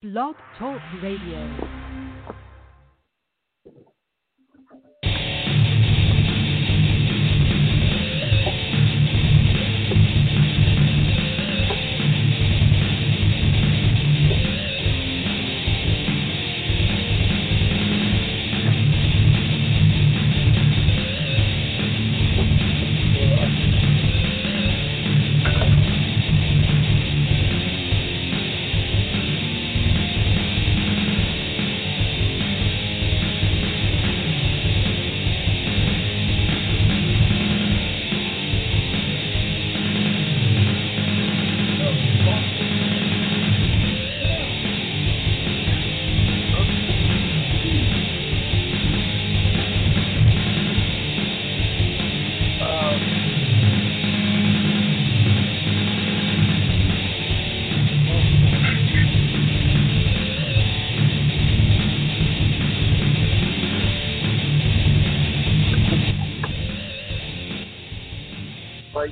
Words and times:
Blog 0.00 0.36
Talk 0.56 0.80
Radio. 1.02 1.87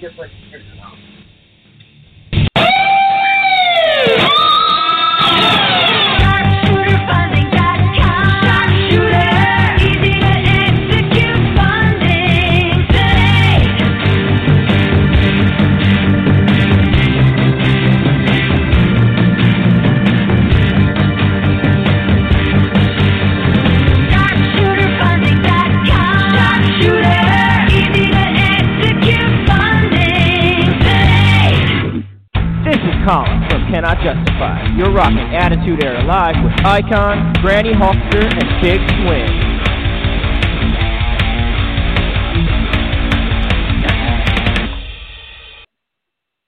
Attitude 0.07 0.36
Icon, 36.77 37.33
Granny 37.41 37.73
Hawkster, 37.73 38.23
and 38.23 38.61
Big 38.61 38.79
Swing. 39.01 39.57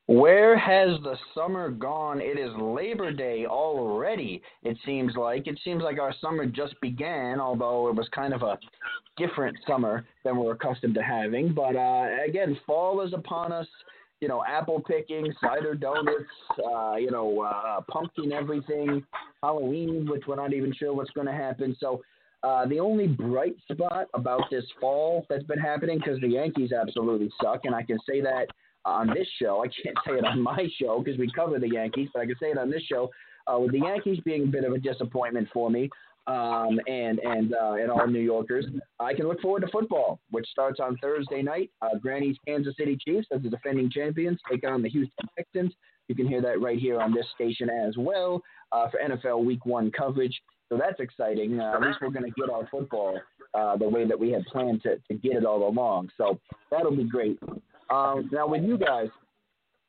Where 0.06 0.58
has 0.58 1.00
the 1.02 1.16
summer 1.34 1.70
gone? 1.70 2.20
It 2.20 2.38
is 2.38 2.50
Labor 2.60 3.10
Day 3.10 3.46
already, 3.46 4.42
it 4.64 4.76
seems 4.84 5.16
like. 5.16 5.46
It 5.46 5.58
seems 5.64 5.82
like 5.82 5.98
our 5.98 6.12
summer 6.20 6.44
just 6.44 6.78
began, 6.82 7.40
although 7.40 7.88
it 7.88 7.94
was 7.94 8.06
kind 8.14 8.34
of 8.34 8.42
a 8.42 8.58
different 9.16 9.56
summer 9.66 10.04
than 10.24 10.36
we're 10.36 10.52
accustomed 10.52 10.96
to 10.96 11.02
having. 11.02 11.54
But 11.54 11.74
uh, 11.74 12.06
again, 12.28 12.58
fall 12.66 13.00
is 13.00 13.14
upon 13.14 13.50
us 13.50 13.66
you 14.20 14.28
know, 14.28 14.42
apple 14.46 14.80
picking, 14.86 15.32
cider 15.40 15.74
donuts, 15.74 16.24
uh, 16.64 16.96
you 16.96 17.10
know, 17.10 17.42
uh, 17.42 17.80
pumpkin 17.90 18.32
everything, 18.32 19.04
Halloween, 19.42 20.08
which 20.08 20.24
we're 20.26 20.36
not 20.36 20.52
even 20.52 20.72
sure 20.74 20.92
what's 20.92 21.10
going 21.10 21.26
to 21.26 21.32
happen. 21.32 21.76
So 21.78 22.02
uh, 22.42 22.66
the 22.66 22.80
only 22.80 23.06
bright 23.06 23.56
spot 23.70 24.08
about 24.14 24.42
this 24.50 24.64
fall 24.80 25.24
that's 25.28 25.44
been 25.44 25.58
happening, 25.58 25.98
because 25.98 26.20
the 26.20 26.28
Yankees 26.28 26.72
absolutely 26.72 27.30
suck, 27.42 27.60
and 27.64 27.74
I 27.74 27.82
can 27.82 27.98
say 28.08 28.20
that 28.20 28.46
on 28.84 29.08
this 29.08 29.26
show. 29.40 29.64
I 29.64 29.68
can't 29.68 29.96
say 30.06 30.14
it 30.14 30.24
on 30.24 30.40
my 30.40 30.68
show 30.80 31.02
because 31.02 31.18
we 31.18 31.30
cover 31.30 31.58
the 31.58 31.68
Yankees, 31.68 32.08
but 32.12 32.22
I 32.22 32.26
can 32.26 32.36
say 32.40 32.48
it 32.48 32.58
on 32.58 32.70
this 32.70 32.82
show. 32.82 33.10
Uh, 33.46 33.58
with 33.58 33.72
the 33.72 33.80
Yankees 33.80 34.20
being 34.24 34.44
a 34.44 34.46
bit 34.46 34.64
of 34.64 34.72
a 34.72 34.78
disappointment 34.78 35.48
for 35.52 35.70
me, 35.70 35.88
um, 36.28 36.78
and 36.86 37.18
and 37.20 37.54
uh, 37.54 37.72
and 37.72 37.90
all 37.90 38.06
New 38.06 38.20
Yorkers. 38.20 38.66
I 39.00 39.14
can 39.14 39.26
look 39.26 39.40
forward 39.40 39.62
to 39.62 39.68
football, 39.68 40.20
which 40.30 40.46
starts 40.50 40.78
on 40.78 40.96
Thursday 40.98 41.42
night. 41.42 41.70
Uh, 41.82 41.98
Granny's 42.00 42.36
Kansas 42.46 42.74
City 42.78 42.96
Chiefs, 43.02 43.26
as 43.32 43.42
the 43.42 43.48
defending 43.48 43.90
champions, 43.90 44.38
take 44.50 44.66
on 44.68 44.82
the 44.82 44.90
Houston 44.90 45.28
Texans. 45.36 45.72
You 46.08 46.14
can 46.14 46.28
hear 46.28 46.42
that 46.42 46.60
right 46.60 46.78
here 46.78 47.00
on 47.00 47.12
this 47.12 47.26
station 47.34 47.68
as 47.70 47.96
well 47.96 48.42
uh, 48.72 48.88
for 48.90 49.00
NFL 49.00 49.44
Week 49.44 49.64
One 49.66 49.90
coverage. 49.90 50.38
So 50.68 50.76
that's 50.76 51.00
exciting. 51.00 51.58
Uh, 51.58 51.72
at 51.74 51.80
least 51.80 51.98
we're 52.02 52.10
going 52.10 52.30
to 52.30 52.40
get 52.40 52.50
our 52.50 52.68
football 52.70 53.18
uh, 53.54 53.76
the 53.76 53.88
way 53.88 54.06
that 54.06 54.18
we 54.18 54.30
had 54.30 54.44
planned 54.46 54.82
to, 54.82 54.96
to 54.96 55.14
get 55.14 55.32
it 55.32 55.46
all 55.46 55.66
along. 55.66 56.10
So 56.18 56.38
that'll 56.70 56.94
be 56.94 57.04
great. 57.04 57.38
Um, 57.90 58.28
now 58.30 58.46
with 58.46 58.62
you 58.64 58.76
guys, 58.76 59.08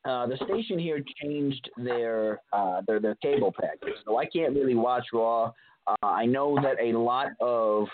uh, 0.06 0.26
the 0.28 0.38
station 0.38 0.80
here 0.80 1.04
changed 1.22 1.70
their 1.76 2.40
uh, 2.54 2.82
their 2.88 3.02
their 3.02 3.16
cable 3.16 3.54
package, 3.60 3.96
so 4.06 4.18
I 4.18 4.26
can't 4.26 4.56
really 4.56 4.76
watch 4.76 5.04
Raw. 5.12 5.52
Uh, 5.88 5.96
I 6.06 6.26
know 6.26 6.58
that 6.62 6.82
a 6.82 6.98
lot 6.98 7.28
of 7.40 7.88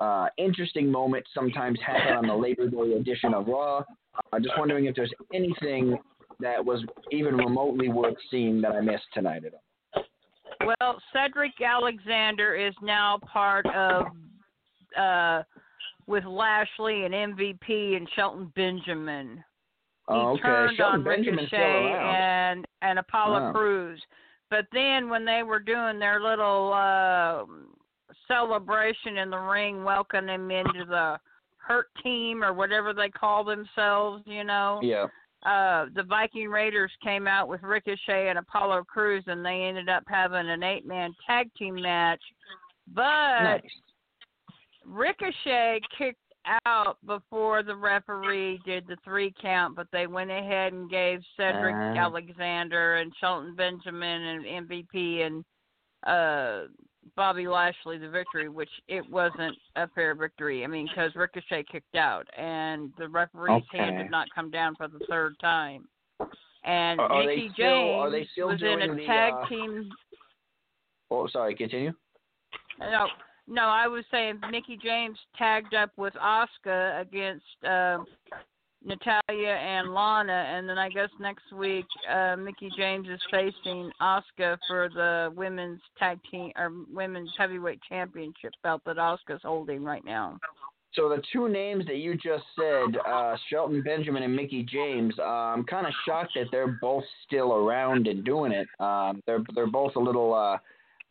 uh, 0.00 0.28
interesting 0.38 0.90
moments 0.90 1.30
sometimes 1.34 1.78
happen 1.84 2.14
on 2.14 2.26
the 2.26 2.34
Labor 2.34 2.68
Day 2.68 2.92
edition 2.98 3.34
of 3.34 3.46
Raw. 3.46 3.82
I'm 4.32 4.42
just 4.42 4.54
wondering 4.58 4.86
if 4.86 4.94
there's 4.94 5.12
anything 5.34 5.98
that 6.40 6.64
was 6.64 6.84
even 7.12 7.36
remotely 7.36 7.88
worth 7.88 8.16
seeing 8.30 8.60
that 8.62 8.72
I 8.72 8.80
missed 8.80 9.06
tonight 9.14 9.42
at 9.44 9.52
all. 9.54 10.04
Well, 10.64 11.00
Cedric 11.12 11.52
Alexander 11.60 12.54
is 12.54 12.74
now 12.82 13.18
part 13.30 13.66
of 13.66 14.06
uh, 14.98 15.42
with 16.06 16.24
Lashley 16.24 17.04
and 17.04 17.14
MVP 17.14 17.96
and 17.96 18.08
Shelton 18.14 18.52
Benjamin. 18.54 19.42
He 20.08 20.14
oh, 20.14 20.32
okay. 20.32 20.42
turned 20.42 20.76
Shelton 20.76 21.00
on 21.00 21.04
Benjamin's 21.04 21.52
Ricochet 21.52 21.92
and 21.92 22.66
and 22.82 22.98
Apollo 22.98 23.40
Wow. 23.40 23.52
Crews. 23.52 24.02
But 24.50 24.66
then 24.72 25.08
when 25.08 25.24
they 25.24 25.42
were 25.42 25.58
doing 25.58 25.98
their 25.98 26.20
little 26.20 26.72
uh 26.72 27.44
celebration 28.28 29.18
in 29.18 29.30
the 29.30 29.38
ring, 29.38 29.84
welcoming 29.84 30.34
him 30.34 30.50
into 30.50 30.84
the 30.88 31.18
hurt 31.58 31.88
team 32.02 32.44
or 32.44 32.52
whatever 32.52 32.94
they 32.94 33.08
call 33.08 33.44
themselves, 33.44 34.22
you 34.26 34.44
know. 34.44 34.80
Yeah. 34.82 35.06
Uh 35.44 35.86
the 35.94 36.04
Viking 36.04 36.48
Raiders 36.48 36.92
came 37.02 37.26
out 37.26 37.48
with 37.48 37.62
Ricochet 37.62 38.28
and 38.28 38.38
Apollo 38.38 38.84
Crews 38.84 39.24
and 39.26 39.44
they 39.44 39.64
ended 39.64 39.88
up 39.88 40.04
having 40.06 40.48
an 40.48 40.62
eight 40.62 40.86
man 40.86 41.12
tag 41.26 41.50
team 41.58 41.74
match. 41.74 42.22
But 42.94 43.42
Nice. 43.42 43.62
Ricochet 44.84 45.80
kicked 45.98 46.20
out 46.66 46.98
before 47.06 47.62
the 47.62 47.74
referee 47.74 48.60
did 48.64 48.86
the 48.86 48.96
three 49.04 49.32
count, 49.40 49.74
but 49.76 49.88
they 49.92 50.06
went 50.06 50.30
ahead 50.30 50.72
and 50.72 50.88
gave 50.90 51.20
Cedric 51.36 51.74
Ah. 51.74 51.94
Alexander 51.96 52.96
and 52.96 53.12
Shelton 53.20 53.54
Benjamin 53.54 54.22
and 54.22 54.68
MVP 54.68 55.22
and 55.26 55.44
uh 56.06 56.68
Bobby 57.14 57.46
Lashley 57.46 57.98
the 57.98 58.08
victory, 58.08 58.48
which 58.48 58.68
it 58.88 59.08
wasn't 59.08 59.56
a 59.76 59.86
fair 59.94 60.14
victory. 60.14 60.64
I 60.64 60.66
mean, 60.66 60.88
because 60.88 61.14
Ricochet 61.14 61.64
kicked 61.70 61.94
out 61.94 62.26
and 62.36 62.92
the 62.98 63.08
referee's 63.08 63.62
hand 63.70 63.98
did 63.98 64.10
not 64.10 64.26
come 64.34 64.50
down 64.50 64.74
for 64.74 64.88
the 64.88 64.98
third 65.08 65.38
time. 65.40 65.86
And 66.64 66.98
Are- 67.00 67.10
are 67.12 67.24
Nikki 67.24 67.50
still- 67.54 67.64
James 67.68 67.96
are 68.00 68.10
they 68.10 68.26
still 68.32 68.48
was 68.48 68.60
in 68.62 68.82
a 68.90 68.94
the, 68.94 69.06
tag 69.06 69.32
uh, 69.34 69.46
team 69.48 69.88
Oh, 71.10 71.28
sorry. 71.28 71.54
Continue. 71.54 71.92
no, 72.80 73.06
no, 73.48 73.62
I 73.62 73.86
was 73.86 74.04
saying 74.10 74.40
Mickie 74.50 74.78
James 74.82 75.18
tagged 75.36 75.74
up 75.74 75.90
with 75.96 76.14
Asuka 76.14 77.00
against 77.00 77.44
uh, 77.66 77.98
Natalya 78.84 79.50
and 79.50 79.92
Lana, 79.92 80.32
and 80.32 80.68
then 80.68 80.78
I 80.78 80.88
guess 80.88 81.10
next 81.20 81.52
week 81.52 81.86
uh, 82.12 82.36
Mickie 82.36 82.70
James 82.76 83.08
is 83.08 83.20
facing 83.30 83.90
Asuka 84.00 84.58
for 84.68 84.88
the 84.92 85.32
women's 85.34 85.80
tag 85.98 86.18
team 86.30 86.52
or 86.56 86.70
women's 86.92 87.30
heavyweight 87.36 87.80
championship 87.88 88.52
belt 88.62 88.82
that 88.86 88.96
Asuka's 88.96 89.42
holding 89.42 89.82
right 89.82 90.04
now. 90.04 90.38
So 90.94 91.10
the 91.10 91.22
two 91.30 91.48
names 91.48 91.84
that 91.86 91.96
you 91.96 92.14
just 92.14 92.44
said, 92.58 92.96
uh, 93.06 93.36
Shelton 93.50 93.82
Benjamin 93.82 94.22
and 94.22 94.34
Mickie 94.34 94.62
James, 94.62 95.14
uh, 95.18 95.22
I'm 95.22 95.64
kind 95.64 95.86
of 95.86 95.92
shocked 96.06 96.32
that 96.36 96.46
they're 96.50 96.78
both 96.80 97.04
still 97.26 97.52
around 97.52 98.06
and 98.06 98.24
doing 98.24 98.52
it. 98.52 98.66
Um, 98.80 99.20
they're 99.26 99.44
they're 99.54 99.66
both 99.66 99.94
a 99.96 100.00
little 100.00 100.32
uh, 100.32 100.56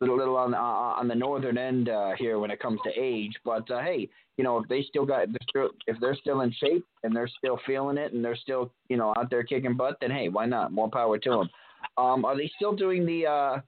little 0.00 0.16
little 0.16 0.36
on 0.36 0.54
uh, 0.54 0.58
on 0.58 1.08
the 1.08 1.14
northern 1.14 1.58
end 1.58 1.88
uh, 1.88 2.12
here 2.18 2.38
when 2.38 2.50
it 2.50 2.60
comes 2.60 2.80
to 2.84 2.90
age. 2.90 3.32
But 3.44 3.70
uh, 3.70 3.80
hey, 3.80 4.08
you 4.36 4.44
know 4.44 4.58
if 4.58 4.68
they 4.68 4.82
still 4.82 5.06
got 5.06 5.28
if 5.86 5.96
they're 6.00 6.16
still 6.16 6.42
in 6.42 6.52
shape 6.52 6.84
and 7.02 7.14
they're 7.14 7.30
still 7.38 7.58
feeling 7.66 7.98
it 7.98 8.12
and 8.12 8.24
they're 8.24 8.36
still 8.36 8.72
you 8.88 8.96
know 8.96 9.14
out 9.16 9.30
there 9.30 9.42
kicking 9.42 9.76
butt, 9.76 9.96
then 10.00 10.10
hey, 10.10 10.28
why 10.28 10.46
not? 10.46 10.72
More 10.72 10.90
power 10.90 11.18
to 11.18 11.30
them. 11.30 11.50
Um, 11.98 12.24
are 12.24 12.36
they 12.36 12.50
still 12.56 12.74
doing 12.74 13.06
the 13.06 13.26
uh, 13.26 13.60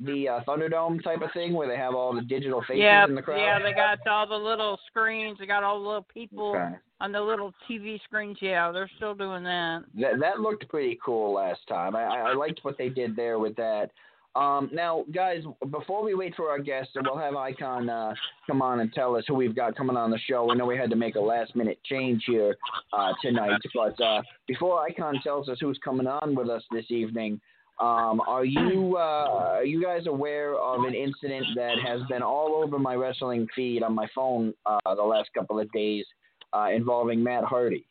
the 0.00 0.28
uh, 0.28 0.40
Thunderdome 0.46 1.02
type 1.02 1.22
of 1.22 1.32
thing 1.32 1.52
where 1.52 1.68
they 1.68 1.76
have 1.76 1.94
all 1.94 2.14
the 2.14 2.22
digital 2.22 2.62
faces 2.66 3.08
in 3.08 3.14
the 3.14 3.22
crowd? 3.22 3.38
yeah, 3.38 3.58
they 3.58 3.72
got 3.72 3.98
all 4.06 4.26
the 4.26 4.34
little 4.34 4.78
screens. 4.88 5.38
They 5.38 5.46
got 5.46 5.62
all 5.62 5.80
the 5.80 5.86
little 5.86 6.06
people 6.12 6.56
Okay. 6.56 6.74
on 7.00 7.12
the 7.12 7.20
little 7.20 7.52
TV 7.68 8.00
screens. 8.04 8.38
Yeah, 8.40 8.70
they're 8.72 8.90
still 8.96 9.14
doing 9.14 9.42
that. 9.44 9.84
That 9.94 10.20
that 10.20 10.40
looked 10.40 10.68
pretty 10.68 10.98
cool 11.04 11.34
last 11.34 11.60
time. 11.68 11.96
I 11.96 12.04
I 12.04 12.34
liked 12.34 12.60
what 12.62 12.78
they 12.78 12.88
did 12.88 13.16
there 13.16 13.38
with 13.38 13.56
that. 13.56 13.90
Um, 14.34 14.70
now, 14.72 15.04
guys, 15.14 15.42
before 15.70 16.02
we 16.02 16.14
wait 16.14 16.34
for 16.34 16.48
our 16.48 16.58
guests, 16.58 16.92
and 16.94 17.06
we'll 17.06 17.18
have 17.18 17.36
Icon 17.36 17.90
uh, 17.90 18.14
come 18.46 18.62
on 18.62 18.80
and 18.80 18.92
tell 18.92 19.14
us 19.14 19.24
who 19.28 19.34
we've 19.34 19.54
got 19.54 19.76
coming 19.76 19.96
on 19.96 20.10
the 20.10 20.18
show. 20.18 20.50
I 20.50 20.54
know 20.54 20.64
we 20.64 20.76
had 20.76 20.90
to 20.90 20.96
make 20.96 21.16
a 21.16 21.20
last 21.20 21.54
minute 21.54 21.78
change 21.84 22.22
here 22.26 22.56
uh, 22.94 23.12
tonight, 23.22 23.60
but 23.74 24.00
uh, 24.00 24.22
before 24.48 24.80
Icon 24.80 25.20
tells 25.22 25.48
us 25.50 25.58
who's 25.60 25.78
coming 25.84 26.06
on 26.06 26.34
with 26.34 26.48
us 26.48 26.62
this 26.72 26.86
evening, 26.88 27.40
um, 27.78 28.20
are 28.26 28.44
you 28.44 28.96
uh, 28.96 29.54
are 29.58 29.64
you 29.64 29.82
guys 29.82 30.06
aware 30.06 30.54
of 30.56 30.84
an 30.84 30.94
incident 30.94 31.46
that 31.56 31.76
has 31.84 32.00
been 32.08 32.22
all 32.22 32.62
over 32.62 32.78
my 32.78 32.94
wrestling 32.94 33.46
feed 33.56 33.82
on 33.82 33.94
my 33.94 34.06
phone 34.14 34.54
uh, 34.66 34.94
the 34.94 35.02
last 35.02 35.30
couple 35.34 35.58
of 35.58 35.70
days 35.72 36.04
uh, 36.52 36.68
involving 36.72 37.22
Matt 37.22 37.44
Hardy, 37.44 37.84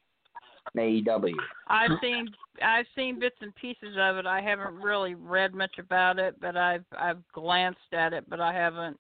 from 0.72 0.82
AEW? 0.82 1.34
I've 1.68 1.92
seen 2.02 2.28
I've 2.64 2.86
seen 2.96 3.20
bits 3.20 3.38
and 3.42 3.54
pieces 3.56 3.96
of 4.00 4.18
it. 4.18 4.26
I 4.26 4.42
haven't 4.42 4.76
really 4.76 5.16
read 5.16 5.54
much 5.54 5.78
about 5.80 6.20
it, 6.20 6.36
but 6.40 6.58
I've 6.58 6.86
I've 6.98 7.22
glanced 7.34 7.80
at 7.94 8.14
it, 8.14 8.26
but 8.30 8.40
I 8.40 8.54
haven't. 8.54 8.98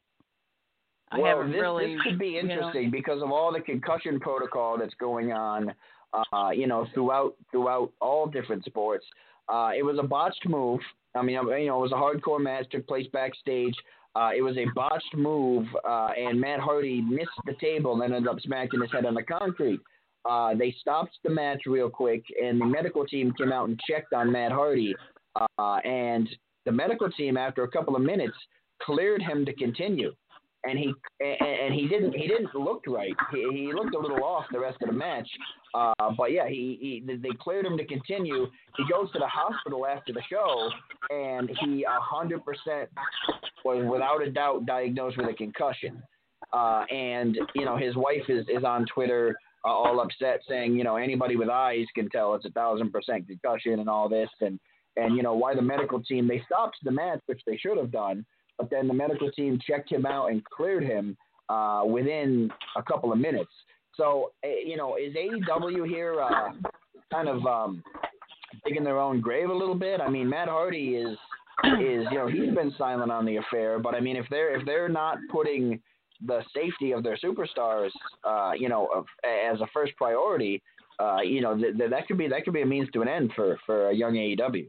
I 1.11 1.19
well, 1.19 1.37
haven't 1.37 1.51
this, 1.51 1.61
really. 1.61 1.95
this 1.95 2.03
could 2.03 2.19
be 2.19 2.27
you 2.27 2.43
know- 2.43 2.53
interesting 2.53 2.89
because 2.91 3.21
of 3.21 3.31
all 3.31 3.51
the 3.51 3.59
concussion 3.59 4.19
protocol 4.19 4.77
that's 4.77 4.93
going 4.95 5.33
on, 5.33 5.73
uh, 6.13 6.49
you 6.49 6.67
know, 6.67 6.87
throughout 6.93 7.35
throughout 7.51 7.91
all 8.01 8.27
different 8.27 8.63
sports. 8.65 9.05
Uh, 9.49 9.71
it 9.77 9.83
was 9.83 9.97
a 9.99 10.03
botched 10.03 10.47
move. 10.47 10.79
I 11.13 11.21
mean, 11.21 11.35
you 11.35 11.67
know, 11.67 11.83
it 11.83 11.89
was 11.89 11.91
a 11.91 11.95
hardcore 11.95 12.41
match 12.41 12.67
took 12.71 12.87
place 12.87 13.07
backstage. 13.11 13.75
Uh, 14.15 14.31
it 14.35 14.41
was 14.41 14.57
a 14.57 14.65
botched 14.75 15.15
move, 15.15 15.65
uh, 15.87 16.09
and 16.17 16.39
Matt 16.39 16.59
Hardy 16.59 17.01
missed 17.01 17.29
the 17.45 17.53
table 17.61 17.93
and 17.93 18.01
then 18.01 18.13
ended 18.13 18.29
up 18.29 18.39
smacking 18.41 18.81
his 18.81 18.91
head 18.91 19.05
on 19.05 19.13
the 19.13 19.23
concrete. 19.23 19.79
Uh, 20.29 20.53
they 20.55 20.75
stopped 20.79 21.17
the 21.23 21.29
match 21.29 21.61
real 21.65 21.89
quick, 21.89 22.23
and 22.41 22.59
the 22.59 22.65
medical 22.65 23.05
team 23.05 23.33
came 23.37 23.51
out 23.51 23.67
and 23.67 23.79
checked 23.89 24.13
on 24.13 24.31
Matt 24.31 24.51
Hardy. 24.51 24.95
Uh, 25.57 25.77
and 25.83 26.29
the 26.65 26.71
medical 26.71 27.09
team, 27.11 27.37
after 27.37 27.63
a 27.63 27.67
couple 27.67 27.95
of 27.95 28.01
minutes, 28.01 28.35
cleared 28.81 29.21
him 29.21 29.45
to 29.45 29.53
continue 29.53 30.13
and 30.63 30.77
he 30.77 30.93
and, 31.19 31.73
he 31.73 31.87
didn't 31.87 32.13
he 32.13 32.27
didn't 32.27 32.53
look 32.53 32.83
right. 32.87 33.15
He, 33.31 33.47
he 33.51 33.73
looked 33.73 33.95
a 33.95 33.99
little 33.99 34.23
off 34.23 34.45
the 34.51 34.59
rest 34.59 34.77
of 34.81 34.89
the 34.89 34.93
match. 34.93 35.27
Uh, 35.73 35.93
but 36.17 36.31
yeah, 36.31 36.47
he, 36.47 37.03
he 37.07 37.15
they 37.15 37.29
cleared 37.39 37.65
him 37.65 37.77
to 37.77 37.85
continue. 37.85 38.47
He 38.77 38.83
goes 38.91 39.11
to 39.13 39.19
the 39.19 39.27
hospital 39.27 39.87
after 39.87 40.13
the 40.13 40.21
show, 40.29 40.69
and 41.09 41.49
he 41.61 41.85
hundred 41.87 42.43
percent 42.45 42.89
was 43.65 43.85
without 43.89 44.21
a 44.21 44.29
doubt 44.29 44.65
diagnosed 44.65 45.17
with 45.17 45.27
a 45.27 45.33
concussion. 45.33 46.01
Uh, 46.53 46.83
and 46.91 47.37
you 47.55 47.65
know 47.65 47.77
his 47.77 47.95
wife 47.95 48.29
is 48.29 48.45
is 48.47 48.63
on 48.63 48.85
Twitter. 48.93 49.35
All 49.63 49.99
upset, 49.99 50.41
saying, 50.49 50.75
you 50.75 50.83
know, 50.83 50.95
anybody 50.95 51.35
with 51.35 51.49
eyes 51.49 51.85
can 51.93 52.09
tell 52.09 52.33
it's 52.33 52.45
a 52.45 52.51
thousand 52.51 52.91
percent 52.91 53.27
concussion 53.27 53.79
and 53.79 53.87
all 53.87 54.09
this, 54.09 54.29
and 54.41 54.59
and 54.97 55.15
you 55.15 55.23
know 55.23 55.35
why 55.35 55.53
the 55.53 55.61
medical 55.61 56.01
team 56.01 56.27
they 56.27 56.41
stopped 56.45 56.77
the 56.83 56.91
match, 56.91 57.19
which 57.27 57.41
they 57.45 57.57
should 57.57 57.77
have 57.77 57.91
done, 57.91 58.25
but 58.57 58.69
then 58.69 58.87
the 58.87 58.93
medical 58.93 59.31
team 59.31 59.59
checked 59.65 59.91
him 59.91 60.05
out 60.05 60.31
and 60.31 60.43
cleared 60.45 60.83
him 60.83 61.15
uh, 61.49 61.83
within 61.85 62.49
a 62.75 62.83
couple 62.83 63.11
of 63.11 63.19
minutes. 63.19 63.51
So, 63.95 64.31
uh, 64.43 64.47
you 64.47 64.77
know, 64.77 64.95
is 64.95 65.13
AEW 65.15 65.87
here 65.87 66.21
uh, 66.21 66.51
kind 67.11 67.27
of 67.27 67.45
um, 67.45 67.83
digging 68.65 68.83
their 68.83 68.99
own 68.99 69.21
grave 69.21 69.49
a 69.49 69.53
little 69.53 69.75
bit? 69.75 70.01
I 70.01 70.09
mean, 70.09 70.29
Matt 70.29 70.47
Hardy 70.47 70.95
is 70.95 71.17
is 71.79 72.05
you 72.09 72.17
know 72.17 72.27
he's 72.27 72.53
been 72.55 72.73
silent 72.77 73.11
on 73.11 73.25
the 73.25 73.37
affair, 73.37 73.79
but 73.79 73.93
I 73.93 73.99
mean, 73.99 74.15
if 74.15 74.25
they're 74.29 74.57
if 74.57 74.65
they're 74.65 74.89
not 74.89 75.17
putting 75.31 75.81
the 76.25 76.43
safety 76.53 76.91
of 76.91 77.03
their 77.03 77.17
superstars, 77.17 77.89
uh, 78.23 78.51
you 78.57 78.69
know, 78.69 78.87
of, 78.93 79.05
as 79.23 79.59
a 79.61 79.67
first 79.73 79.95
priority, 79.95 80.61
uh, 80.99 81.21
you 81.21 81.41
know, 81.41 81.57
th- 81.57 81.77
th- 81.77 81.89
that 81.89 82.07
could 82.07 82.17
be 82.17 82.27
that 82.27 82.43
could 82.43 82.53
be 82.53 82.61
a 82.61 82.65
means 82.65 82.89
to 82.93 83.01
an 83.01 83.07
end 83.07 83.31
for 83.35 83.57
for 83.65 83.89
a 83.89 83.93
young 83.93 84.13
AEW. 84.13 84.67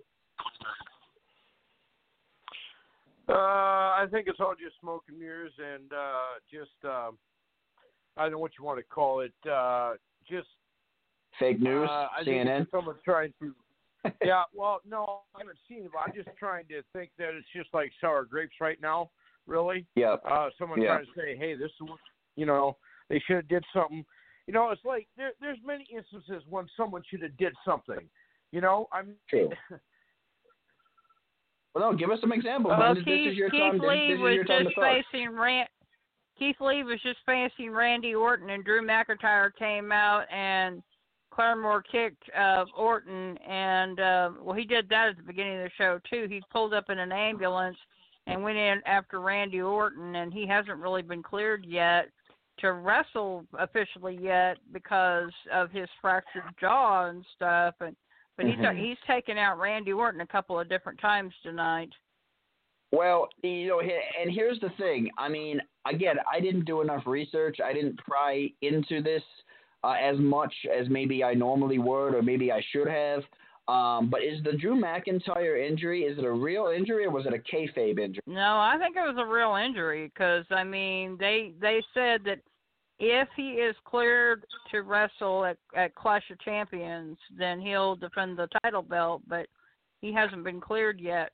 Uh, 3.28 3.32
I 3.32 4.06
think 4.10 4.26
it's 4.28 4.40
all 4.40 4.54
just 4.54 4.78
smoke 4.81 5.04
and 5.08 5.19
mirrors 5.19 5.52
and 5.58 5.93
uh, 5.93 6.38
just 6.50 6.70
um, 6.84 7.19
I 8.16 8.22
don't 8.22 8.32
know 8.32 8.38
what 8.38 8.52
you 8.58 8.64
want 8.64 8.78
to 8.78 8.84
call 8.84 9.20
it. 9.20 9.32
Uh, 9.50 9.94
just 10.28 10.49
Fake 11.38 11.60
news, 11.60 11.88
uh, 11.90 12.08
I 12.19 12.25
CNN. 12.25 12.70
someone 12.70 12.96
trying 13.04 13.32
to. 13.40 13.54
yeah, 14.25 14.43
well, 14.52 14.81
no, 14.88 15.20
I 15.34 15.38
haven't 15.38 15.58
seen 15.69 15.84
it. 15.84 15.90
But 15.93 16.00
I'm 16.06 16.14
just 16.14 16.37
trying 16.38 16.66
to 16.66 16.82
think 16.93 17.10
that 17.19 17.31
it's 17.34 17.46
just 17.54 17.72
like 17.72 17.90
sour 18.00 18.25
grapes 18.25 18.56
right 18.60 18.81
now. 18.82 19.10
Really, 19.47 19.87
Yep. 19.97 20.23
uh, 20.25 20.50
someone 20.59 20.81
Yeah. 20.81 20.94
trying 20.99 21.06
to 21.06 21.12
say, 21.15 21.37
"Hey, 21.37 21.55
this 21.55 21.71
is 21.73 21.81
what 21.83 21.99
you 22.37 22.47
know." 22.47 22.77
They 23.09 23.19
should 23.21 23.37
have 23.37 23.49
did 23.49 23.65
something. 23.73 24.05
You 24.47 24.55
know, 24.55 24.71
it's 24.71 24.85
like 24.85 25.09
there, 25.17 25.33
there's 25.41 25.59
many 25.65 25.85
instances 25.85 26.43
when 26.49 26.67
someone 26.77 27.03
should 27.09 27.23
have 27.23 27.37
did 27.37 27.55
something. 27.65 28.09
You 28.53 28.61
know, 28.61 28.89
I'm 28.93 29.17
True. 29.29 29.50
Well, 31.75 31.91
no, 31.91 31.97
give 31.97 32.11
us 32.11 32.21
some 32.21 32.33
examples. 32.33 32.75
Well, 32.79 32.94
Keith, 32.97 33.05
this 33.06 33.33
is 33.33 33.37
your 33.37 33.49
Keith 33.50 33.61
time. 33.61 33.79
Lee 33.79 34.09
this 34.09 34.17
is 34.17 34.21
was 34.21 34.35
your 34.35 34.44
just 34.44 34.75
facing 34.77 35.31
Ran- 35.35 35.67
Keith 36.38 36.56
Lee 36.61 36.83
was 36.83 37.00
just 37.03 37.19
facing 37.25 37.71
Randy 37.71 38.15
Orton, 38.15 38.50
and 38.50 38.65
Drew 38.65 38.83
McIntyre 38.87 39.55
came 39.56 39.91
out 39.91 40.25
and 40.31 40.83
Claymore 41.33 41.83
kicked 41.83 42.23
uh, 42.37 42.67
Orton, 42.77 43.38
and 43.38 44.00
uh, 44.00 44.31
well, 44.41 44.55
he 44.55 44.65
did 44.65 44.88
that 44.91 45.09
at 45.09 45.17
the 45.17 45.23
beginning 45.23 45.59
of 45.59 45.65
the 45.65 45.71
show 45.79 45.99
too. 46.11 46.27
He 46.29 46.43
pulled 46.50 46.75
up 46.75 46.91
in 46.91 46.99
an 46.99 47.11
ambulance 47.12 47.79
and 48.27 48.43
went 48.43 48.59
in 48.59 48.81
after 48.87 49.21
Randy 49.21 49.61
Orton, 49.61 50.17
and 50.17 50.33
he 50.33 50.47
hasn't 50.47 50.79
really 50.79 51.03
been 51.03 51.23
cleared 51.23 51.65
yet 51.67 52.09
to 52.59 52.73
wrestle 52.73 53.45
officially 53.59 54.19
yet 54.21 54.59
because 54.73 55.31
of 55.53 55.71
his 55.71 55.89
fractured 56.01 56.45
jaw 56.61 57.07
and 57.09 57.25
stuff. 57.35 57.75
And 57.81 57.97
but 58.37 58.47
he's 58.47 58.57
Mhm. 58.57 58.79
he's 58.79 58.99
taken 59.07 59.37
out 59.39 59.59
Randy 59.59 59.93
Orton 59.93 60.21
a 60.21 60.27
couple 60.27 60.59
of 60.59 60.69
different 60.69 60.99
times 61.01 61.35
tonight. 61.43 61.93
Well, 62.93 63.29
you 63.43 63.69
know, 63.69 63.81
and 63.81 64.31
here's 64.31 64.61
the 64.61 64.69
thing. 64.71 65.11
I 65.17 65.29
mean, 65.29 65.61
again, 65.87 66.19
I 66.31 66.41
didn't 66.41 66.67
do 66.67 66.83
enough 66.83 67.07
research. 67.07 67.59
I 67.61 67.73
didn't 67.73 67.97
pry 67.99 68.51
into 68.61 69.03
this 69.03 69.23
uh, 69.83 69.97
as 69.99 70.19
much 70.19 70.55
as 70.73 70.89
maybe 70.89 71.25
I 71.25 71.35
normally 71.35 71.79
would, 71.79 72.15
or 72.15 72.23
maybe 72.23 72.53
I 72.53 72.61
should 72.71 72.87
have. 72.87 73.25
Um, 73.69 74.11
but 74.11 74.25
is 74.25 74.43
the 74.43 74.53
Drew 74.55 74.75
McIntyre 74.81 75.64
injury 75.69 76.03
is 76.03 76.19
it 76.19 76.25
a 76.25 76.32
real 76.32 76.73
injury 76.76 77.05
or 77.05 77.11
was 77.11 77.26
it 77.26 77.32
a 77.32 77.38
kayfabe 77.38 78.00
injury? 78.00 78.23
No, 78.26 78.59
I 78.59 78.76
think 78.79 78.97
it 78.97 79.00
was 79.00 79.17
a 79.19 79.25
real 79.25 79.55
injury 79.55 80.11
because 80.12 80.44
I 80.50 80.64
mean 80.64 81.16
they 81.19 81.52
they 81.61 81.81
said 81.95 82.23
that 82.25 82.40
if 82.99 83.28
he 83.37 83.52
is 83.52 83.76
cleared 83.85 84.45
to 84.73 84.83
wrestle 84.83 85.45
at 85.45 85.59
at 85.76 85.95
Clash 85.95 86.28
of 86.31 86.40
Champions, 86.40 87.16
then 87.38 87.61
he'll 87.61 87.95
defend 87.95 88.37
the 88.37 88.49
title 88.62 88.83
belt, 88.83 89.23
but 89.28 89.47
he 90.00 90.12
hasn't 90.12 90.42
been 90.42 90.61
cleared 90.61 91.00
yet. 91.00 91.31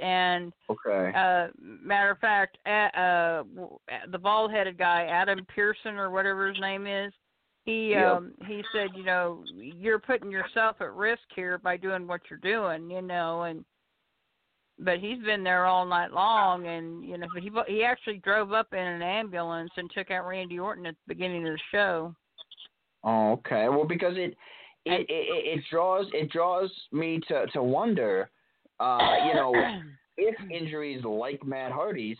And 0.00 0.52
Okay. 0.68 1.12
uh 1.16 1.48
matter 1.58 2.10
of 2.10 2.18
fact, 2.18 2.58
a- 2.66 3.00
uh 3.00 3.42
the 4.10 4.18
bald-headed 4.18 4.76
guy, 4.76 5.04
Adam 5.06 5.46
Pearson 5.54 5.96
or 5.96 6.10
whatever 6.10 6.48
his 6.48 6.60
name 6.60 6.86
is, 6.86 7.14
he 7.64 7.94
um 7.94 8.32
he 8.46 8.62
said, 8.74 8.88
you 8.94 9.04
know, 9.04 9.44
you're 9.54 9.98
putting 9.98 10.30
yourself 10.30 10.76
at 10.80 10.92
risk 10.94 11.22
here 11.34 11.58
by 11.58 11.76
doing 11.76 12.06
what 12.06 12.22
you're 12.28 12.38
doing, 12.40 12.90
you 12.90 13.02
know, 13.02 13.42
and 13.42 13.64
but 14.78 14.98
he's 14.98 15.22
been 15.24 15.44
there 15.44 15.66
all 15.66 15.86
night 15.86 16.12
long 16.12 16.66
and 16.66 17.04
you 17.04 17.16
know, 17.18 17.26
but 17.32 17.42
he 17.42 17.50
he 17.68 17.84
actually 17.84 18.18
drove 18.18 18.52
up 18.52 18.72
in 18.72 18.78
an 18.78 19.02
ambulance 19.02 19.70
and 19.76 19.90
took 19.94 20.10
out 20.10 20.26
Randy 20.26 20.58
Orton 20.58 20.86
at 20.86 20.94
the 20.94 21.14
beginning 21.14 21.46
of 21.46 21.52
the 21.52 21.58
show. 21.70 22.14
Oh, 23.04 23.32
okay. 23.32 23.68
Well, 23.68 23.86
because 23.86 24.14
it 24.16 24.36
it, 24.84 25.06
it 25.08 25.58
it 25.58 25.64
draws 25.70 26.06
it 26.12 26.30
draws 26.30 26.70
me 26.90 27.20
to 27.28 27.46
to 27.52 27.62
wonder, 27.62 28.28
uh, 28.80 29.16
you 29.28 29.34
know, 29.34 29.54
if 30.16 30.34
injuries 30.50 31.04
like 31.04 31.44
Matt 31.46 31.70
Hardy's 31.70 32.18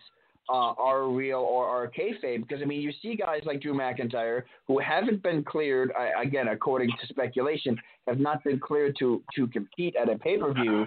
uh, 0.53 0.75
are 0.79 1.09
real 1.09 1.39
or 1.39 1.67
are 1.67 1.91
kayfabe. 1.91 2.47
Because 2.47 2.63
I 2.63 2.67
mean, 2.67 2.83
you 2.83 2.93
see 3.01 3.17
guys 3.17 3.41
like 3.45 3.63
Drew 3.63 3.75
McIntyre 3.75 4.43
who 4.69 4.79
haven't 4.79 5.23
been 5.23 5.43
cleared. 5.43 5.93
Uh, 5.99 6.21
again, 6.21 6.49
according 6.49 6.91
to 6.91 7.07
speculation, 7.09 7.77
have 8.07 8.21
not 8.21 8.45
been 8.45 8.61
cleared 8.61 8.97
to 8.99 9.23
to 9.35 9.47
compete 9.49 9.97
at 9.97 10.11
a 10.11 10.19
pay 10.19 10.39
per 10.39 10.53
view. 10.53 10.87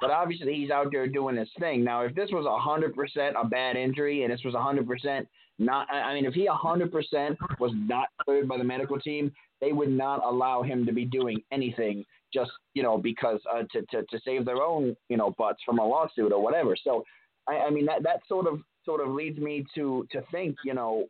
But 0.00 0.10
obviously, 0.10 0.54
he's 0.54 0.70
out 0.70 0.88
there 0.90 1.06
doing 1.06 1.36
his 1.36 1.48
thing. 1.58 1.84
Now, 1.84 2.02
if 2.02 2.14
this 2.14 2.30
was 2.32 2.44
hundred 2.60 2.94
percent 2.94 3.36
a 3.40 3.46
bad 3.46 3.76
injury 3.76 4.24
and 4.24 4.32
this 4.32 4.40
was 4.44 4.54
hundred 4.54 4.88
percent 4.88 5.28
not, 5.58 5.86
I 5.90 5.98
I 5.98 6.14
mean, 6.14 6.24
if 6.24 6.34
he 6.34 6.48
hundred 6.50 6.90
percent 6.90 7.38
was 7.60 7.70
not 7.74 8.08
cleared 8.20 8.48
by 8.48 8.58
the 8.58 8.64
medical 8.64 8.98
team, 8.98 9.32
they 9.60 9.72
would 9.72 9.90
not 9.90 10.24
allow 10.24 10.62
him 10.62 10.84
to 10.86 10.92
be 10.92 11.04
doing 11.04 11.40
anything 11.52 12.04
just 12.32 12.50
you 12.74 12.82
know 12.82 12.98
because 12.98 13.40
uh, 13.54 13.62
to, 13.72 13.82
to 13.92 14.02
to 14.10 14.20
save 14.24 14.44
their 14.44 14.60
own 14.60 14.96
you 15.08 15.16
know 15.16 15.32
butts 15.38 15.60
from 15.64 15.78
a 15.78 15.86
lawsuit 15.86 16.32
or 16.32 16.42
whatever. 16.42 16.76
So 16.82 17.04
I, 17.48 17.58
I 17.58 17.70
mean 17.70 17.86
that 17.86 18.02
that 18.02 18.20
sort 18.28 18.48
of 18.48 18.60
sort 18.84 19.00
of 19.00 19.08
leads 19.08 19.38
me 19.38 19.64
to 19.74 20.06
to 20.10 20.22
think 20.30 20.56
you 20.64 20.74
know 20.74 21.06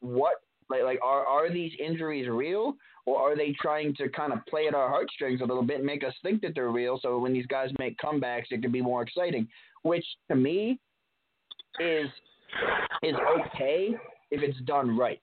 what 0.00 0.34
like 0.70 0.82
like 0.82 0.98
are 1.02 1.26
are 1.26 1.52
these 1.52 1.72
injuries 1.78 2.28
real 2.28 2.74
or 3.06 3.18
are 3.18 3.36
they 3.36 3.54
trying 3.60 3.94
to 3.94 4.08
kind 4.10 4.32
of 4.32 4.38
play 4.46 4.66
at 4.68 4.74
our 4.74 4.88
heartstrings 4.88 5.40
a 5.40 5.44
little 5.44 5.62
bit 5.62 5.76
and 5.76 5.86
make 5.86 6.04
us 6.04 6.14
think 6.22 6.40
that 6.42 6.52
they're 6.54 6.70
real 6.70 6.98
so 7.02 7.18
when 7.18 7.32
these 7.32 7.46
guys 7.46 7.70
make 7.78 7.96
comebacks 7.98 8.46
it 8.50 8.62
can 8.62 8.72
be 8.72 8.82
more 8.82 9.02
exciting 9.02 9.46
which 9.82 10.04
to 10.28 10.36
me 10.36 10.78
is 11.80 12.08
is 13.02 13.14
okay 13.38 13.94
if 14.30 14.42
it's 14.42 14.60
done 14.62 14.96
right. 14.96 15.20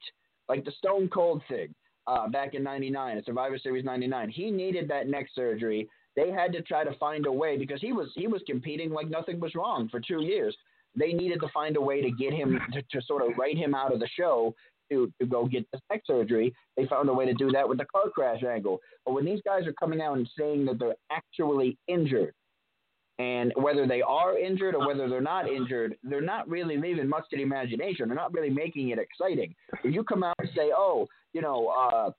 Like 0.49 0.63
the 0.65 0.71
Stone 0.71 1.09
Cold 1.09 1.41
thing 1.47 1.73
uh, 2.07 2.27
back 2.29 2.53
in 2.53 2.63
'99, 2.63 3.21
Survivor 3.25 3.57
Series 3.57 3.85
'99. 3.85 4.29
He 4.29 4.51
needed 4.51 4.87
that 4.89 5.07
neck 5.07 5.27
surgery. 5.33 5.89
They 6.15 6.31
had 6.31 6.53
to 6.53 6.61
try 6.61 6.83
to 6.83 6.95
find 6.97 7.25
a 7.25 7.31
way 7.31 7.57
because 7.57 7.81
he 7.81 7.93
was 7.93 8.09
he 8.15 8.27
was 8.27 8.41
competing 8.47 8.91
like 8.91 9.09
nothing 9.09 9.39
was 9.39 9.55
wrong 9.55 9.89
for 9.89 9.99
two 9.99 10.21
years. 10.21 10.55
They 10.95 11.13
needed 11.13 11.39
to 11.41 11.49
find 11.49 11.75
a 11.77 11.81
way 11.81 12.01
to 12.01 12.11
get 12.11 12.33
him 12.33 12.59
to, 12.73 12.81
to 12.81 13.05
sort 13.05 13.23
of 13.23 13.37
write 13.37 13.57
him 13.57 13.75
out 13.75 13.93
of 13.93 13.99
the 13.99 14.07
show 14.17 14.53
to, 14.91 15.11
to 15.19 15.25
go 15.25 15.45
get 15.45 15.65
the 15.71 15.79
neck 15.89 16.03
surgery. 16.05 16.53
They 16.77 16.85
found 16.85 17.09
a 17.09 17.13
way 17.13 17.25
to 17.25 17.33
do 17.33 17.51
that 17.51 17.67
with 17.67 17.77
the 17.77 17.85
car 17.85 18.09
crash 18.09 18.43
angle. 18.43 18.79
But 19.05 19.13
when 19.13 19.25
these 19.25 19.41
guys 19.45 19.67
are 19.67 19.73
coming 19.73 20.01
out 20.01 20.17
and 20.17 20.29
saying 20.37 20.65
that 20.65 20.79
they're 20.79 20.95
actually 21.11 21.77
injured, 21.87 22.33
and 23.17 23.53
whether 23.55 23.87
they 23.87 24.01
are 24.01 24.37
injured 24.37 24.75
or 24.75 24.85
whether 24.85 25.07
they're 25.07 25.21
not 25.21 25.49
injured, 25.49 25.95
they're 26.03 26.19
not 26.19 26.49
really 26.49 26.77
leaving 26.77 27.07
much 27.07 27.23
to 27.29 27.37
the 27.37 27.43
imagination. 27.43 28.07
They're 28.07 28.15
not 28.15 28.33
really 28.33 28.49
making 28.49 28.89
it 28.89 28.99
exciting. 28.99 29.55
If 29.83 29.93
you 29.93 30.03
come 30.03 30.23
out 30.23 30.35
and 30.39 30.49
say, 30.53 30.71
"Oh, 30.75 31.07
you 31.31 31.41
know, 31.41 31.67
uh, 31.67 32.11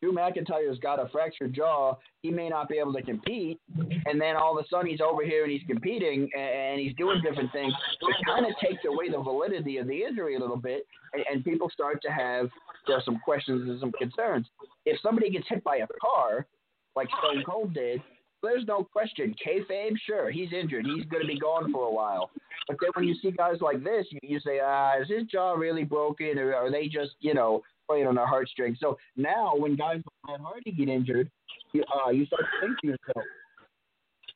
Drew 0.00 0.12
McIntyre's 0.12 0.78
got 0.78 1.00
a 1.00 1.08
fractured 1.08 1.54
jaw. 1.54 1.96
He 2.22 2.30
may 2.30 2.48
not 2.48 2.68
be 2.68 2.78
able 2.78 2.92
to 2.92 3.02
compete. 3.02 3.60
And 4.06 4.20
then 4.20 4.36
all 4.36 4.56
of 4.56 4.64
a 4.64 4.68
sudden 4.68 4.86
he's 4.86 5.00
over 5.00 5.24
here 5.24 5.42
and 5.42 5.52
he's 5.52 5.66
competing 5.66 6.28
and 6.38 6.80
he's 6.80 6.94
doing 6.96 7.20
different 7.22 7.50
things. 7.52 7.72
It 8.02 8.26
kind 8.26 8.46
of 8.46 8.52
takes 8.62 8.84
away 8.86 9.10
the 9.10 9.20
validity 9.20 9.78
of 9.78 9.88
the 9.88 10.02
injury 10.02 10.36
a 10.36 10.38
little 10.38 10.56
bit. 10.56 10.86
And, 11.14 11.24
and 11.30 11.44
people 11.44 11.68
start 11.70 12.00
to 12.02 12.12
have 12.12 12.48
there 12.86 13.02
some 13.04 13.18
questions 13.24 13.68
and 13.68 13.80
some 13.80 13.92
concerns. 13.92 14.46
If 14.86 15.00
somebody 15.02 15.30
gets 15.30 15.46
hit 15.48 15.64
by 15.64 15.76
a 15.78 15.86
car, 16.00 16.46
like 16.94 17.08
Stone 17.22 17.44
Cold 17.44 17.74
did, 17.74 18.00
there's 18.42 18.64
no 18.66 18.84
question. 18.84 19.34
Kayfabe, 19.44 19.94
sure, 20.06 20.30
he's 20.30 20.52
injured. 20.52 20.86
He's 20.86 21.04
going 21.06 21.22
to 21.22 21.28
be 21.28 21.38
gone 21.38 21.72
for 21.72 21.86
a 21.86 21.92
while. 21.92 22.30
But 22.66 22.76
then 22.80 22.90
when 22.94 23.04
you 23.06 23.14
see 23.20 23.30
guys 23.30 23.56
like 23.60 23.82
this, 23.82 24.06
you, 24.10 24.20
you 24.22 24.40
say, 24.40 24.60
ah, 24.62 25.00
is 25.00 25.08
his 25.08 25.24
jaw 25.24 25.52
really 25.52 25.84
broken, 25.84 26.38
or 26.38 26.54
are 26.54 26.70
they 26.70 26.86
just, 26.86 27.12
you 27.20 27.34
know, 27.34 27.62
playing 27.88 28.06
on 28.06 28.14
their 28.14 28.26
heartstrings? 28.26 28.78
So 28.80 28.98
now, 29.16 29.54
when 29.56 29.76
guys 29.76 30.02
like 30.26 30.38
Matt 30.38 30.46
Hardy 30.46 30.72
get 30.72 30.88
injured, 30.88 31.30
you, 31.72 31.84
uh, 32.06 32.10
you 32.10 32.26
start 32.26 32.42
to 32.42 32.66
think 32.66 32.80
to 32.80 32.86
yourself, 32.88 33.24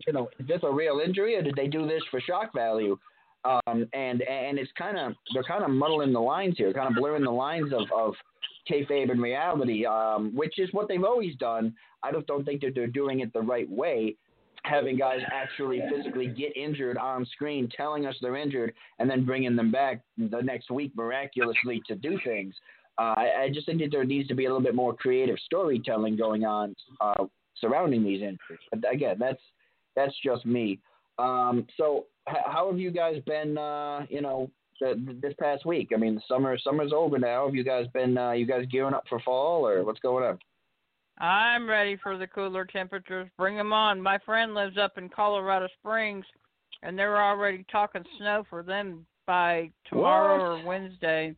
you 0.07 0.13
know, 0.13 0.29
is 0.39 0.47
this 0.47 0.61
a 0.63 0.71
real 0.71 1.01
injury, 1.05 1.37
or 1.37 1.43
did 1.43 1.55
they 1.55 1.69
do 1.69 1.87
this 1.87 2.03
for 2.11 2.21
shock 2.21 2.53
value? 2.55 2.99
Um, 3.45 3.89
and 3.93 4.23
and 4.23 4.59
it's 4.59 4.71
kind 4.79 4.97
of 4.97 5.15
they're 5.35 5.43
kind 5.43 5.65
of 5.65 5.71
muddling 5.71 6.13
the 6.13 6.21
lines 6.21 6.55
here, 6.57 6.73
kind 6.73 6.89
of 6.89 6.95
blurring 6.95 7.25
the 7.25 7.31
lines 7.31 7.73
of 7.73 7.87
of 7.95 8.15
kayfabe 8.71 9.11
and 9.11 9.21
reality, 9.21 9.85
um, 9.85 10.33
which 10.35 10.59
is 10.59 10.73
what 10.73 10.89
they've 10.89 11.03
always 11.03 11.35
done. 11.37 11.75
I 12.03 12.13
just 12.13 12.27
don't 12.27 12.45
think 12.45 12.61
that 12.63 12.75
they're 12.75 12.87
doing 12.87 13.21
it 13.21 13.33
the 13.33 13.41
right 13.41 13.69
way. 13.69 14.17
Having 14.65 14.97
guys 14.97 15.19
actually 15.33 15.83
physically 15.93 16.29
get 16.29 16.57
injured 16.57 16.97
on 16.97 17.27
screen, 17.27 17.69
telling 17.77 18.07
us 18.07 18.15
they're 18.23 18.37
injured, 18.37 18.73
and 19.01 19.11
then 19.11 19.25
bringing 19.25 19.57
them 19.57 19.73
back 19.73 20.03
the 20.17 20.41
next 20.41 20.71
week 20.71 20.93
miraculously 20.95 21.83
to 21.89 21.97
do 21.97 22.17
things. 22.25 22.55
Uh, 22.97 23.15
I, 23.17 23.43
I, 23.45 23.49
just 23.53 23.67
think 23.67 23.81
that 23.81 23.91
there 23.91 24.05
needs 24.05 24.29
to 24.29 24.35
be 24.35 24.45
a 24.45 24.49
little 24.49 24.63
bit 24.63 24.75
more 24.75 24.95
creative 24.95 25.39
storytelling 25.47 26.17
going 26.17 26.45
on 26.45 26.77
uh, 27.01 27.25
surrounding 27.59 28.05
these 28.05 28.21
injuries. 28.21 28.61
But 28.71 28.93
again, 28.93 29.17
that's 29.19 29.41
that's 29.97 30.15
just 30.25 30.45
me. 30.47 30.79
Um, 31.19 31.67
so, 31.77 32.07
how 32.27 32.71
have 32.71 32.79
you 32.79 32.91
guys 32.91 33.17
been? 33.27 33.59
Uh, 33.59 34.07
you 34.09 34.21
know, 34.21 34.51
the, 34.81 35.17
this 35.21 35.35
past 35.39 35.65
week? 35.65 35.91
I 35.95 35.99
mean, 35.99 36.21
summer 36.29 36.57
summer's 36.59 36.93
over 36.95 37.19
now. 37.19 37.47
Have 37.47 37.55
you 37.55 37.65
guys 37.65 37.87
been 37.95 38.17
uh, 38.19 38.33
you 38.33 38.47
guys 38.47 38.67
gearing 38.71 38.95
up 38.95 39.05
for 39.09 39.21
fall 39.21 39.67
or 39.67 39.85
what's 39.85 40.01
going 40.01 40.25
on? 40.25 40.39
I'm 41.19 41.69
ready 41.69 41.97
for 42.03 42.19
the 42.19 42.27
cooler 42.27 42.65
temperatures. 42.65 43.29
Bring 43.37 43.57
them 43.57 43.73
on. 43.73 44.01
My 44.01 44.19
friend 44.25 44.55
lives 44.55 44.77
up 44.79 44.99
in 44.99 45.09
Colorado 45.09 45.69
Springs, 45.79 46.25
and 46.83 46.99
they're 46.99 47.23
already 47.23 47.65
talking 47.71 48.03
snow 48.19 48.45
for 48.49 48.63
them 48.63 49.07
by 49.27 49.71
tomorrow 49.89 50.39
what? 50.39 50.63
or 50.63 50.67
Wednesday. 50.67 51.37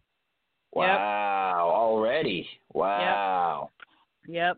Wow! 0.73 1.67
Yep. 1.69 1.77
Already? 1.77 2.49
Wow! 2.73 3.71
Yep. 4.27 4.35
yep. 4.35 4.57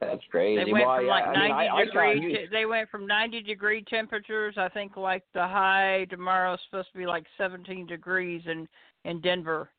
That's 0.00 0.22
crazy. 0.30 0.64
They 0.64 0.72
went 0.72 0.86
well, 0.86 0.96
from 0.96 1.06
like 1.08 1.24
I 1.24 1.48
90 1.48 1.52
I, 1.52 1.84
degree. 1.84 2.38
I 2.38 2.50
they 2.50 2.64
went 2.64 2.88
from 2.88 3.06
90 3.06 3.42
degree 3.42 3.84
temperatures. 3.88 4.54
I 4.56 4.68
think 4.70 4.96
like 4.96 5.24
the 5.34 5.46
high 5.46 6.06
tomorrow 6.08 6.54
is 6.54 6.60
supposed 6.68 6.90
to 6.92 6.98
be 6.98 7.06
like 7.06 7.26
17 7.36 7.86
degrees 7.86 8.42
in 8.46 8.66
in 9.04 9.20
Denver. 9.20 9.70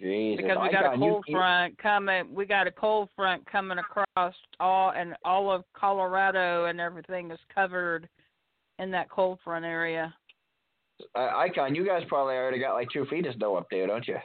Jesus, 0.00 0.42
because 0.42 0.58
we 0.62 0.70
got 0.70 0.94
a 0.94 0.96
cold 0.96 1.24
you, 1.26 1.34
front 1.34 1.76
coming. 1.78 2.32
We 2.32 2.46
got 2.46 2.66
a 2.66 2.70
cold 2.70 3.08
front 3.16 3.44
coming 3.50 3.78
across 3.78 4.34
all 4.60 4.92
and 4.92 5.14
all 5.24 5.50
of 5.50 5.64
Colorado 5.74 6.66
and 6.66 6.80
everything 6.80 7.30
is 7.30 7.40
covered 7.52 8.08
in 8.78 8.90
that 8.92 9.10
cold 9.10 9.38
front 9.44 9.64
area. 9.64 10.14
Uh, 11.14 11.30
Icon, 11.36 11.74
you 11.74 11.84
guys 11.84 12.02
probably 12.08 12.34
already 12.34 12.58
got 12.58 12.74
like 12.74 12.88
two 12.92 13.06
feet 13.06 13.26
of 13.26 13.34
snow 13.34 13.56
up 13.56 13.66
there, 13.70 13.86
don't 13.86 14.06
you? 14.06 14.16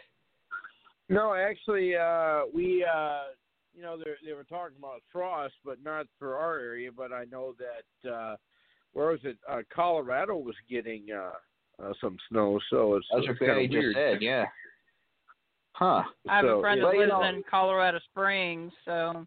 No, 1.10 1.34
actually, 1.34 1.96
uh, 1.96 2.42
we, 2.54 2.84
uh, 2.84 3.24
you 3.76 3.82
know, 3.82 3.98
they 3.98 4.12
they 4.26 4.34
were 4.34 4.44
talking 4.44 4.78
about 4.78 5.02
frost, 5.12 5.56
but 5.66 5.78
not 5.84 6.06
for 6.20 6.38
our 6.38 6.60
area. 6.60 6.92
But 6.96 7.12
I 7.12 7.26
know 7.26 7.56
that 7.60 8.10
uh, 8.10 8.36
where 8.94 9.08
was 9.08 9.20
it? 9.24 9.38
Uh, 9.50 9.62
Colorado 9.74 10.36
was 10.38 10.56
getting 10.70 11.06
uh, 11.12 11.84
uh, 11.84 11.94
some 12.00 12.18
snow, 12.30 12.60
so 12.70 12.96
it's 12.96 13.08
that's 13.12 13.22
it's 13.22 13.40
what 13.40 13.48
Barry 13.48 13.68
just 13.68 13.96
said. 13.96 14.22
Yeah. 14.22 14.46
Huh. 15.74 16.04
I 16.30 16.36
have 16.36 16.46
so, 16.46 16.60
a 16.60 16.62
friend 16.62 16.80
yeah. 16.80 16.86
that 16.86 16.88
Well, 16.88 16.94
you 16.94 17.00
lives 17.02 17.12
know- 17.12 17.38
in 17.38 17.44
Colorado 17.50 18.00
Springs, 18.12 18.72
so 18.86 19.26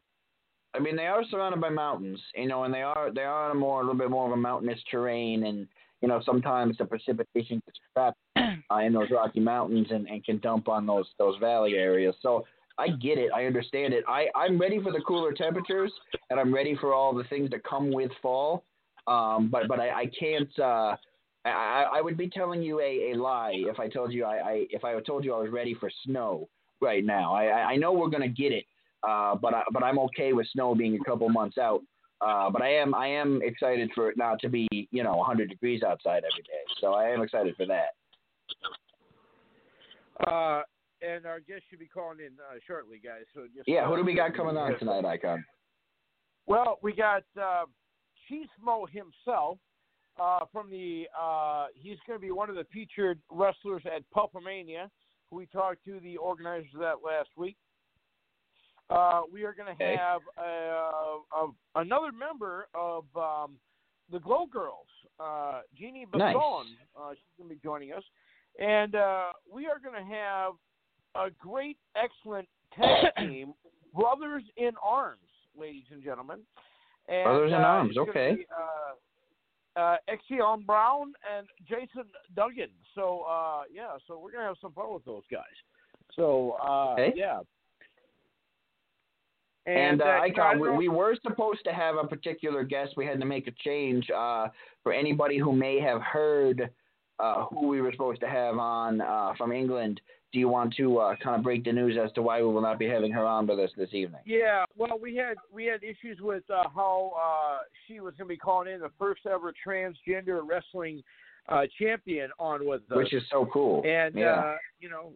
I 0.75 0.79
mean, 0.79 0.95
they 0.95 1.07
are 1.07 1.25
surrounded 1.31 1.61
by 1.61 1.71
mountains, 1.71 2.21
you 2.35 2.49
know, 2.49 2.65
and 2.65 2.73
they 2.75 2.83
are 2.83 3.11
they 3.13 3.23
are 3.23 3.47
on 3.47 3.57
a 3.57 3.59
more 3.59 3.81
a 3.81 3.85
little 3.85 3.99
bit 3.99 4.11
more 4.11 4.27
of 4.27 4.33
a 4.33 4.37
mountainous 4.37 4.81
terrain, 4.91 5.45
and 5.45 5.67
you 6.03 6.09
know 6.09 6.21
sometimes 6.25 6.77
the 6.79 6.85
precipitation 6.85 7.63
gets 7.67 7.79
trapped 7.93 8.19
uh, 8.37 8.79
in 8.79 8.93
those 8.93 9.11
Rocky 9.11 9.41
Mountains 9.41 9.89
and, 9.91 10.07
and 10.09 10.25
can 10.25 10.39
dump 10.39 10.69
on 10.69 10.87
those 10.87 11.07
those 11.19 11.37
valley 11.39 11.75
areas. 11.75 12.15
So 12.21 12.45
I 12.79 12.89
get 12.89 13.19
it, 13.19 13.31
I 13.35 13.47
understand 13.47 13.95
it. 13.95 14.05
I 14.07 14.27
I'm 14.35 14.59
ready 14.59 14.83
for 14.83 14.93
the 14.93 15.01
cooler 15.01 15.33
temperatures, 15.33 15.93
and 16.31 16.39
I'm 16.39 16.53
ready 16.53 16.77
for 16.77 16.93
all 16.93 17.15
the 17.15 17.25
things 17.25 17.51
that 17.51 17.65
come 17.65 17.91
with 17.91 18.11
fall. 18.21 18.65
Um, 19.07 19.49
but 19.51 19.69
but 19.69 19.81
I, 19.81 19.91
I 19.91 20.07
can't. 20.19 20.59
Uh, 20.59 20.97
I, 21.45 21.87
I 21.97 22.01
would 22.01 22.17
be 22.17 22.29
telling 22.29 22.63
you 22.63 22.81
a, 22.81 23.13
a 23.13 23.15
lie 23.15 23.55
if 23.55 23.79
I 23.79 23.89
told 23.89 24.13
you 24.13 24.25
I, 24.25 24.37
I 24.37 24.67
if 24.71 24.85
I 24.85 24.99
told 25.01 25.25
you 25.25 25.35
I 25.35 25.39
was 25.39 25.51
ready 25.51 25.75
for 25.75 25.91
snow 26.05 26.49
right 26.81 27.05
now. 27.05 27.35
I 27.35 27.73
I 27.73 27.77
know 27.77 27.93
we're 27.93 28.11
gonna 28.11 28.29
get 28.29 28.53
it, 28.53 28.65
uh, 29.09 29.37
but 29.37 29.55
I, 29.55 29.63
but 29.73 29.83
I'm 29.83 29.99
okay 30.01 30.33
with 30.33 30.47
snow 30.53 30.75
being 30.75 30.99
a 31.01 31.05
couple 31.05 31.29
months 31.29 31.59
out. 31.59 31.83
Uh, 32.21 32.51
but 32.51 32.63
I 32.63 32.73
am 32.75 32.95
I 32.95 33.07
am 33.07 33.41
excited 33.43 33.91
for 33.95 34.11
it 34.11 34.17
not 34.17 34.41
to 34.41 34.49
be 34.49 34.69
you 34.91 35.03
know 35.03 35.17
100 35.17 35.49
degrees 35.49 35.83
outside 35.83 36.19
every 36.19 36.43
day. 36.43 36.63
So 36.81 36.95
I 36.95 37.09
am 37.11 37.23
excited 37.23 37.55
for 37.57 37.67
that. 37.67 37.95
Uh, 40.27 40.63
and 41.03 41.27
our 41.27 41.41
guest 41.41 41.63
should 41.71 41.79
be 41.79 41.87
calling 41.87 42.19
in 42.21 42.33
uh, 42.39 42.59
shortly, 42.67 43.01
guys. 43.03 43.25
So 43.35 43.43
just 43.55 43.69
Yeah, 43.69 43.87
who 43.87 43.97
do 43.97 44.05
we 44.05 44.15
got 44.15 44.35
coming 44.35 44.57
on 44.57 44.79
tonight, 44.79 45.05
Icon? 45.05 45.45
Well, 46.47 46.79
we 46.83 46.93
got 46.93 47.25
uh, 47.41 47.65
Cheesemo 48.31 48.89
himself 48.91 49.59
uh, 50.21 50.41
from 50.53 50.71
the. 50.71 51.07
Uh, 51.19 51.67
he's 51.75 51.99
going 52.07 52.19
to 52.19 52.25
be 52.25 52.31
one 52.31 52.49
of 52.49 52.57
the 52.57 52.65
featured 52.73 53.19
wrestlers 53.31 53.83
at 53.87 54.03
Pulpomania. 54.17 54.89
Who 55.31 55.37
we 55.37 55.47
talked 55.47 55.85
to 55.87 55.99
the 56.01 56.17
organizers 56.19 56.71
of 56.75 56.81
that 56.81 56.97
last 57.05 57.31
week. 57.37 57.57
Uh, 58.89 59.23
we 59.33 59.43
are 59.43 59.53
going 59.53 59.67
to 59.67 59.73
Okay. 59.85 59.97
have 59.97 60.21
uh, 60.39 61.47
another 61.75 62.13
member 62.13 62.69
of 62.75 63.05
um, 63.17 63.57
the 64.13 64.21
Glow 64.21 64.47
Girls, 64.47 64.87
uh, 65.19 65.63
Jeannie 65.77 66.07
Nice. 66.15 66.37
Uh, 66.37 67.11
she's 67.11 67.19
going 67.37 67.49
to 67.49 67.55
be 67.57 67.61
joining 67.61 67.93
us, 67.93 68.05
and 68.61 68.95
uh, 68.95 69.33
we 69.53 69.67
are 69.67 69.81
going 69.81 69.97
to 70.01 70.15
have 70.15 70.53
a 71.17 71.31
great, 71.39 71.79
excellent 71.97 72.49
tag 72.75 73.13
team, 73.19 73.55
Brothers 73.95 74.43
in 74.57 74.73
Arms, 74.83 75.21
ladies 75.59 75.85
and 75.91 76.03
gentlemen. 76.03 76.41
And, 77.09 77.25
Brothers 77.25 77.53
in 77.53 77.59
uh, 77.59 77.59
Arms, 77.59 77.97
okay. 77.97 78.37
Be, 78.37 78.47
uh, 78.51 79.81
uh, 79.81 79.97
Exion 80.09 80.65
Brown 80.67 81.13
and 81.37 81.47
Jason 81.69 82.05
Duggan. 82.35 82.71
So 82.95 83.25
uh, 83.29 83.63
yeah, 83.73 83.97
so 84.07 84.19
we're 84.19 84.33
gonna 84.33 84.45
have 84.45 84.57
some 84.61 84.73
fun 84.73 84.93
with 84.93 85.05
those 85.05 85.23
guys. 85.31 85.43
So 86.15 86.57
uh, 86.63 86.93
Okay. 86.95 87.13
yeah. 87.15 87.41
And, 89.67 90.01
uh, 90.01 90.05
uh, 90.05 90.21
Icon, 90.23 90.61
we, 90.61 90.71
we 90.71 90.89
were 90.89 91.17
supposed 91.25 91.65
to 91.65 91.73
have 91.73 91.97
a 91.97 92.07
particular 92.07 92.63
guest. 92.63 92.93
We 92.97 93.05
had 93.05 93.19
to 93.19 93.27
make 93.27 93.49
a 93.49 93.53
change 93.65 94.09
uh, 94.17 94.49
for 94.85 94.93
anybody 94.93 95.39
who 95.39 95.53
may 95.53 95.81
have 95.81 96.01
heard 96.03 96.71
uh, 97.19 97.47
who 97.47 97.69
we 97.69 97.81
were 97.81 97.93
supposed 97.93 98.21
to 98.21 98.29
have 98.29 98.59
on 98.59 99.01
uh, 99.01 99.33
from 99.37 99.53
England. 99.53 100.01
Do 100.33 100.41
you 100.41 100.49
want 100.49 100.75
to 100.77 100.99
uh, 100.99 101.15
kind 101.23 101.37
of 101.37 101.43
break 101.43 101.65
the 101.65 101.73
news 101.73 101.97
as 102.03 102.13
to 102.13 102.23
why 102.23 102.43
we 102.43 102.49
will 102.49 102.61
not 102.61 102.79
be 102.79 102.87
having 102.87 103.13
her 103.13 103.25
on 103.25 103.47
with 103.47 103.59
us 103.59 103.71
this 103.77 103.89
evening? 103.93 104.21
Yeah, 104.27 104.65
well, 104.77 104.99
we 105.01 105.17
had 105.17 105.37
we 105.53 105.65
had 105.67 105.83
issues 105.83 106.19
with 106.21 106.43
uh, 106.51 106.69
how 106.75 107.13
uh, 107.17 107.59
she 107.87 108.01
was 108.01 108.15
going 108.19 108.29
to 108.29 108.35
be 108.35 108.37
calling 108.37 108.75
in 108.75 108.81
the 108.81 108.91
first 108.99 109.23
ever 109.25 109.53
transgender 109.67 110.41
wrestling 110.45 111.03
uh, 111.49 111.63
champion 111.81 112.31
on 112.39 112.67
with 112.67 112.83
us, 112.91 112.97
Which 112.97 113.15
is 113.15 113.23
so 113.31 113.49
cool. 113.53 113.83
and 113.87 114.15
yeah. 114.15 114.33
uh, 114.33 114.57
you 114.81 114.91
know, 114.91 115.13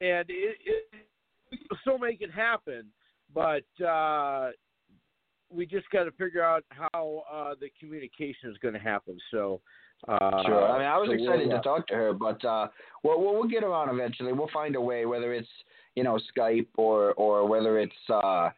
and 0.00 0.28
it, 0.28 0.56
it 0.64 1.06
we 1.50 1.58
still 1.80 1.98
make 1.98 2.20
it 2.20 2.30
happen, 2.30 2.86
but 3.34 3.64
uh, 3.84 4.50
we 5.50 5.66
just 5.66 5.88
got 5.90 6.04
to 6.04 6.10
figure 6.12 6.44
out 6.44 6.64
how 6.70 7.22
uh, 7.32 7.54
the 7.60 7.70
communication 7.80 8.50
is 8.50 8.58
going 8.58 8.74
to 8.74 8.80
happen. 8.80 9.18
So 9.30 9.60
Uh, 10.06 10.42
Sure. 10.44 10.68
I 10.68 10.78
mean, 10.78 10.86
I 10.86 10.96
was 10.96 11.08
so 11.08 11.12
excited 11.14 11.50
to 11.50 11.60
talk 11.60 11.86
to 11.88 11.94
her, 11.94 12.12
but 12.12 12.42
uh, 12.44 12.68
we'll, 13.02 13.20
we'll 13.20 13.34
we'll 13.34 13.48
get 13.48 13.62
her 13.62 13.72
on 13.72 13.88
eventually. 13.88 14.32
We'll 14.32 14.50
find 14.52 14.76
a 14.76 14.80
way, 14.80 15.06
whether 15.06 15.32
it's 15.32 15.48
you 15.96 16.04
know 16.04 16.18
Skype 16.36 16.68
or 16.76 17.14
or 17.14 17.48
whether 17.48 17.78
it's 17.80 17.92
uh, 18.08 18.50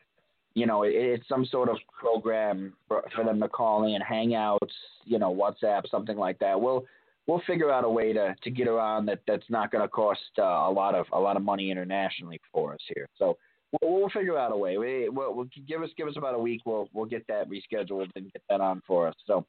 you 0.55 0.67
know 0.67 0.83
it, 0.83 0.93
it's 0.95 1.29
some 1.29 1.47
sort 1.47 1.71
of 1.71 1.79
program 1.99 2.75
for, 2.87 3.03
for 3.15 3.25
them 3.25 3.41
to 3.41 3.49
call 3.49 3.85
in, 3.85 4.03
Hangouts, 4.03 4.59
you 5.05 5.19
know, 5.19 5.35
WhatsApp, 5.35 5.89
something 5.91 6.19
like 6.19 6.39
that. 6.41 6.61
We'll 6.61 6.85
we'll 7.27 7.43
figure 7.47 7.71
out 7.71 7.85
a 7.85 7.89
way 7.89 8.13
to 8.13 8.35
to 8.43 8.51
get 8.51 8.67
her 8.67 8.79
on 8.79 9.07
that 9.07 9.21
that's 9.27 9.49
not 9.49 9.71
going 9.71 9.83
to 9.83 9.89
cost 9.89 10.21
uh, 10.39 10.43
a 10.43 10.71
lot 10.71 10.95
of 10.95 11.07
a 11.13 11.19
lot 11.19 11.37
of 11.37 11.43
money 11.43 11.71
internationally 11.71 12.41
for 12.53 12.75
us 12.75 12.81
here. 12.95 13.09
So. 13.19 13.39
We'll, 13.81 14.01
we'll 14.01 14.09
figure 14.09 14.37
out 14.37 14.51
a 14.51 14.57
way. 14.57 14.79
We, 14.79 15.09
we'll, 15.09 15.33
we'll 15.33 15.49
give 15.69 15.81
us 15.81 15.91
give 15.97 16.09
us 16.09 16.17
about 16.17 16.35
a 16.35 16.39
week. 16.41 16.63
We'll 16.67 16.89
we'll 16.93 17.05
get 17.05 17.25
that 17.29 17.49
rescheduled 17.49 18.09
and 18.17 18.33
get 18.33 18.43
that 18.51 18.61
on 18.61 18.83
for 18.85 19.07
us. 19.07 19.15
So, 19.29 19.47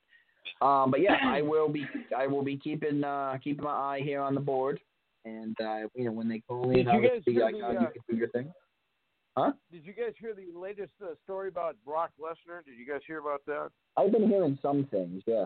um, 0.61 0.91
but 0.91 1.01
yeah, 1.01 1.17
I 1.23 1.41
will 1.41 1.69
be 1.69 1.85
I 2.15 2.27
will 2.27 2.43
be 2.43 2.57
keeping 2.57 3.03
uh, 3.03 3.37
keeping 3.43 3.63
my 3.63 3.71
eye 3.71 4.01
here 4.03 4.21
on 4.21 4.35
the 4.35 4.41
board, 4.41 4.79
and 5.25 5.55
uh, 5.61 5.87
you 5.95 6.05
know 6.05 6.11
when 6.11 6.27
they 6.27 6.39
call 6.39 6.69
in, 6.69 6.77
Did 6.77 6.87
you 6.87 7.01
guys 7.01 7.09
obviously 7.19 7.33
hear 7.33 7.45
I 7.45 7.51
the, 7.51 7.57
can 7.57 7.65
uh, 7.65 7.81
you 7.81 7.87
can 7.87 8.03
do 8.09 8.15
your 8.15 8.29
thing. 8.29 8.53
Huh? 9.37 9.53
Did 9.71 9.85
you 9.85 9.93
guys 9.93 10.13
hear 10.19 10.33
the 10.33 10.57
latest 10.59 10.91
uh, 11.01 11.13
story 11.23 11.47
about 11.47 11.77
Brock 11.85 12.11
Lesnar? 12.19 12.65
Did 12.65 12.77
you 12.77 12.85
guys 12.85 12.99
hear 13.07 13.19
about 13.19 13.41
that? 13.45 13.69
I've 13.95 14.11
been 14.11 14.27
hearing 14.27 14.59
some 14.61 14.87
things. 14.91 15.23
Yeah. 15.25 15.45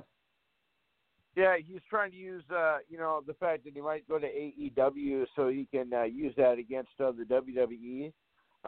Yeah, 1.36 1.58
he's 1.58 1.82
trying 1.90 2.12
to 2.12 2.18
use, 2.18 2.44
uh, 2.50 2.78
you 2.88 2.98
know, 2.98 3.22
the 3.28 3.34
fact 3.34 3.66
that 3.66 3.74
he 3.74 3.82
might 3.82 4.08
go 4.08 4.18
to 4.18 4.26
AEW 4.26 5.26
so 5.36 5.50
he 5.50 5.68
can 5.70 5.94
uh, 5.94 6.04
use 6.04 6.34
that 6.38 6.58
against 6.58 6.92
uh, 7.00 7.12
the 7.12 7.26
WWE. 7.26 8.14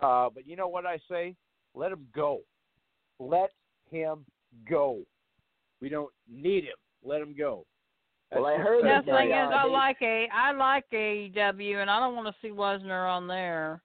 Uh, 0.01 0.29
but 0.33 0.45
you 0.45 0.57
know 0.57 0.67
what 0.67 0.85
I 0.85 0.99
say? 1.09 1.33
Let 1.73 1.93
him 1.93 2.07
go. 2.13 2.41
Let 3.19 3.51
him 3.89 4.25
go. 4.69 4.99
We 5.81 5.89
don't 5.89 6.11
need 6.29 6.63
him. 6.65 6.75
Let 7.03 7.21
him 7.21 7.35
go. 7.37 7.65
Well, 8.33 8.45
I 8.45 8.57
heard 8.57 8.83
The 8.83 8.87
that 8.89 9.05
just- 9.05 9.17
thing 9.17 9.29
is, 9.29 9.49
I 9.53 9.63
like 9.65 10.01
a 10.01 10.27
I 10.33 10.51
like 10.51 10.85
AEW, 10.91 11.77
and 11.81 11.89
I 11.89 11.99
don't 11.99 12.15
want 12.15 12.27
to 12.27 12.35
see 12.41 12.49
Lesnar 12.53 13.09
on 13.09 13.27
there. 13.27 13.81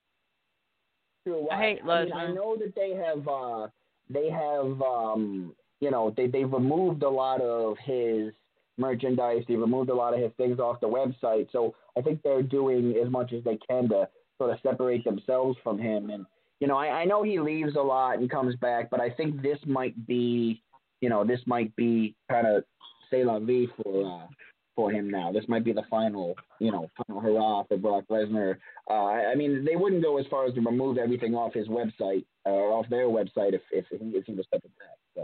Sure, 1.25 1.41
well, 1.41 1.51
I 1.51 1.61
hate 1.61 1.79
I, 1.87 2.03
mean, 2.03 2.13
I 2.13 2.31
know 2.31 2.57
that 2.57 2.75
they 2.75 2.91
have 2.91 3.25
uh 3.27 3.67
they 4.09 4.29
have 4.29 4.81
um 4.81 5.55
you 5.79 5.89
know 5.91 6.13
they 6.17 6.27
they've 6.27 6.51
removed 6.51 7.03
a 7.03 7.09
lot 7.09 7.39
of 7.41 7.77
his 7.85 8.33
merchandise. 8.77 9.43
They 9.47 9.55
removed 9.55 9.89
a 9.89 9.95
lot 9.95 10.13
of 10.13 10.19
his 10.19 10.31
things 10.35 10.59
off 10.59 10.81
the 10.81 10.87
website. 10.87 11.49
So 11.51 11.75
I 11.97 12.01
think 12.01 12.21
they're 12.23 12.41
doing 12.43 12.95
as 12.97 13.09
much 13.09 13.31
as 13.31 13.43
they 13.43 13.57
can 13.69 13.87
to 13.89 14.09
sort 14.37 14.49
of 14.51 14.59
separate 14.61 15.05
themselves 15.05 15.57
from 15.63 15.77
him. 15.77 16.09
And 16.09 16.25
you 16.59 16.67
know, 16.67 16.77
I, 16.77 16.87
I 16.87 17.05
know 17.05 17.23
he 17.23 17.39
leaves 17.39 17.75
a 17.75 17.81
lot 17.81 18.17
and 18.17 18.29
comes 18.29 18.55
back, 18.57 18.89
but 18.89 18.99
I 18.99 19.09
think 19.11 19.41
this 19.41 19.59
might 19.65 20.07
be 20.07 20.62
you 21.03 21.09
know 21.09 21.21
this 21.31 21.41
might 21.45 21.71
be 21.75 22.15
kind 22.33 22.47
of 22.47 22.63
say 23.11 23.21
la 23.25 23.37
vie 23.39 23.67
for 23.77 23.93
uh, 24.23 24.27
for 24.75 24.89
him 24.89 25.05
now. 25.19 25.27
This 25.37 25.47
might 25.49 25.65
be 25.69 25.73
the 25.73 25.83
final 25.89 26.27
you 26.59 26.71
know 26.71 26.83
final 26.97 27.21
hurrah 27.21 27.63
for 27.67 27.77
Brock 27.77 28.05
Lesnar. 28.09 28.51
Uh, 28.89 29.03
I 29.15 29.17
I 29.31 29.35
mean, 29.35 29.65
they 29.67 29.75
wouldn't 29.75 30.01
go 30.01 30.17
as 30.17 30.25
far 30.27 30.45
as 30.47 30.53
to 30.55 30.61
remove 30.61 30.97
everything 30.97 31.33
off 31.35 31.53
his 31.53 31.67
website 31.67 32.25
uh, 32.45 32.51
or 32.51 32.71
off 32.77 32.87
their 32.89 33.07
website 33.07 33.53
if 33.59 33.63
if 33.71 33.85
he, 33.89 33.97
if 34.19 34.23
he 34.25 34.33
was 34.33 34.45
stepping 34.47 34.71
back. 34.79 34.97
So 35.15 35.21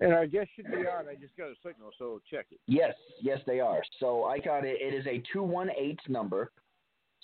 And 0.00 0.12
our 0.18 0.26
guest 0.26 0.50
should 0.54 0.70
be 0.70 0.86
on. 0.96 1.08
I 1.12 1.14
just 1.20 1.36
got 1.36 1.48
a 1.48 1.56
signal, 1.66 1.90
so 1.98 2.20
check 2.30 2.46
it. 2.52 2.60
yes, 2.66 2.94
yes, 3.20 3.40
they 3.46 3.58
are. 3.60 3.82
So 4.00 4.24
I 4.34 4.38
got 4.38 4.64
it. 4.64 4.76
It 4.80 4.94
is 4.94 5.06
a 5.06 5.16
two 5.32 5.42
one 5.42 5.70
eight 5.86 6.00
number. 6.08 6.42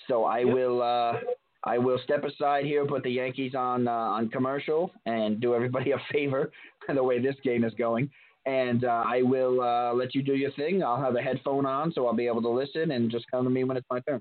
So 0.08 0.24
I 0.24 0.40
Yep. 0.40 0.54
will 0.56 0.78
uh, 0.82 1.12
I 1.64 1.78
will 1.78 1.98
step 2.04 2.24
aside 2.24 2.64
here, 2.64 2.86
put 2.86 3.02
the 3.02 3.10
Yankees 3.10 3.54
on 3.54 3.86
uh, 3.86 3.90
on 3.90 4.28
commercial, 4.30 4.92
and 5.06 5.40
do 5.40 5.54
everybody 5.54 5.92
a 5.92 5.98
favor 6.12 6.50
the 6.94 7.02
way 7.02 7.20
this 7.20 7.36
game 7.44 7.64
is 7.64 7.74
going. 7.74 8.10
And 8.46 8.84
uh, 8.84 9.04
I 9.06 9.22
will 9.22 9.60
uh, 9.60 9.92
let 9.92 10.14
you 10.14 10.22
do 10.22 10.34
your 10.34 10.50
thing. 10.52 10.82
I'll 10.82 11.00
have 11.00 11.14
a 11.14 11.20
headphone 11.20 11.66
on, 11.66 11.92
so 11.92 12.06
I'll 12.06 12.14
be 12.14 12.26
able 12.26 12.42
to 12.42 12.48
listen 12.48 12.92
and 12.92 13.10
just 13.10 13.26
come 13.30 13.44
to 13.44 13.50
me 13.50 13.64
when 13.64 13.76
it's 13.76 13.86
my 13.90 14.00
turn. 14.00 14.20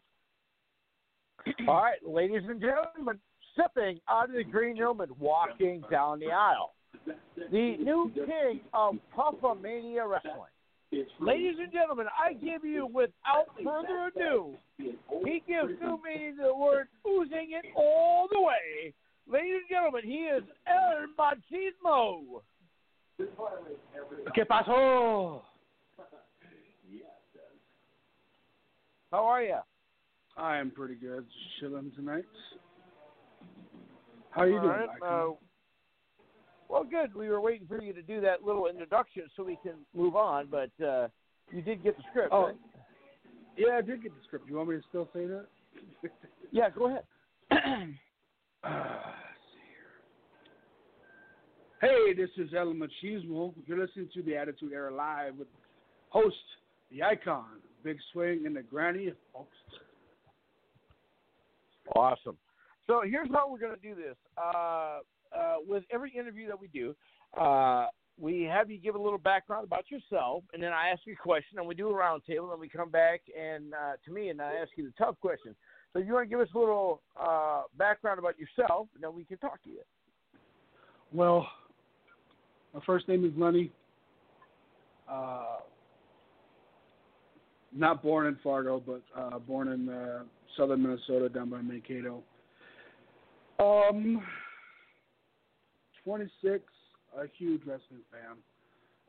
All 1.68 1.82
right, 1.82 1.98
ladies 2.06 2.42
and 2.48 2.60
gentlemen, 2.60 3.18
stepping 3.54 4.00
out 4.10 4.30
of 4.30 4.36
the 4.36 4.44
green 4.44 4.78
room 4.78 5.00
and 5.00 5.12
walking 5.20 5.84
down 5.90 6.20
the 6.20 6.32
aisle, 6.32 6.74
the 7.06 7.78
new 7.78 8.12
king 8.14 8.60
of 8.74 8.96
Puffa 9.16 9.60
Mania 9.62 10.06
Wrestling. 10.06 10.52
Ladies 11.20 11.56
and 11.60 11.72
gentlemen, 11.72 12.08
I 12.18 12.34
give 12.34 12.64
you, 12.64 12.88
without 12.88 13.46
further 13.64 14.12
ado, 14.16 14.56
he 14.78 15.44
gives 15.48 15.80
to 15.82 15.98
me 16.04 16.32
the 16.42 16.54
word 16.56 16.88
oozing 17.08 17.52
it 17.52 17.66
all 17.76 18.28
the 18.32 18.40
way. 18.42 18.94
Ladies 19.32 19.58
and 19.62 19.70
gentlemen, 19.70 20.02
he 20.04 20.26
is 20.26 20.44
El 20.66 21.08
Machismo. 21.18 22.42
¿Qué 24.36 24.46
pasó? 24.48 25.42
How 29.12 29.26
are 29.26 29.44
you? 29.44 29.58
I 30.38 30.58
am 30.58 30.72
pretty 30.72 30.96
good. 30.96 31.26
Just 31.26 31.60
chilling 31.60 31.92
tonight. 31.96 32.26
How 34.32 34.42
are 34.42 34.48
you 34.48 34.58
All 34.58 34.62
doing? 34.62 34.88
right, 35.02 35.02
uh, 35.04 35.30
well, 36.70 36.84
good. 36.84 37.14
We 37.16 37.28
were 37.30 37.42
waiting 37.42 37.68
for 37.68 37.82
you 37.82 37.92
to 37.94 38.02
do 38.02 38.22
that 38.22 38.44
little 38.44 38.68
introduction 38.68 39.24
so 39.36 39.44
we 39.44 39.58
can 39.64 39.74
move 39.96 40.16
on, 40.16 40.48
but 40.50 40.70
uh, 40.86 41.08
you 41.52 41.62
did 41.62 41.84
get 41.84 41.98
the 41.98 42.04
script, 42.10 42.30
Oh. 42.32 42.46
right? 42.48 42.56
yeah, 43.58 43.78
I 43.78 43.82
did 43.82 44.02
get 44.04 44.12
the 44.14 44.24
script. 44.26 44.48
You 44.50 44.56
want 44.58 44.70
me 44.70 44.76
to 44.78 44.84
still 44.90 45.10
say 45.14 45.26
that? 45.26 45.46
Yeah, 46.52 46.70
go 46.72 46.88
ahead. 46.88 47.04
Uh, 48.62 48.68
see 49.54 49.62
here. 51.80 51.90
Hey, 51.90 52.14
this 52.14 52.30
is 52.38 52.54
El 52.54 52.74
Machismo. 52.74 53.54
You're 53.68 53.80
listening 53.80 54.10
to 54.14 54.22
the 54.22 54.36
Attitude 54.36 54.74
Era 54.74 54.94
Live 54.94 55.38
with 55.38 55.48
host, 56.10 56.36
the 56.92 57.02
icon, 57.04 57.46
Big 57.86 57.98
Swing, 58.12 58.44
and 58.46 58.54
the 58.56 58.64
Granny, 58.64 59.14
folks. 59.32 59.56
Awesome. 61.96 62.36
So 62.86 63.02
here's 63.06 63.30
how 63.32 63.50
we're 63.50 63.60
going 63.60 63.76
to 63.76 63.82
do 63.82 63.96
this. 63.96 64.16
Uh, 64.38 65.00
uh, 65.38 65.56
with 65.68 65.84
every 65.92 66.12
interview 66.12 66.48
that 66.48 66.60
we 66.60 66.68
do, 66.68 66.96
uh, 67.40 67.88
we 68.20 68.44
have 68.44 68.70
you 68.70 68.78
give 68.78 68.96
a 68.96 69.02
little 69.02 69.18
background 69.18 69.66
about 69.66 69.86
yourself, 69.90 70.44
and 70.54 70.62
then 70.62 70.74
I 70.74 70.90
ask 70.90 71.02
you 71.06 71.14
a 71.14 71.16
question, 71.16 71.58
and 71.58 71.68
we 71.68 71.76
do 71.76 71.90
a 71.90 71.94
roundtable, 71.94 72.52
and 72.52 72.60
we 72.60 72.68
come 72.68 72.90
back 72.90 73.22
and 73.40 73.74
uh, 73.74 73.94
to 74.06 74.12
me, 74.12 74.30
and 74.30 74.42
I 74.42 74.54
ask 74.56 74.72
you 74.76 74.86
the 74.86 74.94
tough 75.04 75.16
question. 75.22 75.56
So 75.94 76.00
you 76.00 76.14
want 76.14 76.26
to 76.26 76.30
give 76.30 76.40
us 76.40 76.50
a 76.54 76.60
little 76.60 77.02
uh, 77.20 77.64
background 77.78 78.20
about 78.20 78.36
yourself, 78.38 78.88
and 78.94 79.04
then 79.04 79.16
we 79.16 79.24
can 79.24 79.38
talk 79.38 79.64
to 79.64 79.70
you. 79.70 79.82
Well, 81.12 81.48
my 82.74 82.82
first 82.86 83.08
name 83.08 83.26
is 83.26 83.32
Lenny. 83.38 83.72
Uh, 85.10 85.58
not 87.74 88.04
born 88.04 88.28
in 88.28 88.38
Fargo, 88.44 88.82
but 88.86 89.02
uh, 89.18 89.40
born 89.40 89.70
in 89.70 89.90
uh, 89.90 90.24
southern 90.58 90.84
Minnesota, 90.84 91.30
down 91.30 91.50
by 91.50 91.62
Mankato. 91.62 92.22
Um, 93.60 94.22
26, 96.10 96.64
a 97.20 97.26
huge 97.38 97.62
wrestling 97.68 98.02
fan. 98.12 98.36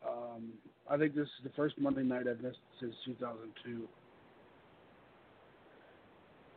Um, 0.06 0.50
I 0.90 0.98
think 0.98 1.14
this 1.14 1.24
is 1.24 1.44
the 1.44 1.50
first 1.56 1.76
Monday 1.78 2.02
night 2.02 2.28
I've 2.28 2.42
missed 2.42 2.58
since 2.78 2.94
2002. 3.06 3.88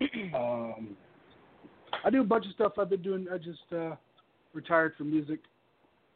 um, 0.36 0.98
I 2.04 2.10
do 2.10 2.20
a 2.20 2.26
bunch 2.26 2.46
of 2.46 2.52
stuff 2.52 2.74
I've 2.78 2.90
been 2.90 3.02
doing. 3.02 3.28
I 3.34 3.38
just 3.38 3.62
uh, 3.74 3.96
retired 4.54 4.96
from 4.98 5.12
music 5.12 5.40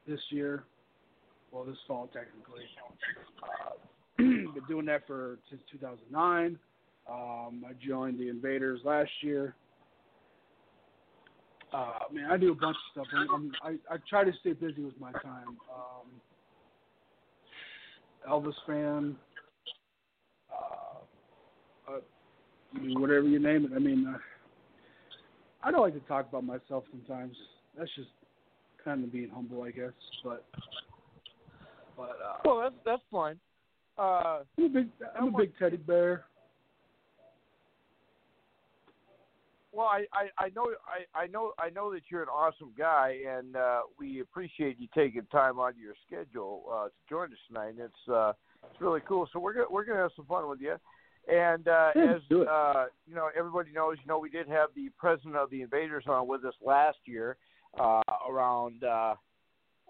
this 0.06 0.20
year. 0.30 0.66
Well, 1.54 1.64
this 1.64 1.78
fall 1.88 2.08
technically. 2.08 2.64
Uh, 3.42 3.76
been 4.18 4.52
doing 4.68 4.88
that 4.88 5.08
for 5.08 5.38
since 5.50 5.62
2009. 5.72 6.60
Um, 7.10 7.64
I 7.66 7.72
joined 7.88 8.20
the 8.20 8.28
Invaders 8.28 8.82
last 8.84 9.12
year. 9.22 9.56
Uh, 11.74 12.00
man, 12.14 12.32
I 12.32 12.38
do 12.38 12.52
a 12.52 12.56
bunch 12.56 12.78
of 12.78 12.92
stuff. 12.92 13.08
I'm, 13.14 13.52
I'm, 13.64 13.80
I 13.90 13.96
I 13.96 13.98
try 14.10 14.24
to 14.24 14.32
stay 14.40 14.54
busy 14.54 14.84
with 14.84 15.00
my 15.00 15.12
time. 15.12 15.58
Um, 15.74 16.08
Elvis 18.30 18.54
fan. 18.66 19.16
Uh, 20.52 21.92
uh, 21.92 22.00
I 22.76 22.80
mean, 22.80 23.00
whatever 23.02 23.28
you 23.28 23.40
name 23.40 23.66
it. 23.66 23.72
I 23.76 23.80
mean, 23.80 24.08
uh, 24.08 24.18
I 25.64 25.72
don't 25.72 25.82
like 25.82 25.94
to 25.94 26.08
talk 26.08 26.30
about 26.30 26.44
myself 26.44 26.86
sometimes. 26.90 27.36
That's 27.78 27.94
just 27.96 28.10
kind 28.84 29.04
of 29.04 29.12
being 29.12 29.30
humble, 29.30 29.64
I 29.64 29.72
guess. 29.72 29.92
But 30.24 30.46
but 31.98 32.18
uh, 32.24 32.38
Well, 32.46 32.62
that's 32.62 32.76
that's 32.86 33.02
fine. 33.12 33.40
Uh, 33.98 34.44
I'm 34.58 34.66
a 34.66 34.70
big 34.70 34.90
I'm 35.20 35.36
a 35.36 35.38
big 35.38 35.52
teddy 35.58 35.78
bear. 35.78 36.26
Well, 39.72 39.88
I, 39.88 40.06
I, 40.14 40.46
I 40.46 40.50
know 40.56 40.72
I, 40.88 41.20
I 41.20 41.28
know 41.28 41.52
I 41.60 41.70
know 41.70 41.94
that 41.94 42.04
you're 42.10 42.24
an 42.24 42.30
awesome 42.30 42.72
guy, 42.78 43.18
and 43.28 43.56
uh, 43.56 43.82
we 44.00 44.22
appreciate 44.22 44.80
you 44.80 44.88
taking 44.96 45.24
time 45.32 45.60
out 45.60 45.72
of 45.72 45.78
your 45.78 45.94
schedule 46.06 46.64
uh, 46.72 46.86
to 46.86 46.92
join 47.10 47.32
us 47.32 47.40
tonight. 47.48 47.70
And 47.70 47.80
it's 47.80 48.10
uh, 48.12 48.34
it's 48.72 48.82
really 48.82 49.02
cool. 49.08 49.28
So 49.32 49.40
we're 49.40 49.54
gonna 49.54 49.68
we're 49.70 49.86
gonna 49.86 50.00
have 50.02 50.12
some 50.16 50.26
fun 50.26 50.50
with 50.50 50.62
you. 50.62 50.76
And 51.28 51.68
uh, 51.68 51.92
as 51.96 52.22
uh, 52.32 52.86
you 53.06 53.16
know, 53.16 53.30
everybody 53.38 53.72
knows, 53.74 53.98
you 54.02 54.08
know, 54.08 54.18
we 54.18 54.30
did 54.30 54.48
have 54.48 54.70
the 54.76 54.90
president 54.98 55.36
of 55.36 55.50
the 55.50 55.62
Invaders 55.62 56.06
on 56.08 56.28
with 56.28 56.46
us 56.46 56.54
last 56.66 57.00
year 57.06 57.36
uh, 57.78 58.02
around 58.30 58.84
uh, 58.84 59.16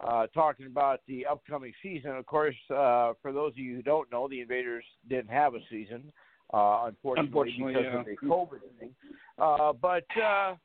uh, 0.03 0.27
talking 0.27 0.65
about 0.65 1.01
the 1.07 1.25
upcoming 1.25 1.73
season. 1.83 2.11
Of 2.11 2.25
course, 2.25 2.55
uh, 2.71 3.13
for 3.21 3.31
those 3.31 3.51
of 3.51 3.57
you 3.59 3.75
who 3.75 3.81
don't 3.83 4.11
know, 4.11 4.27
the 4.27 4.41
Invaders 4.41 4.83
didn't 5.09 5.29
have 5.29 5.53
a 5.53 5.59
season, 5.69 6.11
uh, 6.53 6.86
unfortunately, 6.88 7.27
Unfortunately, 7.27 7.73
because 7.73 7.86
yeah. 7.93 7.99
of 7.99 8.05
the 8.05 8.15
COVID 8.25 8.79
thing. 8.79 8.95
Uh, 9.38 9.73
but 9.73 10.05
uh, 10.21 10.55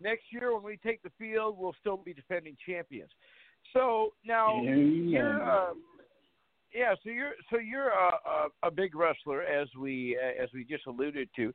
next 0.00 0.24
year, 0.30 0.54
when 0.54 0.62
we 0.62 0.76
take 0.76 1.02
the 1.02 1.10
field, 1.18 1.56
we'll 1.58 1.74
still 1.80 1.96
be 1.96 2.12
defending 2.12 2.56
champions. 2.66 3.10
So 3.72 4.12
now 4.24 4.62
you're, 4.62 5.42
uh, 5.42 5.72
yeah. 6.74 6.94
So 7.02 7.10
you're 7.10 7.32
so 7.50 7.58
you're 7.58 7.88
a, 7.88 8.10
a, 8.64 8.68
a 8.68 8.70
big 8.70 8.94
wrestler, 8.94 9.42
as 9.42 9.68
we 9.78 10.18
as 10.18 10.48
we 10.52 10.64
just 10.64 10.86
alluded 10.86 11.28
to. 11.36 11.54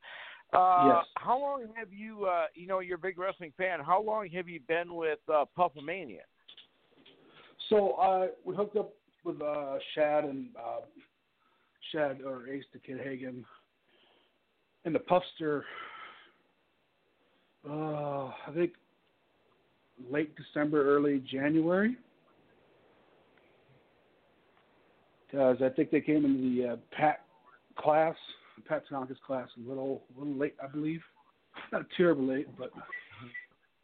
Uh, 0.54 0.84
Yes. 0.86 1.06
How 1.18 1.38
long 1.40 1.66
have 1.76 1.92
you, 1.92 2.26
uh, 2.26 2.46
you 2.56 2.68
know, 2.68 2.80
you're 2.80 2.96
a 2.96 3.00
big 3.00 3.20
wrestling 3.20 3.52
fan. 3.58 3.80
How 3.86 4.02
long 4.02 4.30
have 4.30 4.48
you 4.48 4.62
been 4.68 4.96
with 4.96 5.20
uh, 5.28 5.44
Puffamania? 5.58 6.22
So 7.70 7.92
uh, 7.94 8.28
we 8.46 8.56
hooked 8.56 8.78
up 8.78 8.94
with 9.26 9.42
uh, 9.42 9.78
Shad 9.94 10.24
and 10.24 10.48
uh, 10.58 10.86
Shad 11.92 12.22
or 12.26 12.48
Ace 12.48 12.63
the 12.72 12.80
Kid 12.80 13.02
Hagen 13.04 13.44
and 14.86 14.96
the 14.96 15.00
Puffster. 15.00 15.63
Uh, 17.70 18.32
I 18.48 18.54
think 18.54 18.74
late 20.10 20.34
December, 20.36 20.96
early 20.96 21.24
January. 21.30 21.98
Because 25.26 25.58
I 25.62 25.70
think 25.70 25.92
they 25.92 26.00
came 26.00 26.24
in 26.24 26.56
the 26.56 26.70
uh, 26.70 26.76
Pat 26.92 27.26
class, 27.78 28.16
Pat 28.68 28.84
Tanaka's 28.90 29.18
class, 29.26 29.50
a 29.58 29.68
little, 29.68 30.04
a 30.16 30.20
little 30.20 30.36
late, 30.36 30.56
I 30.63 30.68
believe. 30.68 31.02
Not 31.72 31.86
terribly 31.98 32.38
late, 32.38 32.48
but 32.58 32.72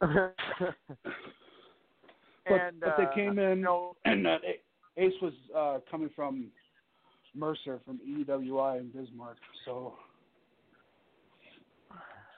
but, 0.00 0.34
and 2.46 2.80
but 2.80 2.96
they 2.96 3.04
uh, 3.04 3.14
came 3.14 3.38
in, 3.38 3.60
know, 3.60 3.96
and 4.04 4.26
uh, 4.26 4.38
Ace 4.96 5.12
was 5.20 5.32
uh, 5.56 5.78
coming 5.90 6.10
from 6.14 6.46
Mercer, 7.34 7.80
from 7.84 8.00
EWI 8.08 8.80
in 8.80 8.88
Bismarck. 8.88 9.36
So 9.64 9.94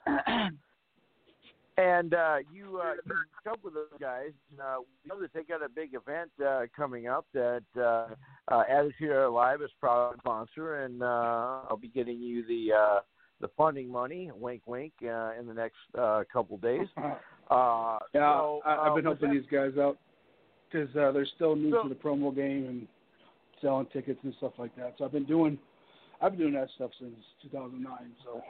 and 1.77 2.13
uh, 2.13 2.37
you 2.51 2.81
uh, 2.83 2.93
you 3.05 3.51
up 3.51 3.59
with 3.63 3.73
those 3.75 3.85
guys. 3.99 4.31
Uh, 4.59 4.77
we 4.79 5.07
know 5.09 5.21
that 5.21 5.33
they 5.33 5.43
got 5.43 5.63
a 5.63 5.69
big 5.69 5.93
event 5.93 6.29
uh, 6.45 6.63
coming 6.75 7.07
up 7.07 7.25
that 7.33 7.63
uh, 7.77 8.07
uh, 8.51 8.63
Attitude 8.69 9.31
Live 9.31 9.61
is 9.61 9.69
proud 9.79 10.15
sponsor, 10.19 10.83
and 10.83 11.01
uh, 11.03 11.61
I'll 11.69 11.79
be 11.79 11.87
getting 11.87 12.19
you 12.19 12.45
the 12.45 12.73
uh, 12.73 12.99
the 13.39 13.47
funding 13.55 13.91
money, 13.91 14.31
wink, 14.35 14.63
wink, 14.65 14.93
uh, 15.03 15.31
in 15.39 15.45
the 15.47 15.53
next 15.53 15.75
uh, 15.97 16.23
couple 16.31 16.57
days. 16.57 16.87
Uh, 17.49 17.97
yeah, 18.13 18.33
so, 18.33 18.59
I, 18.65 18.75
I've 18.75 18.91
uh, 18.91 18.95
been 18.95 19.05
helping 19.05 19.29
that- 19.29 19.35
these 19.35 19.49
guys 19.49 19.71
out 19.79 19.97
because 20.69 20.93
uh, 20.97 21.13
they're 21.13 21.25
still 21.37 21.55
new 21.55 21.71
So- 21.71 21.83
to 21.83 21.87
the 21.87 21.95
promo 21.95 22.35
game 22.35 22.65
and 22.67 22.87
selling 23.61 23.85
tickets 23.93 24.19
and 24.23 24.33
stuff 24.37 24.51
like 24.57 24.75
that. 24.75 24.95
So 24.97 25.05
I've 25.05 25.13
been 25.13 25.23
doing, 25.23 25.57
I've 26.21 26.33
been 26.33 26.41
doing 26.41 26.53
that 26.55 26.67
stuff 26.75 26.91
since 26.99 27.15
2009. 27.43 27.97
So 28.25 28.41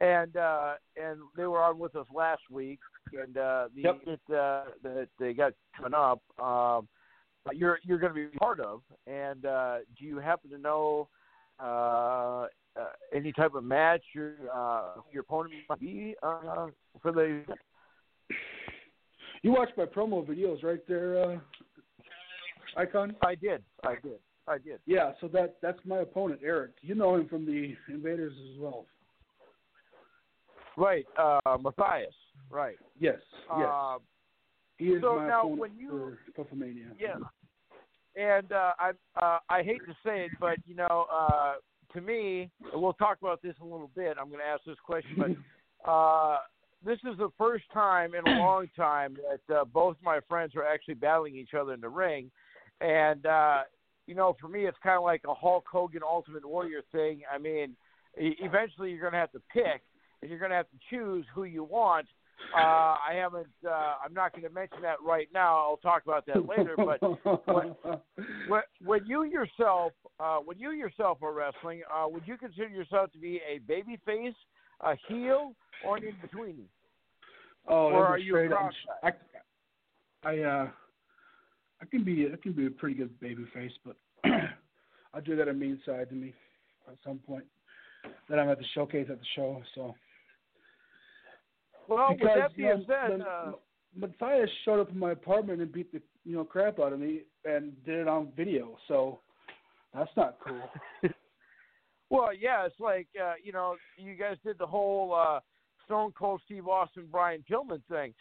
and 0.00 0.36
uh 0.36 0.74
and 0.96 1.18
they 1.36 1.46
were 1.46 1.62
on 1.62 1.78
with 1.78 1.96
us 1.96 2.06
last 2.14 2.42
week 2.50 2.80
and 3.12 3.36
uh 3.38 3.68
the 3.74 3.82
Yep. 3.82 4.00
uh 4.08 4.64
that 4.82 5.08
they 5.18 5.32
got 5.32 5.52
coming 5.76 5.94
up 5.94 6.20
um 6.42 6.88
you're 7.52 7.78
you're 7.82 7.98
going 7.98 8.12
to 8.12 8.28
be 8.28 8.38
part 8.38 8.60
of 8.60 8.82
and 9.06 9.46
uh 9.46 9.78
do 9.98 10.04
you 10.04 10.18
happen 10.18 10.50
to 10.50 10.58
know 10.58 11.08
uh, 11.62 11.64
uh 11.64 12.46
any 13.14 13.32
type 13.32 13.54
of 13.54 13.64
match 13.64 14.02
your 14.14 14.34
uh 14.54 15.00
your 15.12 15.22
opponent 15.22 15.54
might 15.68 15.80
be 15.80 16.14
uh 16.22 16.66
for 17.00 17.12
the 17.12 17.42
you 19.42 19.52
watched 19.52 19.76
my 19.76 19.84
promo 19.84 20.26
videos 20.26 20.64
right 20.64 20.80
there, 20.88 21.22
uh, 21.22 21.38
Icon. 22.76 23.14
I 23.24 23.36
did 23.36 23.62
I 23.84 23.94
did 24.02 24.18
I 24.48 24.58
did 24.58 24.80
Yeah, 24.86 25.12
so 25.20 25.28
that 25.28 25.56
that's 25.62 25.78
my 25.84 25.98
opponent, 25.98 26.40
Eric. 26.42 26.72
You 26.82 26.94
know 26.94 27.14
him 27.14 27.28
from 27.28 27.46
the 27.46 27.74
Invaders 27.88 28.32
as 28.52 28.58
well. 28.60 28.86
Right 30.76 31.06
uh 31.18 31.56
Matthias 31.60 32.14
right 32.50 32.76
Yes, 32.98 33.18
yes. 33.58 33.68
uh 33.70 33.98
he 34.78 34.86
is 34.88 35.02
so 35.02 35.16
my 35.16 35.28
now 35.28 35.46
when 35.46 35.76
you- 35.76 36.16
for 36.34 36.44
Puffamania. 36.44 36.90
Yeah. 36.98 37.16
And 38.14 38.50
uh, 38.52 38.72
I 38.78 38.90
uh, 39.22 39.38
I 39.50 39.62
hate 39.62 39.80
to 39.86 39.92
say 40.04 40.24
it, 40.24 40.30
but 40.40 40.56
you 40.66 40.74
know, 40.74 41.06
uh, 41.12 41.54
to 41.92 42.00
me, 42.00 42.50
and 42.72 42.80
we'll 42.80 42.94
talk 42.94 43.18
about 43.20 43.42
this 43.42 43.54
in 43.60 43.66
a 43.66 43.70
little 43.70 43.90
bit. 43.94 44.16
I'm 44.18 44.28
going 44.28 44.40
to 44.40 44.46
ask 44.46 44.62
this 44.64 44.78
question, 44.84 45.16
but 45.18 45.90
uh, 45.90 46.38
this 46.84 46.98
is 47.10 47.18
the 47.18 47.28
first 47.36 47.64
time 47.74 48.12
in 48.14 48.26
a 48.26 48.38
long 48.38 48.68
time 48.74 49.16
that 49.48 49.54
uh, 49.54 49.64
both 49.66 49.96
my 50.02 50.20
friends 50.28 50.54
are 50.56 50.64
actually 50.64 50.94
battling 50.94 51.36
each 51.36 51.52
other 51.52 51.74
in 51.74 51.80
the 51.80 51.90
ring, 51.90 52.30
and 52.80 53.26
uh, 53.26 53.62
you 54.06 54.14
know, 54.14 54.34
for 54.40 54.48
me, 54.48 54.66
it's 54.66 54.78
kind 54.82 54.96
of 54.96 55.02
like 55.02 55.22
a 55.28 55.34
Hulk 55.34 55.64
Hogan 55.70 56.02
Ultimate 56.02 56.48
Warrior 56.48 56.82
thing. 56.92 57.20
I 57.30 57.36
mean, 57.36 57.76
eventually 58.16 58.90
you're 58.90 59.00
going 59.00 59.12
to 59.12 59.18
have 59.18 59.32
to 59.32 59.42
pick, 59.52 59.82
you're 60.22 60.38
going 60.38 60.50
to 60.50 60.56
have 60.56 60.70
to 60.70 60.78
choose 60.90 61.24
who 61.34 61.44
you 61.44 61.64
want. 61.64 62.06
Uh, 62.54 62.60
I 62.60 63.14
haven't. 63.14 63.48
Uh, 63.66 63.94
I'm 64.04 64.12
not 64.12 64.32
going 64.32 64.44
to 64.44 64.50
mention 64.50 64.82
that 64.82 64.96
right 65.04 65.28
now. 65.32 65.56
I'll 65.56 65.78
talk 65.78 66.02
about 66.04 66.26
that 66.26 66.46
later. 66.46 66.74
But 66.76 67.00
when, 68.48 68.62
when 68.84 69.06
you 69.06 69.24
yourself, 69.24 69.92
uh, 70.20 70.38
when 70.38 70.58
you 70.58 70.72
yourself 70.72 71.18
are 71.22 71.32
wrestling, 71.32 71.82
uh, 71.92 72.06
would 72.08 72.22
you 72.26 72.36
consider 72.36 72.68
yourself 72.68 73.10
to 73.12 73.18
be 73.18 73.40
a 73.48 73.58
baby 73.66 73.98
face, 74.04 74.34
a 74.80 74.96
heel, 75.08 75.54
or 75.84 75.96
an 75.96 76.04
in 76.04 76.14
between? 76.20 76.64
oh, 77.68 77.88
or 77.88 78.06
are 78.06 78.18
you 78.18 78.36
I, 79.02 79.10
I 80.24 80.38
uh, 80.40 80.68
I 81.80 81.84
can 81.90 82.04
be 82.04 82.28
I 82.32 82.36
can 82.36 82.52
be 82.52 82.66
a 82.66 82.70
pretty 82.70 82.94
good 82.94 83.18
baby 83.20 83.44
face, 83.54 83.72
but 83.84 83.96
I'll 85.14 85.20
do 85.24 85.36
that 85.36 85.48
a 85.48 85.52
mean 85.52 85.80
side 85.84 86.08
to 86.10 86.14
me 86.14 86.34
at 86.88 86.96
some 87.04 87.18
point. 87.18 87.44
That 88.28 88.38
I'm 88.38 88.48
at 88.48 88.58
the 88.58 88.64
showcase 88.74 89.08
at 89.10 89.18
the 89.18 89.26
show. 89.34 89.62
So 89.74 89.94
Well, 91.88 92.08
because 92.10 92.28
with 92.34 92.42
that 92.42 92.58
you 92.58 92.64
being 92.64 92.86
know, 92.88 93.08
said, 93.08 93.20
uh, 93.20 93.52
Matthias 93.94 94.50
showed 94.64 94.80
up 94.80 94.90
in 94.90 94.98
my 94.98 95.12
apartment 95.12 95.60
and 95.60 95.72
beat 95.72 95.92
the 95.92 96.00
you 96.24 96.36
know 96.36 96.44
crap 96.44 96.78
out 96.78 96.92
of 96.92 97.00
me 97.00 97.22
and 97.44 97.72
did 97.84 98.00
it 98.00 98.08
on 98.08 98.32
video. 98.36 98.76
So 98.88 99.20
that's 99.94 100.10
not 100.16 100.38
cool. 100.46 100.70
well, 102.10 102.34
yeah, 102.34 102.66
it's 102.66 102.80
like 102.80 103.08
uh, 103.22 103.34
you 103.42 103.52
know, 103.52 103.76
you 103.96 104.14
guys 104.14 104.36
did 104.44 104.58
the 104.58 104.66
whole 104.66 105.14
uh, 105.14 105.40
Stone 105.84 106.12
Cold 106.18 106.40
Steve 106.44 106.68
Austin 106.68 107.06
Brian 107.10 107.44
Pillman 107.50 107.82
thing. 107.88 108.14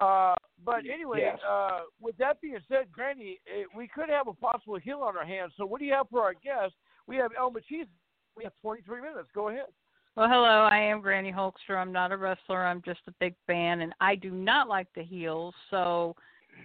Uh, 0.00 0.34
but 0.64 0.80
anyway, 0.92 1.20
Yes. 1.20 1.38
uh, 1.46 1.80
with 2.00 2.16
that 2.16 2.40
being 2.40 2.58
said, 2.68 2.90
Granny, 2.90 3.38
eh, 3.46 3.64
we 3.76 3.86
could 3.86 4.08
have 4.08 4.28
a 4.28 4.32
possible 4.32 4.76
heel 4.78 5.00
on 5.02 5.16
our 5.16 5.26
hands. 5.26 5.52
So, 5.56 5.66
what 5.66 5.78
do 5.78 5.84
you 5.84 5.92
have 5.92 6.08
for 6.08 6.22
our 6.22 6.34
guest? 6.34 6.74
We 7.06 7.16
have 7.16 7.32
El 7.38 7.50
Machis. 7.50 7.86
We 8.36 8.44
have 8.44 8.52
23 8.62 9.00
minutes. 9.02 9.28
Go 9.34 9.48
ahead. 9.48 9.66
Well, 10.16 10.28
hello. 10.28 10.68
I 10.70 10.78
am 10.78 11.00
Granny 11.00 11.32
Holkster. 11.32 11.76
I'm 11.76 11.92
not 11.92 12.10
a 12.10 12.16
wrestler. 12.16 12.64
I'm 12.64 12.82
just 12.84 13.00
a 13.06 13.12
big 13.20 13.34
fan, 13.46 13.82
and 13.82 13.94
I 14.00 14.16
do 14.16 14.30
not 14.30 14.68
like 14.68 14.88
the 14.94 15.04
heels. 15.04 15.54
So, 15.70 16.16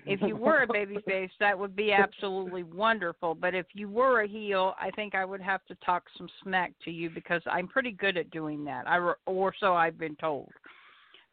if 0.07 0.19
you 0.21 0.35
were 0.35 0.63
a 0.63 0.67
babyface, 0.67 1.29
that 1.39 1.57
would 1.57 1.75
be 1.75 1.91
absolutely 1.91 2.63
wonderful. 2.63 3.35
But 3.35 3.53
if 3.53 3.67
you 3.73 3.87
were 3.87 4.21
a 4.21 4.27
heel, 4.27 4.73
I 4.79 4.89
think 4.91 5.13
I 5.13 5.25
would 5.25 5.41
have 5.41 5.63
to 5.65 5.75
talk 5.85 6.03
some 6.17 6.27
smack 6.41 6.73
to 6.85 6.91
you 6.91 7.09
because 7.09 7.41
I'm 7.45 7.67
pretty 7.67 7.91
good 7.91 8.17
at 8.17 8.31
doing 8.31 8.65
that. 8.65 8.87
I 8.87 8.95
re- 8.95 9.13
or 9.27 9.53
so 9.59 9.75
I've 9.75 9.99
been 9.99 10.15
told. 10.15 10.49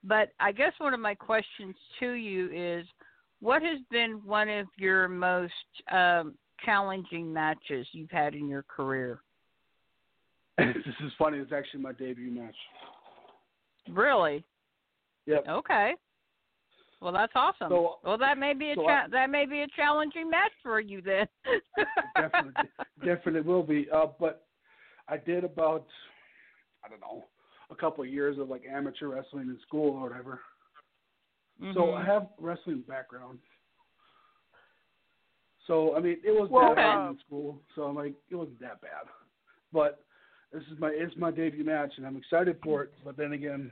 But 0.04 0.32
I 0.38 0.52
guess 0.52 0.72
one 0.78 0.94
of 0.94 1.00
my 1.00 1.14
questions 1.14 1.74
to 2.00 2.12
you 2.12 2.50
is, 2.52 2.86
what 3.40 3.62
has 3.62 3.78
been 3.90 4.20
one 4.24 4.48
of 4.50 4.66
your 4.76 5.08
most 5.08 5.52
um, 5.90 6.34
challenging 6.64 7.32
matches 7.32 7.86
you've 7.92 8.10
had 8.10 8.34
in 8.34 8.48
your 8.48 8.64
career? 8.64 9.22
this 10.86 10.94
is 11.04 11.12
funny. 11.18 11.38
It's 11.38 11.52
actually 11.52 11.82
my 11.82 11.92
debut 11.92 12.30
match. 12.30 12.54
Really? 13.90 14.44
Yep. 15.26 15.44
Okay. 15.48 15.94
Well, 17.00 17.12
that's 17.12 17.32
awesome. 17.34 17.68
So- 17.68 17.98
well, 18.04 18.18
that 18.18 18.38
may 18.38 18.54
be 18.54 18.70
a 18.70 18.74
so 18.76 18.84
cha- 18.84 19.04
I- 19.04 19.08
that 19.10 19.30
may 19.30 19.44
be 19.46 19.62
a 19.62 19.68
challenging 19.74 20.30
match 20.30 20.52
for 20.62 20.80
you 20.80 21.00
then. 21.02 21.26
definitely, 22.16 22.52
definitely 23.04 23.40
will 23.40 23.64
be. 23.64 23.88
Uh, 23.92 24.06
but 24.20 24.46
I 25.08 25.16
did 25.16 25.42
about, 25.44 25.86
I 26.84 26.88
don't 26.88 27.00
know, 27.00 27.24
a 27.70 27.74
couple 27.74 28.04
of 28.04 28.10
years 28.10 28.38
of 28.38 28.48
like 28.48 28.62
amateur 28.70 29.08
wrestling 29.08 29.48
in 29.48 29.58
school 29.66 29.96
or 29.96 30.08
whatever. 30.08 30.40
So 31.74 31.80
Mhm. 31.80 32.00
I 32.00 32.04
have 32.04 32.28
wrestling 32.38 32.82
background. 32.88 33.38
So 35.66 35.94
I 35.96 36.00
mean, 36.00 36.18
it 36.24 36.30
was 36.32 36.48
Well, 36.50 36.74
bad 36.74 37.06
uh, 37.06 37.10
in 37.10 37.18
school. 37.20 37.60
So 37.74 37.84
I'm 37.84 37.94
like, 37.96 38.14
it 38.30 38.34
wasn't 38.36 38.60
that 38.60 38.80
bad. 38.80 39.06
But 39.72 40.04
this 40.52 40.62
is 40.72 40.78
my 40.78 40.88
it's 40.92 41.14
my 41.16 41.30
debut 41.30 41.64
match, 41.64 41.92
and 41.96 42.06
I'm 42.06 42.16
excited 42.16 42.56
for 42.62 42.82
it. 42.82 42.92
But 43.04 43.16
then 43.16 43.32
again, 43.32 43.70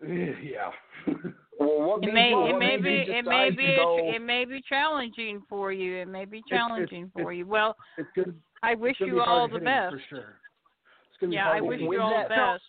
yeah. 0.06 0.70
Well, 1.56 1.82
what 1.88 2.02
It 2.04 2.12
may 2.12 2.30
you, 2.30 2.46
it 2.48 2.58
may 2.58 2.76
be 2.78 3.04
it 3.08 3.24
may 3.24 3.48
be 3.56 3.76
a, 3.80 4.16
it 4.16 4.20
may 4.20 4.44
be 4.44 4.60
challenging 4.68 5.40
for 5.48 5.72
you. 5.72 5.98
It 5.98 6.08
may 6.08 6.24
be 6.24 6.38
it's- 6.38 6.48
challenging 6.50 7.12
for 7.12 7.30
it's- 7.32 7.38
you. 7.38 7.46
Well, 7.46 7.76
it's 7.96 8.08
good. 8.16 8.34
I 8.64 8.74
wish 8.74 8.96
you 8.98 9.20
all 9.20 9.46
the 9.48 9.60
best. 9.60 9.92
for 9.94 10.00
sure. 10.10 10.34
It's 11.10 11.20
gonna 11.20 11.32
Yeah, 11.32 11.44
hard 11.44 11.58
I 11.58 11.60
wish 11.60 11.80
you 11.80 12.00
all 12.00 12.10
the 12.10 12.16
With 12.22 12.28
that- 12.30 12.54
best. 12.54 12.64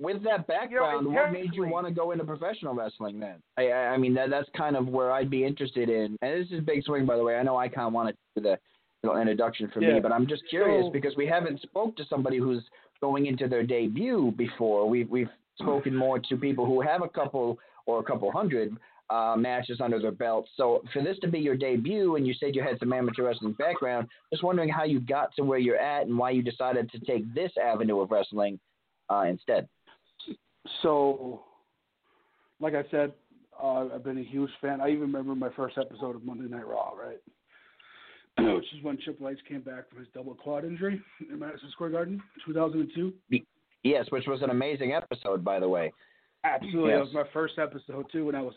with 0.00 0.24
that 0.24 0.46
background, 0.48 1.06
what 1.06 1.30
made 1.30 1.54
you 1.54 1.64
want 1.68 1.86
to 1.86 1.92
go 1.92 2.10
into 2.10 2.24
professional 2.24 2.74
wrestling 2.74 3.20
then? 3.20 3.40
I, 3.56 3.68
I 3.68 3.78
I 3.90 3.96
mean, 3.98 4.14
that 4.14 4.30
that's 4.30 4.48
kind 4.56 4.76
of 4.76 4.88
where 4.88 5.12
I'd 5.12 5.30
be 5.30 5.44
interested 5.44 5.88
in. 5.88 6.16
And 6.22 6.42
this 6.42 6.50
is 6.50 6.64
Big 6.64 6.82
Swing, 6.82 7.06
by 7.06 7.16
the 7.16 7.22
way. 7.22 7.36
I 7.36 7.44
know 7.44 7.56
I 7.56 7.68
kind 7.68 7.86
of 7.86 7.92
wanted 7.92 8.16
to 8.34 8.40
do 8.42 8.48
the 8.50 8.58
know, 9.02 9.16
introduction 9.16 9.68
for 9.68 9.80
Yeah. 9.80 9.94
me, 9.94 10.00
but 10.00 10.12
I'm 10.12 10.26
just 10.26 10.46
curious 10.48 10.86
So- 10.86 10.90
because 10.90 11.16
we 11.16 11.26
haven't 11.26 11.60
spoke 11.60 11.96
to 11.96 12.04
somebody 12.04 12.38
who's 12.38 12.68
going 13.00 13.26
into 13.26 13.48
their 13.48 13.64
debut 13.64 14.32
before. 14.36 14.88
We've 14.88 15.10
we've 15.10 15.30
spoken 15.58 15.94
more 15.94 16.18
to 16.18 16.36
people 16.36 16.64
who 16.64 16.80
have 16.80 17.02
a 17.02 17.08
couple 17.08 17.58
or 17.86 17.98
a 17.98 18.02
couple 18.02 18.30
hundred 18.30 18.76
uh, 19.10 19.36
matches 19.36 19.80
under 19.80 19.98
their 19.98 20.12
belt. 20.12 20.48
So 20.56 20.82
for 20.92 21.02
this 21.02 21.18
to 21.18 21.28
be 21.28 21.38
your 21.38 21.56
debut, 21.56 22.16
and 22.16 22.26
you 22.26 22.32
said 22.32 22.54
you 22.54 22.62
had 22.62 22.78
some 22.78 22.92
amateur 22.92 23.24
wrestling 23.24 23.52
background, 23.54 24.08
just 24.30 24.42
wondering 24.42 24.70
how 24.70 24.84
you 24.84 25.00
got 25.00 25.34
to 25.34 25.42
where 25.42 25.58
you're 25.58 25.76
at 25.76 26.06
and 26.06 26.16
why 26.16 26.30
you 26.30 26.42
decided 26.42 26.90
to 26.92 26.98
take 27.00 27.22
this 27.34 27.52
avenue 27.62 28.00
of 28.00 28.10
wrestling 28.10 28.58
uh, 29.10 29.24
instead. 29.28 29.68
So, 30.82 31.44
like 32.60 32.74
I 32.74 32.84
said, 32.90 33.12
uh, 33.62 33.88
I've 33.94 34.04
been 34.04 34.18
a 34.18 34.22
huge 34.22 34.50
fan. 34.60 34.80
I 34.80 34.88
even 34.88 35.00
remember 35.02 35.34
my 35.34 35.50
first 35.50 35.76
episode 35.76 36.16
of 36.16 36.24
Monday 36.24 36.48
Night 36.48 36.66
Raw, 36.66 36.92
right? 36.94 37.20
Which 38.38 38.72
is 38.76 38.82
when 38.82 38.98
Triple 39.02 39.28
H 39.28 39.38
came 39.48 39.60
back 39.60 39.88
from 39.90 39.98
his 39.98 40.08
double 40.14 40.34
quad 40.34 40.64
injury 40.64 41.00
in 41.30 41.38
Madison 41.38 41.70
Square 41.72 41.90
Garden, 41.90 42.22
2002. 42.46 43.12
Yes, 43.82 44.06
which 44.10 44.26
was 44.26 44.42
an 44.42 44.50
amazing 44.50 44.92
episode, 44.92 45.44
by 45.44 45.58
the 45.58 45.68
way. 45.68 45.92
Absolutely, 46.44 46.90
Yes. 46.90 47.06
was 47.06 47.14
my 47.14 47.24
first 47.32 47.58
episode 47.58 48.06
too, 48.12 48.28
and 48.28 48.36
I 48.36 48.40
was 48.40 48.54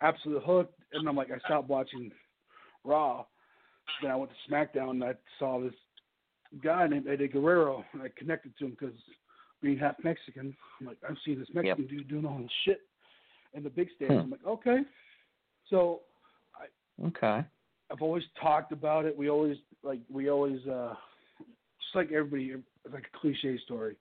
absolutely 0.00 0.44
hooked. 0.46 0.78
And 0.92 1.08
I'm 1.08 1.16
like, 1.16 1.30
I 1.30 1.38
stopped 1.40 1.68
watching 1.68 2.10
Raw. 2.84 3.24
Then 4.02 4.10
I 4.10 4.16
went 4.16 4.30
to 4.30 4.52
SmackDown 4.52 4.90
and 4.90 5.04
I 5.04 5.14
saw 5.38 5.60
this 5.60 5.74
guy 6.62 6.86
named 6.86 7.06
Eddie 7.06 7.28
Guerrero, 7.28 7.84
and 7.92 8.02
I 8.02 8.08
connected 8.16 8.56
to 8.58 8.64
him 8.66 8.70
because 8.78 8.96
being 9.62 9.78
half 9.78 9.96
Mexican, 10.02 10.56
I'm 10.80 10.86
like, 10.86 10.98
I've 11.08 11.16
seen 11.24 11.38
this 11.38 11.48
Mexican 11.54 11.86
dude 11.86 12.08
doing 12.08 12.26
all 12.26 12.38
this 12.38 12.50
shit 12.64 12.80
in 13.54 13.62
the 13.62 13.70
big 13.70 13.88
stage. 13.96 14.08
Hmm. 14.08 14.18
I'm 14.18 14.30
like, 14.30 14.46
okay. 14.46 14.78
So 15.70 16.00
Okay. 17.04 17.44
I've 17.90 18.02
always 18.02 18.24
talked 18.40 18.72
about 18.72 19.04
it. 19.04 19.16
We 19.16 19.30
always 19.30 19.56
like 19.82 20.00
we 20.10 20.28
always 20.30 20.64
uh 20.66 20.94
just 21.38 21.94
like 21.94 22.12
everybody 22.12 22.52
it's 22.84 22.94
like 22.94 23.04
a 23.12 23.18
cliche 23.18 23.58
story. 23.64 23.96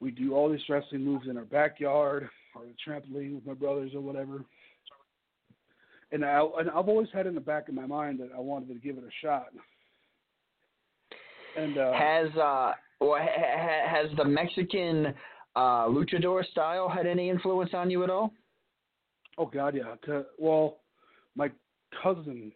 We 0.00 0.10
do 0.10 0.34
all 0.34 0.50
these 0.50 0.60
wrestling 0.68 1.04
moves 1.04 1.28
in 1.28 1.36
our 1.36 1.44
backyard 1.44 2.28
or 2.54 2.62
the 2.62 2.74
trampoline 2.86 3.34
with 3.34 3.46
my 3.46 3.54
brothers 3.54 3.92
or 3.94 4.00
whatever. 4.00 4.44
And 6.12 6.24
I 6.24 6.44
and 6.58 6.70
I've 6.70 6.88
always 6.88 7.08
had 7.12 7.26
in 7.26 7.34
the 7.34 7.40
back 7.40 7.68
of 7.68 7.74
my 7.74 7.86
mind 7.86 8.18
that 8.20 8.30
I 8.36 8.40
wanted 8.40 8.68
to 8.68 8.74
give 8.74 8.98
it 8.98 9.04
a 9.04 9.26
shot. 9.26 9.48
And 11.56 11.78
uh 11.78 11.92
Has 11.92 12.28
uh, 12.36 12.72
well, 13.00 13.18
ha- 13.20 13.26
ha- 13.38 13.88
has 13.88 14.16
the 14.16 14.24
Mexican 14.24 15.14
uh, 15.56 15.86
luchador 15.86 16.44
style 16.50 16.88
had 16.88 17.06
any 17.06 17.30
influence 17.30 17.70
on 17.74 17.90
you 17.90 18.02
at 18.02 18.10
all? 18.10 18.32
oh 19.38 19.46
god 19.46 19.74
yeah. 19.76 20.22
Well, 20.38 20.78
my 21.36 21.50
cousin 22.02 22.52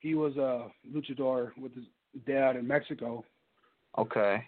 he 0.00 0.14
was 0.14 0.36
a 0.36 0.68
luchador 0.92 1.50
with 1.58 1.74
his 1.74 1.84
dad 2.26 2.56
in 2.56 2.66
Mexico. 2.66 3.24
Okay. 3.96 4.44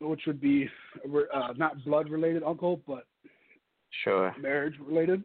which 0.00 0.22
would 0.26 0.40
be 0.40 0.68
uh, 1.32 1.52
not 1.56 1.82
blood 1.84 2.10
related 2.10 2.42
uncle, 2.42 2.80
but 2.86 3.06
Sure. 4.02 4.34
marriage 4.38 4.74
related. 4.80 5.22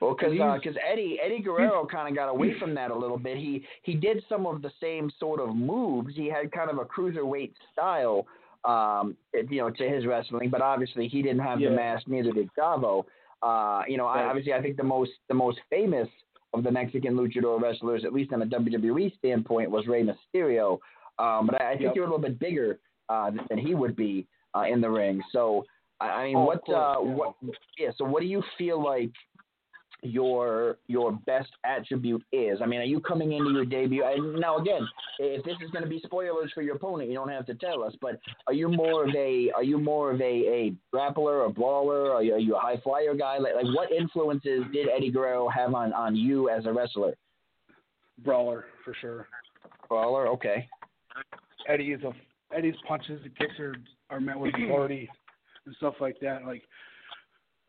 Well, 0.00 0.14
because 0.14 0.32
He's- 0.34 0.76
Eddie 0.88 1.18
Eddie 1.20 1.40
Guerrero 1.40 1.84
kind 1.86 2.08
of 2.08 2.14
got 2.14 2.28
away 2.28 2.56
from 2.60 2.74
that 2.74 2.92
a 2.92 2.94
little 2.94 3.18
bit. 3.18 3.38
He 3.38 3.66
he 3.82 3.94
did 3.94 4.22
some 4.28 4.46
of 4.46 4.62
the 4.62 4.70
same 4.80 5.10
sort 5.18 5.40
of 5.40 5.56
moves. 5.56 6.14
He 6.14 6.26
had 6.28 6.52
kind 6.52 6.70
of 6.70 6.78
a 6.78 6.84
cruiserweight 6.84 7.54
style, 7.72 8.26
um, 8.64 9.16
you 9.32 9.56
know, 9.62 9.70
to 9.70 9.88
his 9.88 10.06
wrestling. 10.06 10.50
But 10.50 10.60
obviously, 10.62 11.08
he 11.08 11.20
didn't 11.22 11.40
have 11.40 11.60
Yeah. 11.60 11.70
the 11.70 11.76
mask. 11.76 12.06
Neither 12.06 12.30
did 12.32 12.50
Chavo. 12.56 13.04
Uh, 13.42 13.82
you 13.88 13.96
know, 13.96 14.06
I, 14.06 14.24
obviously, 14.24 14.52
I 14.54 14.60
think 14.62 14.76
the 14.76 14.84
most 14.84 15.12
the 15.26 15.34
most 15.34 15.58
famous 15.70 16.08
of 16.54 16.62
the 16.64 16.70
Mexican 16.70 17.14
luchador 17.14 17.60
wrestlers, 17.60 18.04
at 18.04 18.12
least 18.12 18.32
on 18.32 18.42
a 18.42 18.46
WWE 18.46 19.16
standpoint, 19.18 19.70
was 19.70 19.86
Rey 19.86 20.02
Mysterio. 20.02 20.78
Um, 21.18 21.46
but 21.46 21.60
I, 21.60 21.70
I 21.70 21.72
think 21.72 21.82
Yep. 21.88 21.96
you're 21.96 22.04
a 22.04 22.08
little 22.08 22.22
bit 22.22 22.38
bigger 22.38 22.78
uh, 23.08 23.30
than 23.48 23.58
he 23.58 23.74
would 23.74 23.96
be 23.96 24.26
uh, 24.56 24.62
in 24.70 24.80
the 24.80 24.88
ring. 24.90 25.20
So, 25.32 25.64
I, 26.00 26.06
I 26.08 26.24
mean, 26.24 26.36
Oh, 26.36 26.44
what 26.44 26.64
course, 26.64 26.76
uh, 26.78 27.02
yeah. 27.02 27.14
what 27.14 27.34
yeah. 27.78 27.90
So, 27.96 28.04
what 28.04 28.20
do 28.20 28.26
you 28.28 28.42
feel 28.56 28.82
like 28.82 29.10
your 30.02 30.76
your 30.86 31.12
best 31.26 31.50
attribute 31.64 32.22
is? 32.32 32.60
I 32.62 32.66
mean, 32.66 32.80
are 32.80 32.84
you 32.84 33.00
coming 33.00 33.32
into 33.32 33.50
your 33.50 33.64
debut? 33.64 34.04
And 34.04 34.40
now, 34.40 34.58
again, 34.58 34.86
if 35.18 35.44
this 35.44 35.56
is 35.64 35.70
going 35.70 35.84
to 35.84 35.90
be 35.90 36.00
spoilers 36.04 36.52
for 36.52 36.62
your 36.62 36.76
opponent, 36.76 37.08
you 37.08 37.16
don't 37.16 37.28
have 37.28 37.46
to 37.46 37.54
tell 37.54 37.82
us. 37.82 37.94
But 38.00 38.20
are 38.46 38.52
you 38.52 38.68
more 38.68 39.08
of 39.08 39.14
a 39.14 39.50
are 39.54 39.64
you 39.64 39.78
more 39.78 40.12
of 40.12 40.20
a, 40.20 40.24
a 40.24 40.74
grappler, 40.94 41.46
a 41.48 41.52
brawler? 41.52 42.12
Are 42.12 42.22
you, 42.22 42.34
are 42.34 42.38
you 42.38 42.56
a 42.56 42.60
high 42.60 42.80
flyer 42.82 43.14
guy? 43.14 43.38
Like, 43.38 43.54
like 43.54 43.74
what 43.74 43.90
influences 43.90 44.64
did 44.72 44.88
Eddie 44.88 45.10
Guerrero 45.10 45.48
have 45.48 45.74
on 45.74 45.92
on 45.92 46.14
you 46.14 46.48
as 46.48 46.66
a 46.66 46.72
wrestler? 46.72 47.14
Brawler 48.24 48.66
for 48.84 48.94
sure. 49.00 49.28
Brawler, 49.88 50.28
okay. 50.28 50.68
Eddie 51.68 51.92
is 51.92 52.02
a 52.02 52.12
Eddie's 52.54 52.74
punches 52.86 53.20
and 53.24 53.36
kicks 53.36 53.58
are 53.58 53.74
are 54.10 54.20
met 54.20 54.38
with 54.38 54.54
authority 54.54 55.08
and 55.66 55.74
stuff 55.76 55.94
like 56.00 56.18
that. 56.20 56.46
Like 56.46 56.62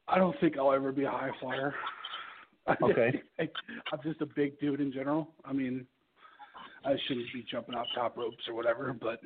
I 0.07 0.17
don't 0.17 0.39
think 0.39 0.57
I'll 0.57 0.73
ever 0.73 0.91
be 0.91 1.03
a 1.03 1.11
high 1.11 1.31
flyer. 1.39 1.73
Okay. 2.83 3.21
I, 3.39 3.49
I'm 3.91 3.99
just 4.03 4.21
a 4.21 4.25
big 4.27 4.59
dude 4.59 4.79
in 4.81 4.91
general. 4.91 5.33
I 5.43 5.53
mean, 5.53 5.85
I 6.85 6.95
shouldn't 7.07 7.25
be 7.33 7.43
jumping 7.49 7.75
off 7.75 7.87
top 7.95 8.15
ropes 8.17 8.43
or 8.47 8.53
whatever, 8.53 8.95
but 8.99 9.19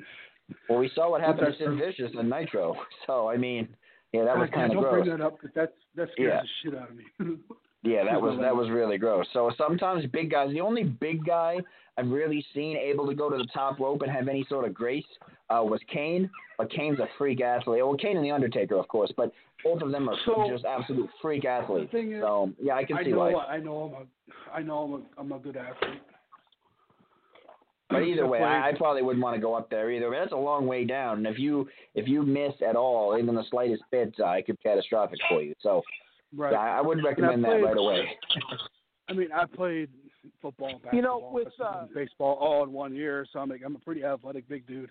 Well, 0.68 0.78
we 0.78 0.90
saw 0.94 1.10
what 1.10 1.20
happened 1.20 1.54
to 1.58 1.64
Sid? 1.64 1.78
Vicious 1.78 2.12
and 2.18 2.30
Nitro. 2.30 2.74
So, 3.06 3.28
I 3.28 3.36
mean, 3.36 3.68
yeah, 4.12 4.24
that 4.24 4.36
was 4.38 4.48
kind 4.54 4.66
of 4.66 4.72
don't 4.72 4.82
gross. 4.82 5.04
bring 5.04 5.18
that 5.18 5.24
up 5.24 5.38
because 5.40 5.54
that's 5.54 5.72
that 5.96 6.08
scares 6.12 6.32
Yeah. 6.32 6.40
the 6.42 6.70
shit 6.70 6.78
out 6.80 6.90
of 6.90 6.96
me. 6.96 7.04
Yeah, 7.84 8.02
that 8.04 8.20
was 8.20 8.38
that 8.40 8.56
was 8.56 8.70
really 8.70 8.96
gross. 8.96 9.26
So 9.34 9.52
sometimes 9.58 10.04
big 10.06 10.30
guys, 10.30 10.50
the 10.52 10.60
only 10.60 10.84
big 10.84 11.24
guy 11.24 11.58
I've 11.98 12.08
really 12.08 12.44
seen 12.54 12.76
able 12.76 13.06
to 13.06 13.14
go 13.14 13.28
to 13.30 13.36
the 13.36 13.46
top 13.52 13.78
rope 13.78 14.02
and 14.02 14.10
have 14.10 14.26
any 14.26 14.44
sort 14.48 14.66
of 14.66 14.72
grace 14.74 15.04
uh, 15.50 15.62
was 15.62 15.80
Kane. 15.92 16.28
But 16.56 16.70
Kane's 16.70 16.98
a 16.98 17.06
freak 17.18 17.40
athlete. 17.42 17.84
Well, 17.84 17.96
Kane 17.96 18.16
and 18.16 18.24
the 18.24 18.30
Undertaker, 18.30 18.76
of 18.76 18.88
course, 18.88 19.12
but 19.16 19.32
both 19.62 19.82
of 19.82 19.90
them 19.92 20.08
are 20.08 20.16
So- 20.24 20.46
just 20.48 20.64
absolute 20.64 21.10
freak 21.20 21.44
athletes. 21.44 21.92
is, 21.92 22.20
so 22.22 22.50
yeah, 22.60 22.74
I 22.74 22.84
can 22.84 22.96
I 22.96 23.04
see 23.04 23.10
know 23.10 23.18
why. 23.18 23.44
I 23.44 23.58
know 23.58 23.94
I'm 23.96 24.02
a 24.02 24.54
I 24.56 24.62
know 24.62 24.78
I'm 24.78 24.92
a 24.94 25.20
I'm 25.20 25.32
a 25.32 25.38
good 25.38 25.56
athlete. 25.56 26.00
But 27.90 28.02
either 28.02 28.26
way, 28.26 28.40
I, 28.42 28.70
I 28.70 28.72
probably 28.72 29.02
wouldn't 29.02 29.22
want 29.22 29.36
to 29.36 29.40
go 29.40 29.54
up 29.54 29.68
there 29.70 29.90
either. 29.90 30.10
That's 30.10 30.32
a 30.32 30.36
long 30.36 30.66
way 30.66 30.84
down, 30.84 31.18
and 31.18 31.26
if 31.26 31.38
you 31.38 31.68
if 31.94 32.08
you 32.08 32.22
miss 32.22 32.54
at 32.66 32.76
all, 32.76 33.16
even 33.18 33.34
the 33.34 33.44
slightest 33.50 33.82
bit, 33.90 34.14
uh, 34.18 34.30
it 34.30 34.46
could 34.46 34.56
be 34.56 34.68
catastrophic 34.68 35.18
for 35.28 35.42
you. 35.42 35.54
So 35.60 35.82
right. 36.36 36.52
yeah, 36.52 36.58
I 36.58 36.78
I 36.78 36.80
would 36.80 37.02
recommend 37.04 37.44
that 37.44 37.48
played- 37.50 37.64
right 37.64 37.76
away. 37.76 38.18
I 39.08 39.12
mean, 39.12 39.28
I 39.32 39.44
played 39.44 39.90
football, 40.40 40.72
basketball, 40.82 40.94
You 40.94 41.02
know, 41.02 41.30
with, 41.30 41.48
uh, 41.62 41.84
baseball 41.94 42.38
all 42.40 42.64
in 42.64 42.72
one 42.72 42.94
year, 42.94 43.26
so 43.30 43.38
I'm 43.38 43.50
like, 43.50 43.60
I'm 43.64 43.76
a 43.76 43.80
pretty 43.80 44.02
athletic 44.02 44.48
big 44.48 44.66
dude. 44.66 44.90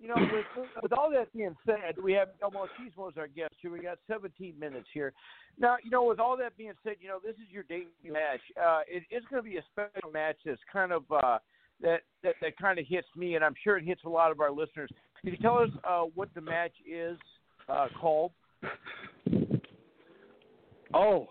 You 0.00 0.08
know, 0.08 0.16
with, 0.16 0.66
with 0.82 0.92
all 0.92 1.10
that 1.10 1.32
being 1.32 1.56
said, 1.66 1.96
we 2.02 2.12
have 2.12 2.28
El 2.40 2.52
Machismo 2.52 3.10
as 3.10 3.16
our 3.16 3.26
guest 3.26 3.54
here. 3.60 3.72
We 3.72 3.80
got 3.80 3.98
17 4.06 4.54
minutes 4.58 4.86
here. 4.94 5.12
Now, 5.58 5.76
you 5.82 5.90
know, 5.90 6.04
with 6.04 6.20
all 6.20 6.36
that 6.36 6.56
being 6.56 6.72
said, 6.84 6.96
you 7.00 7.08
know, 7.08 7.18
this 7.24 7.34
is 7.34 7.50
your 7.50 7.64
debut 7.64 8.12
match. 8.12 8.40
Uh, 8.60 8.80
it 8.86 9.02
is 9.10 9.24
going 9.28 9.42
to 9.42 9.48
be 9.48 9.56
a 9.56 9.64
special 9.72 10.10
match 10.12 10.36
that's 10.46 10.60
kind 10.72 10.92
of 10.92 11.02
uh, 11.10 11.38
that 11.80 12.02
that 12.22 12.34
that 12.40 12.56
kind 12.58 12.78
of 12.78 12.86
hits 12.88 13.08
me, 13.16 13.34
and 13.34 13.44
I'm 13.44 13.54
sure 13.64 13.76
it 13.76 13.84
hits 13.84 14.02
a 14.04 14.08
lot 14.08 14.30
of 14.30 14.40
our 14.40 14.52
listeners. 14.52 14.90
Can 15.20 15.30
you 15.30 15.36
tell 15.38 15.58
us 15.58 15.70
uh, 15.88 16.02
what 16.14 16.28
the 16.34 16.40
match 16.40 16.74
is 16.88 17.18
uh, 17.68 17.88
called? 18.00 18.30
Oh, 20.94 21.28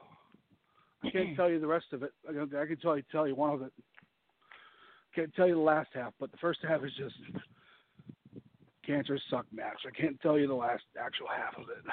I 1.04 1.10
can't 1.10 1.36
tell 1.36 1.50
you 1.50 1.60
the 1.60 1.67
rest 1.67 1.88
of 1.93 2.04
it. 2.04 2.12
I 2.28 2.34
can, 2.34 2.50
I 2.56 2.65
can 2.65 2.78
tell 2.78 2.96
you 2.98 3.04
tell 3.12 3.28
you 3.28 3.36
one 3.36 3.54
of 3.54 3.62
it. 3.62 3.72
Can't 5.15 5.34
tell 5.36 5.48
you 5.48 5.56
the 5.56 5.60
last 5.60 5.89
half, 5.93 6.13
but 6.20 6.32
the 6.32 6.38
first 6.38 6.60
half 6.67 6.84
is 6.84 6.91
just 6.98 7.15
cancer 8.86 9.20
suck 9.30 9.46
match. 9.52 9.80
I 9.88 10.00
can't 10.00 10.20
tell 10.22 10.38
you 10.38 10.48
the 10.48 10.54
last 10.54 10.84
actual 11.00 11.28
half 11.28 11.56
of 11.58 11.70
it 11.70 11.84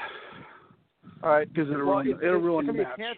All 1.22 1.30
right, 1.30 1.48
because 1.52 1.70
it'll 1.70 1.86
Well, 1.86 1.96
ruin 1.96 2.08
it's- 2.08 2.22
it'll 2.22 2.36
it's 2.36 2.44
ruin 2.44 2.66
the 2.66 2.72
match. 2.72 2.96
can- 2.96 3.16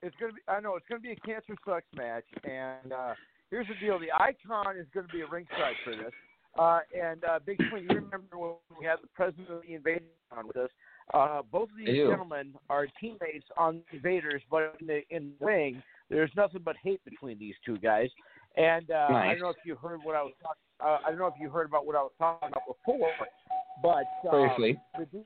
It's 0.00 0.14
gonna 0.16 0.32
be. 0.32 0.40
I 0.48 0.60
know 0.60 0.76
it's 0.76 0.86
gonna 0.86 1.00
be 1.00 1.10
a 1.12 1.16
cancer 1.16 1.56
sucks 1.64 1.92
match, 1.94 2.24
and 2.44 2.92
uh, 2.92 3.14
here's 3.50 3.66
the 3.66 3.74
deal: 3.76 3.98
the 3.98 4.12
icon 4.12 4.76
is 4.76 4.86
gonna 4.94 5.08
be 5.08 5.22
a 5.22 5.26
ringside 5.26 5.74
for 5.84 5.96
this. 5.96 6.12
Uh, 6.56 6.80
and 6.96 7.24
uh, 7.24 7.38
Big 7.44 7.58
Swing, 7.68 7.82
you 7.88 7.96
remember 7.96 8.38
when 8.38 8.52
we 8.78 8.84
had 8.86 8.98
the 9.02 9.08
president 9.08 9.50
of 9.50 9.62
the 9.62 9.74
invasion 9.74 10.06
on 10.30 10.46
with 10.46 10.56
us? 10.56 10.70
Uh, 11.14 11.42
both 11.50 11.70
of 11.70 11.76
these 11.76 11.88
do. 11.88 12.08
gentlemen 12.08 12.52
are 12.68 12.86
teammates 13.00 13.46
on 13.56 13.80
the 13.90 13.96
Invaders, 13.96 14.42
but 14.50 14.74
in 14.80 14.86
the 14.86 15.00
in 15.10 15.32
the 15.38 15.46
ring, 15.46 15.82
there's 16.10 16.30
nothing 16.36 16.60
but 16.64 16.76
hate 16.82 17.02
between 17.04 17.38
these 17.38 17.54
two 17.64 17.78
guys. 17.78 18.08
And 18.56 18.90
uh, 18.90 19.08
I 19.10 19.28
don't 19.28 19.40
know 19.40 19.48
if 19.50 19.56
you 19.64 19.76
heard 19.76 20.00
what 20.02 20.16
I 20.16 20.22
was 20.22 20.32
talking. 20.42 20.62
Uh, 20.80 20.98
I 21.06 21.10
don't 21.10 21.18
know 21.18 21.26
if 21.26 21.34
you 21.40 21.48
heard 21.50 21.66
about 21.66 21.86
what 21.86 21.96
I 21.96 22.02
was 22.02 22.12
talking 22.18 22.48
about 22.48 22.62
before, 22.66 23.10
but 23.82 24.04
uh, 24.26 24.30
Briefly. 24.30 24.80
the 24.98 25.24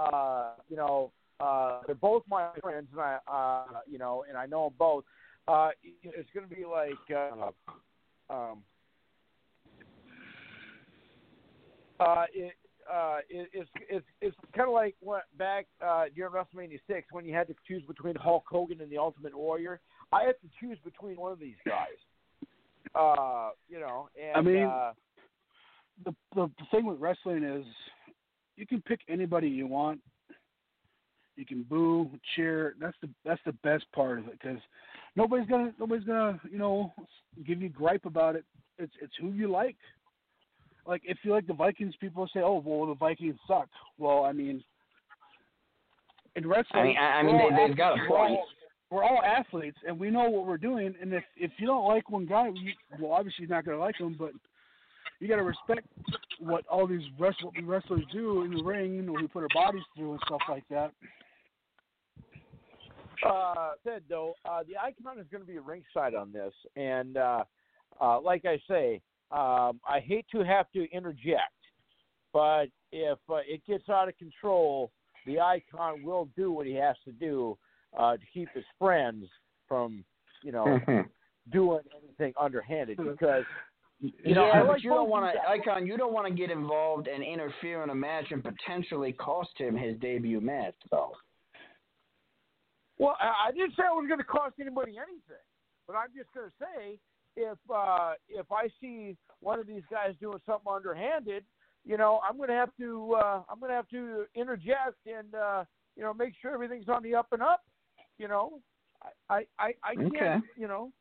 uh, 0.00 0.50
you 0.68 0.76
know, 0.76 1.12
uh, 1.40 1.80
they're 1.86 1.94
both 1.94 2.22
my 2.28 2.48
friends, 2.60 2.88
and 2.92 3.00
I, 3.00 3.18
uh, 3.26 3.80
you 3.86 3.98
know, 3.98 4.24
and 4.28 4.36
I 4.36 4.46
know 4.46 4.64
them 4.64 4.74
both. 4.78 5.04
Uh, 5.48 5.70
it's 6.02 6.28
going 6.34 6.48
to 6.48 6.54
be 6.54 6.64
like, 6.64 6.92
uh, 7.10 8.32
um, 8.32 8.62
uh, 11.98 12.24
it, 12.32 12.54
uh, 12.90 13.18
it, 13.28 13.48
it's 13.52 13.70
it's 13.88 14.06
it's 14.20 14.36
kind 14.56 14.68
of 14.68 14.74
like 14.74 14.94
what 15.00 15.24
back 15.38 15.66
uh, 15.84 16.04
during 16.14 16.32
WrestleMania 16.32 16.80
six 16.86 17.08
when 17.12 17.24
you 17.24 17.34
had 17.34 17.46
to 17.48 17.54
choose 17.66 17.82
between 17.86 18.14
Hulk 18.14 18.44
Hogan 18.48 18.80
and 18.80 18.90
the 18.90 18.98
Ultimate 18.98 19.36
Warrior. 19.36 19.80
I 20.12 20.22
had 20.22 20.34
to 20.42 20.48
choose 20.60 20.78
between 20.84 21.16
one 21.16 21.32
of 21.32 21.38
these 21.38 21.56
guys. 21.66 21.88
Uh, 22.94 23.50
you 23.68 23.80
know, 23.80 24.08
and 24.20 24.36
I 24.36 24.40
mean, 24.40 24.64
uh, 24.64 24.92
the, 26.04 26.14
the 26.34 26.50
the 26.58 26.64
thing 26.70 26.86
with 26.86 26.98
wrestling 27.00 27.44
is 27.44 27.64
you 28.56 28.66
can 28.66 28.82
pick 28.82 29.00
anybody 29.08 29.48
you 29.48 29.66
want. 29.66 30.00
You 31.36 31.46
can 31.46 31.62
boo, 31.62 32.10
cheer. 32.36 32.74
That's 32.80 32.96
the 33.00 33.08
that's 33.24 33.40
the 33.46 33.52
best 33.64 33.84
part 33.94 34.18
of 34.18 34.26
it 34.28 34.38
because 34.40 34.60
nobody's 35.16 35.48
gonna 35.48 35.72
nobody's 35.78 36.04
gonna 36.04 36.38
you 36.50 36.58
know 36.58 36.92
give 37.46 37.62
you 37.62 37.68
gripe 37.68 38.04
about 38.04 38.36
it. 38.36 38.44
It's 38.78 38.92
it's 39.00 39.14
who 39.20 39.32
you 39.32 39.48
like. 39.48 39.76
Like 40.86 41.02
if 41.04 41.18
you 41.22 41.30
like 41.32 41.46
the 41.46 41.54
Vikings, 41.54 41.94
people 42.00 42.28
say, 42.34 42.40
"Oh, 42.40 42.62
well, 42.64 42.86
the 42.88 42.94
Vikings 42.94 43.36
suck." 43.46 43.68
Well, 43.98 44.24
I 44.24 44.32
mean, 44.32 44.62
in 46.36 46.46
wrestling, 46.48 46.80
I 46.80 46.84
mean, 46.84 46.96
I, 46.98 47.02
I 47.02 47.22
mean, 47.22 47.38
they, 47.38 47.66
they've 47.68 47.76
got 47.76 47.92
a 47.92 47.94
athletes. 47.94 48.08
We're 48.10 48.16
point. 48.16 48.32
all- 48.32 48.46
We're 48.90 49.04
all 49.04 49.22
athletes, 49.22 49.78
and 49.86 49.98
we 49.98 50.10
know 50.10 50.28
what 50.28 50.46
we're 50.46 50.58
doing. 50.58 50.94
And 51.00 51.12
if 51.14 51.24
if 51.36 51.50
you 51.58 51.66
don't 51.66 51.86
like 51.86 52.10
one 52.10 52.26
guy, 52.26 52.48
you, 52.48 52.72
well, 53.00 53.12
obviously 53.12 53.46
you're 53.46 53.56
not 53.56 53.64
gonna 53.64 53.78
like 53.78 53.98
him, 53.98 54.16
but 54.18 54.32
you 55.18 55.28
got 55.28 55.36
to 55.36 55.44
respect 55.44 55.86
what 56.40 56.66
all 56.66 56.86
these 56.86 57.06
wrest- 57.18 57.42
what 57.44 57.54
we 57.56 57.62
wrestlers 57.62 58.04
do 58.12 58.42
in 58.42 58.52
the 58.54 58.62
ring, 58.62 58.98
and 58.98 59.08
what 59.10 59.20
we 59.22 59.28
put 59.28 59.44
our 59.44 59.48
bodies 59.54 59.82
through 59.96 60.12
and 60.12 60.20
stuff 60.26 60.40
like 60.48 60.64
that. 60.68 60.90
uh, 63.24 63.70
said 63.84 64.02
though, 64.08 64.34
uh, 64.44 64.62
the 64.64 64.76
icon 64.76 65.18
is 65.18 65.26
going 65.30 65.42
to 65.42 65.46
be 65.46 65.58
ringside 65.58 66.14
on 66.14 66.32
this, 66.32 66.52
and 66.76 67.16
uh, 67.16 67.44
uh, 68.00 68.20
like 68.20 68.44
I 68.44 68.60
say, 68.68 69.00
um, 69.32 69.80
I 69.88 70.00
hate 70.00 70.26
to 70.32 70.44
have 70.44 70.70
to 70.72 70.90
interject, 70.90 71.52
but 72.32 72.66
if 72.90 73.18
uh, 73.30 73.36
it 73.46 73.62
gets 73.66 73.88
out 73.88 74.08
of 74.08 74.16
control, 74.18 74.90
the 75.26 75.40
icon 75.40 76.02
will 76.02 76.28
do 76.36 76.52
what 76.52 76.66
he 76.66 76.74
has 76.74 76.96
to 77.04 77.12
do 77.12 77.56
uh, 77.98 78.16
to 78.16 78.22
keep 78.32 78.48
his 78.54 78.64
friends 78.78 79.26
from, 79.68 80.04
you 80.42 80.52
know, 80.52 80.78
Mhm. 80.86 81.08
doing 81.50 81.80
anything 81.96 82.32
underhanded. 82.38 82.98
Because 82.98 83.44
You 84.00 84.34
know, 84.34 84.46
Yeah, 84.46 84.52
I 84.54 84.58
but 84.62 84.68
like 84.68 84.82
you 84.82 84.90
don't 84.90 85.08
want 85.08 85.32
to. 85.32 85.48
Icon. 85.48 85.86
You 85.86 85.96
don't 85.96 86.12
want 86.12 86.26
to 86.26 86.34
get 86.34 86.50
involved 86.50 87.06
and 87.06 87.22
interfere 87.22 87.84
in 87.84 87.90
a 87.90 87.94
match 87.94 88.32
and 88.32 88.42
potentially 88.42 89.12
cost 89.12 89.56
him 89.56 89.76
his 89.76 89.96
debut 89.98 90.40
match, 90.40 90.74
though. 90.90 91.12
Well, 92.98 93.16
I 93.20 93.48
I 93.48 93.52
didn't 93.52 93.76
say 93.76 93.84
I 93.86 93.92
was 93.92 94.06
going 94.08 94.18
to 94.18 94.24
cost 94.24 94.56
anybody 94.60 94.98
anything, 94.98 95.46
but 95.86 95.94
I'm 95.94 96.08
just 96.16 96.32
going 96.34 96.50
to 96.50 96.56
say 96.58 96.98
if 97.36 97.58
uh, 97.74 98.12
if 98.28 98.46
I 98.52 98.68
see 98.80 99.16
one 99.40 99.58
of 99.58 99.66
these 99.66 99.82
guys 99.90 100.14
doing 100.20 100.38
something 100.46 100.72
underhanded, 100.72 101.44
you 101.84 101.96
know, 101.96 102.20
I'm 102.28 102.36
going 102.36 102.48
to 102.48 102.54
have 102.54 102.70
to 102.78 103.16
uh, 103.18 103.42
I'm 103.48 103.58
going 103.58 103.70
to 103.70 103.76
have 103.76 103.88
to 103.88 104.24
interject 104.34 104.96
and 105.06 105.34
uh, 105.34 105.64
you 105.96 106.02
know 106.02 106.12
make 106.14 106.34
sure 106.40 106.52
everything's 106.52 106.88
on 106.88 107.02
the 107.02 107.14
up 107.14 107.28
and 107.32 107.42
up. 107.42 107.62
You 108.18 108.28
know, 108.28 108.60
I 109.28 109.34
I 109.34 109.44
I, 109.58 109.72
I 109.84 109.94
can't. 109.94 110.14
Okay. 110.14 110.36
You 110.56 110.68
know, 110.68 110.92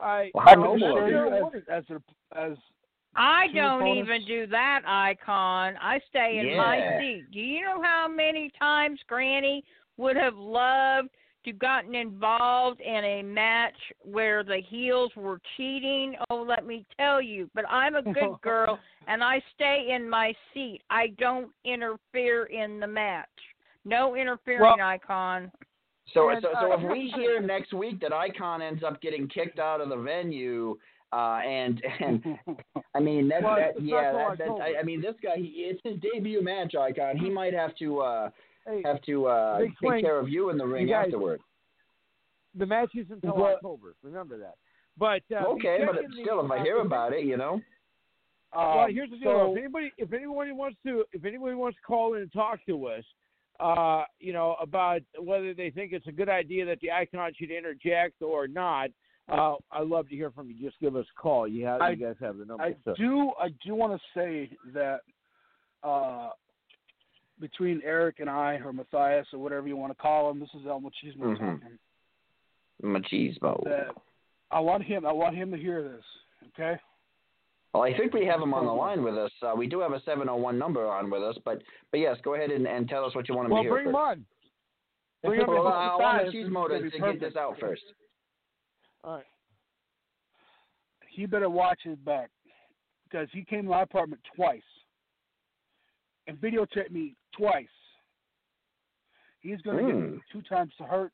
I 0.00 0.30
Well, 0.34 0.44
how 0.46 0.52
I 0.52 0.54
noble 0.54 0.94
would 0.94 1.02
of 1.02 1.08
you. 1.08 1.62
as 1.70 1.84
as 1.90 1.98
as 2.36 2.56
I 3.16 3.46
don't 3.54 3.80
opponents. 3.82 4.08
even 4.08 4.26
do 4.26 4.46
that 4.48 4.82
icon. 4.86 5.74
I 5.82 6.00
stay 6.08 6.38
in 6.38 6.56
my 6.56 6.98
seat. 7.00 7.24
Do 7.32 7.40
you 7.40 7.62
know 7.62 7.82
how 7.82 8.06
many 8.08 8.52
times 8.58 9.00
Granny 9.08 9.64
would 9.96 10.16
have 10.16 10.36
loved 10.36 11.08
to 11.44 11.52
gotten 11.52 11.94
involved 11.94 12.80
in 12.80 13.04
a 13.04 13.22
match 13.22 13.76
where 14.02 14.44
the 14.44 14.60
heels 14.68 15.10
were 15.16 15.40
cheating? 15.56 16.14
Oh, 16.30 16.42
let 16.42 16.66
me 16.66 16.84
tell 16.98 17.20
you. 17.20 17.48
But 17.54 17.68
I'm 17.68 17.96
a 17.96 18.02
good 18.02 18.40
girl 18.42 18.78
and 19.06 19.22
I 19.22 19.42
stay 19.54 19.88
in 19.94 20.08
my 20.08 20.34
seat. 20.52 20.80
I 20.90 21.08
don't 21.18 21.50
interfere 21.64 22.44
in 22.46 22.80
the 22.80 22.86
match. 22.86 23.28
No 23.84 24.16
interfering 24.16 24.60
Well- 24.60 24.86
icon. 24.86 25.50
So, 26.12 26.28
so, 26.42 26.48
so 26.60 26.72
if 26.72 26.90
we 26.90 27.12
hear 27.14 27.40
next 27.40 27.72
week 27.72 28.00
that 28.00 28.12
Icon 28.12 28.62
ends 28.62 28.82
up 28.82 29.00
getting 29.00 29.28
kicked 29.28 29.60
out 29.60 29.80
of 29.80 29.90
the 29.90 29.96
venue, 29.96 30.76
uh, 31.12 31.40
and 31.46 31.80
and 32.00 32.24
I 32.94 33.00
mean 33.00 33.28
that, 33.28 33.42
Well, 33.42 33.56
that 33.56 33.70
it's 33.76 33.80
yeah, 33.80 34.12
that, 34.12 34.38
that 34.38 34.48
I, 34.60 34.80
I 34.80 34.82
mean 34.82 35.00
this 35.00 35.14
guy, 35.22 35.36
he, 35.36 35.68
it's 35.70 35.80
his 35.84 36.00
debut 36.00 36.42
match, 36.42 36.74
Icon. 36.74 37.16
He 37.16 37.30
might 37.30 37.54
have 37.54 37.74
to 37.76 38.00
uh, 38.00 38.30
Hey, 38.66 38.82
have 38.84 39.00
to 39.02 39.26
uh, 39.26 39.58
take 39.58 39.70
Swing, 39.78 40.00
care 40.02 40.18
of 40.18 40.28
you 40.28 40.50
in 40.50 40.58
the 40.58 40.66
ring 40.66 40.86
guys- 40.88 41.06
afterward. 41.06 41.40
the 42.54 42.66
match 42.66 42.90
is 42.94 43.06
until 43.10 43.34
Well- 43.36 43.54
October. 43.54 43.94
Remember 44.02 44.38
that. 44.38 44.54
But 44.98 45.22
uh, 45.32 45.46
Okay, 45.54 45.78
but 45.86 45.94
checking 45.94 46.10
the, 46.10 46.22
still, 46.22 46.44
if 46.44 46.50
I 46.50 46.62
hear 46.62 46.78
about 46.80 47.12
it, 47.14 47.24
you 47.24 47.36
know. 47.36 47.60
well, 48.54 48.80
um, 48.80 48.92
here's 48.94 49.08
the 49.10 49.16
deal. 49.16 49.30
so- 49.32 49.52
if 49.52 49.58
anybody, 49.58 49.92
if 49.96 50.12
anybody 50.12 50.52
wants 50.52 50.76
to, 50.84 51.04
if 51.12 51.24
anybody 51.24 51.54
wants 51.54 51.76
to 51.78 51.82
call 51.82 52.14
in 52.14 52.22
and 52.22 52.32
talk 52.32 52.58
to 52.66 52.86
us, 52.86 53.04
uh, 53.60 54.04
you 54.18 54.32
know, 54.32 54.56
about 54.60 55.00
whether 55.18 55.54
they 55.54 55.70
think 55.70 55.92
it's 55.92 56.06
a 56.06 56.12
good 56.12 56.28
idea 56.28 56.64
that 56.66 56.80
the 56.80 56.90
icon 56.90 57.32
should 57.38 57.50
interject 57.50 58.20
or 58.22 58.46
not, 58.48 58.90
uh, 59.28 59.54
I'd 59.70 59.86
love 59.86 60.08
to 60.08 60.16
hear 60.16 60.30
from 60.32 60.50
you. 60.50 60.56
Just 60.60 60.80
give 60.80 60.96
us 60.96 61.06
a 61.16 61.20
call. 61.20 61.46
You 61.46 61.64
have, 61.66 61.80
I- 61.80 61.90
you 61.90 61.96
guys 62.04 62.16
have 62.20 62.36
the 62.38 62.44
number. 62.44 62.62
I 62.64 62.74
so. 62.84 62.94
do 62.94 63.32
I 63.40 63.50
do 63.64 63.74
want 63.74 63.92
to 63.98 64.00
say 64.18 64.50
that 64.74 65.00
uh, 65.82 66.30
between 67.40 67.80
Eric 67.84 68.20
and 68.20 68.28
I, 68.28 68.54
or 68.64 68.72
Matthias, 68.72 69.26
or 69.32 69.38
whatever 69.38 69.66
you 69.66 69.76
want 69.76 69.90
to 69.96 70.00
call 70.00 70.30
him, 70.30 70.38
this 70.40 70.50
is 70.54 70.66
El 70.66 70.80
Machismo 70.80 71.36
Mhm. 71.36 71.60
talking. 71.60 71.78
Machismo. 72.82 73.64
That 73.64 73.94
I 74.50 74.60
want 74.60 74.82
him. 74.84 75.06
I 75.06 75.12
want 75.12 75.36
him 75.36 75.50
to 75.52 75.56
hear 75.56 75.82
this. 75.82 76.04
Okay. 76.48 76.78
Well, 77.72 77.84
I 77.84 77.96
think 77.96 78.12
we 78.12 78.26
have 78.26 78.40
him 78.40 78.52
on 78.52 78.66
the 78.66 78.72
line 78.72 79.04
with 79.04 79.16
us. 79.16 79.30
Uh, 79.42 79.54
we 79.56 79.68
do 79.68 79.78
have 79.80 79.92
a 79.92 80.00
701 80.00 80.58
number 80.58 80.86
on 80.88 81.08
with 81.08 81.22
us, 81.22 81.36
but 81.44 81.62
but 81.90 82.00
yes, 82.00 82.20
go 82.22 82.34
ahead 82.34 82.50
and, 82.50 82.66
and 82.66 82.88
tell 82.88 83.04
us 83.04 83.14
what 83.14 83.28
you 83.28 83.34
want 83.36 83.46
him 83.46 83.52
Well, 83.52 83.62
to 83.62 83.68
hear 83.68 83.72
Well, 83.74 83.82
bring 83.82 83.88
him 83.88 83.96
on. 83.96 84.26
Bring 85.22 85.40
him 85.40 85.46
Well, 85.46 85.66
on. 85.66 85.72
I 85.72 85.96
want 85.96 86.24
Matthias, 86.24 86.34
Machismo 86.34 86.68
to, 86.68 86.98
gonna 86.98 87.12
get 87.12 87.20
this 87.20 87.36
out 87.36 87.58
first. 87.60 87.84
All 89.04 89.16
right. 89.16 89.24
He 91.08 91.26
better 91.26 91.50
watch 91.50 91.80
his 91.82 91.98
back 91.98 92.30
because 93.04 93.28
he 93.32 93.44
came 93.44 93.64
to 93.64 93.70
my 93.70 93.82
apartment 93.82 94.22
twice 94.34 94.62
and 96.26 96.40
videotaped 96.40 96.90
me 96.90 97.14
twice. 97.36 97.66
He's 99.40 99.60
going 99.62 99.78
to 99.78 99.92
Hmm. 99.92 100.10
get 100.16 100.20
two 100.32 100.42
times 100.42 100.72
to 100.78 100.84
hurt. 100.84 101.12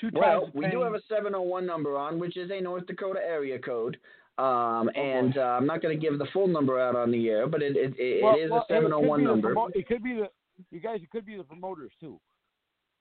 Two 0.00 0.10
Well, 0.12 0.42
times 0.42 0.52
the 0.52 0.58
we 0.58 0.68
do 0.70 0.80
have 0.82 0.94
a 0.94 1.00
701 1.08 1.64
number 1.66 1.96
on, 1.96 2.18
which 2.18 2.36
is 2.36 2.50
a 2.50 2.60
North 2.60 2.86
Dakota 2.86 3.20
area 3.24 3.58
code. 3.58 3.98
Um, 4.38 4.90
and 4.94 5.36
uh, 5.36 5.42
I'm 5.58 5.66
not 5.66 5.82
going 5.82 5.98
to 5.98 6.00
give 6.00 6.18
the 6.18 6.26
full 6.32 6.48
number 6.48 6.80
out 6.80 6.96
on 6.96 7.10
the 7.10 7.28
air, 7.28 7.46
but 7.46 7.62
it 7.62 7.76
it, 7.76 7.94
it 7.98 8.22
well, 8.22 8.34
is 8.36 8.50
well, 8.50 8.60
a 8.68 8.72
701 8.72 9.20
it 9.20 9.24
could 9.24 9.24
be 9.24 9.24
the 9.24 9.28
number. 9.30 9.54
promo- 9.54 9.76
it 9.76 9.86
could 9.88 10.02
be 10.02 10.14
the 10.14 10.30
you 10.70 10.80
guys. 10.80 11.00
It 11.02 11.10
could 11.10 11.26
be 11.26 11.36
the 11.36 11.44
promoters 11.44 11.92
too. 12.00 12.18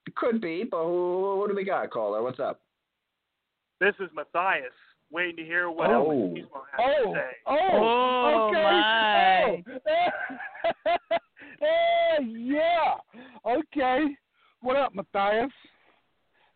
It 0.07 0.15
could 0.15 0.41
be, 0.41 0.63
but 0.69 0.83
who, 0.83 1.39
who 1.41 1.47
do 1.47 1.55
we 1.55 1.63
got, 1.63 1.89
caller? 1.91 2.21
What's 2.21 2.39
up? 2.39 2.59
This 3.79 3.93
is 3.99 4.09
Matthias, 4.13 4.73
waiting 5.11 5.37
to 5.37 5.43
hear 5.43 5.69
what 5.71 5.89
Oh. 5.89 6.11
El 6.11 6.17
Machismo 6.29 6.61
has 6.71 6.79
Oh, 6.79 7.13
to 7.13 7.19
say. 7.19 7.31
oh, 7.47 7.57
Oh, 7.71 8.49
okay. 8.49 8.63
my. 8.63 9.63
Oh. 9.65 10.35
Yeah. 12.21 12.95
Okay. 13.45 14.05
What 14.61 14.75
up, 14.75 14.93
Matthias? 14.93 15.51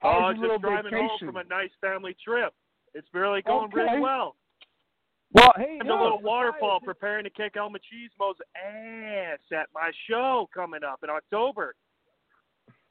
Oh, 0.03 0.11
How's 0.11 0.21
your 0.21 0.31
just 0.33 0.41
little 0.41 0.57
driving 0.59 0.91
home 0.93 1.09
from 1.19 1.37
a 1.37 1.43
nice 1.45 1.71
family 1.81 2.15
trip. 2.23 2.53
It's 2.93 3.07
really 3.13 3.41
going 3.41 3.65
Okay. 3.73 3.77
really 3.81 3.99
well. 3.99 4.35
Well, 5.33 5.51
hey, 5.57 5.77
And 5.79 5.87
yeah, 5.87 5.91
a 5.91 5.95
little 6.01 6.11
Matthias, 6.17 6.23
waterfall 6.23 6.79
preparing 6.81 7.23
to 7.23 7.29
kick 7.29 7.57
El 7.57 7.69
Machismo's 7.69 8.37
ass 8.55 9.39
at 9.51 9.67
my 9.73 9.91
show 10.07 10.47
coming 10.53 10.83
up 10.83 10.99
in 11.03 11.09
October. 11.09 11.75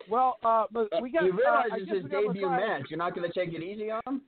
Well, 0.09 0.37
uh, 0.45 0.67
but 0.71 0.93
Uh, 0.93 0.99
we 1.01 1.11
got. 1.11 1.23
you 1.25 1.33
realize 1.33 1.69
uh, 1.71 1.75
I 1.75 1.79
it's 1.79 1.91
his 1.91 2.03
debut 2.05 2.49
Matthias. 2.49 2.51
match. 2.81 2.91
You're 2.91 2.99
not 2.99 3.15
going 3.15 3.31
to 3.31 3.33
take 3.39 3.55
it 3.55 3.63
easy 3.63 3.91
on 3.91 4.03
him? 4.07 4.23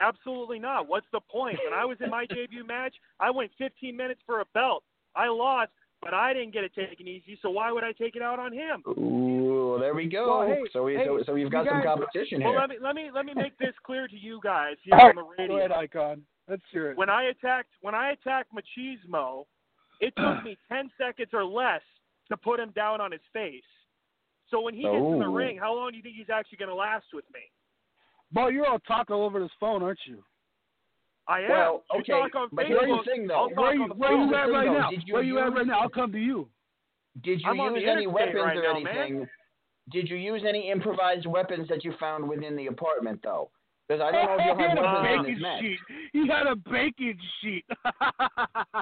Absolutely 0.00 0.58
not. 0.58 0.86
What's 0.88 1.06
the 1.10 1.20
point? 1.20 1.58
When 1.64 1.74
I 1.74 1.84
was 1.84 2.00
in 2.00 2.10
my 2.10 2.26
debut 2.30 2.64
match, 2.64 2.94
I 3.18 3.30
went 3.30 3.50
15 3.58 3.96
minutes 3.96 4.20
for 4.24 4.40
a 4.40 4.44
belt. 4.54 4.84
I 5.14 5.28
lost, 5.28 5.72
but 6.02 6.14
I 6.14 6.32
didn't 6.32 6.52
get 6.52 6.64
it 6.64 6.72
taken 6.74 7.08
easy, 7.08 7.38
so 7.42 7.50
why 7.50 7.72
would 7.72 7.84
I 7.84 7.92
take 7.92 8.16
it 8.16 8.22
out 8.22 8.38
on 8.38 8.52
him? 8.52 8.82
Ooh, 8.86 9.76
there 9.80 9.94
we 9.94 10.06
go. 10.06 10.38
Well, 10.40 10.46
hey, 10.48 10.62
so, 10.72 10.84
we, 10.84 10.94
so, 10.96 11.16
hey, 11.18 11.24
so 11.26 11.32
we've 11.34 11.44
you 11.44 11.50
got 11.50 11.66
some 11.66 11.78
guys- 11.78 11.84
competition 11.84 12.42
Well, 12.42 12.52
here. 12.52 12.60
let 12.60 12.70
me 12.70 12.76
let 12.82 12.94
me 12.94 13.10
let 13.14 13.26
me 13.26 13.32
make 13.34 13.56
this 13.58 13.74
clear 13.84 14.06
to 14.08 14.16
you 14.16 14.40
guys 14.42 14.76
here 14.84 14.94
on 14.94 15.16
the 15.16 15.24
radio. 15.38 15.56
ahead, 15.58 15.72
Icon. 15.72 16.22
Let's 16.48 16.62
hear 16.70 16.92
it. 16.92 16.96
when 16.98 17.10
I 17.10 17.24
attacked 17.24 17.70
when 17.80 17.94
I 17.94 18.12
attacked 18.12 18.50
Machismo, 18.54 19.44
it 20.00 20.14
took 20.16 20.44
me 20.44 20.56
ten 20.68 20.90
seconds 20.98 21.30
or 21.32 21.44
less 21.44 21.82
to 22.30 22.36
put 22.36 22.60
him 22.60 22.70
down 22.76 23.00
on 23.00 23.10
his 23.12 23.20
face. 23.32 23.62
So 24.50 24.60
when 24.60 24.74
he 24.74 24.82
gets 24.82 24.94
in 24.94 25.18
the 25.18 25.24
Oh. 25.26 25.32
ring, 25.34 25.58
how 25.58 25.74
long 25.74 25.90
do 25.90 25.96
you 25.96 26.02
think 26.02 26.14
he's 26.16 26.30
actually 26.30 26.58
going 26.58 26.68
to 26.68 26.74
last 26.74 27.06
with 27.12 27.24
me? 27.34 27.40
Bo, 28.32 28.48
you're 28.48 28.66
all 28.66 28.78
talk 28.80 29.10
all 29.10 29.24
over 29.24 29.40
this 29.40 29.50
phone, 29.58 29.82
aren't 29.82 29.98
you? 30.06 30.22
I 31.28 31.40
am. 31.40 31.50
Well, 31.50 31.84
You 31.92 32.00
okay, 32.00 32.12
talk 32.12 32.34
on 32.36 32.48
but 32.52 32.66
here's 32.66 32.80
the 32.80 33.02
thing, 33.04 33.26
though. 33.26 33.48
Where 33.54 33.74
you, 33.74 33.82
on 33.82 33.88
the 33.90 33.94
where 33.96 34.12
you 34.16 34.34
at 34.34 34.50
right 34.50 34.66
though, 34.66 34.78
now? 34.78 34.90
you 34.90 35.14
Where 35.14 35.22
you 35.22 35.38
at 35.38 35.52
right 35.52 35.66
now? 35.66 35.80
I'll 35.80 35.88
come 35.88 36.12
to 36.12 36.18
you. 36.18 36.48
Did 37.24 37.40
you 37.40 37.50
I'm 37.50 37.60
on 37.60 37.74
use 37.74 37.84
the 37.84 37.90
any 37.90 38.06
weapons 38.06 38.36
right 38.36 38.56
or 38.56 38.62
now, 38.62 38.80
man. 38.80 38.96
anything? 38.96 39.28
Did 39.92 40.08
you 40.08 40.16
use 40.16 40.42
any 40.46 40.70
improvised 40.70 41.26
weapons 41.26 41.68
that 41.68 41.84
you 41.84 41.94
found 41.98 42.28
within 42.28 42.56
the 42.56 42.66
apartment, 42.66 43.20
though? 43.22 43.50
Because 43.88 44.02
I 44.02 44.10
don't 44.10 44.26
know 44.26 44.34
if 44.34 44.58
he'll 44.58 44.68
have 44.68 44.68
had 44.68 44.78
a 44.78 44.82
weapons 44.82 45.26
in 45.28 45.34
this 45.34 45.42
match. 45.42 45.60
sheet. 45.60 45.78
He 46.12 46.26
had 46.28 46.46
a 46.46 46.56
baking 46.56 47.18
sheet. 47.40 47.64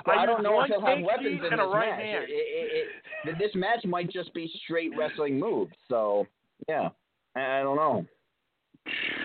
So 0.07 0.11
I 0.12 0.26
don't 0.26 0.42
know 0.42 0.61
if 0.62 0.68
he'll 0.68 0.84
have 0.84 1.01
weapons 1.03 1.40
in 1.47 1.53
and 1.53 1.61
a 1.61 1.64
this 1.64 1.72
right 1.72 1.90
match. 1.90 2.01
hand. 2.01 2.24
It, 2.28 2.32
it, 2.32 2.88
it, 3.28 3.38
this 3.38 3.51
match 3.55 3.84
might 3.84 4.11
just 4.11 4.32
be 4.34 4.51
straight 4.64 4.90
wrestling 4.99 5.38
moves. 5.38 5.72
So 5.88 6.26
yeah, 6.68 6.88
I, 7.36 7.61
I 7.61 7.62
don't 7.62 7.76
know. 7.76 8.05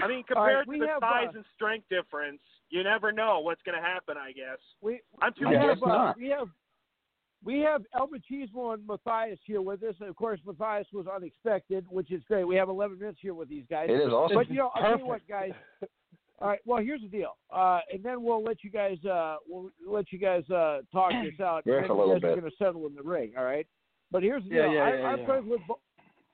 I 0.04 0.08
mean, 0.08 0.24
compared 0.24 0.68
we 0.68 0.80
to 0.80 0.86
the 0.86 1.00
size 1.00 1.28
uh, 1.34 1.38
and 1.38 1.46
strength 1.56 1.88
difference, 1.90 2.40
you 2.70 2.84
never 2.84 3.12
know 3.12 3.40
what's 3.42 3.62
going 3.64 3.78
to 3.78 3.86
happen. 3.86 4.16
I 4.18 4.32
guess. 4.32 4.58
we 4.82 5.02
I'm 5.22 5.34
too 5.34 5.48
we 5.50 5.56
I 5.56 5.62
have 5.62 5.80
guess 5.80 5.90
uh, 5.90 6.14
we 6.18 6.30
have 6.30 6.48
we 7.44 7.60
have 7.60 7.84
El 7.98 8.08
Machismo 8.10 8.74
and 8.74 8.86
Matthias 8.88 9.40
here 9.46 9.62
with 9.62 9.84
us, 9.84 9.96
and 10.00 10.10
of 10.10 10.16
course 10.16 10.40
Matthias 10.46 10.88
was 10.94 11.08
unexpected, 11.08 11.86
which 11.90 12.12
is 12.12 12.22
great. 12.28 12.44
We 12.46 12.56
have 12.56 12.70
11 12.70 13.00
minutes 13.00 13.20
here 13.22 13.34
with 13.34 13.50
these 13.50 13.64
guys. 13.70 13.90
It 13.90 13.94
is 13.94 14.12
awesome. 14.12 14.36
But 14.36 14.50
you 14.50 14.56
know, 14.58 14.72
I'll 14.76 14.82
tell 14.82 15.00
you 15.00 15.06
what, 15.06 15.28
guys. 15.28 15.52
All 16.42 16.48
right. 16.48 16.60
Well, 16.66 16.82
here's 16.82 17.02
the 17.02 17.08
deal, 17.10 17.36
uh, 17.54 17.80
and 17.92 18.02
then 18.02 18.24
we'll 18.24 18.44
let 18.44 18.64
you 18.64 18.70
guys 18.70 18.98
uh, 19.06 19.38
we'll 19.48 19.72
let 19.86 20.12
you 20.14 20.20
guys 20.20 20.50
uh, 20.50 20.80
talk 20.92 21.12
this 21.12 21.40
out. 21.42 21.66
Riff 21.66 21.84
and 21.84 21.92
a 21.92 21.94
little 21.94 22.16
you 22.16 22.22
guys 22.22 22.24
are 22.32 22.36
bit. 22.36 22.40
going 22.42 22.52
to 22.52 22.58
settle 22.58 22.88
in 22.88 22.96
the 22.96 23.04
ring. 23.04 23.34
All 23.38 23.44
right. 23.44 23.68
But 24.12 24.24
here's 24.24 24.44
the 24.44 24.50
Yeah, 24.56 24.64
deal. 24.64 24.74
yeah, 24.74 24.80
I, 24.84 24.90
yeah, 24.98 25.06
I'm 25.08 25.20
yeah. 25.20 25.26
friends 25.26 25.46
with 25.48 25.62
bo- 25.68 25.80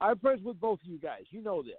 I'm 0.01 0.19
friends 0.19 0.41
with 0.43 0.59
both 0.59 0.79
of 0.81 0.87
you 0.87 0.99
guys. 0.99 1.23
You 1.31 1.41
know 1.43 1.63
this. 1.63 1.73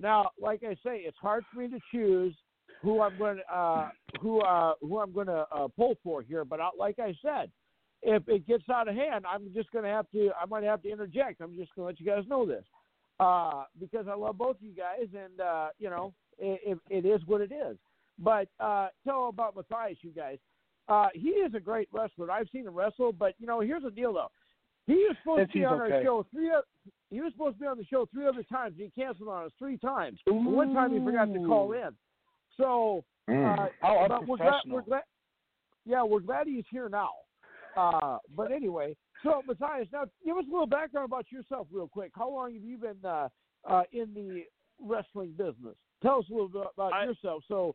Now, 0.00 0.30
like 0.40 0.62
I 0.64 0.74
say, 0.74 0.98
it's 0.98 1.18
hard 1.20 1.44
for 1.52 1.60
me 1.60 1.68
to 1.68 1.78
choose 1.92 2.34
who 2.82 3.00
I'm 3.00 3.16
going 3.18 3.36
to 3.36 3.54
uh, 3.56 3.88
who 4.20 4.40
uh, 4.40 4.74
who 4.80 5.00
I'm 5.00 5.12
going 5.12 5.28
to 5.28 5.46
uh, 5.52 5.68
pull 5.76 5.94
for 6.02 6.22
here. 6.22 6.44
But 6.44 6.60
like 6.78 6.98
I 6.98 7.14
said, 7.22 7.50
if 8.02 8.28
it 8.28 8.46
gets 8.46 8.64
out 8.72 8.88
of 8.88 8.94
hand, 8.94 9.24
I'm 9.26 9.52
just 9.54 9.70
going 9.72 9.84
to 9.84 9.90
have 9.90 10.10
to. 10.12 10.30
I 10.40 10.46
might 10.46 10.64
have 10.64 10.82
to 10.82 10.90
interject. 10.90 11.40
I'm 11.40 11.56
just 11.56 11.74
going 11.74 11.84
to 11.84 11.86
let 11.86 12.00
you 12.00 12.06
guys 12.06 12.28
know 12.28 12.44
this 12.44 12.64
uh, 13.20 13.64
because 13.80 14.06
I 14.08 14.14
love 14.14 14.38
both 14.38 14.56
of 14.56 14.62
you 14.62 14.74
guys, 14.74 15.08
and 15.12 15.40
uh, 15.40 15.68
you 15.78 15.90
know, 15.90 16.12
it, 16.38 16.78
it, 16.90 17.04
it 17.04 17.08
is 17.08 17.20
what 17.26 17.40
it 17.40 17.52
is. 17.52 17.76
But 18.18 18.48
uh, 18.60 18.88
tell 19.04 19.28
about 19.28 19.56
Matthias, 19.56 19.98
you 20.02 20.10
guys. 20.10 20.38
Uh, 20.86 21.08
he 21.14 21.30
is 21.30 21.54
a 21.54 21.60
great 21.60 21.88
wrestler. 21.92 22.30
I've 22.30 22.48
seen 22.52 22.66
him 22.66 22.74
wrestle, 22.74 23.12
but 23.12 23.34
you 23.38 23.46
know, 23.46 23.60
here's 23.60 23.82
the 23.82 23.90
deal 23.90 24.12
though. 24.12 24.30
He 24.86 24.94
was 24.94 25.16
supposed 25.22 25.48
to 25.48 25.52
be 25.52 25.58
he's 25.60 25.66
on 25.68 25.80
our 25.80 26.02
show 26.02 26.26
three. 26.32 26.50
He 27.10 27.20
was 27.20 27.32
supposed 27.32 27.56
to 27.56 27.60
be 27.60 27.66
on 27.66 27.78
the 27.78 27.84
show 27.84 28.06
three 28.12 28.26
other 28.26 28.42
times. 28.42 28.74
He 28.76 28.90
canceled 28.94 29.28
on 29.28 29.44
us 29.46 29.52
three 29.58 29.78
times. 29.78 30.18
One 30.26 30.74
time 30.74 30.92
he 30.92 30.98
forgot 31.04 31.32
to 31.32 31.38
call 31.46 31.72
in. 31.72 31.90
So, 32.56 33.04
Mm. 33.28 33.58
uh, 33.58 33.68
How 33.80 34.06
but 34.06 34.26
we're 34.26 34.36
glad, 34.36 34.60
we're 34.66 34.82
glad. 34.82 35.04
Yeah, 35.86 36.02
we're 36.02 36.20
glad 36.20 36.46
he's 36.46 36.66
here 36.70 36.90
now. 36.90 37.10
Uh, 37.74 38.18
but 38.36 38.52
anyway, 38.52 38.94
so 39.22 39.42
Matthias, 39.46 39.88
now 39.92 40.04
give 40.24 40.36
us 40.36 40.44
a 40.46 40.50
little 40.52 40.66
background 40.66 41.06
about 41.06 41.32
yourself, 41.32 41.66
real 41.72 41.88
quick. 41.88 42.12
How 42.14 42.28
long 42.30 42.52
have 42.52 42.62
you 42.62 42.76
been 42.76 42.98
uh, 43.02 43.28
uh, 43.64 43.82
in 43.92 44.12
the 44.12 44.44
wrestling 44.78 45.30
business? 45.38 45.74
Tell 46.02 46.18
us 46.18 46.26
a 46.30 46.32
little 46.32 46.48
bit 46.48 46.66
about 46.76 46.92
I- 46.92 47.04
yourself, 47.04 47.44
so 47.48 47.74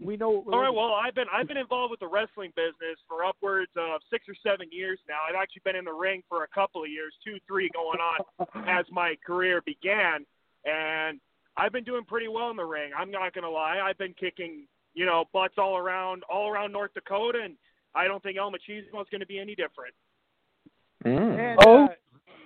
we 0.00 0.16
know. 0.16 0.44
All 0.52 0.60
right. 0.60 0.72
Well, 0.72 0.92
I've 0.94 1.14
been 1.14 1.26
I've 1.32 1.48
been 1.48 1.56
involved 1.56 1.90
with 1.90 2.00
the 2.00 2.06
wrestling 2.06 2.52
business 2.56 2.98
for 3.08 3.24
upwards 3.24 3.70
of 3.76 4.00
six 4.10 4.24
or 4.28 4.34
seven 4.42 4.68
years 4.70 4.98
now. 5.08 5.16
I've 5.28 5.34
actually 5.40 5.62
been 5.64 5.76
in 5.76 5.84
the 5.84 5.92
ring 5.92 6.22
for 6.28 6.44
a 6.44 6.48
couple 6.48 6.82
of 6.84 6.90
years, 6.90 7.14
two, 7.24 7.38
three 7.46 7.68
going 7.74 7.98
on 7.98 8.46
as 8.68 8.86
my 8.92 9.16
career 9.26 9.60
began, 9.66 10.24
and 10.64 11.18
I've 11.56 11.72
been 11.72 11.84
doing 11.84 12.04
pretty 12.04 12.28
well 12.28 12.50
in 12.50 12.56
the 12.56 12.64
ring. 12.64 12.90
I'm 12.96 13.10
not 13.10 13.32
gonna 13.34 13.50
lie. 13.50 13.78
I've 13.82 13.98
been 13.98 14.14
kicking 14.14 14.66
you 14.94 15.04
know 15.06 15.24
butts 15.32 15.54
all 15.58 15.76
around 15.76 16.22
all 16.30 16.48
around 16.48 16.72
North 16.72 16.94
Dakota, 16.94 17.40
and 17.44 17.54
I 17.94 18.06
don't 18.06 18.22
think 18.22 18.38
El 18.38 18.52
Machismo 18.52 19.00
is 19.02 19.08
going 19.10 19.20
to 19.20 19.26
be 19.26 19.38
any 19.40 19.54
different. 19.56 19.94
Mm. 21.04 21.38
And, 21.38 21.58
Oh. 21.66 21.84
uh, 21.84 21.88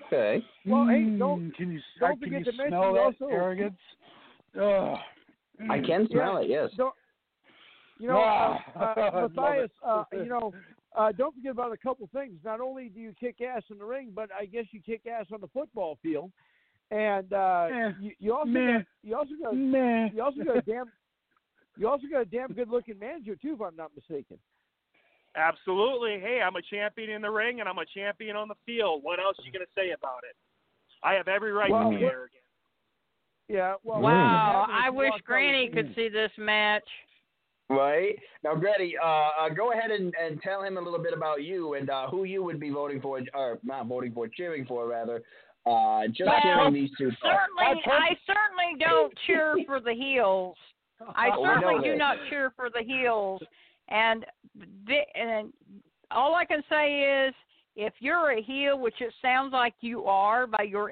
Okay. 0.06 0.44
well, 0.66 0.86
hey, 0.86 1.00
Mm, 1.00 1.18
don't 1.18 1.50
can 1.56 1.72
you 1.72 1.80
don't 1.98 2.12
uh, 2.12 2.14
can 2.24 2.32
you 2.32 2.44
to 2.44 2.52
smell 2.52 2.92
we 2.92 2.98
that 2.98 3.04
also- 3.04 3.28
arrogance? 3.28 3.78
Ugh. 4.60 4.98
I 5.70 5.80
can 5.80 6.06
smell 6.10 6.38
it. 6.38 6.48
Yes. 6.48 6.70
don't. 6.76 6.94
You 8.02 8.08
know, 8.08 8.20
uh, 8.20 8.58
uh, 8.80 9.28
Matthias. 9.32 9.70
Uh, 9.86 10.02
you 10.12 10.26
know, 10.26 10.52
uh, 10.98 11.12
don't 11.12 11.32
forget 11.36 11.52
about 11.52 11.70
a 11.72 11.76
couple 11.76 12.08
things. 12.12 12.34
Not 12.44 12.60
only 12.60 12.88
do 12.88 12.98
you 12.98 13.14
kick 13.18 13.36
ass 13.40 13.62
in 13.70 13.78
the 13.78 13.84
ring, 13.84 14.10
but 14.12 14.28
I 14.36 14.44
guess 14.46 14.64
you 14.72 14.80
kick 14.84 15.02
ass 15.06 15.26
on 15.32 15.40
the 15.40 15.46
football 15.46 15.98
field, 16.02 16.32
and 16.90 17.32
uh, 17.32 17.68
Eh, 17.72 17.90
you, 18.00 18.10
you 18.18 18.34
also 18.34 18.50
meh. 18.50 18.78
got, 18.78 18.86
you 19.04 19.16
also 19.16 19.30
got 19.40 19.56
Meh. 19.56 20.08
you 20.12 20.20
also 20.20 20.42
got 20.42 20.56
a 20.56 20.62
damn 20.62 20.86
you 21.76 21.88
also 21.88 22.06
got 22.10 22.22
a 22.22 22.24
damn 22.24 22.48
good 22.52 22.68
looking 22.68 22.98
manager 22.98 23.36
too, 23.36 23.54
if 23.54 23.60
I'm 23.62 23.76
not 23.76 23.92
mistaken. 23.94 24.36
Absolutely. 25.36 26.18
Hey, 26.20 26.40
I'm 26.44 26.56
a 26.56 26.62
champion 26.62 27.08
in 27.10 27.22
the 27.22 27.30
ring, 27.30 27.60
and 27.60 27.68
I'm 27.68 27.78
a 27.78 27.86
champion 27.94 28.34
on 28.34 28.48
the 28.48 28.56
field. 28.66 29.04
What 29.04 29.20
else 29.20 29.36
are 29.38 29.46
you 29.46 29.52
going 29.52 29.64
to 29.64 29.72
say 29.80 29.92
about 29.92 30.24
it? 30.28 30.36
I 31.04 31.14
have 31.14 31.28
every 31.28 31.52
right 31.52 31.70
Well, 31.70 31.84
to 31.84 31.96
be 31.96 32.02
what- 32.04 32.12
arrogant. 32.12 32.42
Yeah. 33.48 33.74
Well. 33.84 34.00
Wow, 34.00 34.66
I 34.68 34.90
wish 34.90 35.12
Granny 35.24 35.68
could 35.68 35.92
see 35.94 36.08
this 36.08 36.30
match. 36.36 36.84
Right 37.68 38.16
now, 38.44 38.54
Grady, 38.54 38.94
uh, 39.02 39.28
uh, 39.40 39.48
go 39.48 39.72
ahead 39.72 39.90
and, 39.90 40.12
and 40.22 40.40
tell 40.42 40.62
him 40.62 40.76
a 40.76 40.80
little 40.80 40.98
bit 40.98 41.14
about 41.14 41.42
you 41.42 41.74
and 41.74 41.88
uh, 41.88 42.08
who 42.08 42.24
you 42.24 42.42
would 42.42 42.60
be 42.60 42.70
voting 42.70 43.00
for, 43.00 43.20
or 43.34 43.58
not 43.62 43.86
voting 43.86 44.12
for, 44.12 44.28
cheering 44.28 44.66
for 44.66 44.86
rather. 44.86 45.22
Uh, 45.64 46.08
just 46.08 46.28
Well, 46.28 46.40
hearing 46.42 46.74
these 46.74 46.90
two 46.98 47.10
talk. 47.22 47.40
Certainly, 47.56 47.82
I 47.86 48.16
certainly 48.26 48.78
don't 48.78 49.12
cheer 49.26 49.54
for 49.64 49.80
the 49.80 49.94
heels. 49.94 50.56
I 51.14 51.30
Oh, 51.36 51.44
certainly 51.44 51.88
do 51.88 51.96
not 51.96 52.16
cheer 52.28 52.52
for 52.56 52.68
the 52.68 52.82
heels. 52.84 53.40
And 53.88 54.26
the, 54.86 54.98
and 55.14 55.52
all 56.10 56.34
I 56.34 56.44
can 56.44 56.62
say 56.68 57.26
is, 57.26 57.34
if 57.74 57.94
you're 58.00 58.32
a 58.32 58.42
heel, 58.42 58.78
which 58.78 59.00
it 59.00 59.14
sounds 59.22 59.52
like 59.52 59.74
you 59.80 60.04
are 60.04 60.46
by 60.46 60.64
your 60.64 60.90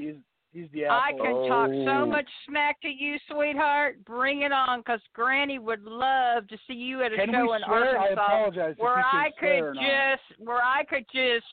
He 0.00 0.06
is. 0.06 0.16
Attitude, 0.54 0.62
He's 0.62 0.62
he's 0.62 0.70
the 0.72 0.86
I 0.86 1.08
apple. 1.10 1.18
can 1.24 1.48
talk 1.48 1.70
so 1.70 2.02
Oh. 2.02 2.06
much 2.06 2.28
smack 2.46 2.80
to 2.82 2.88
you, 2.88 3.18
sweetheart. 3.30 4.04
Bring 4.04 4.42
it 4.42 4.52
on, 4.52 4.80
because 4.80 5.00
Granny 5.12 5.58
would 5.58 5.82
love 5.82 6.46
to 6.48 6.58
see 6.66 6.74
you 6.74 7.02
at 7.02 7.12
a 7.12 7.16
Can 7.16 7.32
show 7.32 7.52
in 7.54 7.62
swear? 7.66 7.98
I 7.98 8.02
Arkansas 8.08 8.24
apologize. 8.24 8.74
where 8.78 8.94
we 8.96 9.02
I 9.02 9.30
swear 9.38 9.72
could 9.72 9.74
not. 9.74 9.84
just 9.84 10.40
where 10.40 10.62
I 10.62 10.84
could 10.84 11.04
just 11.12 11.46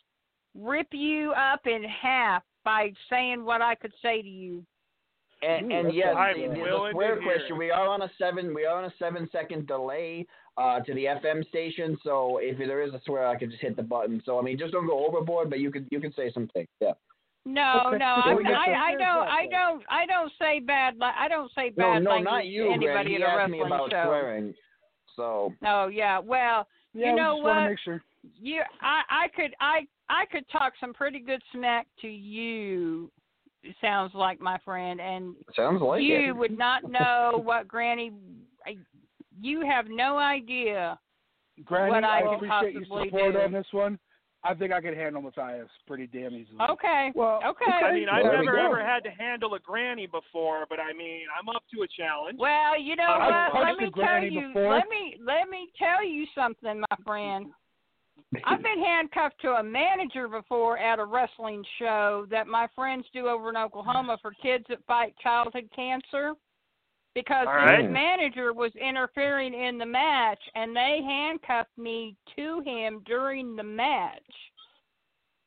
rip 0.56 0.88
you 0.94 1.32
up 1.34 1.66
in 1.68 1.84
half 1.84 2.44
by 2.64 2.94
saying 3.10 3.44
what 3.44 3.62
I 3.62 3.76
could 3.76 3.94
say 4.02 4.22
to 4.22 4.28
you. 4.30 4.66
And, 5.44 5.72
Ooh, 5.72 5.76
and 5.76 5.86
that's 5.88 5.96
yes, 5.96 6.16
the, 6.36 6.48
the 6.50 6.90
swear 6.92 7.20
question. 7.20 7.58
We 7.58 7.72
are 7.72 7.88
on 7.88 8.04
a 8.04 8.12
seven. 8.20 8.54
We 8.54 8.66
are 8.66 8.78
on 8.78 8.86
a 8.86 8.94
seven 9.00 9.28
second 9.32 9.66
delay 9.66 10.28
uh, 10.58 10.82
to 10.82 10.94
the 10.94 11.06
FM 11.06 11.48
station. 11.48 11.98
So 12.04 12.38
if 12.40 12.60
there 12.60 12.84
is 12.84 12.94
a 12.94 13.02
swear, 13.06 13.26
I 13.26 13.36
could 13.40 13.50
just 13.50 13.62
hit 13.64 13.76
the 13.76 13.82
button. 13.82 14.22
So 14.24 14.38
I 14.38 14.44
mean, 14.44 14.60
just 14.60 14.72
don't 14.74 14.86
go 14.86 15.04
overboard, 15.08 15.50
but 15.50 15.60
you 15.60 15.72
could 15.72 15.88
you 15.90 16.00
can 16.00 16.14
say 16.14 16.32
some 16.32 16.48
things. 16.50 16.68
Yeah. 16.80 16.92
No, 17.46 17.90
no, 17.98 18.06
I'm, 18.06 18.46
I, 18.46 18.92
I 18.92 18.92
don't, 18.92 19.28
I 19.28 19.48
don't, 19.50 19.84
I 19.90 20.06
don't 20.06 20.32
say 20.40 20.60
bad. 20.60 20.96
li- 21.00 21.18
I 21.18 21.28
don't 21.28 21.52
say 21.56 21.70
bad 21.72 22.04
no, 22.04 22.12
language 22.12 22.32
not 22.32 22.46
you, 22.46 22.66
to 22.66 22.72
anybody. 22.72 23.10
He 23.16 23.24
at 23.24 23.34
a 23.34 23.38
wrestling 23.38 23.62
about 23.66 23.90
show. 23.92 24.04
swearing. 24.06 24.54
So 25.16 25.54
No, 25.62 25.88
yeah, 25.88 26.20
well, 26.20 26.68
Yeah, 26.94 27.10
you 27.10 27.16
know 27.16 27.38
what? 27.38 27.68
make 27.70 27.80
sure. 27.80 28.04
you, 28.40 28.62
I, 28.82 29.02
I 29.10 29.28
could, 29.36 29.56
I, 29.60 29.88
I 30.10 30.26
could 30.32 30.46
talk 30.52 30.74
some 30.80 30.94
pretty 30.94 31.20
good 31.20 31.42
smack 31.52 31.88
to 32.02 32.08
you. 32.08 33.12
Sounds 33.82 34.14
like 34.14 34.40
my 34.40 34.58
friend, 34.64 35.00
and 35.02 35.36
sounds 35.56 35.82
like 35.82 36.02
you 36.04 36.30
it. 36.30 36.36
would 36.36 36.58
not 36.58 36.84
know 36.92 37.42
what 37.44 37.68
Granny. 37.68 38.12
I- 38.68 38.78
You 39.40 39.62
have 39.68 39.86
no 39.90 40.18
idea. 40.18 41.00
Granny, 41.66 41.92
what 41.92 42.04
I 42.04 42.22
I, 42.22 42.36
appreciate 42.36 42.74
your 42.74 42.86
support 42.86 43.34
do. 43.34 43.40
on 43.40 43.52
this 43.52 43.68
one. 43.72 44.00
I 44.44 44.56
think 44.56 44.74
I 44.74 44.82
could 44.82 44.98
handle 44.98 45.22
Matthias 45.22 45.70
pretty 45.86 46.08
damn 46.08 46.34
easily. 46.34 46.58
Okay. 46.70 47.12
Well, 47.14 47.42
Okay. 47.46 47.72
I 47.72 47.94
mean, 47.94 48.10
I've 48.10 48.24
There 48.24 48.44
never 48.44 48.58
ever 48.58 48.84
had 48.86 49.04
to 49.04 49.12
handle 49.12 49.54
a 49.54 49.60
granny 49.60 50.08
before, 50.08 50.66
but 50.68 50.80
I 50.80 50.94
mean, 50.94 51.22
I'm 51.38 51.48
up 51.50 51.64
to 51.76 51.84
a 51.84 51.88
challenge. 51.88 52.40
Well, 52.40 52.80
you 52.80 52.96
know 52.96 53.04
I've 53.04 53.54
what? 53.54 53.64
Let 53.68 53.78
me 53.78 53.92
tell 53.96 54.24
you. 54.24 54.48
before. 54.48 54.74
Let 54.74 54.90
me 54.90 55.18
let 55.24 55.50
me 55.50 55.70
tell 55.78 56.04
you 56.04 56.26
something, 56.34 56.80
my 56.80 56.98
friend. 57.06 57.52
I've 58.46 58.64
been 58.64 58.80
handcuffed 58.80 59.42
to 59.42 59.56
a 59.56 59.64
manager 59.64 60.28
before 60.28 60.78
at 60.78 61.00
a 61.00 61.06
wrestling 61.06 61.64
show 61.78 62.26
that 62.32 62.48
my 62.48 62.68
friends 62.76 63.06
do 63.14 63.28
over 63.28 63.50
in 63.50 63.58
Oklahoma 63.58 64.18
for 64.22 64.32
kids 64.42 64.64
that 64.70 64.80
fight 64.88 65.14
childhood 65.22 65.70
cancer. 65.76 66.34
Because 67.14 67.46
All 67.48 67.54
this 67.54 67.66
right. 67.84 67.92
manager 67.92 68.54
was 68.54 68.72
interfering 68.76 69.54
in 69.54 69.78
the 69.78 69.86
match, 69.86 70.40
and 70.56 70.74
they 70.76 71.02
handcuffed 71.06 71.78
me 71.78 72.16
to 72.38 72.62
him 72.66 73.02
during 73.06 73.56
the 73.58 73.64
match 73.64 74.22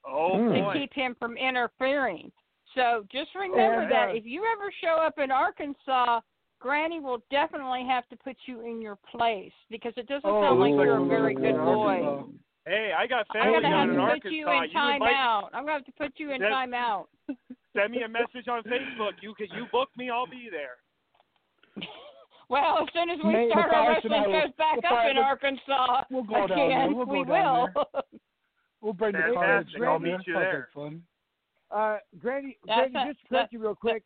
Oh 0.06 0.36
to 0.52 0.60
boy. 0.62 0.72
keep 0.74 0.92
him 0.92 1.16
from 1.18 1.36
interfering. 1.38 2.30
So 2.74 3.06
just 3.10 3.30
remember 3.34 3.82
And, 3.82 3.92
that 3.92 4.14
if 4.16 4.26
you 4.26 4.42
ever 4.52 4.70
show 4.82 4.96
up 5.00 5.18
in 5.18 5.30
Arkansas, 5.30 6.20
Granny 6.60 7.00
will 7.00 7.22
definitely 7.30 7.84
have 7.88 8.06
to 8.08 8.16
put 8.16 8.36
you 8.46 8.60
in 8.60 8.82
your 8.82 8.96
place 9.10 9.52
because 9.70 9.94
it 9.96 10.06
doesn't 10.06 10.28
Oh, 10.28 10.42
sound 10.42 10.60
like 10.60 10.72
you're 10.72 10.98
a 10.98 11.02
oh, 11.02 11.08
very 11.08 11.34
good 11.34 11.56
boy. 11.56 12.24
Hey, 12.66 12.92
I 12.96 13.06
got 13.06 13.26
I'm 13.34 13.52
gonna 13.52 13.68
have 13.68 13.88
in 13.90 13.94
to 13.96 14.00
Arkansas. 14.02 14.24
put 14.24 14.32
you 14.32 14.48
in 14.48 14.64
invite- 14.64 14.72
timeout. 15.00 15.48
I'm 15.54 15.64
gonna 15.64 15.72
have 15.72 15.84
to 15.86 15.92
put 15.92 16.12
you 16.16 16.32
in 16.32 16.40
timeout. 16.42 17.06
send 17.76 17.92
me 17.92 18.02
a 18.02 18.08
message 18.08 18.48
on 18.48 18.62
Facebook. 18.64 19.12
You 19.22 19.34
can 19.34 19.46
you 19.56 19.66
book 19.72 19.88
me, 19.96 20.10
I'll 20.10 20.26
be 20.26 20.48
there. 20.50 20.76
Well, 22.49 22.82
as 22.82 22.88
soon 22.92 23.11
as 23.11 23.18
we 23.24 23.32
May- 23.32 23.51
start 23.51 23.72
our 23.72 23.82
Matthias 23.92 24.05
wrestling 24.05 24.32
will- 24.32 24.49
back 24.59 24.78
we'll 24.82 24.99
up 24.99 25.07
in 25.11 25.18
Arkansas 25.18 26.05
We'll 26.11 26.22
go 26.24 26.47
down 26.47 26.49
there. 26.49 26.66
again, 26.66 26.95
We'll 26.95 27.07
go 27.07 27.12
we 27.12 27.24
down 27.24 27.72
will. 27.74 27.86
We'll 28.80 28.92
bring 28.92 29.12
the 29.12 29.18
Fantastic. 29.18 29.34
cards. 29.34 29.70
I'll 29.82 29.99
meet 29.99 30.26
you 30.26 30.34
there. 30.34 30.68
Fun. 30.74 31.03
uh, 31.70 31.99
Granny, 32.18 32.59
That's 32.66 32.92
Granny, 32.92 33.11
a- 33.11 33.14
just 33.14 33.28
correct 33.28 33.53
you 33.53 33.59
real 33.61 33.74
quick. 33.74 34.03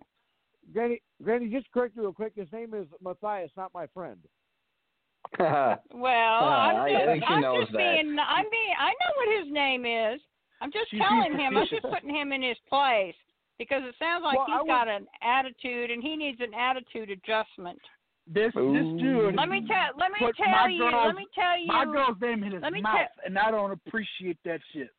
Granny, 0.73 1.01
Granny, 1.23 1.49
just 1.49 1.71
correct 1.73 1.97
you 1.97 2.03
real 2.03 2.13
quick. 2.13 2.35
His 2.37 2.51
name 2.53 2.75
is 2.75 2.87
Matthias, 3.01 3.51
not 3.57 3.73
my 3.75 3.87
friend. 3.89 4.21
Well, 5.39 6.45
I'm 6.45 6.77
I 6.77 7.05
think 7.07 7.25
she 7.27 7.35
I'm 7.35 7.41
knows 7.41 7.63
just 7.65 7.73
that. 7.73 7.79
being, 7.79 8.17
I'm 8.19 8.45
being, 8.51 8.75
I 8.79 8.91
know 8.91 9.13
what 9.17 9.45
his 9.45 9.53
name 9.53 9.85
is. 9.85 10.21
I'm 10.61 10.71
just 10.73 10.91
She's 10.91 11.01
telling 11.01 11.37
being 11.37 11.41
him. 11.53 11.57
I'm 11.57 11.67
just 11.69 11.83
putting 11.83 12.15
him 12.15 12.33
in 12.33 12.43
his 12.43 12.57
place 12.69 13.15
because 13.59 13.83
it 13.85 13.95
sounds 13.99 14.23
like 14.25 14.37
Well, 14.39 14.47
I 14.49 14.53
he's 14.53 14.63
would- 14.63 14.69
got 14.69 14.89
an 14.89 15.07
attitude 15.23 15.91
and 15.91 16.03
he 16.03 16.17
needs 16.17 16.41
an 16.41 16.55
attitude 16.55 17.11
adjustment. 17.11 17.81
This 18.31 18.53
Ooh. 18.57 18.73
this 18.75 19.03
dude. 19.03 19.37
Let 19.37 19.49
me 19.49 19.65
tell, 19.67 19.89
let 19.99 20.13
me 20.13 20.19
tell 20.37 20.69
you, 20.69 20.79
girl's- 20.91 21.07
let 21.07 21.15
me 21.17 21.27
tell 21.35 21.59
you. 21.59 21.67
my 21.67 21.85
girl's 21.87 22.21
name 22.21 22.45
in 22.45 22.53
his 22.53 22.63
let 22.63 22.73
me 22.75 22.83
mouth, 22.83 22.97
tell- 22.97 23.25
and 23.27 23.39
I 23.39 23.51
don't 23.51 23.71
appreciate 23.71 24.37
that 24.45 24.61
shit. 24.73 24.91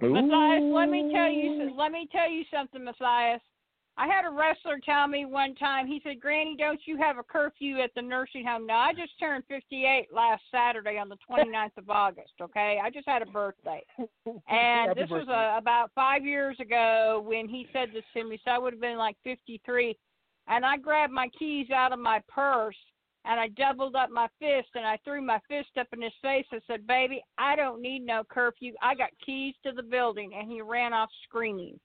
Matthias, 0.00 0.62
let 0.72 0.88
me 0.88 1.12
tell 1.12 1.30
you, 1.30 1.74
let 1.76 1.92
me 1.92 2.08
tell 2.10 2.30
you 2.30 2.44
something, 2.50 2.82
Matthias. 2.82 3.40
I 3.98 4.06
had 4.06 4.24
a 4.24 4.30
wrestler 4.30 4.78
tell 4.82 5.06
me 5.06 5.26
one 5.26 5.54
time. 5.56 5.86
He 5.86 6.00
said, 6.02 6.18
"Granny, 6.18 6.56
don't 6.56 6.80
you 6.86 6.96
have 6.96 7.18
a 7.18 7.22
curfew 7.22 7.78
at 7.80 7.92
the 7.94 8.00
nursing 8.00 8.46
home?" 8.46 8.64
No, 8.66 8.72
I 8.74 8.94
just 8.94 9.12
turned 9.20 9.44
58 9.48 10.10
last 10.10 10.42
Saturday 10.50 10.96
on 10.96 11.10
the 11.10 11.18
29th 11.30 11.76
of 11.76 11.90
August. 11.90 12.32
Okay, 12.40 12.80
I 12.82 12.88
just 12.88 13.06
had 13.06 13.20
a 13.20 13.26
birthday, 13.26 13.82
and 13.98 14.88
Happy 14.88 15.00
this 15.02 15.10
was 15.10 15.26
birthday. 15.26 15.54
uh, 15.54 15.58
about 15.58 15.90
five 15.94 16.24
years 16.24 16.58
ago 16.58 17.22
when 17.26 17.46
he 17.50 17.68
said 17.74 17.90
this 17.92 18.04
to 18.14 18.24
me. 18.24 18.40
So 18.42 18.50
I 18.52 18.56
would 18.58 18.72
have 18.72 18.80
been 18.80 18.96
like 18.96 19.16
53, 19.24 19.94
and 20.48 20.64
I 20.64 20.76
grabbed 20.76 21.12
my 21.12 21.28
keys 21.38 21.70
out 21.70 21.92
of 21.92 21.98
my 21.98 22.20
purse 22.28 22.76
and 23.24 23.38
I 23.38 23.48
doubled 23.48 23.94
up 23.94 24.10
my 24.10 24.26
fist 24.38 24.68
and 24.74 24.84
I 24.84 24.98
threw 25.04 25.22
my 25.22 25.40
fist 25.48 25.70
up 25.78 25.86
in 25.92 26.02
his 26.02 26.12
face 26.22 26.46
and 26.50 26.60
said, 26.66 26.86
"Baby, 26.86 27.22
I 27.38 27.54
don't 27.54 27.80
need 27.80 28.00
no 28.00 28.24
curfew. 28.24 28.74
I 28.82 28.94
got 28.94 29.10
keys 29.24 29.54
to 29.64 29.72
the 29.72 29.82
building." 29.82 30.34
And 30.34 30.50
he 30.50 30.60
ran 30.60 30.92
off 30.92 31.10
screaming. 31.24 31.78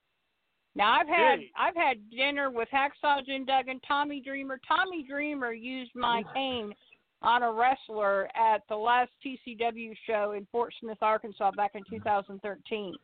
Now 0.75 0.93
I've 0.93 1.07
had 1.07 1.39
Hey. 1.39 1.51
I've 1.55 1.75
had 1.75 2.09
dinner 2.09 2.49
with 2.49 2.69
Hacksaw 2.69 3.25
Jim 3.25 3.45
Duggan, 3.45 3.79
Tommy 3.87 4.19
Dreamer. 4.19 4.59
Tommy 4.67 5.03
Dreamer 5.03 5.51
used 5.53 5.93
my 5.95 6.23
cane 6.33 6.73
on 7.21 7.43
a 7.43 7.51
wrestler 7.51 8.29
at 8.35 8.61
the 8.67 8.75
last 8.75 9.11
TCW 9.25 9.95
show 10.05 10.33
in 10.33 10.45
Fort 10.51 10.73
Smith, 10.79 10.99
Arkansas, 11.01 11.51
back 11.51 11.71
in 11.75 11.83
2013. 11.89 12.95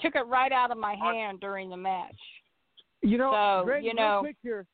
Took 0.00 0.16
it 0.16 0.26
right 0.26 0.50
out 0.50 0.72
of 0.72 0.78
my 0.78 0.94
hand 0.96 1.40
during 1.40 1.70
the 1.70 1.76
match. 1.76 2.18
You 3.02 3.18
know, 3.18 3.30
So, 3.32 3.64
Granny, 3.64 3.86
you 3.86 3.94
know- 3.94 4.14
real 4.14 4.20
quick 4.22 4.36
here. 4.42 4.66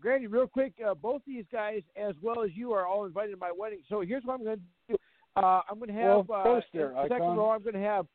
Granny, 0.00 0.26
real 0.26 0.46
quick, 0.46 0.72
uh, 0.86 0.94
both 0.94 1.22
these 1.26 1.44
guys, 1.52 1.82
as 1.96 2.14
well 2.22 2.42
as 2.42 2.50
you, 2.54 2.72
are 2.72 2.86
all 2.86 3.04
invited 3.04 3.32
to 3.32 3.36
my 3.36 3.52
wedding. 3.56 3.80
So 3.88 4.00
here's 4.00 4.24
what 4.24 4.34
I'm 4.34 4.44
going 4.44 4.56
to 4.56 4.62
do. 4.88 4.96
Uh, 5.36 5.60
I'm 5.70 5.78
going 5.78 5.94
to 5.94 6.00
have 6.00 6.28
Well, 6.28 6.56
uh, 6.56 6.60
there, 6.72 6.90
in 6.90 7.08
second 7.08 7.36
row. 7.36 7.50
I'm 7.50 7.62
going 7.62 7.74
to 7.74 7.80
have 7.80 8.06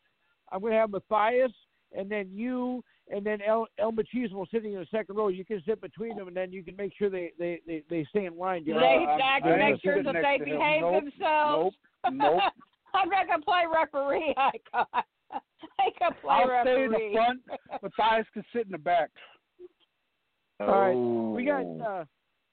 I'm 0.52 0.62
going 0.62 0.74
to 0.74 0.80
have 0.80 0.92
Matthias, 0.92 1.52
and 1.98 2.10
then 2.10 2.30
you, 2.32 2.84
and 3.12 3.26
then 3.26 3.40
El, 3.42 3.68
El 3.80 3.92
Machismo 3.92 4.46
sitting 4.52 4.74
in 4.74 4.80
the 4.80 4.88
second 4.92 5.16
row. 5.16 5.30
You 5.30 5.46
can 5.46 5.62
sit 5.66 5.82
between 5.82 6.16
them, 6.16 6.28
and 6.28 6.36
then 6.36 6.52
you 6.52 6.64
can 6.64 6.76
make 6.76 6.94
sure 6.98 7.10
they 7.10 7.32
they 7.40 7.62
they, 7.66 7.84
they 7.90 8.06
stay 8.10 8.26
in 8.26 8.38
line. 8.38 8.64
They, 8.66 8.74
Dear. 8.74 8.82
I'm- 8.82 9.22
I 9.22 9.36
I'm 9.38 9.42
can 9.42 9.60
make 9.60 9.82
sure 9.82 10.04
that 10.04 10.14
they 10.14 10.44
behave 10.44 10.82
Nope, 10.82 11.04
themselves. 11.04 11.76
Nope. 12.06 12.14
Nope. 12.14 12.42
I'm 12.94 13.10
not 13.10 13.28
gonna 13.28 13.44
play 13.44 13.64
referee. 13.74 14.34
I 14.38 14.52
got. 14.72 14.88
I 15.80 15.90
can 15.98 16.12
play 16.22 16.34
I'll 16.34 16.64
stay 16.64 16.84
in 16.84 16.92
the 16.92 17.12
front. 17.14 17.42
Matthias 17.82 18.28
can 18.34 18.44
sit 18.54 18.66
in 18.66 18.72
the 18.72 18.78
back. 18.78 19.10
All 20.60 20.68
right, 20.68 20.94
Oh. 20.96 21.32
we 21.32 21.46
got 21.46 21.66
uh, 21.66 22.06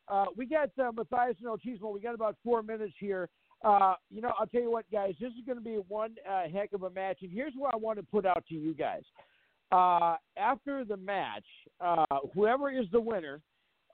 uh, 0.09 0.26
we 0.36 0.46
got 0.46 0.70
uh, 0.78 0.90
Matthias 0.92 1.36
and 1.38 1.46
El 1.48 1.59
Chismo. 1.59 1.92
We 1.92 2.00
got 2.00 2.14
about 2.14 2.36
four 2.44 2.62
minutes 2.62 2.94
here. 2.98 3.28
Uh, 3.64 3.94
you 4.11 4.20
know, 4.20 4.32
I'll 4.38 4.46
tell 4.46 4.61
you 4.61 4.70
what, 4.72 4.84
guys. 4.90 5.14
This 5.20 5.30
is 5.30 5.44
going 5.46 5.59
to 5.59 5.64
be 5.64 5.76
one 5.88 6.16
uh, 6.28 6.48
heck 6.53 6.72
of 6.72 6.82
a 6.82 6.90
match, 6.90 7.18
and 7.22 7.30
here's 7.30 7.53
what 7.57 7.72
I 7.72 7.76
want 7.76 7.98
to 7.98 8.05
put 8.05 8.26
out 8.26 8.44
to 8.48 8.55
you 8.55 8.74
guys. 8.74 9.03
Uh, 9.70 10.16
after 10.36 10.84
the 10.84 10.96
match, 10.96 11.44
uh, 11.80 12.05
whoever 12.34 12.70
is 12.70 12.86
the 12.92 13.00
winner, 13.00 13.40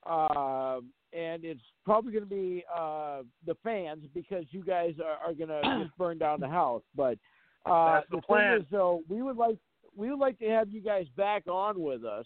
uh, 0.09 0.79
and 1.13 1.45
it's 1.45 1.61
probably 1.85 2.13
going 2.13 2.25
to 2.25 2.31
be 2.31 2.65
uh, 2.75 3.21
the 3.47 3.55
fans 3.63 4.05
because 4.15 4.45
you 4.51 4.65
guys 4.65 4.95
are, 5.05 5.29
are 5.29 5.35
going 5.35 5.49
to 5.51 5.61
just 5.85 5.97
burn 5.99 6.19
down 6.19 6.41
the 6.41 6.49
house. 6.49 6.83
But 6.97 7.19
uh, 7.67 7.97
That's 7.97 8.07
the 8.11 8.17
thing 8.17 8.23
plan. 8.27 8.57
is, 8.61 8.65
though, 8.71 9.03
we 9.09 9.21
would 9.23 9.37
like 9.37 9.59
we 9.95 10.11
would 10.11 10.19
like 10.19 10.39
to 10.39 10.49
have 10.49 10.71
you 10.71 10.81
guys 10.81 11.07
back 11.17 11.47
on 11.47 11.81
with 11.81 12.05
us. 12.05 12.25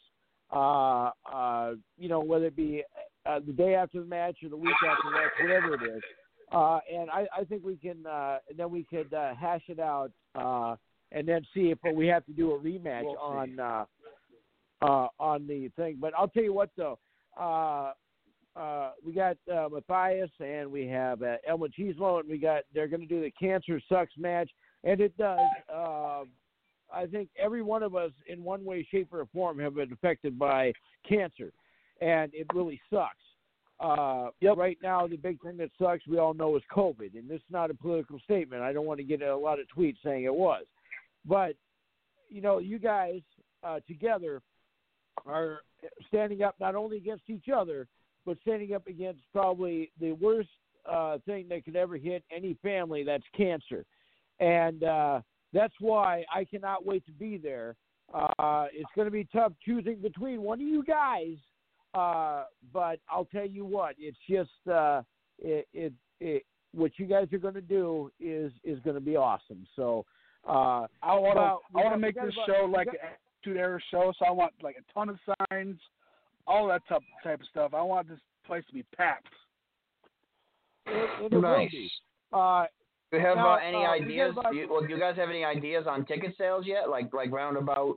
Uh, 0.52 1.10
uh, 1.32 1.72
you 1.98 2.08
know, 2.08 2.20
whether 2.20 2.46
it 2.46 2.56
be 2.56 2.82
uh, 3.24 3.40
the 3.46 3.52
day 3.52 3.74
after 3.74 4.00
the 4.00 4.06
match 4.06 4.36
or 4.42 4.50
the 4.50 4.56
week 4.56 4.74
after 4.86 5.02
the 5.04 5.10
match, 5.10 5.30
whatever 5.40 5.74
it 5.74 5.96
is. 5.96 6.02
Uh, 6.50 6.78
and 6.92 7.08
I, 7.10 7.26
I 7.34 7.44
think 7.44 7.64
we 7.64 7.76
can, 7.76 8.04
uh, 8.06 8.38
then 8.56 8.70
we 8.70 8.84
could 8.84 9.14
uh, 9.14 9.34
hash 9.34 9.62
it 9.68 9.80
out 9.80 10.10
uh, 10.34 10.76
and 11.10 11.26
then 11.26 11.42
see 11.54 11.70
if 11.70 11.78
we 11.94 12.06
have 12.08 12.26
to 12.26 12.32
do 12.32 12.52
a 12.52 12.58
rematch 12.58 13.04
We'll 13.04 13.18
on 13.18 13.58
uh, 13.58 13.84
uh, 14.82 15.08
on 15.18 15.46
the 15.46 15.70
thing. 15.76 15.96
But 16.00 16.12
I'll 16.18 16.28
tell 16.28 16.42
you 16.42 16.52
what, 16.52 16.70
though. 16.76 16.98
Uh, 17.38 17.92
uh, 18.54 18.90
we 19.04 19.12
got 19.12 19.36
uh, 19.50 19.68
Matthias 19.70 20.30
and 20.40 20.70
we 20.70 20.86
have 20.86 21.22
uh, 21.22 21.36
El 21.48 21.58
Machismo, 21.58 22.20
and 22.20 22.28
we 22.28 22.36
got 22.36 22.64
they're 22.74 22.88
going 22.88 23.00
to 23.00 23.06
do 23.06 23.22
the 23.22 23.30
Cancer 23.30 23.80
Sucks 23.88 24.12
match, 24.18 24.50
and 24.84 25.00
it 25.00 25.16
does. 25.16 25.38
Uh, 25.74 26.24
I 26.94 27.06
think 27.06 27.28
every 27.38 27.62
one 27.62 27.82
of 27.82 27.94
us, 27.94 28.10
in 28.26 28.44
one 28.44 28.64
way, 28.64 28.86
shape, 28.90 29.08
or 29.12 29.26
form, 29.32 29.58
have 29.58 29.74
been 29.74 29.92
affected 29.92 30.38
by 30.38 30.72
cancer, 31.08 31.52
and 32.00 32.32
it 32.34 32.46
really 32.54 32.80
sucks. 32.90 33.16
Uh, 33.80 34.28
Right 34.56 34.78
now, 34.82 35.06
the 35.06 35.16
big 35.16 35.40
thing 35.42 35.56
that 35.56 35.70
sucks, 35.80 36.06
we 36.06 36.18
all 36.18 36.34
know, 36.34 36.56
is 36.56 36.62
COVID, 36.74 37.18
and 37.18 37.28
this 37.28 37.38
is 37.38 37.50
not 37.50 37.70
a 37.70 37.74
political 37.74 38.18
statement. 38.20 38.62
I 38.62 38.72
don't 38.72 38.86
want 38.86 38.98
to 38.98 39.04
get 39.04 39.22
a 39.22 39.36
lot 39.36 39.58
of 39.58 39.66
tweets 39.76 39.96
saying 40.04 40.24
it 40.24 40.34
was, 40.34 40.64
but 41.24 41.54
you 42.28 42.40
know, 42.40 42.58
you 42.58 42.78
guys 42.78 43.20
uh, 43.64 43.80
together 43.86 44.40
are 45.26 45.60
standing 46.08 46.42
up 46.42 46.54
not 46.60 46.74
only 46.74 46.96
against 46.96 47.24
each 47.28 47.48
other, 47.54 47.88
but 48.24 48.38
standing 48.42 48.72
up 48.72 48.86
against 48.86 49.20
probably 49.32 49.90
the 50.00 50.12
worst 50.12 50.48
uh, 50.90 51.18
thing 51.26 51.48
that 51.48 51.64
could 51.64 51.76
ever 51.76 51.96
hit 51.96 52.22
any 52.34 52.56
family. 52.62 53.02
That's 53.02 53.24
cancer, 53.36 53.84
and 54.40 54.84
uh, 54.84 55.20
that's 55.52 55.74
why 55.80 56.24
I 56.34 56.44
cannot 56.44 56.84
wait 56.86 57.04
to 57.06 57.12
be 57.12 57.36
there. 57.38 57.76
Uh, 58.14 58.66
it's 58.72 58.90
going 58.94 59.06
to 59.06 59.10
be 59.12 59.26
tough 59.32 59.52
choosing 59.64 59.96
between 60.00 60.42
one 60.42 60.60
of 60.60 60.66
you 60.66 60.84
guys, 60.84 61.36
uh, 61.94 62.44
but 62.72 62.98
I'll 63.10 63.24
tell 63.32 63.46
you 63.46 63.64
what, 63.64 63.94
it's 63.98 64.18
just 64.28 64.50
uh, 64.70 65.02
it, 65.38 65.66
it, 65.72 65.92
it 66.20 66.42
what 66.72 66.92
you 66.98 67.06
guys 67.06 67.28
are 67.32 67.38
going 67.38 67.54
to 67.54 67.60
do 67.60 68.10
is 68.20 68.52
is 68.64 68.78
going 68.80 68.94
to 68.96 69.00
be 69.00 69.16
awesome. 69.16 69.66
So 69.76 70.04
uh, 70.46 70.86
I 71.02 71.14
want 71.14 71.36
to. 71.36 71.78
I 71.78 71.82
want 71.84 71.94
to 71.94 71.98
make 71.98 72.14
this 72.14 72.34
about- 72.34 72.46
show 72.46 72.64
like 72.66 72.86
got- 72.86 72.94
an 72.96 73.00
attitude 73.44 73.56
era 73.60 73.78
show. 73.90 74.12
So 74.18 74.24
I 74.26 74.30
want 74.30 74.52
like 74.62 74.76
a 74.76 74.92
ton 74.92 75.08
of 75.08 75.18
signs, 75.50 75.78
all 76.46 76.68
that 76.68 76.82
type 76.88 77.02
type 77.24 77.40
of 77.40 77.46
stuff. 77.46 77.72
I 77.74 77.82
want 77.82 78.08
this 78.08 78.18
place 78.46 78.64
to 78.68 78.74
be 78.74 78.84
packed. 78.96 79.28
it, 80.86 81.10
it 81.24 81.32
will 81.32 81.40
Nice. 81.42 81.70
be. 81.70 81.90
Uh, 82.32 82.64
Do 82.64 82.68
you 83.12 83.20
have 83.20 83.36
Now, 83.36 83.54
uh, 83.54 83.56
any 83.56 83.84
uh, 83.84 83.90
ideas? 83.90 84.34
Do 84.50 84.56
you, 84.56 84.68
well, 84.70 84.80
do 84.82 84.88
you 84.88 84.98
guys 84.98 85.16
have 85.16 85.28
any 85.30 85.44
ideas 85.44 85.84
on 85.88 86.04
ticket 86.06 86.34
sales 86.38 86.64
yet? 86.66 86.88
Like 86.88 87.12
like 87.12 87.30
roundabout, 87.32 87.96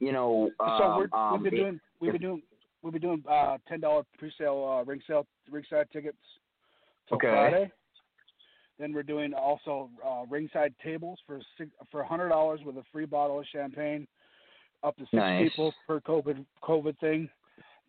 you 0.00 0.12
know. 0.12 0.50
Um, 0.60 0.78
so 0.78 0.96
we're, 1.12 1.18
um, 1.18 1.32
we've 1.42 1.50
been 1.50 1.58
the- 1.58 1.64
doing 1.64 1.80
we've 2.00 2.12
been 2.12 2.20
doing 2.20 2.42
we've 2.82 2.92
been 2.92 3.02
doing 3.02 3.24
uh, 3.28 3.58
ten 3.68 3.80
dollar 3.80 4.02
pre-sale 4.18 4.78
uh, 4.80 4.84
ring 4.84 5.00
sale 5.06 5.26
ringside 5.50 5.86
tickets 5.92 6.18
till 7.08 7.16
Okay. 7.16 7.28
Friday. 7.28 7.70
Then 8.78 8.92
we're 8.92 9.02
doing 9.04 9.32
also 9.32 9.88
uh, 10.06 10.24
ringside 10.28 10.74
tables 10.84 11.18
for 11.26 11.40
six, 11.56 11.70
for 11.90 12.04
hundred 12.04 12.28
dollars 12.28 12.60
with 12.64 12.76
a 12.76 12.82
free 12.92 13.06
bottle 13.06 13.40
of 13.40 13.46
champagne, 13.46 14.06
up 14.82 14.94
to 14.96 15.02
six 15.04 15.14
Nice. 15.14 15.48
people 15.48 15.72
per 15.86 16.00
COVID 16.00 16.44
COVID 16.62 16.98
thing. 16.98 17.28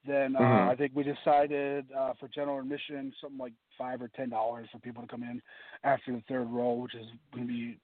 Then 0.05 0.35
uh, 0.37 0.39
Mhm. 0.39 0.69
I 0.69 0.75
think 0.75 0.93
we 0.95 1.03
decided 1.03 1.85
uh, 1.91 2.13
for 2.19 2.29
general 2.29 2.59
admission 2.59 3.11
something 3.19 3.37
like 3.37 3.51
five 3.77 4.01
or 4.01 4.09
ten 4.15 4.29
dollars 4.29 4.67
for 4.71 4.79
people 4.79 5.01
to 5.01 5.07
come 5.07 5.23
in 5.23 5.41
after 5.83 6.11
the 6.11 6.23
third 6.27 6.47
row, 6.49 6.73
which 6.73 6.95
is 6.95 7.05
going 7.33 7.47
to 7.47 7.53
be 7.53 7.77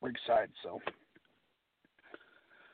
ringside. 0.00 0.50
So 0.62 0.80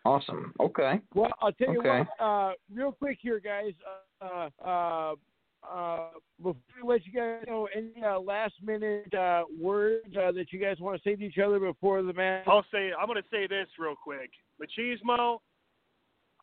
Awesome. 0.04 0.52
Okay. 0.58 1.00
Well, 1.14 1.30
I'll 1.40 1.52
tell 1.52 1.72
you 1.72 1.80
Okay. 1.80 2.04
what. 2.18 2.24
Uh, 2.24 2.52
real 2.72 2.92
quick 2.92 3.18
here, 3.20 3.38
guys. 3.38 3.74
Uh, 4.22 4.48
uh, 4.64 5.14
uh, 5.62 6.08
before 6.38 6.54
we 6.82 6.88
let 6.88 7.06
you 7.06 7.12
guys 7.12 7.44
know, 7.46 7.68
any 7.74 8.02
uh, 8.02 8.18
last 8.18 8.54
minute 8.62 9.12
uh, 9.12 9.42
words 9.58 10.06
uh, 10.16 10.32
that 10.32 10.46
you 10.52 10.58
guys 10.58 10.78
want 10.80 10.96
to 10.96 11.08
say 11.08 11.16
to 11.16 11.22
each 11.22 11.38
other 11.38 11.60
before 11.60 12.02
the 12.02 12.14
match? 12.14 12.44
I'll 12.46 12.64
say 12.72 12.92
I'm 12.98 13.06
going 13.06 13.22
to 13.22 13.28
say 13.30 13.46
this 13.46 13.66
real 13.78 13.94
quick. 13.94 14.30
Machismo, 14.58 15.38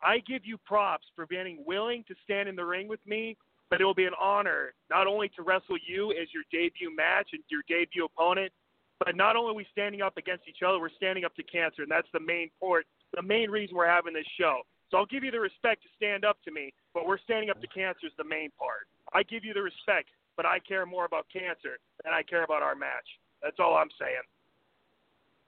I 0.02 0.18
give 0.20 0.42
you 0.44 0.56
props 0.58 1.06
for 1.16 1.26
being 1.26 1.64
willing 1.66 2.04
to 2.06 2.14
stand 2.22 2.48
in 2.48 2.54
the 2.54 2.64
ring 2.64 2.86
with 2.86 3.04
me, 3.06 3.36
but 3.70 3.80
it 3.80 3.84
will 3.84 3.94
be 3.94 4.06
an 4.06 4.16
honor 4.20 4.72
not 4.90 5.06
only 5.06 5.28
to 5.36 5.42
wrestle 5.42 5.76
you 5.86 6.10
as 6.12 6.28
your 6.32 6.44
debut 6.50 6.94
match 6.94 7.28
and 7.32 7.42
your 7.48 7.62
debut 7.68 8.04
opponent, 8.04 8.52
but 8.98 9.14
not 9.14 9.36
only 9.36 9.52
are 9.52 9.54
we 9.54 9.66
standing 9.70 10.02
up 10.02 10.16
against 10.16 10.48
each 10.48 10.62
other, 10.66 10.80
we're 10.80 10.90
standing 10.90 11.24
up 11.24 11.34
to 11.36 11.42
cancer, 11.42 11.82
and 11.82 11.90
that's 11.90 12.08
the 12.12 12.20
main 12.20 12.50
port, 12.58 12.86
the 13.14 13.22
main 13.22 13.50
reason 13.50 13.76
we're 13.76 13.86
having 13.86 14.12
this 14.12 14.26
show. 14.38 14.62
So 14.90 14.96
I'll 14.96 15.06
give 15.06 15.22
you 15.22 15.30
the 15.30 15.40
respect 15.40 15.82
to 15.82 15.88
stand 15.96 16.24
up 16.24 16.38
to 16.44 16.50
me, 16.50 16.72
but 16.94 17.06
we're 17.06 17.18
standing 17.18 17.50
up 17.50 17.60
to 17.60 17.66
cancer 17.68 18.06
is 18.06 18.12
the 18.16 18.24
main 18.24 18.50
part. 18.58 18.88
I 19.12 19.22
give 19.22 19.44
you 19.44 19.52
the 19.54 19.62
respect, 19.62 20.08
but 20.36 20.46
I 20.46 20.58
care 20.60 20.86
more 20.86 21.04
about 21.04 21.26
cancer 21.32 21.78
than 22.04 22.12
I 22.12 22.22
care 22.22 22.42
about 22.42 22.62
our 22.62 22.74
match. 22.74 23.06
That's 23.42 23.56
all 23.60 23.76
I'm 23.76 23.90
saying. 24.00 24.26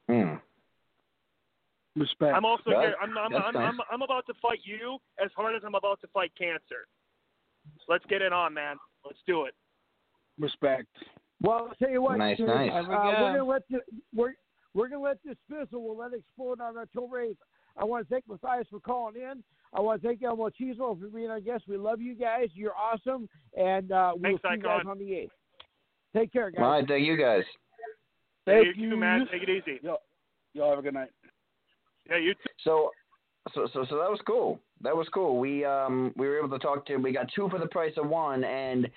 Hmm. 0.09 0.35
respect. 2.01 2.35
I'm 2.37 2.45
also 2.45 2.71
That's- 2.71 2.87
here. 2.87 2.97
I'm 3.01 3.16
I'm, 3.16 3.35
I'm, 3.35 3.55
nice. 3.55 3.73
I'm 3.73 3.79
I'm 3.91 4.03
about 4.03 4.27
to 4.27 4.35
fight 4.43 4.61
you 4.64 4.99
as 5.23 5.31
hard 5.37 5.55
as 5.57 5.62
I'm 5.64 5.75
about 5.75 6.01
to 6.03 6.09
fight 6.09 6.33
cancer. 6.37 6.87
Let's 7.89 8.05
get 8.07 8.23
it 8.23 8.33
on, 8.33 8.55
man. 8.55 8.77
Let's 9.05 9.19
do 9.27 9.45
it. 9.45 9.55
Respect. 10.39 10.87
Well, 11.43 11.69
I'll 11.71 11.75
tell 11.77 11.91
you 11.91 12.03
what, 12.03 12.19
Nice, 12.19 12.37
Chris, 12.37 12.49
nice. 12.49 12.71
Uh, 12.71 12.83
There 12.83 12.83
we 12.83 12.95
we're 12.95 13.33
gonna 13.33 13.45
let 13.45 13.63
the, 13.71 13.81
we're 14.15 14.35
we're 14.75 14.89
gonna 14.89 15.03
let 15.03 15.19
this 15.25 15.37
fizzle. 15.49 15.83
We'll 15.83 15.97
let 15.97 16.13
it 16.13 16.21
explode 16.21 16.61
on 16.61 16.77
October 16.77 17.21
eighth. 17.21 17.39
I 17.77 17.85
want 17.85 18.07
to 18.07 18.13
thank 18.13 18.29
Matthias 18.29 18.67
for 18.71 18.81
calling 18.81 19.17
in. 19.17 19.43
I 19.73 19.81
want 19.81 20.03
to 20.03 20.09
thank 20.09 20.23
El 20.23 20.37
Machismo 20.37 21.01
for 21.01 21.07
being 21.07 21.31
our 21.31 21.41
guest. 21.41 21.65
We 21.69 21.77
love 21.77 22.01
you 22.01 22.15
guys. 22.15 22.49
You're 22.55 22.75
awesome, 22.77 23.29
and 23.57 23.93
uh, 23.93 24.13
we'll 24.15 24.23
Thanks, 24.23 24.43
see 24.43 24.57
you 24.57 24.63
guys 24.63 24.83
on 24.87 24.99
the 24.99 25.15
eighth. 25.15 25.33
Take 26.15 26.33
care, 26.33 26.51
guys. 26.51 26.61
All 26.63 26.71
right, 26.71 26.85
thank 26.87 27.07
you 27.07 27.17
guys. 27.17 27.45
Thank 28.45 28.77
you, 28.77 28.91
you. 28.91 28.97
man. 28.97 29.29
Take 29.31 29.45
it 29.45 29.49
easy. 29.49 29.79
Yo, 29.83 29.97
y'all 30.55 30.71
have 30.71 30.79
a 30.81 30.83
good 30.83 30.95
night. 30.95 31.11
Yeah, 32.09 32.17
you 32.17 32.35
too. 32.35 32.41
So, 32.65 32.91
so, 33.55 33.69
so, 33.73 33.87
so 33.89 33.97
that 33.97 34.11
was 34.11 34.21
cool. 34.27 34.59
That 34.83 34.97
was 34.97 35.09
cool. 35.12 35.39
We 35.39 35.64
um 35.64 36.12
we 36.16 36.26
were 36.28 36.39
able 36.39 36.51
to 36.51 36.59
talk 36.59 36.87
to. 36.87 36.97
We 36.97 37.12
got 37.12 37.26
two 37.35 37.49
for 37.51 37.59
the 37.59 37.66
price 37.66 37.93
of 37.97 38.09
one, 38.09 38.45
and 38.45 38.89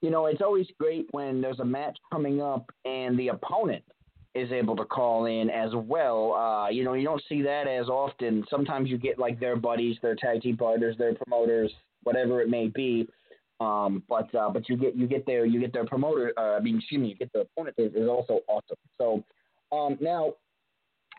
you 0.00 0.10
know 0.10 0.26
it's 0.26 0.40
always 0.40 0.66
great 0.78 1.06
when 1.10 1.40
there's 1.40 1.60
a 1.60 1.64
match 1.64 1.98
coming 2.12 2.40
up 2.40 2.70
and 2.84 3.18
the 3.18 3.28
opponent 3.28 3.84
is 4.36 4.52
able 4.52 4.76
to 4.76 4.84
call 4.84 5.26
in 5.26 5.50
as 5.50 5.70
well. 5.74 6.34
Uh, 6.34 6.68
you 6.68 6.84
know 6.84 6.94
you 6.94 7.04
don't 7.04 7.22
see 7.28 7.42
that 7.42 7.66
as 7.66 7.88
often. 7.88 8.44
Sometimes 8.48 8.88
you 8.88 8.98
get 8.98 9.18
like 9.18 9.40
their 9.40 9.56
buddies, 9.56 9.96
their 10.00 10.14
tag 10.14 10.42
team 10.42 10.56
partners, 10.56 10.96
their 10.96 11.14
promoters, 11.14 11.72
whatever 12.04 12.40
it 12.40 12.48
may 12.48 12.68
be. 12.68 13.08
Um, 13.60 14.02
but 14.08 14.32
uh, 14.34 14.48
but 14.50 14.68
you 14.68 14.76
get 14.76 14.96
you 14.96 15.06
get 15.06 15.26
their 15.26 15.44
you 15.44 15.60
get 15.60 15.72
their 15.72 15.84
promoter. 15.86 16.32
Uh, 16.38 16.56
I 16.56 16.60
mean, 16.60 16.78
excuse 16.78 17.00
me, 17.00 17.08
you 17.08 17.16
get 17.16 17.32
the 17.32 17.40
opponent 17.40 17.74
is, 17.78 17.92
is 17.94 18.08
also 18.08 18.40
awesome. 18.48 18.76
So 18.96 19.24
um, 19.76 19.98
now, 20.00 20.34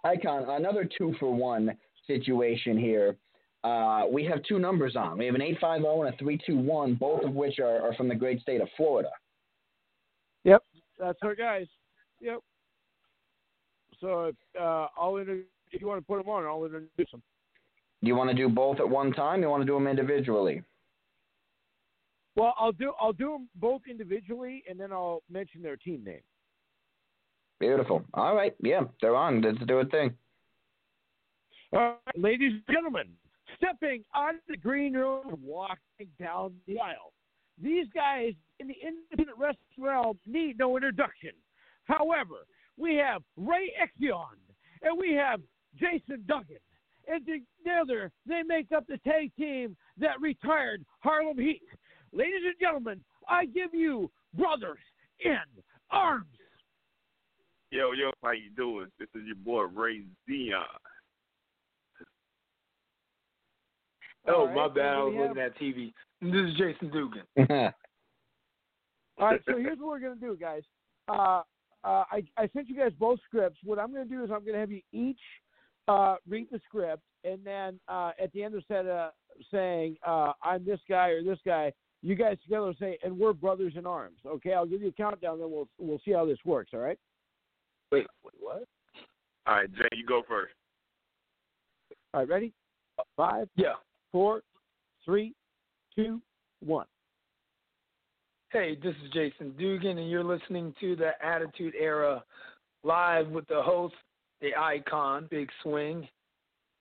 Icon, 0.04 0.46
another 0.50 0.90
two 0.98 1.14
for 1.20 1.34
one 1.34 1.78
situation 2.08 2.78
here. 2.78 3.18
Uh, 3.64 4.04
we 4.12 4.26
have 4.26 4.42
two 4.44 4.58
numbers 4.58 4.96
on. 4.96 5.18
We 5.18 5.26
have 5.28 5.36
an 5.36 5.42
850 5.42 5.88
and 5.88 6.14
a 6.14 6.18
321, 6.18 6.96
both 6.96 7.24
of 7.24 7.34
which 7.34 7.60
are, 7.60 7.82
are 7.82 7.94
from 7.94 8.08
the 8.08 8.16
great 8.16 8.42
state 8.42 8.60
of 8.60 8.68
Florida. 8.76 9.10
Yep, 10.44 10.64
that's 11.00 11.20
our 11.22 11.36
guys. 11.36 11.68
Yep. 12.20 12.40
So 14.00 14.32
uh, 14.60 14.88
I'll 14.98 15.18
inter- 15.18 15.44
if 15.72 15.80
you 15.80 15.88
want 15.88 16.02
to 16.02 16.06
put 16.06 16.18
them 16.18 16.30
on, 16.30 16.46
I'll 16.46 16.66
introduce 16.66 17.12
them. 17.12 17.22
Do 18.02 18.08
you 18.08 18.16
want 18.16 18.32
to 18.32 18.36
do 18.36 18.50
both 18.50 18.80
at 18.80 18.90
one 18.90 19.14
time? 19.14 19.44
You 19.44 19.50
want 19.50 19.62
to 19.62 19.68
do 19.68 19.76
them 19.76 19.88
individually? 19.88 20.64
Well, 22.36 22.56
I'll 22.58 22.72
do 22.72 22.94
I'll 23.00 23.14
do 23.14 23.32
them 23.32 23.50
both 23.56 23.82
individually, 23.90 24.64
and 24.68 24.80
then 24.80 24.92
I'll 24.92 25.22
mention 25.30 25.62
their 25.62 25.76
team 25.76 26.04
name. 26.04 26.22
Beautiful. 27.60 28.04
All 28.16 28.36
right. 28.36 28.56
Yeah, 28.64 28.82
they're 29.02 29.16
on. 29.16 29.42
Let's 29.42 29.60
do 29.68 29.80
a 29.80 29.86
thing. 29.86 30.14
All 31.74 31.80
right, 31.80 32.18
ladies 32.18 32.54
and 32.54 32.76
gentlemen, 32.76 33.08
stepping 33.62 34.04
on 34.14 34.36
the 34.48 34.58
green 34.58 34.94
room, 34.94 35.24
and 35.30 35.44
walking 35.44 36.08
down 36.20 36.54
the 36.68 36.80
aisle. 36.80 37.14
These 37.62 37.88
guys 37.94 38.34
in 38.60 38.68
the 38.68 38.76
independent 38.86 39.38
wrestling 39.38 39.58
realm 39.78 40.20
need 40.26 40.58
no 40.58 40.76
introduction. 40.78 41.32
However, 41.86 42.46
we 42.78 42.96
have 42.96 43.22
Ray 43.38 43.72
Zion 44.00 44.38
and 44.82 44.98
we 45.00 45.14
have 45.14 45.42
Jason 45.76 46.24
Dugan. 46.28 46.58
And 47.08 47.26
together 47.26 48.12
they 48.26 48.42
make 48.46 48.72
up 48.76 48.86
the 48.88 48.98
tag 49.00 49.32
team 49.38 49.76
that 49.98 50.20
retired 50.22 50.84
Harlem 51.00 51.38
Heat. 51.38 51.62
Ladies 52.14 52.42
and 52.46 52.56
gentlemen, 52.60 53.02
I 53.28 53.46
give 53.46 53.74
you 53.74 54.10
Brothers 54.34 54.80
in 55.20 55.38
Arms. 55.92 56.26
Yo, 57.70 57.92
yo, 57.94 58.12
how 58.24 58.32
you 58.32 58.50
doing? 58.56 58.88
This 59.00 59.08
is 59.16 59.22
your 59.26 59.36
boy 59.36 59.64
Ray 59.64 60.04
Zion. 60.28 60.66
Oh, 64.28 64.34
All 64.34 64.48
right, 64.48 64.56
my 64.56 64.68
bad. 64.68 64.94
I 64.96 65.04
was 65.04 65.14
looking 65.18 65.42
at 65.42 65.58
TV. 65.58 65.94
This 66.22 66.52
is 66.52 66.58
Jason 66.58 66.92
Dugan. 66.92 67.24
All 69.18 69.28
right, 69.28 69.42
so 69.48 69.58
here's 69.58 69.80
what 69.80 69.88
we're 69.88 70.00
gonna 70.00 70.16
do, 70.16 70.38
guys. 70.40 70.64
Uh, 71.08 71.42
uh, 71.84 72.04
I 72.12 72.24
I 72.38 72.48
sent 72.54 72.70
you 72.70 72.76
guys 72.76 72.92
both 73.00 73.20
scripts. 73.26 73.60
What 73.64 73.80
I'm 73.80 73.92
gonna 73.92 74.06
do 74.06 74.24
is 74.24 74.32
I'm 74.32 74.46
gonna 74.46 74.60
have 74.60 74.72
you 74.72 74.82
each 74.92 75.20
uh, 75.88 76.16
read 76.28 76.48
the 76.52 76.60
script, 76.68 77.02
and 77.24 77.40
then 77.44 77.80
uh, 77.88 78.12
at 78.22 78.32
the 78.34 78.44
end 78.44 78.56
instead 78.56 78.88
of 78.88 79.12
saying 79.52 79.98
uh, 80.06 80.34
I'm 80.44 80.66
this 80.66 80.80
guy 80.88 81.10
or 81.10 81.24
this 81.24 81.40
guy, 81.46 81.74
you 82.04 82.16
guys 82.16 82.38
together 82.44 82.74
say, 82.80 82.98
and 83.04 83.18
we're 83.18 83.34
brothers 83.34 83.74
in 83.76 83.86
arms. 83.86 84.20
Okay, 84.26 84.54
I'll 84.54 84.66
give 84.66 84.82
you 84.82 84.90
a 84.90 84.94
countdown, 84.94 85.40
then 85.40 85.50
we'll 85.52 85.68
we'll 85.80 86.02
see 86.06 86.12
how 86.12 86.26
this 86.26 86.40
works. 86.46 86.72
All 86.74 86.80
right. 86.80 87.00
Wait, 87.92 88.08
wait, 88.24 88.34
what? 88.40 88.64
All 89.48 89.56
right, 89.56 89.74
Jay, 89.74 89.88
you 89.94 90.06
go 90.06 90.22
first. 90.28 90.54
All 92.14 92.22
right, 92.22 92.30
ready? 92.30 92.54
Five, 93.18 93.50
Yeah. 93.56 93.74
Four, 94.12 94.42
three, 95.06 95.34
two, 95.96 96.22
one. 96.62 96.86
Hey, 98.52 98.78
this 98.82 98.94
is 99.04 99.12
Jason 99.14 99.54
Dugan, 99.58 99.98
and 99.98 100.10
you're 100.10 100.24
listening 100.24 100.74
to 100.82 100.96
the 100.96 101.12
Attitude 101.26 101.74
Era 101.80 102.24
live 102.84 103.28
with 103.28 103.48
the 103.48 103.62
host, 103.62 103.96
the 104.42 104.56
icon, 104.58 105.28
Big 105.32 105.50
Swing, 105.64 106.08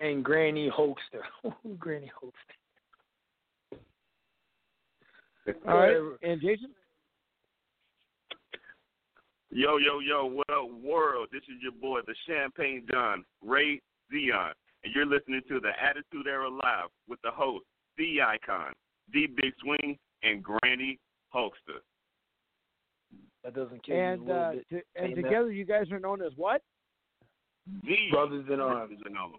and 0.01 0.25
Granny 0.25 0.69
Hoaxster. 0.69 1.23
Granny 1.79 2.11
Hoaxster. 2.23 2.57
All 5.67 5.79
right, 5.79 5.97
and 6.23 6.41
Jason. 6.41 6.71
Yo, 9.53 9.79
yo, 9.79 9.99
yo, 9.99 10.27
what 10.27 10.49
up, 10.51 10.71
world? 10.81 11.29
This 11.33 11.43
is 11.43 11.61
your 11.61 11.73
boy, 11.73 12.01
the 12.07 12.15
Champagne 12.29 12.87
John, 12.91 13.25
Ray 13.43 13.81
Zion, 14.13 14.55
and 14.85 14.95
you're 14.95 15.07
listening 15.07 15.43
to 15.49 15.61
the 15.61 15.71
Attitude 15.83 16.27
Era 16.27 16.49
Live 16.49 16.91
with 17.09 17.21
the 17.23 17.31
host, 17.31 17.65
the 17.99 18.21
icon, 18.23 18.73
the 19.13 19.27
Big 19.27 19.53
Swing, 19.63 19.99
and 20.23 20.43
Granny 20.43 20.99
Hoaxster. 21.35 21.81
That 23.45 23.55
doesn't 23.55 23.83
kill 23.85 23.97
you 23.97 24.03
And 24.03 24.21
a 24.23 24.25
little 24.25 24.43
uh, 24.43 24.53
bit. 24.53 24.69
to, 24.69 24.75
and 24.75 24.85
saying 24.97 25.15
that. 25.17 25.23
together 25.23 25.53
you 25.53 25.65
guys 25.65 25.91
are 25.91 26.01
known 26.01 26.23
as 26.23 26.33
what? 26.37 26.63
The 27.85 27.97
Brothers 28.11 28.47
in 28.53 28.61
Arms. 28.61 28.89
Brothers 28.89 28.99
in 29.07 29.17
Arms. 29.17 29.37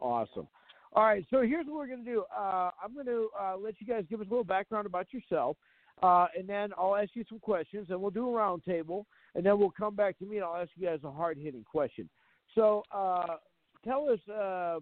Awesome. 0.00 0.48
All 0.92 1.04
right, 1.04 1.24
so 1.30 1.42
here's 1.42 1.66
what 1.66 1.76
we're 1.76 1.86
going 1.88 2.04
to 2.04 2.10
do. 2.10 2.24
Uh, 2.36 2.70
I'm 2.82 2.94
going 2.94 3.06
to 3.06 3.28
uh, 3.40 3.56
let 3.56 3.74
you 3.80 3.86
guys 3.86 4.04
give 4.08 4.20
us 4.20 4.26
a 4.28 4.30
little 4.30 4.44
background 4.44 4.86
about 4.86 5.12
yourself, 5.12 5.56
uh, 6.02 6.26
and 6.38 6.48
then 6.48 6.70
I'll 6.78 6.94
ask 6.94 7.10
you 7.14 7.24
some 7.28 7.40
questions, 7.40 7.88
and 7.90 8.00
we'll 8.00 8.12
do 8.12 8.28
a 8.28 8.32
roundtable, 8.32 9.04
and 9.34 9.44
then 9.44 9.58
we'll 9.58 9.72
come 9.76 9.96
back 9.96 10.16
to 10.20 10.24
me, 10.24 10.36
and 10.36 10.44
I'll 10.44 10.56
ask 10.56 10.70
you 10.76 10.86
guys 10.86 11.00
a 11.02 11.10
hard 11.10 11.36
hitting 11.36 11.64
question. 11.64 12.08
So 12.54 12.84
uh, 12.92 13.36
tell 13.84 14.08
us, 14.08 14.18
uh, 14.28 14.78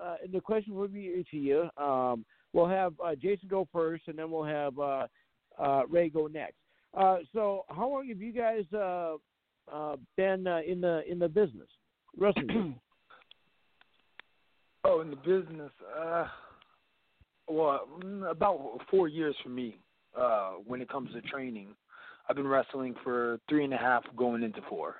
uh, 0.00 0.16
the 0.32 0.40
question 0.40 0.74
will 0.74 0.88
be 0.88 1.08
of 1.20 1.26
you. 1.32 1.68
Um, 1.76 2.24
we'll 2.52 2.68
have 2.68 2.94
uh, 3.04 3.14
Jason 3.14 3.48
go 3.48 3.68
first, 3.72 4.04
and 4.06 4.18
then 4.18 4.30
we'll 4.30 4.44
have 4.44 4.78
uh, 4.78 5.06
uh, 5.58 5.82
Ray 5.88 6.08
go 6.08 6.26
next. 6.26 6.56
Uh, 6.96 7.18
so, 7.32 7.64
how 7.68 7.88
long 7.88 8.08
have 8.08 8.20
you 8.20 8.32
guys 8.32 8.64
uh, 8.72 9.16
been 10.16 10.46
in 10.66 10.80
the 10.80 11.02
in 11.08 11.18
the 11.18 11.28
business, 11.28 11.68
wrestling? 12.16 12.76
Oh, 14.86 15.00
in 15.00 15.08
the 15.08 15.16
business, 15.16 15.72
well, 17.48 17.88
about 18.28 18.80
four 18.90 19.08
years 19.08 19.34
for 19.42 19.48
me. 19.48 19.78
When 20.66 20.82
it 20.82 20.90
comes 20.90 21.10
to 21.14 21.22
training, 21.22 21.68
I've 22.28 22.36
been 22.36 22.46
wrestling 22.46 22.94
for 23.02 23.38
three 23.48 23.64
and 23.64 23.72
a 23.72 23.78
half, 23.78 24.02
going 24.14 24.42
into 24.42 24.60
four. 24.68 24.96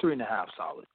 Three 0.00 0.14
and 0.14 0.22
a 0.22 0.24
half, 0.24 0.48
solid. 0.56 0.86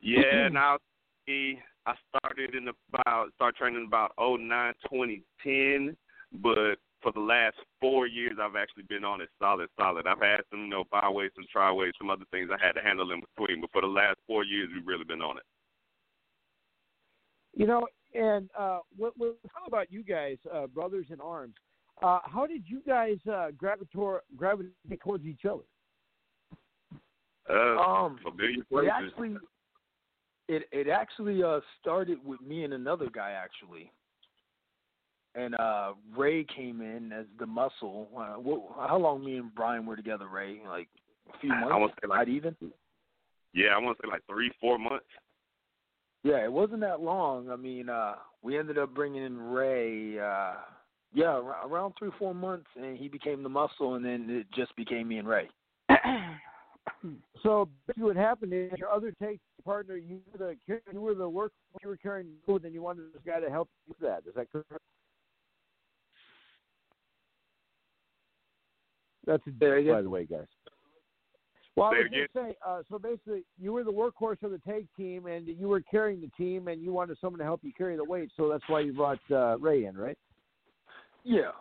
Yeah, 0.00 0.48
now 0.48 0.78
see, 1.26 1.58
I 1.86 1.94
started 2.08 2.54
in 2.54 2.68
about 2.92 3.32
start 3.34 3.56
training 3.56 3.84
about 3.86 4.12
oh 4.18 4.36
nine 4.36 4.74
twenty 4.88 5.22
ten, 5.42 5.96
but 6.42 6.76
for 7.02 7.12
the 7.12 7.20
last 7.20 7.56
four 7.80 8.06
years 8.06 8.36
I've 8.40 8.56
actually 8.56 8.84
been 8.88 9.04
on 9.04 9.20
it 9.20 9.28
solid, 9.38 9.68
solid. 9.78 10.06
I've 10.06 10.20
had 10.20 10.40
some, 10.50 10.60
you 10.60 10.68
know, 10.68 10.84
byways, 10.90 11.30
some 11.34 11.46
tryways, 11.54 11.92
some 11.98 12.10
other 12.10 12.24
things 12.30 12.50
I 12.52 12.64
had 12.64 12.72
to 12.72 12.82
handle 12.82 13.10
in 13.12 13.22
between, 13.36 13.60
but 13.60 13.70
for 13.72 13.80
the 13.80 13.88
last 13.88 14.18
four 14.26 14.44
years 14.44 14.68
we've 14.74 14.86
really 14.86 15.04
been 15.04 15.22
on 15.22 15.38
it. 15.38 15.42
You 17.54 17.66
know, 17.66 17.86
and 18.14 18.50
uh, 18.58 18.80
what, 18.96 19.14
what, 19.16 19.36
how 19.54 19.64
about 19.66 19.90
you 19.90 20.02
guys, 20.02 20.36
uh, 20.52 20.66
brothers 20.66 21.06
in 21.10 21.20
arms? 21.20 21.54
Uh, 22.02 22.20
how 22.24 22.46
did 22.46 22.64
you 22.66 22.82
guys 22.86 23.16
uh, 23.30 23.48
gravitate 23.56 24.22
gravitate 24.36 25.00
towards 25.02 25.24
each 25.24 25.44
other? 25.44 25.64
Uh, 27.48 27.78
Um, 27.78 28.18
familiar 28.22 28.62
It 28.70 28.88
actually, 28.88 29.36
it 30.54 30.62
it 30.72 30.88
actually 30.88 31.42
uh 31.42 31.60
started 31.80 32.18
with 32.24 32.40
me 32.40 32.64
and 32.64 32.72
another 32.74 33.08
guy 33.12 33.30
actually, 33.32 33.92
and 35.34 35.54
uh 35.54 35.92
Ray 36.16 36.44
came 36.44 36.80
in 36.80 37.12
as 37.12 37.26
the 37.38 37.46
muscle. 37.46 38.08
Uh, 38.16 38.34
what, 38.40 38.62
how 38.88 38.98
long 38.98 39.24
me 39.24 39.36
and 39.36 39.54
Brian 39.54 39.86
were 39.86 39.96
together, 39.96 40.26
Ray? 40.28 40.60
Like 40.66 40.88
a 41.34 41.38
few 41.38 41.50
months, 41.50 41.66
I 41.66 41.68
months, 41.68 41.80
wanna 41.80 41.92
say 42.02 42.06
like- 42.08 42.18
not 42.18 42.28
even. 42.28 42.56
yeah, 43.54 43.68
I 43.76 43.78
want 43.78 43.96
to 43.98 44.06
say 44.06 44.10
like 44.10 44.22
three, 44.28 44.50
four 44.60 44.78
months. 44.78 45.06
Yeah, 46.22 46.44
it 46.44 46.52
wasn't 46.52 46.80
that 46.80 47.00
long. 47.00 47.50
I 47.50 47.56
mean, 47.56 47.88
uh 47.88 48.14
we 48.42 48.58
ended 48.58 48.76
up 48.78 48.94
bringing 48.94 49.22
in 49.24 49.38
Ray. 49.40 50.18
uh 50.18 50.54
Yeah, 51.14 51.26
ar- 51.26 51.66
around 51.66 51.94
three, 51.98 52.10
four 52.18 52.34
months, 52.34 52.66
and 52.76 52.96
he 52.98 53.08
became 53.08 53.42
the 53.42 53.48
muscle, 53.48 53.94
and 53.94 54.04
then 54.04 54.26
it 54.28 54.46
just 54.54 54.74
became 54.76 55.08
me 55.08 55.18
and 55.18 55.28
Ray. 55.28 55.48
so 57.42 57.68
basically 57.86 58.04
what 58.04 58.16
happened 58.16 58.52
is 58.52 58.70
your 58.78 58.90
other 58.90 59.12
tag 59.22 59.38
partner. 59.60 59.96
You 59.96 60.20
were 60.32 60.38
the 60.38 60.80
you 60.92 61.00
were 61.00 61.14
the 61.14 61.28
work 61.28 61.52
you 61.82 61.88
were 61.88 61.96
carrying 61.96 62.28
the 62.46 62.52
load, 62.52 62.64
and 62.64 62.74
you 62.74 62.82
wanted 62.82 63.04
this 63.12 63.22
guy 63.26 63.40
to 63.40 63.50
help 63.50 63.68
you 63.86 63.94
with 63.98 64.08
that. 64.08 64.28
Is 64.28 64.34
that 64.34 64.50
correct? 64.50 64.82
That's 69.26 69.46
a 69.46 69.50
There 69.58 69.78
you 69.78 69.92
by 69.92 70.02
the 70.02 70.10
way, 70.10 70.24
guys. 70.24 70.46
Well, 71.76 71.88
I 71.88 71.92
Say 71.92 71.98
was 71.98 72.10
going 72.10 72.26
to 72.26 72.52
say, 72.52 72.56
uh, 72.66 72.82
so 72.90 72.98
basically, 72.98 73.44
you 73.58 73.72
were 73.72 73.84
the 73.84 73.92
workhorse 73.92 74.42
of 74.42 74.50
the 74.50 74.58
tag 74.58 74.86
team, 74.96 75.26
and 75.26 75.46
you 75.46 75.68
were 75.68 75.80
carrying 75.80 76.20
the 76.20 76.30
team, 76.36 76.68
and 76.68 76.82
you 76.82 76.92
wanted 76.92 77.16
someone 77.20 77.38
to 77.38 77.44
help 77.44 77.60
you 77.62 77.72
carry 77.72 77.96
the 77.96 78.04
weight, 78.04 78.30
so 78.36 78.48
that's 78.48 78.64
why 78.66 78.80
you 78.80 78.92
brought 78.92 79.20
uh, 79.30 79.56
Ray 79.58 79.84
in, 79.84 79.96
right? 79.96 80.18
Yeah. 81.24 81.52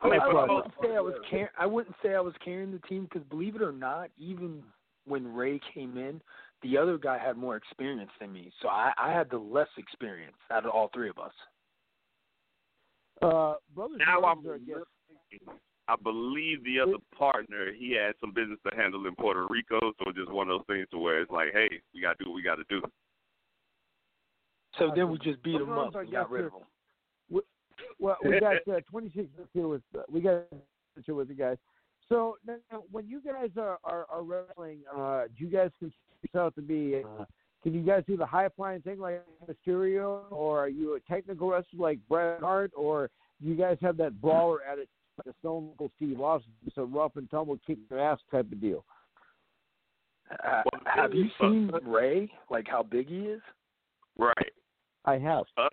I, 0.00 0.08
mean, 0.08 0.20
I, 0.20 0.24
I 0.24 0.52
wouldn't 0.52 0.74
say 0.82 0.96
I 0.96 1.00
was 1.00 1.14
car- 1.30 1.50
I 1.58 1.66
wouldn't 1.66 1.96
say 2.02 2.14
I 2.14 2.20
was 2.20 2.34
carrying 2.44 2.72
the 2.72 2.78
team 2.80 3.04
because 3.04 3.26
believe 3.28 3.56
it 3.56 3.62
or 3.62 3.72
not, 3.72 4.10
even 4.18 4.62
when 5.06 5.32
Ray 5.32 5.60
came 5.74 5.96
in, 5.96 6.20
the 6.62 6.76
other 6.78 6.98
guy 6.98 7.18
had 7.18 7.36
more 7.36 7.56
experience 7.56 8.10
than 8.20 8.32
me, 8.32 8.52
so 8.60 8.68
I, 8.68 8.92
I 8.98 9.12
had 9.12 9.28
the 9.30 9.38
less 9.38 9.68
experience 9.78 10.36
out 10.50 10.64
of 10.64 10.70
all 10.72 10.90
three 10.94 11.08
of 11.08 11.18
us. 11.18 11.32
Uh, 13.20 13.54
brothers 13.74 13.98
Now 13.98 14.16
and 14.18 14.26
I'm 14.26 14.42
brothers 14.42 14.62
are 14.74 14.84
I 15.88 15.96
believe 16.02 16.62
the 16.64 16.78
other 16.80 16.98
partner 17.16 17.72
he 17.76 17.92
had 17.92 18.14
some 18.20 18.32
business 18.32 18.58
to 18.68 18.76
handle 18.76 19.04
in 19.06 19.14
Puerto 19.16 19.46
Rico, 19.50 19.78
so 19.80 20.08
it's 20.08 20.18
just 20.18 20.30
one 20.30 20.48
of 20.48 20.58
those 20.58 20.66
things 20.66 20.86
to 20.92 20.98
where 20.98 21.20
it's 21.20 21.30
like, 21.30 21.48
hey, 21.52 21.68
we 21.94 22.00
gotta 22.00 22.16
do 22.22 22.30
what 22.30 22.36
we 22.36 22.42
gotta 22.42 22.62
do. 22.68 22.80
So 24.78 24.90
then 24.94 25.10
we 25.10 25.18
just 25.18 25.42
beat 25.42 25.54
Well, 25.54 25.62
him 25.64 25.78
up 25.78 25.96
I 25.96 26.00
and 26.02 26.12
got 26.12 26.30
rid 26.30 26.44
of 26.46 26.52
you're- 26.52 26.60
him. 26.62 26.66
Well, 27.98 28.16
we 28.24 28.38
got 28.40 28.56
uh, 28.68 28.80
26 28.90 29.16
minutes 29.16 29.50
here 29.52 29.68
with 29.68 29.82
uh, 29.96 30.02
we 30.10 30.20
got 30.20 30.44
here 31.04 31.14
with 31.14 31.28
the 31.28 31.34
guys. 31.34 31.56
So 32.08 32.36
now, 32.46 32.56
when 32.90 33.06
you 33.08 33.20
guys 33.20 33.50
are 33.56 33.78
are, 33.84 34.06
are 34.10 34.22
wrestling, 34.22 34.80
uh, 34.96 35.24
do 35.36 35.44
you 35.44 35.50
guys 35.50 35.70
consider 35.78 35.96
yourself 36.22 36.54
to 36.54 36.62
be? 36.62 37.02
Uh, 37.04 37.24
can 37.62 37.74
you 37.74 37.82
guys 37.82 38.02
do 38.06 38.16
the 38.16 38.26
high 38.26 38.48
flying 38.56 38.82
thing 38.82 38.98
like 38.98 39.24
Mysterio, 39.48 40.22
or 40.30 40.64
are 40.64 40.68
you 40.68 40.94
a 40.94 41.00
technical 41.00 41.50
wrestler 41.50 41.78
like 41.78 41.98
Bret 42.08 42.40
Hart, 42.40 42.72
or 42.76 43.08
do 43.40 43.48
you 43.48 43.54
guys 43.54 43.76
have 43.80 43.96
that 43.98 44.20
brawler 44.20 44.62
attitude 44.62 44.88
like 45.18 45.34
a 45.34 45.38
Stone 45.40 45.70
Cold 45.78 45.92
Steve 45.96 46.20
Austin, 46.20 46.52
just 46.64 46.78
a 46.78 46.84
rough 46.84 47.16
and 47.16 47.30
tumble, 47.30 47.58
kick 47.66 47.78
your 47.90 48.00
ass 48.00 48.18
type 48.30 48.50
of 48.50 48.60
deal? 48.60 48.84
Uh, 50.30 50.62
Well, 50.72 50.82
have 50.86 51.14
you 51.14 51.26
uh, 51.40 51.42
seen 51.42 51.70
Ray? 51.84 52.30
Like 52.50 52.66
how 52.68 52.82
big 52.82 53.08
he 53.08 53.20
is? 53.20 53.42
Right. 54.18 54.52
I 55.04 55.18
have. 55.18 55.44
Us, 55.56 55.70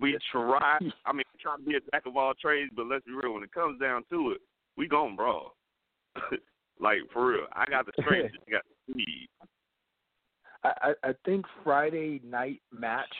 we 0.00 0.16
try. 0.30 0.78
I 1.04 1.12
mean, 1.12 1.24
we 1.34 1.40
try 1.42 1.56
to 1.56 1.62
be 1.62 1.76
a 1.76 1.80
jack 1.90 2.06
of 2.06 2.16
all 2.16 2.32
trades, 2.40 2.70
but 2.74 2.86
let's 2.86 3.04
be 3.04 3.12
real. 3.12 3.34
When 3.34 3.42
it 3.42 3.52
comes 3.52 3.80
down 3.80 4.04
to 4.10 4.32
it, 4.32 4.40
we 4.76 4.86
gon' 4.86 5.16
brawl. 5.16 5.56
like 6.80 6.98
for 7.12 7.26
real, 7.26 7.46
I 7.52 7.64
got 7.66 7.86
the 7.86 7.92
strength. 8.00 8.34
got 8.50 8.62
the 8.94 9.02
speed. 9.02 9.28
I, 10.64 10.72
I 10.82 11.08
I 11.10 11.14
think 11.24 11.46
Friday 11.64 12.20
night 12.24 12.60
match 12.72 13.12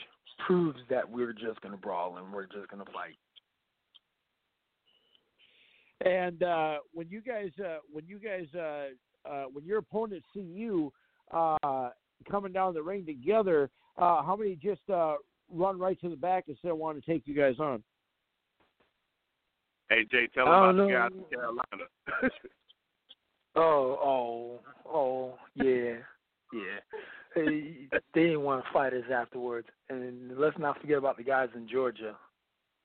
proves 0.45 0.79
that 0.89 1.09
we're 1.09 1.33
just 1.33 1.61
gonna 1.61 1.77
brawl 1.77 2.17
and 2.17 2.31
we're 2.31 2.45
just 2.45 2.67
gonna 2.69 2.85
fight. 2.85 3.17
And 6.05 6.41
uh, 6.41 6.77
when 6.93 7.07
you 7.09 7.21
guys, 7.21 7.51
uh, 7.63 7.77
when 7.91 8.05
you 8.07 8.17
guys, 8.19 8.47
uh, 8.55 9.29
uh, 9.29 9.43
when 9.53 9.63
your 9.65 9.77
opponents 9.79 10.25
see 10.33 10.41
you 10.41 10.91
uh, 11.31 11.89
coming 12.29 12.51
down 12.51 12.73
the 12.73 12.81
ring 12.81 13.05
together, 13.05 13.69
uh, 13.97 14.23
how 14.23 14.35
many 14.35 14.55
just 14.55 14.81
uh, 14.89 15.15
run 15.51 15.77
right 15.77 15.99
to 16.01 16.09
the 16.09 16.15
back 16.15 16.45
instead 16.47 16.71
of 16.71 16.77
wanting 16.77 17.01
to 17.01 17.11
take 17.11 17.23
you 17.25 17.35
guys 17.35 17.55
on? 17.59 17.83
Hey 19.89 20.05
Jay, 20.09 20.27
tell 20.33 20.45
them 20.45 20.53
I 20.53 20.57
about 20.57 20.77
don't 20.77 20.87
the 20.87 20.93
guys 20.93 21.11
know. 21.11 21.17
in 21.17 21.37
Carolina. 21.37 21.85
Oh, 23.55 23.97
oh, 24.01 24.59
oh, 24.89 25.33
yeah, 25.55 25.95
yeah. 26.53 26.79
Hey, 27.35 27.87
they 28.13 28.21
didn't 28.21 28.41
want 28.43 28.63
to 28.63 28.71
fight 28.71 28.93
us 28.93 29.03
afterwards, 29.13 29.67
and 29.89 30.37
let's 30.37 30.57
not 30.57 30.79
forget 30.79 30.97
about 30.97 31.17
the 31.17 31.23
guys 31.23 31.49
in 31.55 31.67
Georgia. 31.67 32.15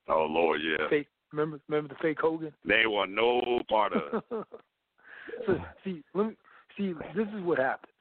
oh 0.09 0.27
Lord, 0.29 0.61
yeah. 0.63 0.89
Fake, 0.89 1.09
remember, 1.33 1.61
remember 1.69 1.95
the 1.95 2.01
fake 2.01 2.19
Hogan? 2.21 2.53
They 2.65 2.87
want 2.87 3.13
no 3.13 3.61
part 3.69 3.93
of. 3.93 4.23
it. 4.31 4.47
so 5.47 5.59
see, 5.85 6.03
let 6.15 6.29
me 6.29 6.37
see. 6.77 6.95
This 7.15 7.27
is 7.29 7.43
what 7.45 7.59
happens. 7.59 7.93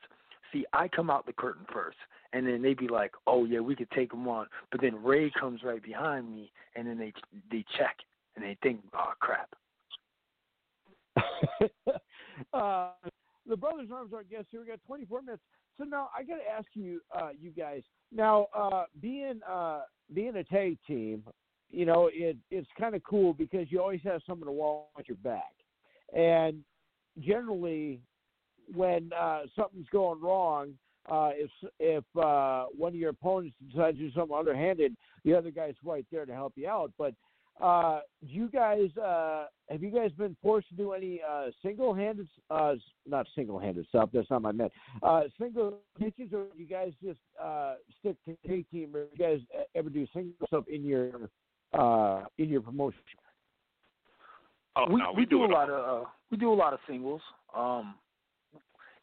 See, 0.53 0.65
I 0.73 0.87
come 0.87 1.09
out 1.09 1.25
the 1.25 1.33
curtain 1.33 1.65
first, 1.73 1.97
and 2.33 2.47
then 2.47 2.61
they 2.61 2.73
be 2.73 2.87
like, 2.87 3.11
"Oh 3.27 3.45
yeah, 3.45 3.59
we 3.59 3.75
could 3.75 3.89
take 3.91 4.13
him 4.13 4.27
on." 4.27 4.47
But 4.71 4.81
then 4.81 5.03
Ray 5.03 5.31
comes 5.39 5.63
right 5.63 5.81
behind 5.83 6.31
me, 6.31 6.51
and 6.75 6.87
then 6.87 6.97
they 6.97 7.13
they 7.51 7.65
check, 7.77 7.97
and 8.35 8.45
they 8.45 8.57
think, 8.61 8.81
"Oh 8.93 9.13
crap." 9.19 9.49
uh, 12.53 12.91
the 13.47 13.57
Brothers 13.57 13.89
Arms 13.93 14.13
are 14.13 14.23
guests 14.23 14.47
here. 14.51 14.61
We 14.61 14.67
got 14.67 14.79
24 14.87 15.21
minutes. 15.21 15.43
So 15.77 15.83
now 15.83 16.09
I 16.17 16.23
got 16.23 16.37
to 16.37 16.49
ask 16.57 16.67
you, 16.73 17.01
uh, 17.13 17.29
you 17.39 17.51
guys. 17.51 17.81
Now, 18.11 18.47
uh, 18.55 18.85
being 19.01 19.41
uh, 19.49 19.81
being 20.13 20.35
a 20.37 20.43
tag 20.43 20.77
team, 20.87 21.23
you 21.69 21.85
know, 21.85 22.09
it 22.13 22.37
it's 22.49 22.67
kind 22.79 22.95
of 22.95 23.03
cool 23.03 23.33
because 23.33 23.67
you 23.69 23.81
always 23.81 24.01
have 24.03 24.21
someone 24.25 24.47
to 24.47 24.53
watch 24.53 25.07
your 25.07 25.17
back, 25.17 25.53
and 26.15 26.63
generally, 27.19 27.99
when 28.73 29.11
uh, 29.17 29.41
something's 29.55 29.89
going 29.91 30.21
wrong, 30.21 30.73
uh, 31.09 31.31
if 31.33 31.51
if 31.79 32.03
uh, 32.17 32.65
one 32.75 32.93
of 32.93 32.99
your 32.99 33.09
opponents 33.09 33.55
decides 33.69 33.97
to 33.97 34.07
do 34.07 34.11
something 34.13 34.35
underhanded, 34.35 34.95
the 35.23 35.33
other 35.33 35.51
guy's 35.51 35.75
right 35.83 36.05
there 36.11 36.25
to 36.25 36.33
help 36.33 36.53
you 36.55 36.67
out. 36.67 36.91
But 36.97 37.13
uh, 37.61 38.01
do 38.27 38.33
you 38.33 38.49
guys 38.49 38.89
uh, 38.97 39.45
have 39.69 39.81
you 39.81 39.89
guys 39.89 40.11
been 40.11 40.35
forced 40.41 40.67
to 40.69 40.75
do 40.75 40.91
any 40.91 41.21
uh, 41.27 41.45
single-handed, 41.63 42.27
uh, 42.49 42.73
not 43.07 43.25
single-handed 43.35 43.87
stuff? 43.87 44.09
That's 44.13 44.29
not 44.29 44.41
my 44.41 44.51
meant. 44.51 44.71
Uh, 45.01 45.23
single 45.39 45.79
pitches, 45.97 46.33
or 46.33 46.47
you 46.55 46.67
guys 46.67 46.91
just 47.03 47.19
uh, 47.41 47.75
stick 47.99 48.17
to 48.25 48.35
tag 48.47 48.65
team, 48.71 48.95
or 48.95 49.05
you 49.11 49.17
guys 49.17 49.39
e- 49.39 49.63
ever 49.73 49.89
do 49.89 50.05
single 50.13 50.33
stuff 50.47 50.65
in 50.67 50.83
your 50.83 51.29
uh, 51.73 52.25
in 52.37 52.49
your 52.49 52.61
promotion? 52.61 52.99
Oh 54.75 54.85
we 54.89 54.99
no, 54.99 55.13
we, 55.15 55.25
do, 55.25 55.43
it 55.43 55.49
a 55.49 55.53
lot 55.53 55.69
of 55.69 56.03
uh, 56.03 56.09
we 56.29 56.37
do 56.37 56.51
a 56.51 56.53
lot 56.53 56.73
of 56.73 56.79
singles. 56.87 57.21
Um, 57.55 57.95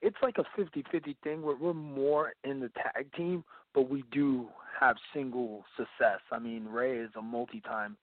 it's 0.02 0.16
like 0.22 0.36
a 0.38 0.60
50-50 0.60 1.16
thing. 1.24 1.42
We're 1.42 1.56
we're 1.56 1.72
more 1.72 2.34
in 2.44 2.60
the 2.60 2.70
tag 2.70 3.10
team, 3.16 3.44
but 3.74 3.88
we 3.88 4.04
do 4.12 4.48
have 4.78 4.96
single 5.14 5.64
success. 5.76 6.20
I 6.30 6.38
mean, 6.38 6.66
Ray 6.66 6.98
is 6.98 7.10
a 7.16 7.22
multi-time 7.22 7.96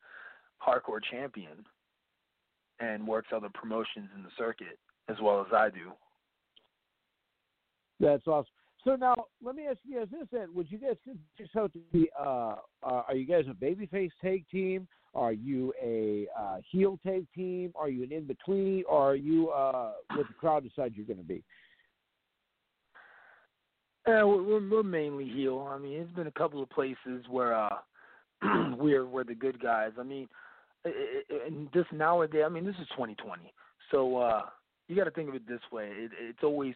hardcore 0.66 1.02
champion 1.12 1.66
and 2.80 3.08
works 3.08 3.30
other 3.36 3.50
promotions 3.54 4.10
in 4.16 4.24
the 4.24 4.30
circuit 4.38 4.80
as 5.10 5.18
well 5.22 5.42
as 5.42 5.48
I 5.54 5.70
do. 5.70 5.92
That's 8.00 8.26
awesome. 8.28 8.46
So 8.86 8.96
now, 8.96 9.16
let 9.44 9.56
me 9.56 9.68
ask 9.68 9.80
you 9.84 10.00
guys 10.00 10.08
this: 10.12 10.28
Then, 10.32 10.48
would 10.56 10.72
you 10.72 10.78
guys 10.78 10.96
consider 11.04 11.24
yourself 11.38 11.74
to 11.74 11.80
be? 11.92 12.10
Uh, 12.18 12.56
uh, 12.82 13.04
are 13.08 13.16
you 13.16 13.26
guys 13.26 13.44
a 13.50 13.54
babyface 13.54 14.12
tag 14.22 14.46
team? 14.50 14.88
Are 15.14 15.34
you 15.34 15.74
a 15.84 16.28
uh, 16.40 16.58
heel 16.72 16.98
tag 17.06 17.26
team? 17.36 17.74
Are 17.76 17.90
you 17.90 18.04
an 18.04 18.14
in 18.14 18.26
between? 18.26 18.84
Or 18.88 19.12
are 19.12 19.16
you 19.16 19.50
uh, 19.50 19.94
what 20.16 20.28
the 20.28 20.34
crowd 20.40 20.64
decides 20.64 20.96
you're 20.96 21.06
going 21.06 21.18
to 21.18 21.24
be? 21.24 21.44
Yeah, 24.08 24.24
we're, 24.24 24.68
we're 24.70 24.84
mainly 24.84 25.28
heel. 25.28 25.68
I 25.70 25.78
mean, 25.78 26.00
it's 26.00 26.12
been 26.14 26.28
a 26.28 26.32
couple 26.32 26.64
of 26.64 26.70
places 26.70 27.26
where 27.30 27.56
uh 27.56 27.78
we're 28.78 29.06
we're 29.06 29.26
the 29.26 29.36
good 29.36 29.62
guys. 29.62 29.92
I 30.00 30.04
mean, 30.04 30.30
and 30.86 31.68
this 31.74 31.86
nowadays, 31.92 32.44
I 32.46 32.50
mean, 32.50 32.66
this 32.66 32.76
is 32.82 32.88
2020, 32.90 33.54
so 33.92 34.18
uh 34.18 34.42
you 34.88 34.96
got 34.96 35.04
to 35.06 35.12
think 35.12 35.30
of 35.30 35.36
it 35.36 35.48
this 35.48 35.62
way: 35.72 35.90
it, 35.94 36.12
it's 36.20 36.44
always 36.44 36.74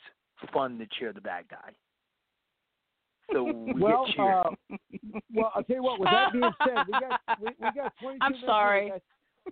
fun 0.54 0.78
to 0.80 0.86
cheer 1.00 1.14
the 1.14 1.22
bad 1.22 1.46
guy. 1.50 1.72
So 3.32 3.44
we 3.44 3.82
well, 3.82 4.06
get 4.06 4.16
cheered. 4.16 4.30
uh, 4.30 4.50
well, 5.34 5.52
I'll 5.56 5.64
tell 5.64 5.76
you 5.78 5.84
what. 5.84 6.00
With 6.00 6.10
that 6.12 6.34
being 6.34 6.52
said, 6.64 6.86
we 6.86 6.94
got 6.94 7.20
we, 7.42 7.48
we 7.60 7.72
got 7.76 7.94
22 8.02 8.18
I'm 8.22 8.36
sorry. 8.46 8.90
guys. 8.90 9.02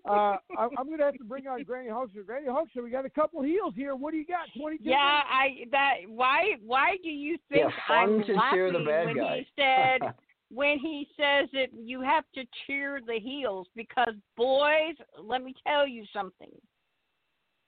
Uh, 0.06 0.38
I'm, 0.58 0.70
I'm 0.78 0.86
going 0.86 0.99
to 0.99 1.04
have 1.06 1.18
to 1.18 1.24
bring 1.26 1.47
on 1.47 1.64
Granny 1.64 1.89
Hoaxer. 1.89 2.26
Granny 2.26 2.47
Hoaxer, 2.47 2.82
we 2.82 2.89
got 2.89 3.06
a 3.06 3.10
couple 3.10 3.41
heels 3.41 3.74
here. 3.76 3.93
What 3.95 4.12
do 4.12 4.18
you 4.18 4.26
got? 4.26 4.47
22 4.58 4.84
Yeah, 4.89 4.95
I 4.97 5.66
that 5.72 5.95
why 6.08 6.54
why 6.66 6.97
do 7.04 7.10
you 7.10 7.38
think 7.49 7.64
Yeah, 7.64 7.70
fun 7.88 7.97
I'm 7.97 8.20
to 8.22 8.41
cheer 8.52 8.72
the 8.72 8.78
laughing 8.80 8.86
bad 8.86 9.06
when 9.08 9.16
guy. 9.18 9.38
he 9.39 9.47
said 9.58 10.02
when 10.54 10.80
he 10.80 11.08
says 11.16 11.49
that 11.54 11.68
you 11.74 12.02
have 12.02 12.26
to 12.36 12.43
cheer 12.66 12.99
the 13.06 13.20
heels 13.20 13.68
because 13.76 14.14
boys, 14.36 14.95
let 15.22 15.43
me 15.43 15.56
tell 15.66 15.88
you 15.88 16.04
something. 16.14 16.52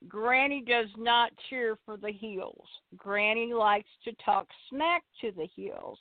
Granny 0.07 0.63
does 0.67 0.89
not 0.97 1.31
cheer 1.49 1.77
for 1.85 1.95
the 1.95 2.11
heels. 2.11 2.65
Granny 2.97 3.53
likes 3.53 3.89
to 4.03 4.11
talk 4.23 4.47
smack 4.69 5.03
to 5.21 5.31
the 5.31 5.47
heels. 5.55 5.97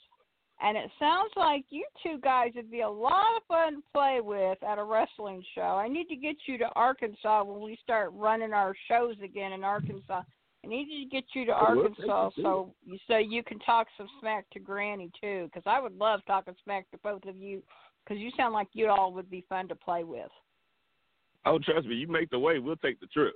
And 0.61 0.77
it 0.77 0.91
sounds 0.99 1.31
like 1.35 1.65
you 1.69 1.85
two 2.01 2.19
guys 2.19 2.51
would 2.55 2.71
be 2.71 2.81
a 2.81 2.89
lot 2.89 3.37
of 3.37 3.43
fun 3.47 3.75
to 3.75 3.81
play 3.93 4.19
with 4.21 4.61
at 4.63 4.77
a 4.77 4.83
wrestling 4.83 5.43
show. 5.55 5.61
I 5.61 5.87
need 5.87 6.07
to 6.09 6.15
get 6.15 6.35
you 6.45 6.57
to 6.59 6.69
Arkansas 6.75 7.43
when 7.43 7.61
we 7.61 7.77
start 7.81 8.11
running 8.13 8.53
our 8.53 8.73
shows 8.87 9.15
again 9.23 9.53
in 9.53 9.63
Arkansas. 9.63 10.21
I 10.63 10.67
need 10.67 10.85
to 10.85 11.09
get 11.09 11.25
you 11.33 11.45
to 11.45 11.51
we'll 11.51 11.89
take 11.89 12.07
Arkansas 12.07 12.29
so 12.41 12.73
you 12.85 12.97
so 13.07 13.17
you 13.17 13.43
can 13.43 13.59
talk 13.59 13.87
some 13.97 14.07
smack 14.19 14.49
to 14.51 14.59
Granny 14.59 15.11
too, 15.19 15.45
because 15.45 15.63
I 15.65 15.79
would 15.79 15.97
love 15.97 16.21
talking 16.25 16.55
smack 16.63 16.89
to 16.91 16.97
both 17.03 17.25
of 17.25 17.35
you, 17.35 17.61
because 18.03 18.21
you 18.21 18.31
sound 18.37 18.53
like 18.53 18.69
you 18.73 18.87
all 18.89 19.13
would 19.13 19.29
be 19.29 19.45
fun 19.49 19.67
to 19.67 19.75
play 19.75 20.03
with. 20.03 20.29
Oh, 21.45 21.59
trust 21.59 21.87
me, 21.87 21.95
you 21.95 22.07
make 22.07 22.29
the 22.29 22.39
way, 22.39 22.59
we'll 22.59 22.77
take 22.77 22.99
the 22.99 23.07
trip. 23.07 23.35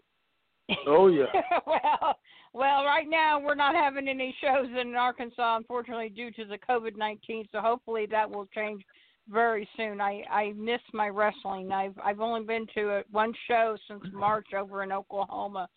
Oh 0.85 1.07
yeah. 1.07 1.25
well, 1.65 2.17
well, 2.53 2.83
right 2.83 3.07
now 3.09 3.39
we're 3.39 3.55
not 3.55 3.73
having 3.73 4.09
any 4.09 4.35
shows 4.41 4.67
in 4.79 4.95
Arkansas, 4.95 5.57
unfortunately, 5.57 6.09
due 6.09 6.31
to 6.31 6.45
the 6.45 6.57
COVID 6.57 6.97
nineteen. 6.97 7.45
So 7.51 7.59
hopefully 7.59 8.05
that 8.11 8.29
will 8.29 8.47
change 8.47 8.83
very 9.29 9.67
soon. 9.77 10.01
I 10.01 10.23
I 10.29 10.53
miss 10.57 10.81
my 10.93 11.07
wrestling. 11.07 11.71
I've 11.71 11.97
I've 12.03 12.19
only 12.19 12.45
been 12.45 12.67
to 12.75 12.97
a, 12.97 13.03
one 13.11 13.33
show 13.47 13.77
since 13.87 14.03
March 14.11 14.47
over 14.57 14.83
in 14.83 14.91
Oklahoma 14.91 15.69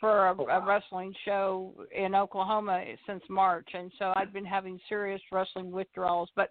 for 0.00 0.28
a, 0.28 0.34
a 0.34 0.66
wrestling 0.66 1.14
show 1.24 1.74
in 1.96 2.14
Oklahoma 2.14 2.82
since 3.06 3.22
March, 3.28 3.68
and 3.74 3.92
so 3.98 4.12
I've 4.16 4.32
been 4.32 4.44
having 4.44 4.80
serious 4.88 5.20
wrestling 5.30 5.70
withdrawals. 5.70 6.30
But 6.34 6.50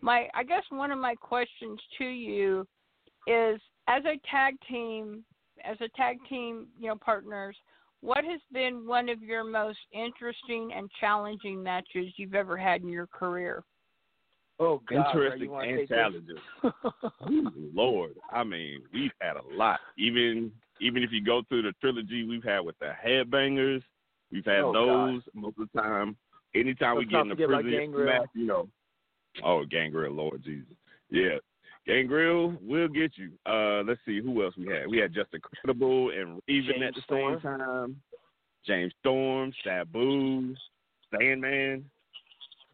my 0.00 0.28
I 0.34 0.42
guess 0.42 0.62
one 0.70 0.90
of 0.90 0.98
my 0.98 1.14
questions 1.14 1.78
to 1.98 2.04
you 2.04 2.66
is 3.26 3.60
as 3.88 4.02
a 4.04 4.18
tag 4.30 4.54
team 4.68 5.24
as 5.64 5.76
a 5.80 5.88
tag 5.96 6.18
team, 6.28 6.66
you 6.78 6.88
know, 6.88 6.96
partners, 6.96 7.56
what 8.00 8.24
has 8.24 8.40
been 8.52 8.86
one 8.86 9.08
of 9.08 9.22
your 9.22 9.44
most 9.44 9.78
interesting 9.92 10.72
and 10.76 10.90
challenging 11.00 11.62
matches 11.62 12.12
you've 12.16 12.34
ever 12.34 12.56
had 12.56 12.82
in 12.82 12.88
your 12.88 13.06
career? 13.06 13.64
Oh 14.58 14.80
God, 14.88 15.14
Interesting 15.14 15.50
and 15.52 15.88
challenging. 15.88 16.36
Lord, 17.74 18.14
I 18.32 18.42
mean, 18.42 18.82
we've 18.92 19.10
had 19.20 19.36
a 19.36 19.56
lot. 19.56 19.80
Even 19.98 20.50
even 20.80 21.02
if 21.02 21.10
you 21.12 21.22
go 21.22 21.42
through 21.48 21.62
the 21.62 21.72
trilogy 21.80 22.24
we've 22.24 22.44
had 22.44 22.60
with 22.60 22.78
the 22.78 22.92
headbangers, 23.04 23.82
we've 24.30 24.44
had 24.44 24.60
Oh, 24.60 24.72
those 24.72 25.22
most 25.34 25.56
of 25.58 25.68
the 25.72 25.80
time. 25.80 26.16
Anytime 26.54 26.96
we 26.96 27.02
Let's 27.02 27.10
get 27.12 27.20
in 27.20 27.28
the 27.28 27.34
prison 27.36 27.70
Gangrel. 27.70 28.06
match, 28.06 28.28
you 28.34 28.46
know. 28.46 28.68
Oh, 29.44 29.64
Gangrel, 29.64 30.12
Lord 30.14 30.42
Jesus. 30.42 30.72
Yeah. 31.10 31.36
Gangrel, 31.86 32.56
we'll 32.62 32.88
get 32.88 33.12
you. 33.16 33.30
Uh 33.46 33.82
let's 33.86 34.00
see 34.04 34.20
who 34.20 34.42
else 34.42 34.54
we 34.56 34.66
had. 34.66 34.88
We 34.88 34.98
had 34.98 35.14
Justin 35.14 35.40
Incredible 35.44 36.10
and 36.10 36.40
even 36.48 36.72
James 36.80 36.84
at 36.88 36.94
the 36.94 37.00
Storm. 37.02 37.34
same 37.34 37.58
time. 37.58 37.96
James 38.66 38.92
Storm, 39.00 39.52
Sabu, 39.62 40.54
Sandman. 41.12 41.84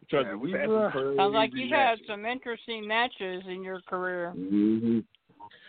Trust 0.09 0.25
Yeah, 0.25 0.33
me, 0.33 0.37
we've 0.39 0.51
we've, 0.53 0.61
had 0.61 0.69
uh, 0.69 0.91
some 0.93 1.15
Sounds 1.17 1.33
like 1.33 1.51
you've 1.53 1.69
had 1.71 1.99
some 2.07 2.25
interesting 2.25 2.87
matches 2.87 3.43
in 3.47 3.61
your 3.63 3.81
career. 3.81 4.31
hmm 4.31 4.99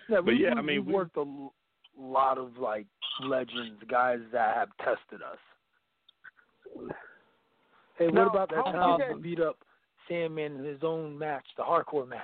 Yeah, 0.08 0.16
But 0.16 0.24
we, 0.26 0.42
yeah, 0.42 0.54
we, 0.54 0.58
I 0.58 0.62
mean, 0.62 0.76
we've 0.78 0.86
we- 0.86 0.92
worked 0.94 1.16
a 1.16 1.20
l- 1.20 1.52
lot 2.00 2.38
of 2.38 2.56
like 2.58 2.86
legends, 3.22 3.82
guys 3.88 4.20
that 4.32 4.54
have 4.56 4.68
tested 4.78 5.20
us. 5.22 5.38
Hey, 7.98 8.06
Now, 8.08 8.24
what 8.24 8.34
about 8.34 8.50
that 8.50 8.64
time 8.64 8.98
did 9.00 9.08
you 9.16 9.22
beat 9.22 9.40
up 9.40 9.58
Sandman 10.08 10.56
in 10.58 10.64
his 10.64 10.80
own 10.82 11.16
match, 11.18 11.44
the 11.56 11.62
hardcore 11.62 12.08
match? 12.08 12.22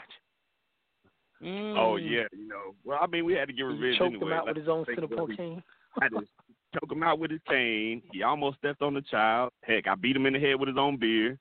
Mm. 1.43 1.79
Oh 1.79 1.97
yeah, 1.97 2.25
you 2.33 2.47
know. 2.49 2.75
Well, 2.85 2.99
I 3.01 3.07
mean, 3.07 3.25
we 3.25 3.33
had 3.33 3.47
to 3.49 3.53
get 3.55 3.61
He 3.61 3.65
revenge 3.65 3.99
choked 3.99 4.15
anyway. 4.15 4.27
him 4.27 4.33
out 4.33 4.47
Let's 4.47 4.57
with 4.57 4.65
his 4.65 4.69
own 4.69 4.85
think 4.85 4.97
cinnamon 4.99 5.19
what 5.19 5.29
we- 5.29 5.37
cane. 5.37 5.63
I 6.01 6.09
just 6.09 6.31
choke 6.75 6.93
him 6.93 7.03
out 7.03 7.19
with 7.19 7.31
his 7.31 7.41
cane. 7.49 8.03
He 8.13 8.23
almost 8.23 8.59
stepped 8.59 8.83
on 8.83 8.95
the 8.95 9.01
child. 9.03 9.53
Heck, 9.63 9.87
I 9.87 9.95
beat 9.95 10.15
him 10.17 10.27
in 10.27 10.35
the 10.35 10.39
head 10.41 10.55
with 10.61 10.69
his 10.69 10.77
own 10.79 10.97
beer. 10.99 11.39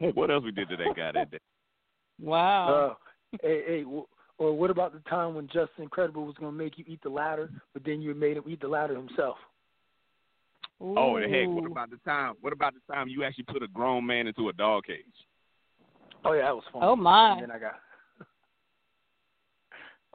Heck, 0.00 0.14
what 0.16 0.30
else 0.30 0.44
we 0.44 0.50
did 0.52 0.68
to 0.70 0.76
that 0.76 0.94
guy 0.96 1.12
that 1.12 1.30
day? 1.30 1.38
Wow. 2.20 2.96
Uh, 3.34 3.38
hey, 3.42 3.62
hey, 3.66 3.82
w- 3.82 4.06
or 4.38 4.56
what 4.56 4.70
about 4.70 4.92
the 4.92 5.00
time 5.08 5.34
when 5.34 5.46
Justin 5.46 5.82
Incredible 5.84 6.24
was 6.24 6.34
going 6.38 6.52
to 6.52 6.56
make 6.56 6.78
you 6.78 6.84
eat 6.86 7.02
the 7.02 7.08
ladder, 7.08 7.50
but 7.72 7.84
then 7.84 8.02
you 8.02 8.14
made 8.14 8.36
him 8.36 8.44
eat 8.48 8.60
the 8.60 8.68
ladder 8.68 8.94
himself? 8.94 9.36
Oh, 10.80 11.16
and 11.16 11.34
heck, 11.34 11.48
what 11.48 11.70
about 11.70 11.90
the 11.90 11.96
time? 12.04 12.34
What 12.42 12.52
about 12.52 12.74
the 12.74 12.92
time 12.92 13.08
you 13.08 13.24
actually 13.24 13.44
put 13.44 13.62
a 13.62 13.68
grown 13.68 14.04
man 14.04 14.26
into 14.26 14.50
a 14.50 14.52
dog 14.52 14.84
cage? 14.84 15.04
Oh 16.24 16.32
yeah, 16.32 16.42
that 16.42 16.54
was 16.54 16.64
fun. 16.72 16.82
Oh 16.84 16.96
my. 16.96 17.32
And 17.32 17.42
then 17.42 17.50
I 17.50 17.58
got 17.58 17.74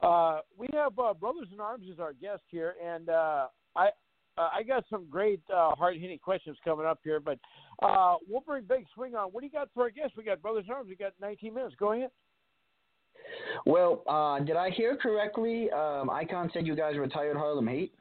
Uh, 0.02 0.40
we 0.58 0.68
have 0.72 0.98
uh, 0.98 1.14
Brothers 1.14 1.48
in 1.52 1.60
Arms 1.60 1.86
as 1.92 1.98
our 1.98 2.12
guest 2.12 2.42
here, 2.48 2.74
and 2.84 3.08
uh, 3.08 3.46
I 3.76 3.88
uh, 4.38 4.48
I 4.52 4.62
got 4.62 4.84
some 4.88 5.06
great 5.10 5.40
uh, 5.52 5.74
hard 5.74 5.96
hitting 5.96 6.18
questions 6.18 6.56
coming 6.64 6.86
up 6.86 7.00
here, 7.04 7.20
but 7.20 7.38
uh, 7.82 8.16
we'll 8.28 8.40
bring 8.40 8.64
Big 8.64 8.86
Swing 8.94 9.14
on. 9.14 9.28
What 9.28 9.40
do 9.40 9.46
you 9.46 9.52
got 9.52 9.68
for 9.74 9.84
our 9.84 9.90
guest? 9.90 10.14
We 10.16 10.24
got 10.24 10.40
Brothers 10.42 10.64
in 10.66 10.72
Arms. 10.72 10.88
We 10.88 10.96
got 10.96 11.12
19 11.20 11.54
minutes. 11.54 11.74
Go 11.78 11.92
ahead. 11.92 12.10
Well, 13.66 14.02
uh, 14.06 14.40
did 14.44 14.56
I 14.56 14.70
hear 14.70 14.96
correctly? 14.96 15.70
Um, 15.70 16.10
Icon 16.10 16.50
said 16.52 16.66
you 16.66 16.76
guys 16.76 16.96
retired 16.96 17.36
Harlem 17.36 17.68
Heat. 17.68 17.92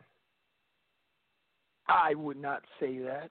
I 1.88 2.15
would 2.15 2.38
not 2.38 2.63
say 2.80 2.99
that. 2.99 3.30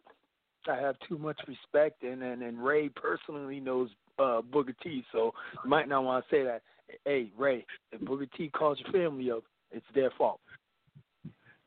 I 0.68 0.76
have 0.76 0.97
too 1.09 1.16
much 1.16 1.41
respect, 1.49 2.03
and 2.03 2.22
and, 2.22 2.43
and 2.43 2.62
Ray 2.62 2.91
personally 2.91 3.61
knows 3.61 3.88
uh, 4.18 4.43
Booker 4.43 4.74
T, 4.82 5.05
so 5.11 5.32
you 5.64 5.70
might 5.70 5.88
not 5.88 6.05
want 6.05 6.24
to 6.28 6.34
say 6.34 6.45
that. 6.45 6.62
Hey, 7.05 7.30
Ray, 7.38 7.64
if 7.93 8.01
Booker 8.03 8.26
T 8.36 8.49
calls 8.49 8.78
your 8.80 8.93
family 8.93 9.30
up, 9.30 9.45
it's 9.70 9.86
their 9.95 10.11
fault. 10.18 10.41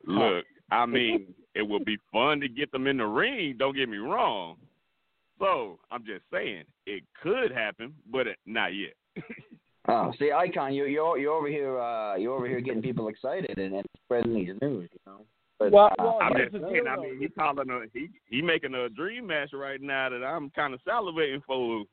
Look, 0.06 0.46
I 0.70 0.86
mean, 0.86 1.34
it 1.56 1.68
would 1.68 1.86
be 1.86 1.98
fun 2.12 2.40
to 2.42 2.50
get 2.50 2.72
them 2.72 2.88
in 2.88 2.98
the 2.98 3.06
ring. 3.06 3.56
Don't 3.58 3.76
get 3.76 3.90
me 3.90 3.98
wrong. 3.98 4.58
So 5.40 5.80
I'm 5.92 6.06
just 6.06 6.24
saying 6.32 6.64
it 6.86 7.04
could 7.22 7.52
happen, 7.52 7.94
but 8.12 8.28
it, 8.28 8.38
not 8.46 8.74
yet. 8.76 8.94
Oh, 9.88 10.14
see, 10.18 10.32
Icon, 10.32 10.74
you, 10.74 10.86
you're 10.86 11.18
you're 11.18 11.34
over 11.34 11.48
here. 11.50 11.80
Uh, 11.80 12.16
you're 12.16 12.34
over 12.34 12.48
here 12.48 12.62
getting 12.62 12.82
people 12.82 13.10
excited 13.10 13.58
and, 13.58 13.74
and 13.76 13.86
spreading 14.06 14.34
these 14.34 14.54
news. 14.62 14.90
You 14.94 15.00
know. 15.06 15.26
But, 15.60 15.72
Well, 15.72 15.86
uh, 15.88 15.96
well, 16.00 16.20
I'm 16.22 16.36
here's 16.36 16.52
just 16.52 16.64
saying. 16.64 16.84
I 16.90 16.96
mean, 16.96 17.20
he 17.20 17.28
calling 17.28 17.70
a 17.70 17.82
he 17.94 18.08
he 18.30 18.42
making 18.42 18.74
a 18.76 18.88
dream 18.90 19.28
match 19.28 19.50
right 19.54 19.82
now 19.82 20.10
that 20.10 20.24
I'm 20.24 20.50
kind 20.52 20.74
of 20.74 20.80
salivating 20.88 21.42
for. 21.46 21.84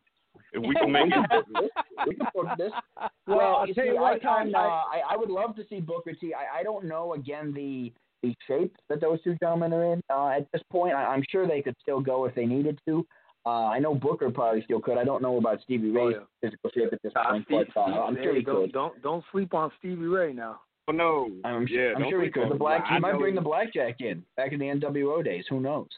If 0.53 0.63
we 0.63 0.73
can 0.77 0.93
make 0.93 1.07
it, 1.13 1.71
we 2.07 2.15
can 2.15 2.27
book 2.33 2.47
this. 2.57 2.71
Well, 2.97 3.11
Well, 3.39 3.57
I'll 3.57 3.67
you 3.67 3.75
tell 3.75 3.85
see, 3.85 3.89
you 3.91 3.97
what, 3.97 4.15
Icon, 4.25 4.55
I- 4.55 4.59
uh, 4.59 4.63
I, 4.63 5.03
I 5.11 5.17
would 5.17 5.29
love 5.29 5.57
to 5.57 5.65
see 5.69 5.81
Booker 5.81 6.13
T. 6.13 6.33
I, 6.33 6.61
I 6.61 6.63
don't 6.63 6.85
know 6.85 7.15
again 7.15 7.53
the 7.53 7.93
the 8.23 8.35
shape 8.47 8.77
that 8.89 9.01
those 9.01 9.21
two 9.23 9.35
gentlemen 9.41 9.73
are 9.73 9.93
in 9.95 10.03
uh, 10.09 10.29
at 10.29 10.47
this 10.53 10.63
point. 10.71 10.95
I, 10.95 11.07
I'm 11.07 11.25
sure 11.29 11.49
they 11.49 11.63
could 11.63 11.75
still 11.83 12.01
go 12.01 12.27
if 12.27 12.35
they 12.37 12.47
needed 12.47 12.79
to. 12.87 13.05
Uh, 13.47 13.67
I 13.69 13.79
know 13.79 13.95
Booker 13.95 14.31
probably 14.31 14.63
still 14.65 14.81
could. 14.81 14.99
I 14.99 15.05
don't 15.05 15.23
know 15.23 15.39
about 15.39 15.63
Stevie 15.63 15.91
Oh, 15.97 16.07
Ray's 16.09 16.17
yeah. 16.19 16.25
physical 16.43 16.71
shape 16.75 16.93
at 16.93 17.03
this 17.03 17.13
Ah, 17.17 17.31
point, 17.31 17.45
Steve- 17.47 17.67
but 17.75 17.81
uh, 17.81 17.85
Steve- 17.87 17.97
I'm 18.01 18.17
hey, 18.17 18.23
sure 18.25 18.35
he 18.37 18.43
don't, 18.43 18.57
could. 18.65 18.73
Don't 18.73 19.03
don't 19.03 19.25
sleep 19.33 19.55
on 19.55 19.71
Stevie 19.79 20.07
Ray 20.07 20.33
now. 20.33 20.61
oh, 20.89 20.93
no, 20.93 21.31
I'm, 21.45 21.67
yeah, 21.69 21.93
I'm 21.97 22.05
sure 22.11 22.23
he 22.23 22.31
could. 22.31 22.51
The 22.51 22.55
black 22.55 22.87
he 22.87 22.99
might 22.99 23.13
know- 23.13 23.19
bring 23.19 23.35
the 23.35 23.41
blackjack 23.41 24.01
in 24.01 24.23
back 24.37 24.53
in 24.53 24.59
the 24.59 24.67
NWO 24.67 25.25
days. 25.25 25.45
Who 25.49 25.61
knows? 25.61 25.89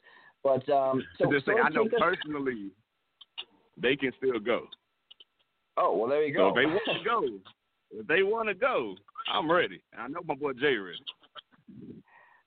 But 0.44 0.68
um, 0.70 1.02
so, 1.18 1.30
just 1.32 1.46
say 1.46 1.52
so 1.56 1.62
I 1.62 1.68
know 1.70 1.84
take 1.84 1.94
us- 1.94 2.00
personally 2.00 2.70
they 3.76 3.96
can 3.96 4.12
still 4.18 4.38
go. 4.38 4.66
Oh 5.76 5.96
well, 5.96 6.08
there 6.08 6.22
you 6.24 6.34
So 6.34 6.38
go. 6.38 6.48
if 6.50 6.54
they 6.54 6.66
want 6.66 6.84
to 6.86 7.04
go, 7.04 7.38
if 8.00 8.06
they 8.06 8.22
want 8.22 8.48
to 8.48 8.54
go, 8.54 8.94
I'm 9.32 9.50
ready. 9.50 9.82
I 9.98 10.06
know 10.08 10.20
my 10.26 10.34
boy 10.34 10.52
Jay 10.52 10.76
ready. 10.76 10.98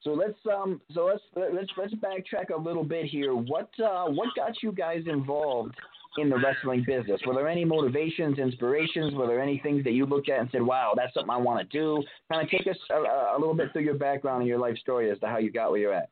So 0.05 0.11
let's 0.11 0.37
um 0.45 0.79
so 0.93 1.05
let's 1.05 1.23
let's 1.35 1.69
let's 1.77 1.93
backtrack 1.95 2.55
a 2.55 2.61
little 2.61 2.83
bit 2.83 3.05
here. 3.05 3.33
What 3.33 3.69
uh 3.83 4.05
what 4.05 4.29
got 4.35 4.61
you 4.61 4.71
guys 4.71 5.03
involved 5.07 5.73
in 6.19 6.29
the 6.29 6.37
wrestling 6.37 6.83
business? 6.85 7.19
Were 7.25 7.33
there 7.33 7.47
any 7.47 7.65
motivations, 7.65 8.37
inspirations? 8.37 9.15
Were 9.15 9.25
there 9.25 9.41
any 9.41 9.59
things 9.63 9.83
that 9.83 9.93
you 9.93 10.05
looked 10.05 10.29
at 10.29 10.39
and 10.39 10.49
said, 10.51 10.61
"Wow, 10.61 10.93
that's 10.95 11.11
something 11.15 11.31
I 11.31 11.37
want 11.37 11.59
to 11.59 11.77
do"? 11.77 12.03
Kind 12.31 12.43
of 12.43 12.49
take 12.51 12.67
us 12.67 12.77
a, 12.91 13.35
a 13.35 13.37
little 13.39 13.55
bit 13.55 13.73
through 13.73 13.81
your 13.81 13.95
background 13.95 14.41
and 14.41 14.47
your 14.47 14.59
life 14.59 14.77
story 14.77 15.09
as 15.09 15.19
to 15.21 15.27
how 15.27 15.39
you 15.39 15.51
got 15.51 15.71
where 15.71 15.79
you're 15.79 15.93
at. 15.93 16.09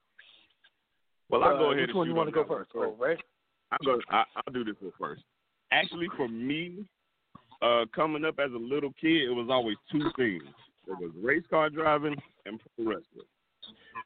Well, 1.30 1.44
I'll 1.44 1.56
Uh, 1.56 1.60
go 1.60 1.66
ahead 1.72 1.82
Which 1.82 1.90
and 1.90 1.98
one 2.00 2.08
you 2.08 2.16
want 2.16 2.30
to 2.30 2.34
go 2.34 2.42
that 2.42 2.50
first? 2.50 2.74
one 2.74 2.88
Oh, 2.88 2.96
Ray. 3.00 3.18
I'll 3.72 3.78
go. 3.86 4.02
I, 4.10 4.24
I'll 4.36 4.54
do 4.54 4.64
this 4.64 4.76
one 4.80 4.92
first. 5.00 5.22
Actually, 5.72 6.08
for 6.18 6.28
me, 6.28 6.84
uh, 7.62 7.86
coming 7.96 8.26
up 8.26 8.40
as 8.40 8.52
a 8.52 8.58
little 8.58 8.92
kid, 9.00 9.30
it 9.30 9.36
was 9.36 9.50
always 9.52 9.78
two 9.92 10.10
things. 10.18 10.44
It 10.88 11.00
was 11.00 11.12
race 11.22 11.44
car 11.48 11.70
driving 11.70 12.16
and 12.48 12.60
pro 12.76 12.86
wrestling. 12.86 13.28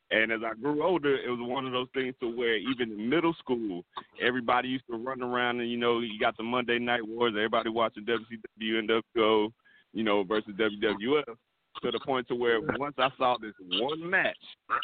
And 0.10 0.32
as 0.32 0.40
I 0.46 0.54
grew 0.54 0.84
older, 0.84 1.16
it 1.16 1.30
was 1.30 1.40
one 1.42 1.66
of 1.66 1.74
those 1.74 1.88
things 1.94 2.16
to 2.22 2.36
where 2.36 2.56
even 2.56 2.92
in 2.94 3.10
middle 3.10 3.34
school, 3.40 3.84
everybody 4.22 4.70
used 4.70 4.86
to 4.90 4.98
run 4.98 5.22
around 5.22 5.60
and 5.60 5.70
you 5.70 5.78
know 5.78 6.00
you 6.00 6.18
got 6.20 6.38
the 6.38 6.44
Monday 6.44 6.80
Night 6.80 7.06
Wars, 7.06 7.34
everybody 7.36 7.70
watching 7.70 8.06
WCW 8.06 9.02
WCW, 9.16 9.52
you 9.94 10.04
know, 10.04 10.24
versus 10.24 10.54
WWF. 10.58 11.36
To 11.84 11.92
the 11.92 12.00
point 12.00 12.28
to 12.30 12.36
where 12.36 12.60
once 12.80 12.96
I 12.98 13.10
saw 13.20 13.38
this 13.40 13.54
one 13.80 14.10
match 14.10 14.36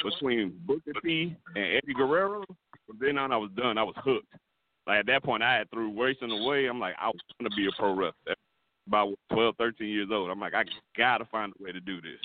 between 0.04 0.54
Booker 0.64 0.92
T 1.04 1.36
and 1.56 1.66
Eddie 1.66 1.94
Guerrero, 1.96 2.44
from 2.86 2.98
then 3.00 3.18
on 3.18 3.32
I 3.32 3.38
was 3.38 3.50
done. 3.58 3.80
I 3.80 3.84
was 3.84 3.96
hooked. 3.98 4.28
Like 4.86 5.00
at 5.00 5.06
that 5.08 5.24
point, 5.24 5.42
I 5.42 5.56
had 5.58 5.72
threw 5.72 6.00
racing 6.00 6.30
away. 6.30 6.68
I'm 6.68 6.80
like, 6.80 6.94
I 7.00 7.06
want 7.08 7.18
to 7.42 7.50
be 7.56 7.66
a 7.66 7.72
pro 7.80 7.96
wrestler. 7.96 8.36
About 8.88 9.16
12, 9.32 9.56
13 9.58 9.88
years 9.88 10.10
old. 10.12 10.30
I'm 10.30 10.40
like, 10.40 10.54
I 10.54 10.66
gotta 10.96 11.26
find 11.26 11.52
a 11.60 11.64
way 11.64 11.72
to 11.72 11.80
do 11.80 12.02
this. 12.02 12.20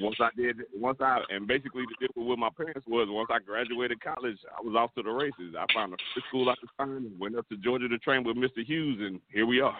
Once 0.00 0.16
I 0.20 0.28
did, 0.36 0.56
once 0.74 0.98
I 1.00 1.20
and 1.30 1.46
basically 1.46 1.84
the 2.00 2.08
deal 2.08 2.26
with 2.26 2.38
my 2.38 2.50
parents 2.56 2.86
was 2.86 3.08
once 3.10 3.28
I 3.32 3.38
graduated 3.38 4.00
college, 4.02 4.38
I 4.56 4.60
was 4.62 4.74
off 4.76 4.94
to 4.94 5.02
the 5.02 5.10
races. 5.10 5.54
I 5.58 5.66
found 5.72 5.92
a 5.92 5.96
free 6.12 6.22
school 6.28 6.48
I 6.48 6.54
could 6.60 6.70
find 6.76 7.06
and 7.06 7.20
went 7.20 7.36
up 7.36 7.48
to 7.48 7.56
Georgia 7.56 7.88
to 7.88 7.98
train 7.98 8.24
with 8.24 8.36
Mr. 8.36 8.64
Hughes, 8.64 8.98
and 9.00 9.20
here 9.32 9.46
we 9.46 9.60
are. 9.60 9.76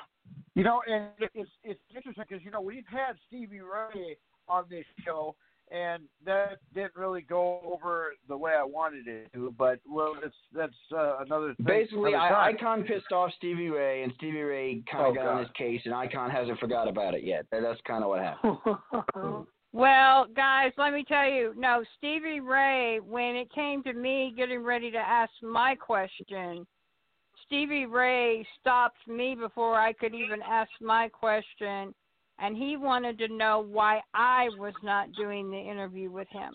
You 0.54 0.64
know, 0.64 0.82
and 0.86 1.08
it's 1.34 1.50
it's 1.62 1.80
interesting 1.94 2.24
because 2.28 2.44
you 2.44 2.50
know 2.50 2.60
we've 2.60 2.86
had 2.86 3.16
Stevie 3.28 3.60
Ray 3.60 4.16
on 4.48 4.64
this 4.70 4.84
show, 5.04 5.34
and 5.70 6.04
that 6.24 6.58
didn't 6.74 6.94
really 6.96 7.22
go 7.22 7.60
over 7.64 8.12
the 8.28 8.36
way 8.36 8.52
I 8.58 8.64
wanted 8.64 9.08
it 9.08 9.32
to. 9.34 9.52
But 9.58 9.80
well, 9.88 10.14
it's 10.22 10.34
that's 10.54 10.72
uh, 10.96 11.18
another 11.20 11.54
thing. 11.54 11.66
Basically, 11.66 12.14
another 12.14 12.36
I, 12.36 12.52
time. 12.52 12.56
Icon 12.56 12.82
pissed 12.84 13.12
off 13.12 13.30
Stevie 13.36 13.70
Ray, 13.70 14.02
and 14.02 14.12
Stevie 14.16 14.42
Ray 14.42 14.82
kind 14.90 15.06
Oh, 15.06 15.10
of 15.10 15.16
got 15.16 15.26
on 15.26 15.38
his 15.40 15.48
case, 15.56 15.80
and 15.84 15.94
Icon 15.94 16.30
hasn't 16.30 16.58
forgot 16.60 16.88
about 16.88 17.14
it 17.14 17.24
yet. 17.24 17.46
That, 17.50 17.62
that's 17.62 17.80
kind 17.86 18.04
of 18.04 18.10
what 18.10 18.20
happened. 18.20 19.46
Well, 19.74 20.28
guys, 20.36 20.70
let 20.78 20.92
me 20.92 21.04
tell 21.06 21.28
you. 21.28 21.52
No, 21.56 21.82
Stevie 21.98 22.38
Ray, 22.38 23.00
when 23.00 23.34
it 23.34 23.52
came 23.52 23.82
to 23.82 23.92
me 23.92 24.32
getting 24.36 24.62
ready 24.62 24.88
to 24.92 24.98
ask 24.98 25.32
my 25.42 25.74
question, 25.74 26.64
Stevie 27.44 27.84
Ray 27.84 28.46
stopped 28.60 29.06
me 29.08 29.34
before 29.34 29.74
I 29.74 29.92
could 29.92 30.14
even 30.14 30.40
ask 30.48 30.70
my 30.80 31.08
question, 31.08 31.92
and 32.38 32.56
he 32.56 32.76
wanted 32.76 33.18
to 33.18 33.26
know 33.26 33.66
why 33.68 34.00
I 34.14 34.48
was 34.60 34.74
not 34.84 35.12
doing 35.14 35.50
the 35.50 35.58
interview 35.58 36.08
with 36.08 36.28
him. 36.28 36.54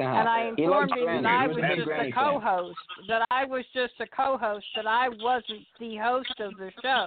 And 0.00 0.28
I 0.28 0.48
informed 0.48 0.90
him 0.96 1.22
that 1.22 1.26
I 1.26 1.46
was 1.46 1.56
was 1.58 1.64
just 1.76 1.90
a 1.90 2.12
co-host, 2.12 2.78
that 3.06 3.24
I 3.30 3.44
was 3.44 3.64
just 3.72 3.94
a 4.00 4.06
co-host, 4.08 4.66
that 4.74 4.86
I 4.88 5.10
wasn't 5.10 5.64
the 5.78 5.96
host 5.96 6.34
of 6.40 6.56
the 6.58 6.72
show. 6.82 7.06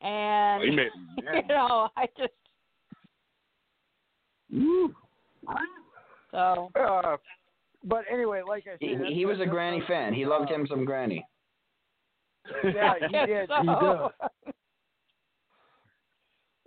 And 0.00 0.62
He 0.62 0.70
meant- 0.70 0.92
you 1.34 1.42
know, 1.48 1.88
I 1.96 2.06
just 2.16 2.32
so 6.30 6.70
Uh, 6.78 7.16
but 7.84 8.04
anyway, 8.12 8.42
like 8.46 8.64
I 8.66 8.72
said, 8.72 9.06
He, 9.06 9.14
he 9.14 9.24
was 9.26 9.36
a 9.36 9.38
that's- 9.40 9.52
Granny 9.54 9.82
fan. 9.86 10.12
He 10.14 10.26
loved 10.26 10.50
him 10.50 10.66
some 10.68 10.84
Granny. 10.84 11.24
Yeah, 12.64 12.94
he 13.00 13.16
did. 13.26 13.50
he 13.60 13.66
So- 13.66 14.10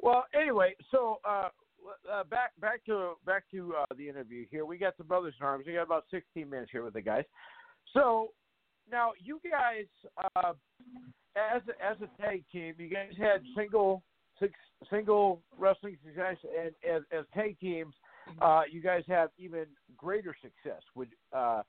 Well, 0.01 0.25
anyway, 0.33 0.75
so 0.89 1.19
uh, 1.27 1.49
uh, 2.11 2.23
back 2.25 2.51
back 2.59 2.83
to 2.85 3.13
back 3.25 3.43
to 3.51 3.73
uh, 3.81 3.85
the 3.97 4.07
interview 4.09 4.45
here. 4.49 4.65
We 4.65 4.77
got 4.77 4.97
the 4.97 5.03
brothers 5.03 5.35
in 5.39 5.45
arms. 5.45 5.65
We 5.67 5.73
got 5.73 5.83
about 5.83 6.05
16 6.11 6.49
minutes 6.49 6.71
here 6.71 6.83
with 6.83 6.93
the 6.93 7.01
guys. 7.01 7.25
So 7.93 8.29
now 8.91 9.11
you 9.19 9.39
guys, 9.49 9.85
uh, 10.35 10.53
as 11.35 11.61
as 11.83 11.97
a 12.01 12.21
tag 12.21 12.43
team, 12.51 12.73
you 12.79 12.89
guys 12.89 13.11
had 13.17 13.41
single 13.55 14.01
six, 14.41 14.53
single 14.89 15.41
wrestling 15.57 15.97
success, 16.03 16.35
and 16.59 16.71
as 16.89 17.03
as 17.17 17.25
tag 17.33 17.57
teams, 17.59 17.93
uh, 18.41 18.63
you 18.69 18.81
guys 18.81 19.03
have 19.07 19.29
even 19.37 19.65
greater 19.95 20.35
success. 20.41 20.81
Would 20.95 21.09
uh, 21.31 21.61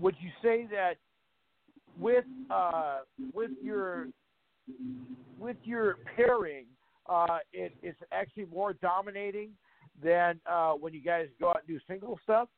would 0.00 0.16
you 0.18 0.30
say 0.42 0.66
that 0.72 0.94
with 1.98 2.24
uh, 2.50 3.00
with 3.32 3.52
your 3.62 4.08
with 5.38 5.56
your 5.64 5.98
pairing, 6.16 6.66
uh, 7.08 7.38
it, 7.52 7.74
it's 7.82 7.98
actually 8.12 8.46
more 8.46 8.72
dominating 8.72 9.50
than 10.02 10.40
uh, 10.50 10.72
when 10.72 10.92
you 10.94 11.02
guys 11.02 11.26
go 11.40 11.50
out 11.50 11.58
and 11.58 11.68
do 11.68 11.78
single 11.86 12.18
stuff? 12.24 12.48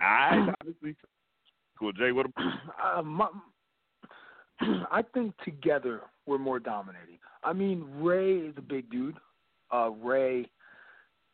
I 0.00 0.48
honestly, 0.60 0.96
cool. 1.78 1.92
Jay, 1.92 2.12
what? 2.12 2.26
a- 2.26 2.98
Uh, 2.98 3.02
my, 3.02 3.28
I 4.90 5.02
think 5.14 5.34
together 5.44 6.02
we're 6.26 6.38
more 6.38 6.58
dominating. 6.58 7.18
I 7.42 7.52
mean, 7.52 7.84
Ray 7.98 8.36
is 8.36 8.54
a 8.56 8.62
big 8.62 8.90
dude. 8.90 9.16
Uh, 9.72 9.90
Ray, 10.02 10.46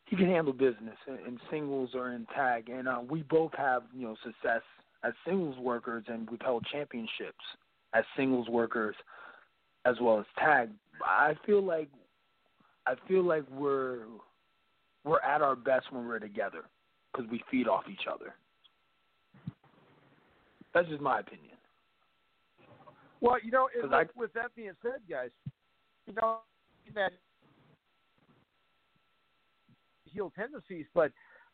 he 0.05 0.15
can 0.15 0.27
handle 0.27 0.53
business 0.53 0.95
in, 1.07 1.15
in 1.27 1.39
singles 1.51 1.91
or 1.93 2.11
in 2.11 2.25
tag, 2.35 2.69
and 2.69 2.87
uh, 2.87 3.01
we 3.09 3.23
both 3.23 3.51
have 3.57 3.83
you 3.93 4.07
know 4.07 4.15
success 4.23 4.61
as 5.03 5.13
singles 5.25 5.57
workers, 5.57 6.05
and 6.07 6.29
we've 6.29 6.41
held 6.41 6.65
championships 6.71 7.43
as 7.93 8.03
singles 8.15 8.47
workers 8.47 8.95
as 9.85 9.95
well 10.01 10.19
as 10.19 10.25
tag. 10.37 10.69
I 11.03 11.33
feel 11.45 11.61
like 11.61 11.89
I 12.85 12.93
feel 13.07 13.23
like 13.23 13.43
we're 13.51 13.99
we're 15.03 15.21
at 15.21 15.41
our 15.41 15.55
best 15.55 15.91
when 15.91 16.07
we're 16.07 16.19
together 16.19 16.63
because 17.11 17.29
we 17.29 17.41
feed 17.49 17.67
off 17.67 17.83
each 17.89 18.07
other. 18.11 18.33
That's 20.73 20.87
just 20.89 21.01
my 21.01 21.19
opinion. 21.19 21.56
Well, 23.21 23.37
you 23.43 23.51
know, 23.51 23.67
it, 23.75 23.91
I- 23.91 24.05
with 24.15 24.33
that 24.33 24.55
being 24.55 24.73
said, 24.81 25.01
guys, 25.09 25.29
you 26.05 26.13
know 26.13 26.39
that 26.95 27.11
heel 30.05 30.31
tendencies, 30.35 30.85
but 30.93 31.11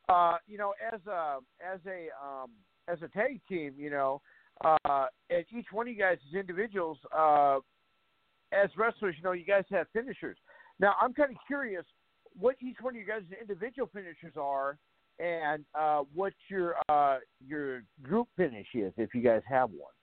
uh, 0.10 0.38
you 0.48 0.58
know, 0.58 0.74
as 0.94 1.00
a 1.08 1.38
as 1.66 1.80
a 1.88 2.08
um, 2.24 2.52
as 2.88 3.02
a 3.02 3.08
tag 3.08 3.42
team, 3.48 3.74
you 3.78 3.90
know, 3.90 4.22
uh, 4.64 5.06
and 5.30 5.46
each 5.58 5.68
one 5.72 5.88
of 5.88 5.94
you 5.94 6.00
guys 6.00 6.18
as 6.30 6.36
individuals, 6.38 6.98
uh, 7.16 7.58
as 8.52 8.70
wrestlers, 8.78 9.16
you 9.18 9.24
know, 9.24 9.32
you 9.32 9.46
guys 9.46 9.64
have 9.72 9.88
finishers. 9.94 10.38
Now, 10.80 10.96
I'm 11.02 11.14
kind 11.14 11.32
of 11.32 11.38
curious 11.48 11.86
what 12.38 12.56
each 12.62 12.78
one 12.82 12.96
of 12.96 13.00
you 13.00 13.06
guys' 13.06 13.24
individual 13.40 13.90
finishers 13.94 14.34
are, 14.38 14.78
and 15.20 15.64
uh, 15.74 16.02
what 16.14 16.34
your 16.50 16.76
uh, 16.90 17.18
your 17.46 17.84
group 18.02 18.28
finish 18.36 18.68
is, 18.74 18.94
if 18.98 19.14
you 19.14 19.22
guys 19.22 19.42
have 19.48 19.70
one. 19.70 19.94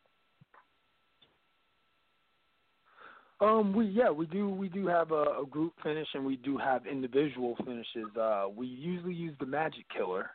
Um, 3.41 3.73
we 3.73 3.87
yeah, 3.87 4.11
we 4.11 4.27
do 4.27 4.49
we 4.51 4.69
do 4.69 4.87
have 4.87 5.13
a, 5.13 5.41
a 5.43 5.47
group 5.49 5.73
finish 5.83 6.07
and 6.15 6.25
we 6.27 6.37
do 6.37 6.59
have 6.59 6.87
individual 6.87 7.57
finishes. 7.65 8.15
Uh, 8.21 8.47
we 8.55 8.67
usually 8.67 9.15
use 9.15 9.35
the 9.41 9.47
Magic 9.47 9.85
Killer 9.97 10.31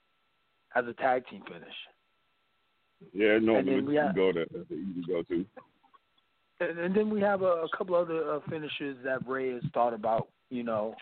as 0.75 0.85
a 0.87 0.93
tag 0.93 1.23
team 1.29 1.41
finish, 1.47 1.73
Yeah, 3.13 3.37
normally 3.39 3.81
we 3.81 3.95
have- 3.95 4.15
go 4.15 4.31
to 4.31 4.45
that's 4.51 4.71
easy 4.71 5.03
go 5.07 5.21
to. 5.23 5.45
and, 6.59 6.79
and 6.79 6.95
then 6.95 7.09
we 7.09 7.21
have 7.21 7.43
a, 7.43 7.45
a 7.63 7.67
couple 7.77 7.95
other 7.95 8.33
uh, 8.33 8.39
finishes 8.49 8.97
that 9.03 9.25
Ray 9.27 9.53
has 9.53 9.63
thought 9.73 9.93
about. 9.93 10.27
You 10.49 10.63
know, 10.63 10.95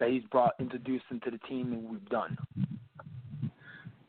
that 0.00 0.10
he's 0.10 0.24
brought 0.30 0.52
introduced 0.60 1.04
into 1.10 1.30
the 1.30 1.38
team 1.48 1.72
and 1.72 1.88
we've 1.90 2.08
done. 2.08 2.36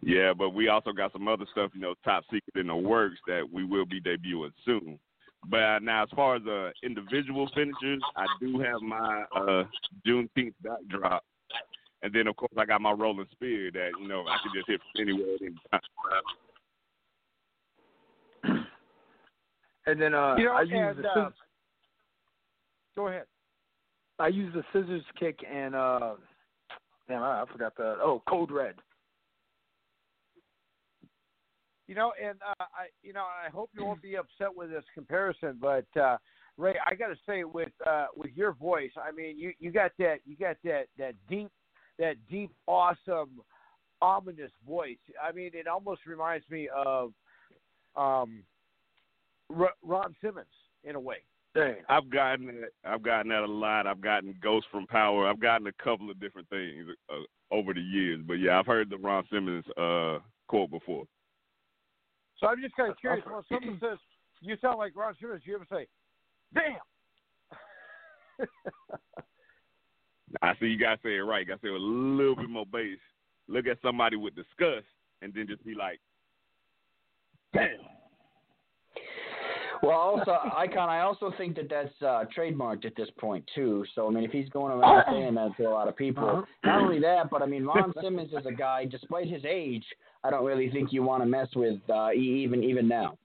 Yeah, 0.02 0.34
but 0.34 0.50
we 0.52 0.68
also 0.70 0.92
got 0.92 1.12
some 1.14 1.28
other 1.28 1.46
stuff, 1.52 1.72
you 1.74 1.82
know, 1.82 1.94
top 2.06 2.24
secret 2.26 2.56
in 2.60 2.68
the 2.68 2.76
works 2.76 3.18
that 3.28 3.44
we 3.52 3.64
will 3.66 3.86
be 3.86 4.00
debuting 4.02 4.52
soon. 4.66 4.98
But 5.48 5.64
uh, 5.64 5.80
now, 5.80 6.04
as 6.04 6.10
far 6.16 6.36
as 6.36 6.42
uh, 6.46 6.72
individual 6.84 7.50
finishers, 7.56 8.02
I 8.16 8.26
do 8.42 8.60
have 8.60 8.82
my 8.82 9.24
uh, 9.36 9.64
Juneteenth 10.06 10.54
backdrop, 10.62 11.24
and 12.04 12.14
then 12.14 12.28
of 12.28 12.36
course 12.36 12.52
I 12.58 12.66
got 12.66 12.82
my 12.82 12.92
Rolling 12.92 13.26
Spear 13.32 13.72
that 13.72 13.92
you 14.00 14.08
know 14.08 14.26
I 14.28 14.38
can 14.44 14.52
just 14.54 14.68
hit 14.68 14.82
from 14.92 15.02
anywhere 15.02 15.36
at 15.36 15.42
any 15.42 15.56
time. 15.72 15.82
And 19.86 20.00
then 20.00 20.14
uh, 20.14 20.36
You 20.38 20.46
know, 20.46 20.54
I 20.54 20.62
use 20.62 20.98
the 21.02 21.08
uh, 21.08 21.14
scissors, 21.14 21.34
Go 22.96 23.08
ahead. 23.08 23.24
I 24.20 24.28
use 24.28 24.54
the 24.54 24.64
scissors 24.74 25.04
kick 25.18 25.40
and 25.50 25.74
uh, 25.74 26.16
damn, 27.08 27.24
I, 27.24 27.42
I 27.42 27.46
forgot 27.52 27.76
the 27.76 27.96
oh 28.02 28.22
Code 28.28 28.52
Red. 28.52 28.76
You 31.90 31.96
know, 31.96 32.14
and 32.24 32.38
uh, 32.48 32.54
I, 32.60 32.86
you 33.02 33.14
know, 33.14 33.24
I 33.24 33.50
hope 33.50 33.72
you 33.74 33.84
won't 33.84 34.00
be 34.00 34.16
upset 34.16 34.56
with 34.56 34.70
this 34.70 34.84
comparison, 34.94 35.58
but 35.60 35.88
uh, 36.00 36.18
Ray, 36.56 36.76
I 36.86 36.94
got 36.94 37.08
to 37.08 37.16
say, 37.28 37.46
with 37.46 37.72
uh, 37.84 38.06
with 38.16 38.30
your 38.36 38.52
voice, 38.54 38.92
I 38.96 39.12
mean, 39.12 39.40
you 39.40 39.54
you 39.58 39.72
got 39.72 39.94
that, 39.98 40.18
you 40.24 40.36
got 40.38 40.58
that 40.66 40.84
that 41.00 41.16
deep, 41.28 41.50
that 41.98 42.18
deep, 42.30 42.52
awesome, 42.68 43.42
ominous 44.04 44.52
voice. 44.68 45.00
I 45.20 45.32
mean, 45.32 45.50
it 45.56 45.66
almost 45.66 46.02
reminds 46.06 46.48
me 46.48 46.70
of 46.70 47.12
um, 47.96 48.44
R- 49.58 49.74
Ron 49.82 50.16
Simmons 50.22 50.46
in 50.84 50.94
a 50.94 51.00
way. 51.00 51.24
Dang. 51.56 51.78
I've 51.90 52.12
gotten 52.12 52.46
that. 52.46 52.70
I've 52.86 53.02
gotten 53.02 53.30
that 53.30 53.42
a 53.42 53.52
lot. 53.52 53.88
I've 53.88 54.00
gotten 54.02 54.36
Ghost 54.44 54.68
from 54.72 54.86
Power. 54.86 55.28
I've 55.28 55.40
gotten 55.42 55.66
a 55.66 55.84
couple 55.84 56.12
of 56.12 56.20
different 56.20 56.48
things 56.50 56.86
uh, 57.12 57.24
over 57.52 57.74
the 57.74 57.82
years. 57.82 58.22
But 58.28 58.36
yeah, 58.36 58.60
I've 58.60 58.68
heard 58.68 58.92
the 58.92 58.98
Ron 58.98 59.24
Simmons 59.32 59.66
uh, 59.76 60.20
quote 60.48 60.70
before. 60.70 61.06
So 62.40 62.48
I'm 62.48 62.62
just 62.62 62.76
kind 62.76 62.92
of 62.92 62.98
curious. 62.98 63.26
When 63.26 63.44
someone 63.50 63.80
says 63.82 63.98
you 64.42 64.56
sound 64.62 64.78
like 64.80 64.96
Ron 64.96 65.16
Simmons, 65.20 65.42
you 65.46 65.56
ever 65.56 65.68
say, 65.70 65.88
"Damn"? 66.54 66.80
I 70.42 70.54
see 70.60 70.68
you 70.68 70.80
gotta 70.80 71.00
say 71.04 71.16
it 71.18 71.22
right. 71.22 71.40
You 71.40 71.46
gotta 71.46 71.62
say 71.62 71.70
it 71.70 71.72
with 71.72 71.82
a 71.82 71.86
little 71.86 72.36
bit 72.36 72.50
more 72.50 72.66
bass. 72.66 73.00
Look 73.48 73.68
at 73.68 73.82
somebody 73.82 74.16
with 74.16 74.36
disgust, 74.36 74.86
and 75.22 75.34
then 75.34 75.48
just 75.48 75.66
be 75.66 75.76
like, 75.76 76.00
"Damn." 77.54 77.89
Well, 79.82 79.98
also, 79.98 80.38
Icon, 80.58 80.90
I 80.90 81.02
also 81.02 81.32
think 81.38 81.56
that 81.56 81.70
that's 81.70 82.02
uh, 82.02 82.26
trademarked 82.36 82.86
at 82.86 82.96
this 82.96 83.10
point 83.18 83.50
too. 83.56 83.86
So, 83.96 84.08
I 84.08 84.12
mean, 84.12 84.24
if 84.24 84.32
he's 84.32 84.50
going 84.50 84.74
around 84.74 85.06
saying 85.10 85.36
that 85.36 85.56
to 85.58 85.64
a 85.64 85.70
lot 85.70 85.88
of 85.88 85.96
people, 85.96 86.28
Uh-huh. 86.28 86.42
not 86.64 86.82
only 86.82 87.00
that, 87.00 87.30
but 87.30 87.42
I 87.42 87.46
mean, 87.46 87.64
Ron 87.64 87.94
Simmons 88.02 88.32
is 88.34 88.46
a 88.46 88.52
guy. 88.52 88.86
Despite 88.86 89.28
his 89.28 89.44
age, 89.46 89.86
I 90.24 90.30
don't 90.30 90.44
really 90.44 90.70
think 90.70 90.92
you 90.92 91.04
want 91.04 91.24
to 91.24 91.26
mess 91.28 91.48
with 91.56 91.80
uh, 91.90 92.12
e- 92.12 92.44
even 92.44 92.64
even 92.64 92.88
now. 92.88 93.18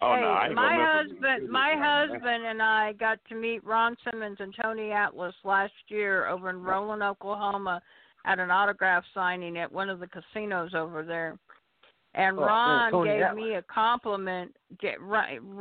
Oh 0.00 0.14
hey, 0.14 0.20
no, 0.22 0.26
I 0.28 0.46
ain't 0.46 0.54
my 0.54 0.62
gonna 0.62 0.78
mess 0.78 1.08
with 1.10 1.20
husband, 1.20 1.50
my 1.50 1.74
husband 1.76 2.44
and 2.44 2.60
I 2.62 2.92
got 2.94 3.18
to 3.28 3.34
meet 3.34 3.64
Ron 3.64 3.96
Simmons 4.04 4.38
and 4.40 4.54
Tony 4.60 4.90
Atlas 4.90 5.34
last 5.44 5.72
year 5.88 6.26
over 6.26 6.50
in 6.50 6.60
Roland, 6.62 7.02
Oklahoma, 7.02 7.80
at 8.24 8.40
an 8.40 8.50
autograph 8.50 9.04
signing 9.14 9.58
at 9.58 9.70
one 9.70 9.88
of 9.88 10.00
the 10.00 10.08
casinos 10.08 10.74
over 10.74 11.04
there. 11.04 11.38
And 12.14 12.38
Oh, 12.38 12.42
Ron 12.42 12.92
Tony 12.92 13.18
gave 13.18 13.34
me 13.34 13.54
a 13.54 13.62
compliment. 13.62 14.54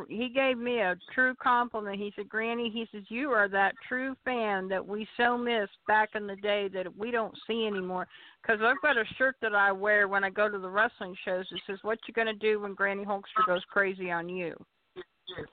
He 0.09 0.29
gave 0.29 0.57
me 0.57 0.79
a 0.79 0.97
true 1.13 1.33
compliment. 1.35 1.97
He 1.97 2.11
said, 2.15 2.27
"Granny," 2.27 2.69
he 2.69 2.87
says, 2.91 3.09
"you 3.09 3.31
are 3.31 3.47
that 3.47 3.73
true 3.87 4.15
fan 4.25 4.67
that 4.67 4.85
we 4.85 5.07
so 5.15 5.37
missed 5.37 5.77
back 5.87 6.09
in 6.13 6.27
the 6.27 6.35
day 6.35 6.67
that 6.69 6.93
we 6.97 7.09
don't 7.09 7.37
see 7.47 7.65
anymore." 7.65 8.05
Because 8.41 8.61
I've 8.61 8.81
got 8.81 8.97
a 8.97 9.05
shirt 9.17 9.37
that 9.41 9.55
I 9.55 9.71
wear 9.71 10.09
when 10.09 10.25
I 10.25 10.29
go 10.29 10.49
to 10.49 10.59
the 10.59 10.69
wrestling 10.69 11.15
shows. 11.23 11.49
It 11.51 11.61
says, 11.65 11.81
"What 11.83 11.99
you 12.05 12.13
gonna 12.13 12.33
do 12.33 12.59
when 12.59 12.73
Granny 12.73 13.05
Hulkster 13.05 13.45
goes 13.45 13.63
crazy 13.65 14.11
on 14.11 14.27
you?" 14.27 14.53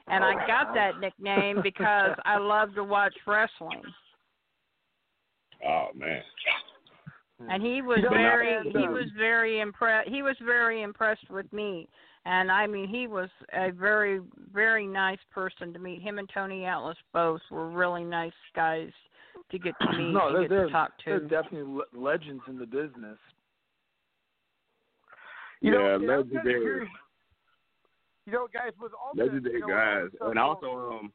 And 0.08 0.24
I 0.24 0.32
oh, 0.34 0.46
got 0.48 0.74
that 0.74 0.98
nickname 0.98 1.62
because 1.62 2.16
I 2.24 2.38
love 2.38 2.74
to 2.74 2.82
watch 2.82 3.14
wrestling. 3.26 3.82
Oh 5.66 5.88
man. 5.92 6.22
And 7.48 7.62
he 7.62 7.82
was 7.82 7.98
You 7.98 8.04
know, 8.04 8.16
very 8.16 8.62
he 8.64 8.88
was 8.88 9.04
very 9.16 9.60
impressed 9.60 10.08
he 10.08 10.22
was 10.22 10.36
very 10.44 10.82
impressed 10.82 11.30
with 11.30 11.50
me 11.52 11.88
and 12.24 12.50
i 12.50 12.66
mean 12.66 12.88
he 12.88 13.06
was 13.06 13.28
a 13.52 13.70
very 13.70 14.20
very 14.52 14.86
nice 14.86 15.20
person 15.32 15.72
to 15.72 15.78
meet 15.78 16.02
him 16.02 16.18
and 16.18 16.28
tony 16.34 16.64
atlas 16.64 16.96
both 17.12 17.40
were 17.50 17.70
really 17.70 18.02
nice 18.02 18.32
guys 18.56 18.90
to 19.50 19.58
get 19.58 19.74
to 19.80 19.96
meet 19.96 20.12
no, 20.12 20.28
and 20.28 20.34
they're, 20.34 20.42
get 20.42 20.50
they're, 20.50 20.66
to 20.66 20.72
talk 20.72 20.92
they're 21.04 21.20
to 21.20 21.28
definitely 21.28 21.72
le- 21.72 22.00
legends 22.00 22.42
in 22.48 22.58
the 22.58 22.66
business. 22.66 23.18
You 25.60 25.72
yeah, 25.72 25.78
know, 25.78 25.94
and 25.94 26.10
I'm 26.10 26.18
legendary, 26.18 26.88
You 28.26 28.32
know, 28.32 28.46
guys, 28.52 28.72
with 28.80 28.92
all 28.92 29.12
the 29.14 29.24
legendary 29.24 29.54
you 29.54 29.60
know, 29.60 29.66
with 29.66 29.74
all 29.74 29.94
the 29.94 30.00
guys, 30.02 30.10
stuff 30.16 30.28
and 30.30 30.38
also 30.38 30.98
um. 30.98 31.12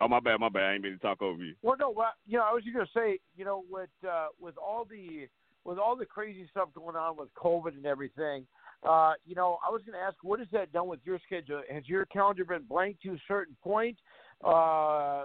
Oh 0.00 0.08
my 0.08 0.18
bad, 0.18 0.40
my 0.40 0.48
bad. 0.48 0.62
I 0.64 0.74
ain't 0.74 0.82
mean 0.82 0.94
to 0.94 0.98
talk 0.98 1.22
over 1.22 1.40
you. 1.40 1.54
Well, 1.62 1.76
no, 1.78 1.88
well, 1.88 2.10
you 2.26 2.36
know, 2.36 2.42
I 2.44 2.52
was 2.52 2.64
just 2.64 2.74
gonna 2.74 2.88
say, 2.92 3.20
you 3.36 3.44
know, 3.44 3.62
with 3.70 3.88
uh, 4.04 4.26
with 4.40 4.56
all 4.58 4.84
the 4.84 5.28
with 5.64 5.78
all 5.78 5.96
the 5.96 6.06
crazy 6.06 6.46
stuff 6.50 6.68
going 6.74 6.96
on 6.96 7.16
with 7.16 7.28
COVID 7.34 7.76
and 7.76 7.86
everything, 7.86 8.46
uh, 8.88 9.12
you 9.24 9.34
know, 9.34 9.58
I 9.66 9.70
was 9.70 9.82
gonna 9.86 10.02
ask, 10.04 10.16
what 10.22 10.38
has 10.40 10.48
that 10.52 10.72
done 10.72 10.88
with 10.88 11.00
your 11.04 11.18
schedule? 11.24 11.62
Has 11.72 11.88
your 11.88 12.04
calendar 12.06 12.44
been 12.44 12.64
blank 12.64 12.98
to 13.02 13.10
a 13.10 13.18
certain 13.28 13.56
point? 13.62 13.96
Uh, 14.44 15.24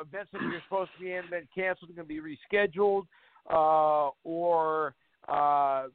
events 0.00 0.30
that 0.32 0.42
you're 0.42 0.60
supposed 0.64 0.90
to 0.96 1.04
be 1.04 1.12
in 1.12 1.22
been 1.30 1.48
canceled, 1.54 1.94
going 1.94 2.08
to 2.08 2.14
be 2.14 2.20
rescheduled, 2.20 3.06
uh, 3.50 4.10
or 4.24 4.94
uh, 5.28 5.86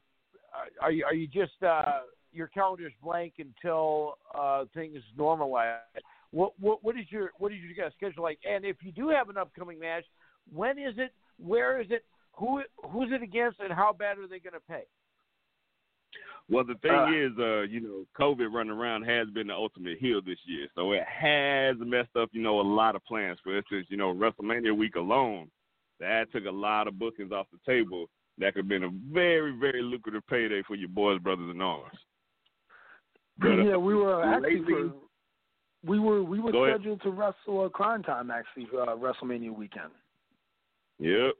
are 0.81 0.91
you 0.91 1.03
are 1.05 1.13
you 1.13 1.27
just 1.27 1.61
uh, 1.63 2.01
your 2.31 2.47
calendar's 2.47 2.93
blank 3.03 3.33
until 3.39 4.17
uh, 4.37 4.65
things 4.73 4.99
normalize? 5.17 5.77
What 6.31 6.53
what 6.59 6.83
what 6.83 6.97
is 6.97 7.05
your 7.09 7.31
what 7.37 7.51
is 7.51 7.59
your 7.59 7.89
schedule 7.97 8.23
like? 8.23 8.39
And 8.49 8.65
if 8.65 8.77
you 8.81 8.91
do 8.91 9.09
have 9.09 9.29
an 9.29 9.37
upcoming 9.37 9.79
match, 9.79 10.05
when 10.51 10.77
is 10.77 10.95
it? 10.97 11.13
Where 11.37 11.81
is 11.81 11.87
it? 11.89 12.03
Who 12.37 12.61
who's 12.89 13.09
it 13.11 13.21
against? 13.21 13.59
And 13.59 13.71
how 13.71 13.93
bad 13.93 14.17
are 14.17 14.27
they 14.27 14.39
going 14.39 14.53
to 14.53 14.59
pay? 14.67 14.83
Well, 16.49 16.65
the 16.65 16.75
thing 16.75 16.91
Uh, 16.91 17.11
is, 17.11 17.31
uh, 17.39 17.61
you 17.61 17.79
know, 17.79 18.05
COVID 18.19 18.51
running 18.53 18.73
around 18.73 19.03
has 19.03 19.29
been 19.29 19.47
the 19.47 19.53
ultimate 19.53 19.99
heel 19.99 20.21
this 20.21 20.39
year, 20.45 20.67
so 20.75 20.91
it 20.91 21.03
has 21.03 21.77
messed 21.79 22.15
up, 22.17 22.29
you 22.33 22.41
know, 22.41 22.59
a 22.59 22.61
lot 22.61 22.95
of 22.95 23.05
plans. 23.05 23.39
For 23.43 23.55
instance, 23.55 23.87
you 23.89 23.95
know, 23.95 24.13
WrestleMania 24.13 24.75
week 24.75 24.95
alone, 24.95 25.49
that 25.99 26.29
took 26.33 26.45
a 26.45 26.51
lot 26.51 26.87
of 26.87 26.99
bookings 26.99 27.31
off 27.31 27.47
the 27.51 27.59
table. 27.71 28.07
That 28.37 28.53
could 28.53 28.63
have 28.65 28.69
been 28.69 28.83
a 28.83 28.89
very, 29.13 29.51
very 29.57 29.81
lucrative 29.81 30.25
payday 30.27 30.61
for 30.63 30.75
your 30.75 30.89
boys, 30.89 31.19
brothers, 31.19 31.49
and 31.49 31.61
arms. 31.61 31.93
But, 33.37 33.47
uh, 33.51 33.63
yeah, 33.63 33.77
we 33.77 33.95
were 33.95 34.21
actually 34.23 34.61
for, 34.65 34.91
we 35.85 35.99
were 35.99 36.21
we 36.23 36.39
were 36.39 36.51
Go 36.51 36.65
ahead. 36.65 36.79
scheduled 36.81 37.01
to 37.03 37.09
wrestle 37.11 37.65
a 37.65 37.69
Crime 37.69 38.03
Time 38.03 38.29
actually 38.29 38.67
uh, 38.77 38.87
WrestleMania 38.97 39.55
weekend. 39.55 39.91
Yep. 40.99 41.33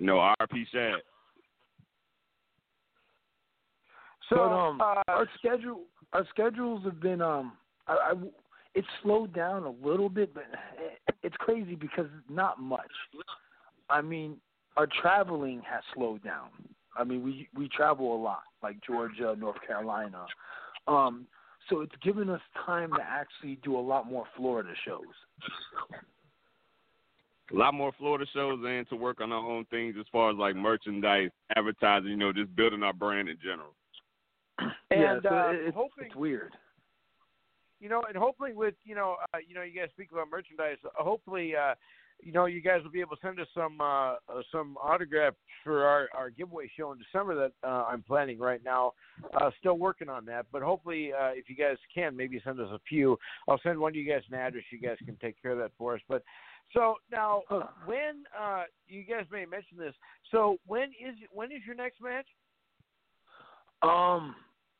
No, 0.00 0.14
RP 0.40 0.66
Shad. 0.72 0.94
So 4.28 4.36
but 4.36 4.42
um, 4.42 4.80
uh, 4.80 5.02
our 5.08 5.28
schedule 5.38 5.82
our 6.12 6.26
schedules 6.30 6.84
have 6.84 7.00
been 7.00 7.20
um 7.20 7.52
I, 7.86 7.92
I 7.92 8.12
it's 8.74 8.86
slowed 9.02 9.34
down 9.34 9.64
a 9.64 9.86
little 9.86 10.08
bit, 10.08 10.32
but 10.32 10.44
it's 11.22 11.36
crazy 11.36 11.74
because 11.74 12.06
not 12.28 12.60
much. 12.60 12.90
I 13.88 14.00
mean, 14.00 14.36
our 14.76 14.86
traveling 15.02 15.60
has 15.68 15.82
slowed 15.94 16.22
down. 16.22 16.48
I 16.96 17.04
mean, 17.04 17.22
we 17.22 17.48
we 17.56 17.68
travel 17.68 18.14
a 18.14 18.20
lot, 18.20 18.42
like 18.62 18.76
Georgia, 18.86 19.34
North 19.38 19.58
Carolina. 19.66 20.24
Um, 20.86 21.26
so 21.68 21.80
it's 21.80 21.94
given 22.02 22.30
us 22.30 22.40
time 22.64 22.90
to 22.92 23.02
actually 23.02 23.58
do 23.62 23.76
a 23.76 23.80
lot 23.80 24.08
more 24.08 24.24
Florida 24.36 24.72
shows. 24.84 25.02
A 27.52 27.56
lot 27.56 27.74
more 27.74 27.92
Florida 27.98 28.24
shows 28.32 28.60
and 28.64 28.88
to 28.88 28.96
work 28.96 29.20
on 29.20 29.32
our 29.32 29.44
own 29.44 29.64
things 29.66 29.96
as 29.98 30.06
far 30.12 30.30
as 30.30 30.36
like 30.36 30.54
merchandise, 30.54 31.30
advertising, 31.56 32.10
you 32.10 32.16
know, 32.16 32.32
just 32.32 32.54
building 32.54 32.82
our 32.82 32.92
brand 32.92 33.28
in 33.28 33.36
general. 33.42 33.74
yeah, 34.90 35.14
and 35.14 35.22
so 35.22 35.28
uh, 35.28 35.50
it's, 35.52 35.74
hoping 35.74 36.06
it's 36.06 36.14
weird. 36.16 36.52
you 37.80 37.88
know, 37.88 38.02
and 38.06 38.16
hopefully 38.16 38.52
with 38.52 38.74
you 38.84 38.94
know, 38.94 39.16
uh, 39.34 39.38
you 39.46 39.54
know, 39.54 39.62
you 39.62 39.78
guys 39.80 39.88
speak 39.92 40.12
about 40.12 40.30
merchandise. 40.30 40.76
uh, 40.84 41.02
Hopefully, 41.02 41.54
uh, 41.56 41.74
you 42.22 42.32
know, 42.32 42.46
you 42.46 42.60
guys 42.60 42.82
will 42.82 42.90
be 42.90 43.00
able 43.00 43.16
to 43.16 43.22
send 43.22 43.40
us 43.40 43.46
some 43.54 43.80
uh, 43.80 44.12
uh, 44.12 44.16
some 44.52 44.76
autographs 44.82 45.36
for 45.64 45.84
our 45.84 46.08
our 46.14 46.30
giveaway 46.30 46.70
show 46.76 46.92
in 46.92 46.98
December 46.98 47.34
that 47.34 47.68
uh, 47.68 47.84
I'm 47.84 48.02
planning 48.02 48.38
right 48.38 48.62
now. 48.64 48.92
Uh, 49.40 49.50
still 49.58 49.78
working 49.78 50.08
on 50.08 50.24
that, 50.26 50.46
but 50.52 50.62
hopefully, 50.62 51.12
uh, 51.12 51.30
if 51.34 51.48
you 51.48 51.56
guys 51.56 51.76
can, 51.94 52.16
maybe 52.16 52.40
send 52.44 52.60
us 52.60 52.68
a 52.72 52.80
few. 52.88 53.18
I'll 53.48 53.60
send 53.62 53.78
one 53.78 53.92
to 53.92 53.98
you 53.98 54.10
guys 54.10 54.22
an 54.30 54.38
address. 54.38 54.64
You 54.70 54.80
guys 54.80 54.96
can 55.04 55.16
take 55.16 55.40
care 55.40 55.52
of 55.52 55.58
that 55.58 55.72
for 55.78 55.94
us. 55.94 56.00
But 56.08 56.22
so 56.72 56.96
now, 57.10 57.42
when 57.86 58.24
uh, 58.38 58.64
you 58.88 59.04
guys 59.04 59.26
may 59.30 59.44
mention 59.44 59.78
this, 59.78 59.94
so 60.30 60.58
when 60.66 60.84
is 60.84 61.16
when 61.32 61.50
is 61.52 61.60
your 61.66 61.76
next 61.76 62.00
match? 62.00 62.26
Um, 63.82 64.34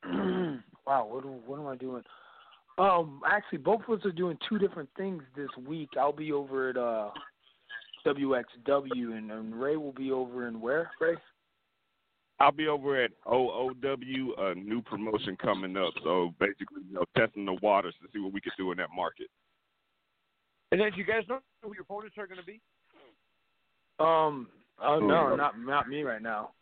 wow, 0.86 1.06
what 1.06 1.24
what 1.24 1.58
am 1.58 1.66
I 1.66 1.76
doing? 1.76 2.02
Um, 2.78 3.20
actually, 3.26 3.58
both 3.58 3.82
of 3.86 3.98
us 3.98 4.06
are 4.06 4.12
doing 4.12 4.38
two 4.48 4.58
different 4.58 4.88
things 4.96 5.22
this 5.36 5.50
week. 5.66 5.90
I'll 5.98 6.12
be 6.12 6.32
over 6.32 6.70
at 6.70 6.76
uh 6.76 7.10
WXW, 8.06 9.16
and, 9.16 9.30
and 9.30 9.60
Ray 9.60 9.76
will 9.76 9.92
be 9.92 10.10
over 10.12 10.48
in 10.48 10.60
where? 10.60 10.90
Ray? 11.00 11.16
I'll 12.38 12.52
be 12.52 12.68
over 12.68 13.02
at 13.02 13.10
OOW, 13.26 14.32
a 14.38 14.54
new 14.54 14.80
promotion 14.80 15.36
coming 15.36 15.76
up. 15.76 15.92
So 16.02 16.32
basically, 16.40 16.82
you 16.88 16.94
know, 16.94 17.04
testing 17.16 17.44
the 17.44 17.58
waters 17.62 17.94
to 18.02 18.08
see 18.12 18.18
what 18.18 18.32
we 18.32 18.40
could 18.40 18.54
do 18.56 18.72
in 18.72 18.78
that 18.78 18.88
market. 18.96 19.26
And 20.72 20.80
then 20.80 20.90
do 20.92 20.98
you 20.98 21.04
guys 21.04 21.24
know 21.28 21.40
who 21.62 21.74
your 21.74 21.82
opponents 21.82 22.16
are 22.16 22.26
going 22.26 22.40
to 22.40 22.44
be? 22.46 22.60
Um, 23.98 24.48
oh 24.82 24.98
no, 25.00 25.30
Oh. 25.32 25.36
not 25.36 25.60
not 25.60 25.88
me 25.88 26.02
right 26.02 26.22
now. 26.22 26.52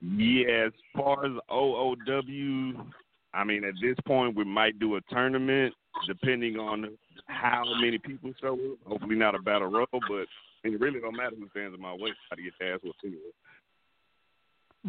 Yeah, 0.00 0.66
as 0.66 0.72
far 0.96 1.24
as 1.26 1.32
OOW, 1.50 2.86
I 3.34 3.44
mean, 3.44 3.64
at 3.64 3.74
this 3.82 3.96
point, 4.06 4.34
we 4.34 4.44
might 4.44 4.78
do 4.78 4.96
a 4.96 5.00
tournament 5.10 5.74
depending 6.06 6.56
on 6.56 6.96
how 7.26 7.64
many 7.80 7.98
people 7.98 8.32
show 8.40 8.54
up. 8.54 8.78
Hopefully, 8.86 9.16
not 9.16 9.34
a 9.34 9.38
battle 9.38 9.68
royal, 9.68 9.86
but 9.92 10.26
it 10.64 10.80
really 10.80 11.00
don't 11.00 11.16
matter 11.16 11.36
who 11.38 11.48
stands 11.50 11.74
in 11.74 11.80
my 11.80 11.92
way. 11.92 12.10
I 12.30 12.36
to 12.36 12.42
get 12.42 12.52
the 12.58 12.66
ass 12.66 12.80
whooped 12.82 12.98
anyway. 13.04 13.20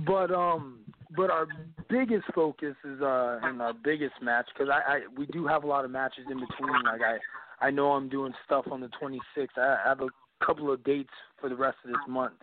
But 0.07 0.31
um, 0.31 0.79
but 1.15 1.29
our 1.29 1.47
biggest 1.87 2.25
focus 2.33 2.75
is 2.83 3.01
uh 3.01 3.39
in 3.47 3.61
our 3.61 3.73
biggest 3.83 4.15
match 4.21 4.47
because 4.53 4.71
I, 4.71 4.93
I 4.93 4.99
we 5.15 5.27
do 5.27 5.45
have 5.45 5.63
a 5.63 5.67
lot 5.67 5.85
of 5.85 5.91
matches 5.91 6.25
in 6.31 6.39
between. 6.39 6.83
Like 6.83 7.01
I 7.01 7.67
I 7.67 7.69
know 7.69 7.91
I'm 7.91 8.09
doing 8.09 8.33
stuff 8.45 8.65
on 8.71 8.81
the 8.81 8.89
26th. 9.01 9.47
I 9.57 9.77
have 9.85 10.01
a 10.01 10.07
couple 10.43 10.71
of 10.71 10.83
dates 10.83 11.13
for 11.39 11.47
the 11.47 11.55
rest 11.55 11.77
of 11.85 11.91
this 11.91 12.01
month 12.07 12.39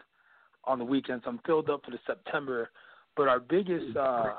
on 0.64 0.78
the 0.78 0.84
weekends. 0.84 1.24
I'm 1.26 1.40
filled 1.44 1.70
up 1.70 1.84
for 1.84 1.90
the 1.90 1.98
September, 2.06 2.70
but 3.16 3.26
our 3.26 3.40
biggest 3.40 3.96
uh 3.96 4.34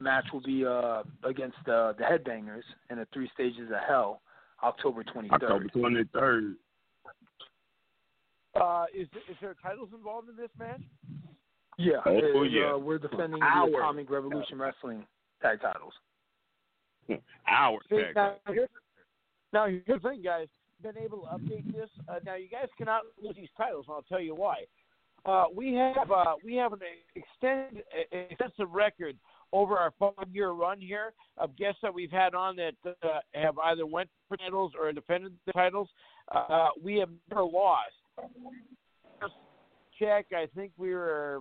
match 0.00 0.24
will 0.32 0.40
be 0.42 0.64
uh 0.64 1.02
against 1.24 1.58
uh, 1.68 1.92
the 1.98 2.04
Headbangers 2.04 2.62
in 2.90 2.98
the 2.98 3.06
Three 3.12 3.30
Stages 3.34 3.70
of 3.70 3.78
Hell, 3.86 4.20
October 4.62 5.02
23rd. 5.04 5.32
October 5.32 5.64
twenty 5.72 6.04
third. 6.12 6.54
Uh, 8.60 8.86
is 8.94 9.06
is 9.30 9.36
there 9.40 9.54
titles 9.62 9.90
involved 9.94 10.28
in 10.28 10.36
this 10.36 10.50
match? 10.58 10.80
Yeah, 11.78 11.98
Oh, 12.06 12.42
it- 12.44 12.50
yeah. 12.52 12.72
Uh, 12.74 12.78
we're 12.78 12.98
defending 12.98 13.42
Our- 13.42 13.70
the 13.70 13.76
Atomic 13.76 14.10
Revolution 14.10 14.58
Wrestling 14.58 15.06
tag 15.40 15.60
titles. 15.60 15.92
Our 17.46 17.78
See, 17.88 17.96
tag. 17.96 18.14
now, 18.16 18.34
here's, 18.48 18.68
now 19.52 19.66
here's 19.66 19.84
the 19.86 20.08
thing, 20.08 20.22
guys. 20.22 20.48
Been 20.82 20.98
able 20.98 21.22
to 21.22 21.26
update 21.28 21.72
this. 21.72 21.88
Uh, 22.08 22.18
now 22.24 22.34
you 22.34 22.48
guys 22.48 22.68
cannot 22.76 23.02
lose 23.22 23.36
these 23.36 23.48
titles, 23.56 23.84
and 23.88 23.94
I'll 23.94 24.02
tell 24.02 24.20
you 24.20 24.34
why. 24.34 24.56
Uh, 25.24 25.44
we 25.54 25.74
have 25.74 26.10
uh, 26.10 26.34
we 26.44 26.54
have 26.54 26.72
an 26.72 26.80
extended 27.14 27.82
extensive 28.12 28.70
record 28.72 29.16
over 29.52 29.76
our 29.76 29.92
five 29.98 30.28
year 30.32 30.50
run 30.50 30.80
here 30.80 31.12
of 31.36 31.56
guests 31.56 31.80
that 31.82 31.92
we've 31.92 32.10
had 32.10 32.34
on 32.34 32.56
that 32.56 32.74
uh, 32.86 33.20
have 33.34 33.58
either 33.58 33.86
went 33.86 34.08
for 34.28 34.36
titles 34.36 34.72
or 34.78 34.92
defended 34.92 35.32
the 35.46 35.52
titles. 35.52 35.88
Uh, 36.34 36.68
we 36.82 36.96
have 36.96 37.10
never 37.30 37.42
lost. 37.42 37.92
Just 39.20 39.34
check. 39.98 40.26
I 40.32 40.46
think 40.54 40.72
we 40.76 40.94
were 40.94 41.40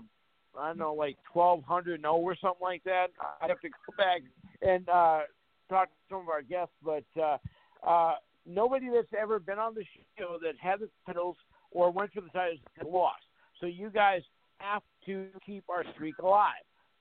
I 0.58 0.68
don't 0.68 0.80
know 0.80 0.94
like 0.94 1.18
twelve 1.32 1.64
hundred 1.64 2.02
no 2.02 2.16
or 2.16 2.36
something 2.36 2.62
like 2.62 2.84
that. 2.86 3.08
I'd 3.42 3.50
have 3.50 3.60
to 3.62 3.70
go 3.70 3.94
back 3.98 4.22
and 4.62 4.88
uh, 4.90 5.22
talk 5.70 5.90
to 5.90 5.96
some 6.10 6.22
of 6.22 6.30
our 6.30 6.42
guests, 6.42 6.74
but 6.84 7.04
uh, 7.22 7.38
uh, 7.86 8.16
nobody 8.46 8.88
that's 8.90 9.08
ever 9.20 9.40
been 9.40 9.60
on 9.60 9.76
the 9.76 9.84
show 10.18 10.38
that 10.42 10.54
had 10.60 10.80
the 10.80 10.90
titles 11.06 11.36
or 11.72 11.92
went 11.92 12.14
for 12.14 12.22
the 12.22 12.30
titles 12.30 12.60
has 12.78 12.88
lost. 12.90 13.24
So 13.60 13.66
you 13.66 13.90
guys 13.90 14.22
have 14.60 14.82
to 15.06 15.28
keep 15.46 15.64
our 15.70 15.84
streak 15.94 16.18
alive. 16.20 16.54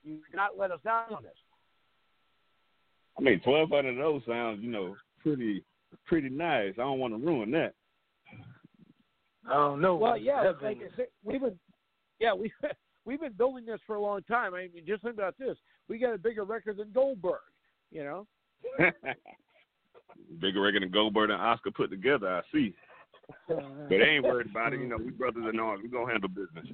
You 0.07 0.19
cannot 0.31 0.57
let 0.57 0.71
us 0.71 0.79
down 0.85 1.15
on 1.15 1.23
this. 1.23 1.33
I 3.19 3.23
mean, 3.23 3.41
twelve 3.41 3.71
hundred 3.71 3.99
of 3.99 4.05
oh 4.05 4.13
those 4.13 4.23
sounds, 4.27 4.63
you 4.63 4.71
know, 4.71 4.95
pretty 5.23 5.65
pretty 6.07 6.29
nice. 6.29 6.75
I 6.75 6.83
don't 6.83 6.99
want 6.99 7.13
to 7.15 7.19
ruin 7.19 7.51
that. 7.53 7.75
Oh 9.51 9.75
no! 9.75 9.97
Well, 9.97 10.17
yeah, 10.17 10.45
Headbangers. 10.45 10.63
like 10.63 10.77
I 10.79 10.97
said, 10.97 11.07
we've 11.25 11.41
been, 11.41 11.59
yeah, 12.21 12.35
we 12.35 12.53
we've 13.05 13.21
been 13.21 13.33
building 13.33 13.67
this 13.67 13.81
for 13.87 13.97
a 13.97 14.01
long 14.01 14.23
time. 14.23 14.55
I 14.55 14.69
mean, 14.73 14.85
just 14.87 15.03
think 15.03 15.15
about 15.15 15.37
this: 15.39 15.57
we 15.89 15.99
got 15.99 16.15
a 16.15 16.19
bigger 16.19 16.45
record 16.45 16.77
than 16.77 16.93
Goldberg. 16.93 17.41
You 17.91 18.05
know, 18.05 18.27
Bigger 20.41 20.61
record 20.61 20.83
than 20.83 20.91
Goldberg 20.91 21.31
and 21.31 21.41
Oscar 21.41 21.71
put 21.71 21.91
together. 21.91 22.29
I 22.29 22.43
see. 22.53 22.75
But 23.49 23.65
they 23.89 23.97
ain't 23.97 24.25
worried 24.25 24.51
about 24.51 24.73
it. 24.73 24.81
You 24.81 24.87
know, 24.87 24.99
we 24.99 25.11
brothers 25.11 25.45
in 25.53 25.59
arms. 25.59 25.83
We 25.83 25.89
gonna 25.89 26.11
handle 26.11 26.29
business. 26.29 26.67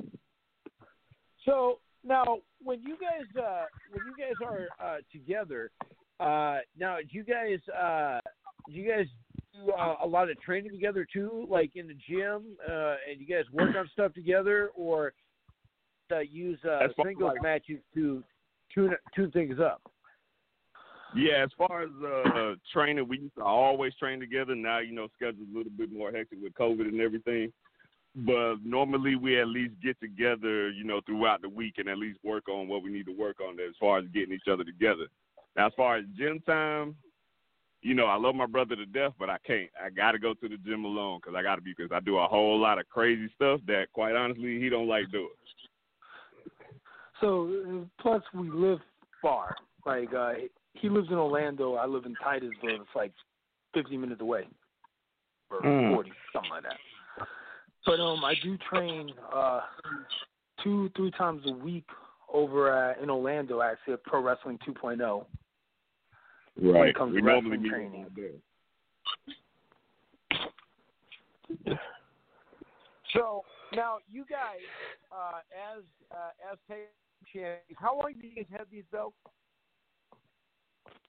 So 1.44 1.78
now, 2.04 2.38
when 2.62 2.82
you 2.82 2.96
guys 2.96 3.26
uh, 3.42 3.64
when 3.90 4.02
you 4.06 4.14
guys 4.16 4.34
are 4.44 4.66
uh, 4.84 4.98
together, 5.12 5.70
uh, 6.20 6.58
now 6.78 6.98
do 6.98 7.08
you 7.10 7.24
guys 7.24 7.58
uh, 7.68 8.20
do 8.66 8.72
you 8.72 8.88
guys 8.88 9.06
do 9.54 9.72
uh, 9.72 9.96
a 10.02 10.06
lot 10.06 10.30
of 10.30 10.40
training 10.40 10.72
together 10.72 11.06
too, 11.10 11.46
like 11.48 11.76
in 11.76 11.86
the 11.86 11.96
gym, 12.08 12.56
uh, 12.68 12.94
and 13.08 13.20
you 13.20 13.26
guys 13.26 13.44
work 13.52 13.74
on 13.76 13.88
stuff 13.92 14.12
together, 14.14 14.70
or 14.76 15.12
uh, 16.10 16.20
use 16.20 16.58
uh, 16.64 16.88
singles 17.04 17.34
matches 17.42 17.78
to 17.94 18.22
tune 18.74 18.94
tune 19.14 19.30
things 19.30 19.58
up? 19.60 19.80
Yeah, 21.14 21.44
as 21.44 21.50
far 21.58 21.82
as 21.82 21.90
uh 22.02 22.54
training, 22.72 23.06
we 23.06 23.18
used 23.18 23.34
to 23.36 23.44
always 23.44 23.94
train 23.96 24.18
together. 24.18 24.54
Now, 24.54 24.78
you 24.78 24.92
know, 24.92 25.08
schedule's 25.14 25.48
a 25.52 25.56
little 25.56 25.72
bit 25.76 25.92
more 25.92 26.10
hectic 26.10 26.38
with 26.42 26.54
COVID 26.54 26.88
and 26.88 27.00
everything. 27.00 27.52
But 28.14 28.56
normally 28.62 29.16
we 29.16 29.40
at 29.40 29.48
least 29.48 29.74
get 29.82 29.98
together, 30.00 30.70
you 30.70 30.84
know, 30.84 31.00
throughout 31.06 31.40
the 31.40 31.48
week 31.48 31.74
and 31.78 31.88
at 31.88 31.96
least 31.96 32.18
work 32.22 32.48
on 32.48 32.68
what 32.68 32.82
we 32.82 32.90
need 32.90 33.06
to 33.06 33.16
work 33.16 33.40
on 33.40 33.58
as 33.58 33.74
far 33.80 33.98
as 33.98 34.04
getting 34.12 34.34
each 34.34 34.48
other 34.50 34.64
together. 34.64 35.06
Now, 35.56 35.66
as 35.68 35.72
far 35.76 35.96
as 35.96 36.04
gym 36.16 36.40
time, 36.40 36.94
you 37.80 37.94
know, 37.94 38.06
I 38.06 38.16
love 38.16 38.34
my 38.34 38.46
brother 38.46 38.76
to 38.76 38.86
death, 38.86 39.12
but 39.18 39.30
I 39.30 39.38
can't. 39.46 39.70
I 39.82 39.90
got 39.90 40.12
to 40.12 40.18
go 40.18 40.34
to 40.34 40.48
the 40.48 40.56
gym 40.58 40.84
alone 40.84 41.20
because 41.20 41.34
I 41.36 41.42
got 41.42 41.56
to 41.56 41.62
be 41.62 41.74
because 41.76 41.90
I 41.92 42.00
do 42.00 42.18
a 42.18 42.28
whole 42.28 42.58
lot 42.58 42.78
of 42.78 42.88
crazy 42.88 43.30
stuff 43.34 43.60
that, 43.66 43.86
quite 43.92 44.14
honestly, 44.14 44.60
he 44.60 44.68
don't 44.68 44.88
like 44.88 45.10
doing. 45.10 45.28
So 47.20 47.50
uh, 47.66 48.02
plus 48.02 48.22
we 48.34 48.50
live 48.50 48.80
far. 49.20 49.56
Like 49.86 50.12
uh 50.12 50.32
he 50.74 50.88
lives 50.88 51.08
in 51.08 51.16
Orlando, 51.16 51.74
I 51.74 51.86
live 51.86 52.06
in 52.06 52.16
Titusville. 52.16 52.80
It's 52.80 52.96
like 52.96 53.12
50 53.74 53.96
minutes 53.96 54.20
away, 54.20 54.46
or 55.50 55.62
Mm. 55.62 55.94
40, 55.94 56.12
something 56.32 56.50
like 56.50 56.62
that. 56.62 56.78
But 57.84 57.98
um, 58.00 58.24
I 58.24 58.34
do 58.42 58.56
train 58.70 59.12
uh 59.34 59.60
two, 60.62 60.90
three 60.96 61.10
times 61.12 61.42
a 61.46 61.52
week 61.52 61.86
over 62.32 62.72
uh, 62.72 63.02
in 63.02 63.10
Orlando. 63.10 63.60
Actually, 63.60 63.94
at 63.94 64.04
Pro 64.04 64.22
Wrestling 64.22 64.58
2.0. 64.66 65.24
When 66.56 66.74
Right. 66.74 66.88
it 66.90 66.94
comes 66.96 67.14
we 67.14 67.20
to 67.22 67.26
wrestling 67.26 67.62
meet 67.62 67.70
training. 67.70 68.04
out 68.04 68.12
there. 68.14 68.30
So 73.14 73.42
now 73.74 73.98
you 74.10 74.24
guys, 74.28 74.60
uh, 75.10 75.40
as 75.74 75.82
uh, 76.10 76.52
as 76.52 76.58
tag 76.68 76.78
champions, 77.32 77.60
how 77.76 77.96
long 77.98 78.14
do 78.20 78.26
you 78.26 78.36
guys 78.36 78.46
have 78.56 78.66
these 78.70 78.84
belts? 78.90 79.16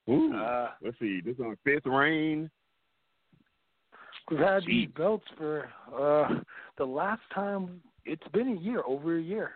Ooh, 0.08 0.34
Uh, 0.34 0.70
let's 0.82 0.98
see. 0.98 1.20
This 1.24 1.34
is 1.34 1.40
on 1.40 1.56
fifth 1.64 1.86
reign. 1.86 2.50
We've 4.30 4.40
had 4.40 4.64
these 4.66 4.88
belts 4.96 5.24
for 5.36 5.68
uh 5.94 6.40
the 6.78 6.84
last 6.84 7.22
time. 7.34 7.80
It's 8.04 8.26
been 8.32 8.48
a 8.48 8.60
year, 8.60 8.82
over 8.86 9.16
a 9.18 9.22
year. 9.22 9.52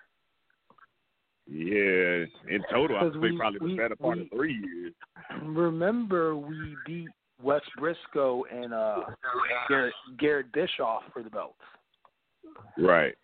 Yeah, 1.46 2.26
in 2.54 2.62
total, 2.70 2.98
I'd 2.98 3.12
say 3.14 3.36
probably 3.36 3.58
we- 3.60 3.70
the 3.72 3.76
better 3.76 3.96
part 3.96 4.16
we- 4.18 4.24
of 4.24 4.30
three 4.30 4.54
years. 4.54 4.92
Remember, 5.42 6.36
we 6.36 6.76
beat 6.86 7.08
Wes 7.42 7.62
Brisco 7.78 8.42
and 8.52 8.74
uh 8.74 9.04
Garrett, 9.68 9.94
Garrett 10.18 10.52
Bischoff 10.52 11.02
for 11.12 11.22
the 11.22 11.30
belts. 11.30 11.54
Right. 12.76 13.14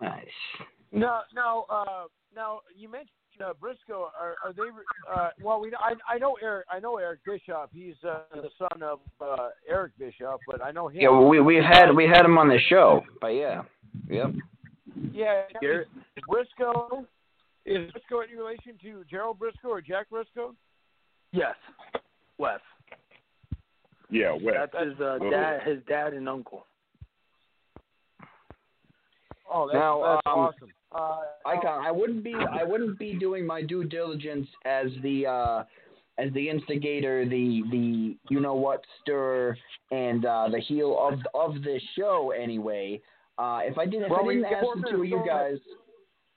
Nice. 0.00 0.26
No, 0.92 1.20
no. 1.34 1.64
Uh, 1.70 2.04
now 2.34 2.60
you 2.76 2.88
mentioned 2.88 3.10
uh, 3.40 3.52
Brisco. 3.60 4.08
Are, 4.18 4.36
are 4.44 4.52
they? 4.54 4.62
Uh, 5.12 5.30
well, 5.42 5.60
we 5.60 5.72
I, 5.78 5.94
I 6.12 6.18
know 6.18 6.36
Eric. 6.42 6.66
I 6.70 6.78
know 6.78 6.98
Eric 6.98 7.20
Bischoff. 7.24 7.70
He's 7.72 7.94
uh, 8.06 8.20
the 8.34 8.50
son 8.58 8.82
of 8.82 9.00
uh, 9.20 9.48
Eric 9.68 9.92
Bischoff, 9.98 10.40
but 10.46 10.62
I 10.62 10.70
know 10.70 10.88
him. 10.88 11.00
Yeah, 11.00 11.08
well, 11.10 11.28
we 11.28 11.40
we 11.40 11.56
had 11.56 11.92
we 11.94 12.04
had 12.04 12.24
him 12.24 12.38
on 12.38 12.48
the 12.48 12.58
show, 12.68 13.02
but 13.20 13.28
yeah, 13.28 13.62
yep. 14.08 14.32
Yeah, 15.12 15.42
Garrett, 15.60 15.88
is 16.16 16.22
Brisco. 16.28 17.04
Is 17.64 17.90
Brisco 17.90 18.22
any 18.22 18.36
relation 18.36 18.74
to 18.82 19.04
Gerald 19.10 19.38
Brisco 19.38 19.68
or 19.68 19.80
Jack 19.80 20.06
Brisco? 20.10 20.54
yes, 21.32 21.54
Wes. 22.38 22.60
Yeah, 24.10 24.32
West. 24.32 24.72
That's 24.72 24.88
his 24.88 25.00
uh, 25.00 25.18
dad, 25.30 25.62
his 25.64 25.78
dad 25.88 26.14
and 26.14 26.28
uncle. 26.28 26.64
Oh, 29.52 29.66
that's, 29.66 29.74
Now, 29.74 30.00
that's 30.14 30.26
um, 30.26 30.38
awesome. 30.38 30.68
Uh, 30.96 31.18
Icon, 31.44 31.84
I 31.84 31.90
wouldn't 31.90 32.24
be 32.24 32.34
I 32.34 32.64
wouldn't 32.64 32.98
be 32.98 33.14
doing 33.18 33.46
my 33.46 33.62
due 33.62 33.84
diligence 33.84 34.48
as 34.64 34.86
the 35.02 35.26
uh 35.26 35.64
as 36.18 36.32
the 36.32 36.48
instigator, 36.48 37.24
the 37.28 37.62
the 37.70 38.16
you 38.30 38.40
know 38.40 38.54
what 38.54 38.80
stir 39.02 39.56
and 39.90 40.24
uh 40.24 40.48
the 40.50 40.60
heel 40.60 40.96
of 40.98 41.18
of 41.34 41.62
this 41.62 41.82
show 41.96 42.30
anyway. 42.30 43.00
Uh 43.36 43.60
if 43.64 43.76
I 43.76 43.84
didn't 43.84 44.04
if 44.04 44.10
Well, 44.10 44.28
I 44.28 44.34
didn't 44.34 44.46
ask 44.46 44.66
the 44.76 44.90
two 44.90 45.02
of 45.02 45.06
you 45.06 45.22
guys 45.26 45.58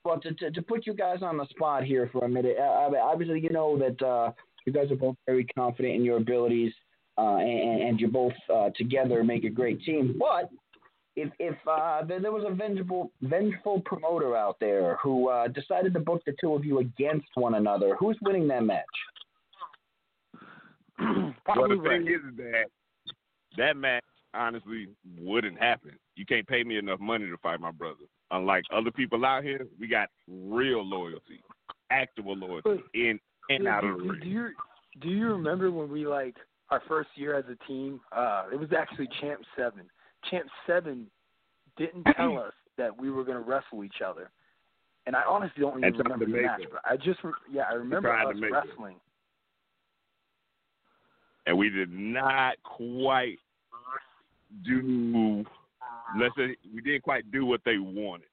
well 0.04 0.20
to, 0.20 0.34
to 0.34 0.52
to 0.52 0.62
put 0.62 0.86
you 0.86 0.94
guys 0.94 1.20
on 1.22 1.38
the 1.38 1.46
spot 1.48 1.84
here 1.84 2.10
for 2.12 2.26
a 2.26 2.30
minute. 2.30 2.58
Uh, 2.60 2.64
I 2.64 3.00
obviously 3.00 3.40
you 3.40 3.52
know 3.52 3.78
that 3.78 4.06
uh 4.06 4.32
you 4.66 4.74
guys 4.74 4.92
are 4.92 4.98
both 4.98 5.16
very 5.26 5.46
confident 5.46 5.96
in 5.96 6.04
your 6.04 6.18
abilities 6.18 6.74
uh 7.18 7.38
and, 7.38 7.82
and 7.84 8.00
you 8.02 8.10
both 8.10 8.34
uh 8.54 8.72
together 8.76 9.24
make 9.24 9.46
a 9.46 9.50
great 9.50 9.82
team. 9.84 10.20
But 10.20 10.50
if 11.16 11.30
if 11.40 11.56
uh, 11.68 12.04
there, 12.06 12.20
there 12.20 12.32
was 12.32 12.44
a 12.48 12.54
vengeful 12.54 13.12
vengeful 13.22 13.82
promoter 13.82 14.36
out 14.36 14.58
there 14.60 14.98
who 15.04 15.30
uh, 15.30 15.48
decided 15.48 15.94
to 15.94 16.00
book 16.00 16.22
the 16.26 16.34
two 16.40 16.54
of 16.54 16.64
you 16.66 16.80
against 16.80 17.28
one 17.36 17.56
another, 17.56 17.96
who's 18.00 18.18
winning 18.22 18.48
that 18.50 18.64
match? 18.64 18.86
Well, 21.48 21.56
Probably 21.56 21.78
the 21.78 21.84
thing 21.84 22.06
right. 22.06 22.14
is, 22.14 22.22
is 22.32 22.38
that 22.38 22.66
that 23.58 23.78
match 23.78 24.04
honestly 24.34 24.88
wouldn't 25.18 25.58
happen. 25.58 25.98
You 26.16 26.26
can't 26.26 26.46
pay 26.48 26.64
me 26.64 26.78
enough 26.78 27.00
money 27.00 27.26
to 27.26 27.38
fight 27.38 27.60
my 27.60 27.72
brother. 27.72 28.06
Unlike 28.32 28.66
other 28.72 28.92
people 28.92 29.26
out 29.26 29.44
here, 29.44 29.66
we 29.80 29.88
got 29.88 30.10
real 30.28 30.86
loyalty, 30.86 31.42
actual 31.90 32.36
loyalty 32.36 32.84
in 32.94 33.20
and 33.50 33.68
out 33.68 33.84
of 33.84 33.98
the 33.98 34.04
do, 34.04 34.10
ring. 34.12 34.20
do 34.22 34.30
you 34.30 34.50
do 35.02 35.10
you 35.10 35.28
remember 35.28 35.72
when 35.72 35.90
we 35.90 36.06
like 36.06 36.36
our 36.70 36.84
first 36.88 37.10
year 37.16 37.36
as 37.36 37.46
a 37.46 37.56
team? 37.68 38.00
Uh, 38.12 38.46
it 38.54 38.60
was 38.60 38.70
actually 38.78 39.08
Champ 39.20 39.42
Seven. 39.58 39.90
Champ 40.30 40.48
Seven 40.68 41.08
didn't 41.78 42.04
tell 42.18 42.38
us 42.38 42.54
that 42.78 42.96
we 43.00 43.10
were 43.12 43.24
going 43.24 43.42
to 43.44 43.50
wrestle 43.50 43.84
each 43.84 44.02
other, 44.06 44.30
and 45.06 45.16
I 45.16 45.24
honestly 45.28 45.62
don't 45.62 45.78
even 45.80 45.94
remember 45.98 46.26
the 46.26 46.32
match. 46.32 46.62
it. 46.62 46.70
But 46.72 46.82
I 46.90 46.98
just 46.98 47.24
re- 47.24 47.32
yeah, 47.52 47.64
I 47.70 47.74
remember 47.74 48.12
us 48.14 48.36
make 48.36 48.44
it. 48.50 48.54
wrestling. 48.54 48.96
and 51.46 51.58
we 51.58 51.70
did 51.70 51.92
not 51.92 52.56
quite 52.64 53.38
do. 54.66 55.46
Let's 56.20 56.36
say 56.36 56.56
we 56.74 56.82
didn't 56.82 57.04
quite 57.04 57.32
do 57.32 57.46
what 57.46 57.62
they 57.66 57.78
wanted. 57.78 58.26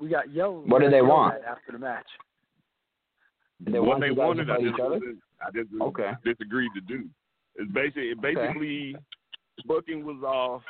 We 0.00 0.08
got 0.08 0.32
yelled. 0.32 0.68
What 0.68 0.82
did 0.82 0.92
they 0.92 1.02
want? 1.02 1.36
After 1.48 1.72
the 1.72 1.78
match, 1.78 2.06
They 3.60 3.78
what 3.78 4.00
they 4.00 4.10
wanted, 4.10 4.50
I 4.50 4.56
just, 4.60 4.74
each 4.74 4.80
other. 4.80 4.94
wasn't- 4.94 5.18
I 5.44 5.50
just 5.52 5.68
Okay. 5.80 6.12
disagreed 6.24 6.70
to 6.74 6.80
do. 6.80 7.08
It's 7.56 7.70
basically, 7.72 8.10
it 8.10 8.20
basically, 8.20 8.96
booking 9.66 10.04
was 10.04 10.22
off. 10.24 10.62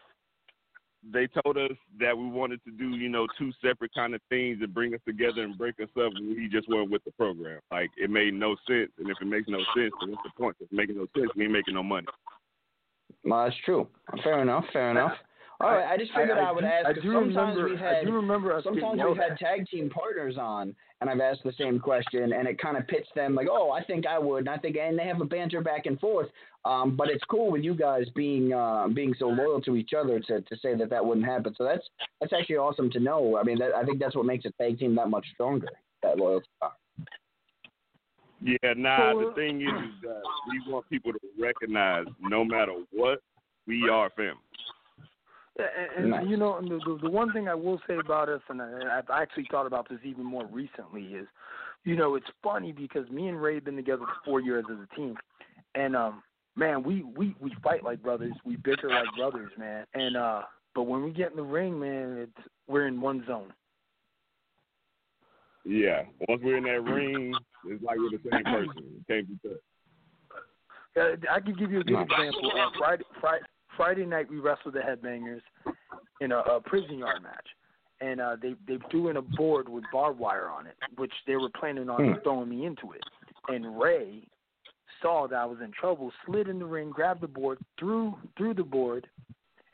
They 1.11 1.27
told 1.27 1.57
us 1.57 1.73
that 1.99 2.17
we 2.17 2.29
wanted 2.29 2.63
to 2.65 2.71
do, 2.71 2.91
you 2.91 3.09
know, 3.09 3.27
two 3.37 3.51
separate 3.61 3.93
kind 3.95 4.15
of 4.15 4.21
things 4.29 4.61
to 4.61 4.69
bring 4.69 4.95
us 4.95 5.01
together 5.07 5.43
and 5.43 5.59
break 5.59 5.75
us 5.81 5.89
up. 5.97 6.13
We 6.21 6.49
just 6.51 6.69
went 6.69 6.91
with 6.91 7.03
the 7.05 7.11
program. 7.13 7.61
Like 7.73 7.91
it 7.97 8.09
made 8.09 8.35
no 8.35 8.55
sense. 8.69 8.91
And 8.99 9.11
if 9.11 9.17
it 9.21 9.25
makes 9.25 9.49
no 9.49 9.59
sense, 9.75 9.93
then 10.01 10.11
what's 10.11 10.23
the 10.23 10.31
point? 10.39 10.57
If 10.61 10.67
it's 10.67 10.73
making 10.73 10.97
no 10.97 11.07
sense, 11.17 11.31
we 11.35 11.45
ain't 11.45 11.53
making 11.53 11.75
no 11.75 11.83
money. 11.83 12.07
Well, 13.25 13.45
that's 13.45 13.57
true. 13.65 13.89
Fair 14.23 14.43
enough. 14.43 14.65
Fair 14.73 14.91
enough. 14.91 15.13
All 15.63 15.71
right, 15.71 15.87
I 15.87 15.97
just 15.97 16.13
figured 16.13 16.39
I, 16.39 16.51
would 16.51 16.63
do, 16.63 16.67
ask. 16.67 16.87
I 16.87 16.93
'cause 16.93 17.03
do 17.03 17.13
sometimes 17.13 17.57
remember. 17.57 17.69
we 17.69 17.77
had 17.77 17.95
I 17.95 18.05
do 18.05 18.13
remember 18.13 18.53
us 18.53 18.65
sometimes 18.65 19.01
we've 19.07 19.17
had 19.17 19.39
tag 19.39 19.67
team 19.69 19.89
partners 19.89 20.37
on, 20.37 20.75
and 21.01 21.09
I've 21.09 21.21
asked 21.21 21.45
the 21.45 21.53
same 21.53 21.79
question, 21.79 22.33
and 22.33 22.49
it 22.49 22.59
kind 22.59 22.77
of 22.77 22.87
pits 22.89 23.09
them 23.15 23.35
like, 23.37 23.47
oh, 23.51 23.71
I 23.71 23.83
think 23.85 24.07
I 24.07 24.19
would, 24.19 24.41
and 24.41 24.49
I 24.49 24.57
think, 24.57 24.77
and 24.77 24.99
they 24.99 25.05
have 25.05 25.21
a 25.21 25.25
banter 25.25 25.61
back 25.61 25.87
and 25.87 26.01
forth. 26.01 26.29
Um, 26.65 26.97
but 26.97 27.09
it's 27.11 27.25
cool 27.25 27.51
with 27.51 27.63
you 27.63 27.75
guys 27.75 28.07
being 28.15 28.53
uh, 28.53 28.89
being 28.89 29.15
so 29.19 29.27
loyal 29.27 29.61
to 29.63 29.77
each 29.77 29.93
other 29.97 30.19
to, 30.21 30.41
to 30.41 30.57
say 30.57 30.75
that 30.77 30.91
that 30.91 31.05
wouldn't 31.05 31.27
happen. 31.27 31.55
So 31.57 31.65
that's 31.65 31.89
that's 32.21 32.33
actually 32.33 32.57
awesome 32.57 32.91
to 32.91 33.01
know. 33.01 33.37
I 33.37 33.45
mean, 33.45 33.59
that, 33.59 33.73
I 33.75 33.85
think 33.85 34.01
that's 34.01 34.17
what 34.17 34.27
makes 34.27 34.45
a 34.45 34.51
tag 34.61 34.79
team 34.79 34.95
that 34.97 35.09
much 35.09 35.27
stronger. 35.35 35.69
That 36.03 36.19
loyalty. 36.19 36.47
Yeah, 38.45 38.75
nah. 38.77 39.15
The 39.15 39.33
thing 39.37 39.63
is, 39.63 39.69
is 39.69 40.03
that 40.03 40.23
we 40.51 40.73
want 40.73 40.89
people 40.91 41.13
to 41.13 41.19
recognize, 41.39 42.07
no 42.21 42.45
matter 42.45 42.73
what, 42.91 43.21
we 43.69 43.89
are 43.89 44.11
family. 44.11 44.35
And, 45.97 46.11
Nice. 46.11 46.27
you 46.27 46.39
know, 46.39 46.57
and 46.57 46.71
the, 46.71 46.79
the 46.79 46.99
the 47.03 47.11
one 47.11 47.31
thing 47.33 47.47
I 47.47 47.55
will 47.55 47.79
say 47.87 47.97
about 47.97 48.31
us, 48.31 48.41
and 48.49 48.63
I, 48.63 48.99
I've 48.99 49.11
actually 49.13 49.47
thought 49.51 49.67
about 49.67 49.87
this 49.89 49.99
even 50.03 50.25
more 50.25 50.47
recently, 50.47 51.03
is, 51.03 51.27
you 51.85 51.95
know, 51.95 52.15
it's 52.15 52.27
funny 52.43 52.73
because 52.73 53.09
me 53.11 53.29
and 53.29 53.41
Ray 53.41 53.57
have 53.57 53.65
been 53.65 53.77
together 53.77 54.05
for 54.07 54.25
four 54.25 54.41
years 54.41 54.65
as 54.71 54.79
a 54.79 54.97
team, 54.97 55.15
and 55.75 55.95
um, 55.95 56.23
man, 56.57 56.83
we 56.83 57.03
we 57.03 57.37
we 57.39 57.55
fight 57.63 57.85
like 57.85 58.03
brothers, 58.03 58.33
we 58.47 58.57
bicker 58.57 58.89
like 58.89 59.05
brothers, 59.15 59.51
man, 59.59 59.85
and 59.93 60.17
uh, 60.17 60.43
but 60.75 60.85
when 60.85 61.03
we 61.03 61.11
get 61.11 61.33
in 61.33 61.37
the 61.37 61.43
ring, 61.43 61.79
man, 61.79 62.17
it's 62.17 62.49
we're 62.67 62.87
in 62.87 63.01
one 63.01 63.23
zone. 63.27 63.53
Yeah. 65.65 66.03
Once 66.29 66.41
we're 66.43 66.57
in 66.57 66.65
that 66.65 66.83
ring, 66.83 67.35
it's 67.67 67.83
like 67.85 67.99
we're 67.99 68.11
the 68.11 68.19
same 68.31 68.45
person. 68.45 68.85
It 68.99 69.07
can't 69.07 69.29
be 69.29 69.49
touched. 69.49 69.63
Uh, 70.97 71.33
I 71.33 71.41
can 71.41 71.55
give 71.55 71.71
you 71.71 71.81
a 71.81 71.85
good 71.85 72.01
example. 72.01 72.53
Uh, 72.53 72.71
Friday, 72.79 73.05
Friday, 73.21 73.45
Friday 73.77 74.05
night 74.07 74.31
we 74.31 74.39
wrestled 74.39 74.75
the 74.75 74.81
Headbangers 74.81 75.41
in 76.21 76.33
a, 76.33 76.39
a 76.39 76.61
prison 76.61 76.99
yard 76.99 77.23
match, 77.23 77.47
and 78.01 78.21
uh, 78.21 78.37
they 78.41 78.55
they 78.67 78.79
threw 78.91 79.09
in 79.09 79.17
a 79.17 79.23
board 79.23 79.69
with 79.69 79.85
barbed 79.93 80.19
wire 80.19 80.49
on 80.49 80.67
it, 80.67 80.77
which 80.97 81.13
they 81.27 81.37
were 81.37 81.51
planning 81.59 81.89
on 81.89 82.15
Hmm. 82.15 82.21
throwing 82.23 82.49
me 82.49 82.67
into 82.67 82.93
it. 82.93 83.03
And 83.49 83.79
Ray 83.81 84.27
saw 85.01 85.27
that 85.29 85.37
I 85.37 85.45
was 85.45 85.59
in 85.63 85.73
trouble, 85.73 86.13
slid 86.27 86.49
in 86.49 86.59
the 86.59 86.65
ring, 86.65 86.91
grabbed 86.91 87.21
the 87.21 87.29
board, 87.29 87.59
threw 87.79 88.15
threw 88.37 88.55
the 88.55 88.63
board, 88.63 89.09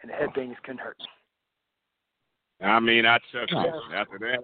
and 0.03 0.11
the 0.11 0.15
Headbangers 0.15 0.57
couldn't 0.63 0.81
hurt 0.81 0.99
me. 0.99 2.67
I 2.67 2.81
mean, 2.81 3.07
I 3.07 3.19
chuckled 3.31 3.75
after 3.95 4.19
that. 4.19 4.41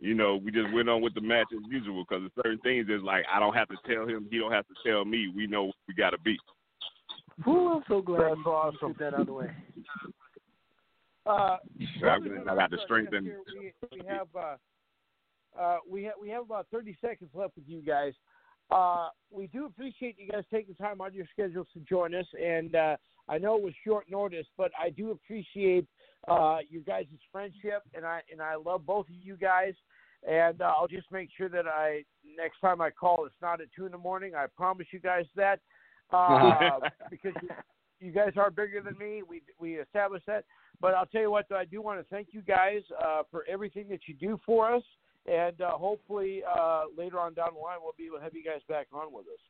You 0.00 0.14
know, 0.14 0.36
we 0.36 0.50
just 0.50 0.72
went 0.72 0.88
on 0.88 1.00
with 1.00 1.14
the 1.14 1.20
match 1.20 1.46
as 1.52 1.62
usual 1.70 2.04
because 2.04 2.30
certain 2.36 2.58
things 2.60 2.86
that's 2.88 3.02
like 3.02 3.24
I 3.32 3.40
don't 3.40 3.54
have 3.54 3.68
to 3.68 3.76
tell 3.86 4.06
him, 4.06 4.26
he 4.30 4.38
don't 4.38 4.52
have 4.52 4.66
to 4.68 4.74
tell 4.84 5.04
me. 5.04 5.28
We 5.34 5.46
know 5.46 5.72
we 5.88 5.94
got 5.94 6.10
to 6.10 6.18
beat. 6.18 6.40
Ooh, 7.46 7.72
I'm 7.74 7.82
so 7.88 8.00
glad 8.00 8.22
That's 8.22 8.36
you 8.44 8.50
awesome. 8.50 8.94
put 8.94 8.98
that 8.98 9.14
out 9.14 9.20
of 9.20 9.26
the 9.26 9.32
way. 9.32 9.50
Uh, 11.26 11.30
I 11.30 11.58
brothers 12.00 12.38
I 12.48 12.54
got 12.54 12.70
to 12.70 12.76
sisters, 12.76 12.80
strengthen. 12.84 13.24
here 13.24 13.40
We, 13.58 13.72
we 13.92 14.06
have 14.06 14.28
uh, 14.34 14.56
uh, 15.60 15.78
we 15.90 16.04
have 16.04 16.14
we 16.20 16.28
have 16.30 16.42
about 16.42 16.66
30 16.72 16.96
seconds 17.00 17.30
left 17.34 17.56
with 17.56 17.64
you 17.66 17.82
guys. 17.82 18.12
Uh, 18.70 19.08
we 19.30 19.46
do 19.48 19.66
appreciate 19.66 20.16
you 20.18 20.28
guys 20.28 20.44
taking 20.52 20.74
time 20.74 21.00
out 21.00 21.08
of 21.08 21.14
your 21.14 21.26
schedules 21.32 21.66
to 21.74 21.80
join 21.80 22.14
us, 22.14 22.26
and 22.42 22.74
uh, 22.74 22.96
I 23.28 23.38
know 23.38 23.56
it 23.56 23.62
was 23.62 23.74
short 23.84 24.06
notice, 24.10 24.46
but 24.56 24.70
I 24.80 24.90
do 24.90 25.10
appreciate 25.10 25.86
uh, 26.28 26.58
you 26.68 26.80
guys' 26.80 27.06
friendship, 27.30 27.82
and 27.94 28.04
I 28.04 28.22
and 28.30 28.40
I 28.40 28.54
love 28.56 28.86
both 28.86 29.08
of 29.08 29.14
you 29.20 29.36
guys. 29.36 29.74
And 30.28 30.60
uh, 30.60 30.72
I'll 30.76 30.88
just 30.88 31.10
make 31.12 31.28
sure 31.36 31.48
that 31.50 31.66
I 31.68 32.02
next 32.36 32.60
time 32.60 32.80
I 32.80 32.90
call, 32.90 33.26
it's 33.26 33.34
not 33.40 33.60
at 33.60 33.68
two 33.76 33.86
in 33.86 33.92
the 33.92 33.98
morning. 33.98 34.34
I 34.34 34.46
promise 34.56 34.86
you 34.90 34.98
guys 34.98 35.24
that, 35.36 35.60
uh, 36.12 36.80
because 37.10 37.32
you, 37.42 37.48
you 38.00 38.12
guys 38.12 38.32
are 38.36 38.50
bigger 38.50 38.80
than 38.80 38.96
me. 38.98 39.22
We 39.28 39.42
we 39.58 39.74
established 39.76 40.26
that. 40.26 40.44
But 40.80 40.94
I'll 40.94 41.06
tell 41.06 41.22
you 41.22 41.30
what, 41.30 41.46
though, 41.48 41.56
I 41.56 41.64
do 41.64 41.80
want 41.80 42.00
to 42.00 42.06
thank 42.14 42.28
you 42.32 42.42
guys 42.42 42.82
uh, 43.02 43.22
for 43.30 43.44
everything 43.48 43.86
that 43.88 44.00
you 44.06 44.14
do 44.14 44.38
for 44.44 44.72
us, 44.74 44.82
and 45.26 45.60
uh, 45.60 45.70
hopefully 45.72 46.42
uh, 46.46 46.84
later 46.96 47.18
on 47.18 47.34
down 47.34 47.50
the 47.54 47.60
line 47.60 47.78
we'll 47.82 47.94
be 47.96 48.06
able 48.06 48.18
to 48.18 48.22
have 48.22 48.34
you 48.34 48.44
guys 48.44 48.60
back 48.68 48.86
on 48.92 49.12
with 49.12 49.26
us. 49.26 49.40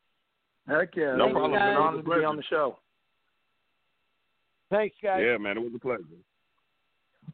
Heck 0.68 0.96
yeah, 0.96 1.16
No 1.16 1.26
it's 1.26 1.32
problem, 1.32 1.54
an 1.54 1.58
man. 1.58 1.76
honor 1.76 1.96
to 1.98 2.02
be 2.02 2.24
on 2.24 2.36
the 2.36 2.42
show. 2.44 2.78
Thanks, 4.70 4.96
guys. 5.02 5.22
Yeah, 5.24 5.36
man, 5.38 5.56
it 5.56 5.60
was 5.60 5.72
a 5.74 5.78
pleasure. 5.78 6.02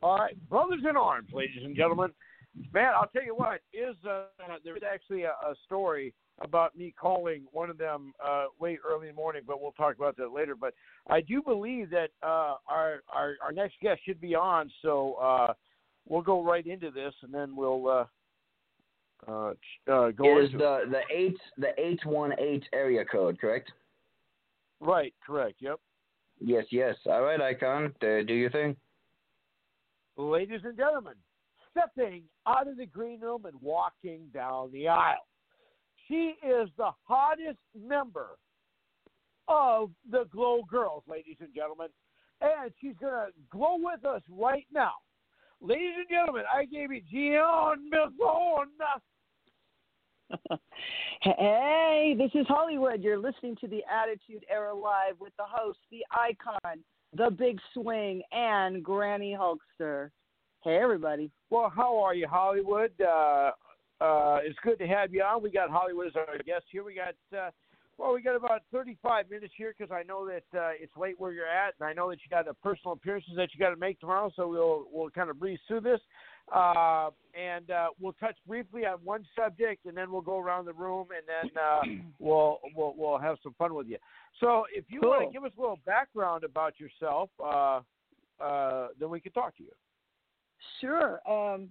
All 0.02 0.18
right, 0.18 0.36
brothers 0.48 0.80
in 0.88 0.96
arms, 0.96 1.28
ladies 1.32 1.62
and 1.64 1.76
gentlemen. 1.76 2.10
Man, 2.74 2.92
I'll 2.94 3.08
tell 3.08 3.24
you 3.24 3.34
what 3.34 3.60
is 3.72 3.96
uh, 4.08 4.24
there 4.64 4.76
is 4.76 4.82
actually 4.82 5.22
a, 5.22 5.30
a 5.30 5.54
story 5.64 6.12
about 6.42 6.76
me 6.76 6.94
calling 6.98 7.44
one 7.52 7.70
of 7.70 7.78
them 7.78 8.12
uh, 8.24 8.46
way 8.58 8.78
early 8.88 9.08
in 9.08 9.14
the 9.14 9.20
morning, 9.20 9.42
but 9.46 9.60
we'll 9.60 9.72
talk 9.72 9.96
about 9.96 10.16
that 10.16 10.32
later. 10.32 10.54
But 10.54 10.74
I 11.08 11.20
do 11.20 11.42
believe 11.42 11.90
that 11.90 12.10
uh, 12.22 12.56
our, 12.68 13.02
our 13.12 13.36
our 13.42 13.52
next 13.52 13.74
guest 13.80 14.00
should 14.04 14.20
be 14.20 14.34
on, 14.34 14.70
so 14.82 15.14
uh, 15.14 15.52
we'll 16.08 16.22
go 16.22 16.42
right 16.42 16.66
into 16.66 16.90
this, 16.90 17.14
and 17.22 17.32
then 17.32 17.54
we'll 17.54 17.88
uh, 17.88 18.04
uh, 19.28 19.50
uh, 19.90 20.10
go 20.10 20.38
It 20.38 20.44
is 20.44 20.52
the 20.52 20.84
the 20.90 21.00
eight 21.14 21.38
the 21.58 21.68
eight 21.78 22.04
one 22.04 22.32
eight 22.38 22.64
area 22.72 23.04
code, 23.04 23.38
correct? 23.40 23.70
right. 24.80 25.14
Correct. 25.24 25.56
Yep. 25.60 25.78
Yes, 26.40 26.64
yes. 26.72 26.96
All 27.06 27.22
right, 27.22 27.40
Icon, 27.40 27.94
uh, 28.02 28.22
do 28.26 28.34
your 28.34 28.50
thing. 28.50 28.74
Ladies 30.16 30.60
and 30.64 30.76
gentlemen, 30.76 31.14
stepping 31.70 32.24
out 32.46 32.66
of 32.66 32.76
the 32.76 32.86
green 32.86 33.20
room 33.20 33.44
and 33.46 33.54
walking 33.62 34.22
down 34.34 34.72
the 34.72 34.88
aisle. 34.88 35.26
She 36.12 36.34
is 36.46 36.68
the 36.76 36.90
hottest 37.04 37.58
member 37.74 38.36
of 39.48 39.88
the 40.10 40.24
Glow 40.30 40.60
Girls, 40.70 41.02
ladies 41.08 41.38
and 41.40 41.48
gentlemen. 41.54 41.88
And 42.42 42.70
she's 42.78 42.92
going 43.00 43.12
to 43.14 43.28
glow 43.50 43.78
with 43.78 44.04
us 44.04 44.20
right 44.28 44.66
now. 44.70 44.92
Ladies 45.62 45.94
and 45.96 46.08
gentlemen, 46.10 46.42
I 46.54 46.66
gave 46.66 46.92
you 46.92 47.00
Jeanne 47.10 47.90
Basone. 47.90 48.66
Hey, 51.22 52.14
this 52.18 52.30
is 52.34 52.46
Hollywood. 52.48 53.00
You're 53.00 53.18
listening 53.18 53.56
to 53.60 53.68
the 53.68 53.82
Attitude 53.90 54.44
Era 54.50 54.74
Live 54.74 55.14
with 55.20 55.32
the 55.38 55.44
host, 55.46 55.78
the 55.90 56.04
icon, 56.10 56.82
the 57.16 57.30
big 57.30 57.60
swing, 57.72 58.22
and 58.32 58.82
Granny 58.82 59.36
Hulkster. 59.38 60.10
Hey, 60.64 60.76
everybody. 60.76 61.30
Well, 61.50 61.70
how 61.74 61.98
are 61.98 62.14
you, 62.14 62.26
Hollywood? 62.26 62.92
Uh, 63.00 63.52
uh, 64.02 64.38
it's 64.42 64.58
good 64.62 64.78
to 64.78 64.86
have 64.86 65.12
you 65.12 65.22
on. 65.22 65.42
We 65.42 65.50
got 65.50 65.70
Hollywood 65.70 66.08
as 66.08 66.16
our 66.16 66.38
guest 66.38 66.64
here. 66.70 66.82
We 66.82 66.94
got 66.94 67.14
uh, 67.36 67.50
well, 67.98 68.14
we 68.14 68.22
got 68.22 68.34
about 68.34 68.62
35 68.72 69.30
minutes 69.30 69.52
here 69.56 69.74
because 69.76 69.92
I 69.92 70.02
know 70.02 70.26
that 70.26 70.58
uh, 70.58 70.70
it's 70.80 70.96
late 70.96 71.14
where 71.18 71.32
you're 71.32 71.46
at, 71.46 71.74
and 71.78 71.88
I 71.88 71.92
know 71.92 72.10
that 72.10 72.18
you 72.24 72.30
got 72.30 72.48
a 72.48 72.54
personal 72.54 72.94
appearances 72.94 73.34
that 73.36 73.50
you 73.52 73.60
got 73.60 73.70
to 73.70 73.76
make 73.76 74.00
tomorrow. 74.00 74.32
So 74.34 74.48
we'll 74.48 74.86
we'll 74.90 75.10
kind 75.10 75.30
of 75.30 75.38
breeze 75.38 75.60
through 75.68 75.82
this, 75.82 76.00
uh, 76.52 77.10
and 77.38 77.70
uh, 77.70 77.88
we'll 78.00 78.14
touch 78.14 78.36
briefly 78.46 78.86
on 78.86 78.98
one 79.04 79.24
subject, 79.36 79.86
and 79.86 79.96
then 79.96 80.10
we'll 80.10 80.20
go 80.20 80.40
around 80.40 80.64
the 80.64 80.72
room, 80.72 81.08
and 81.16 81.26
then 81.28 81.62
uh, 81.62 82.02
we'll 82.18 82.58
we'll 82.74 82.94
we'll 82.96 83.18
have 83.18 83.36
some 83.42 83.54
fun 83.58 83.74
with 83.74 83.86
you. 83.86 83.98
So 84.40 84.64
if 84.74 84.84
you 84.88 85.00
want 85.00 85.28
to 85.28 85.32
give 85.32 85.44
us 85.44 85.52
a 85.56 85.60
little 85.60 85.78
background 85.86 86.44
about 86.44 86.80
yourself, 86.80 87.30
uh, 87.38 87.80
uh, 88.42 88.88
then 88.98 89.10
we 89.10 89.20
can 89.20 89.32
talk 89.32 89.56
to 89.58 89.62
you. 89.62 89.72
Sure. 90.80 91.20
Um, 91.28 91.68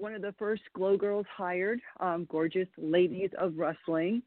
one 0.00 0.14
of 0.14 0.22
the 0.22 0.34
first 0.38 0.62
Glow 0.74 0.96
Girls 0.96 1.26
hired, 1.34 1.80
um, 2.00 2.26
gorgeous 2.30 2.68
ladies 2.78 3.30
of 3.38 3.56
wrestling. 3.56 4.22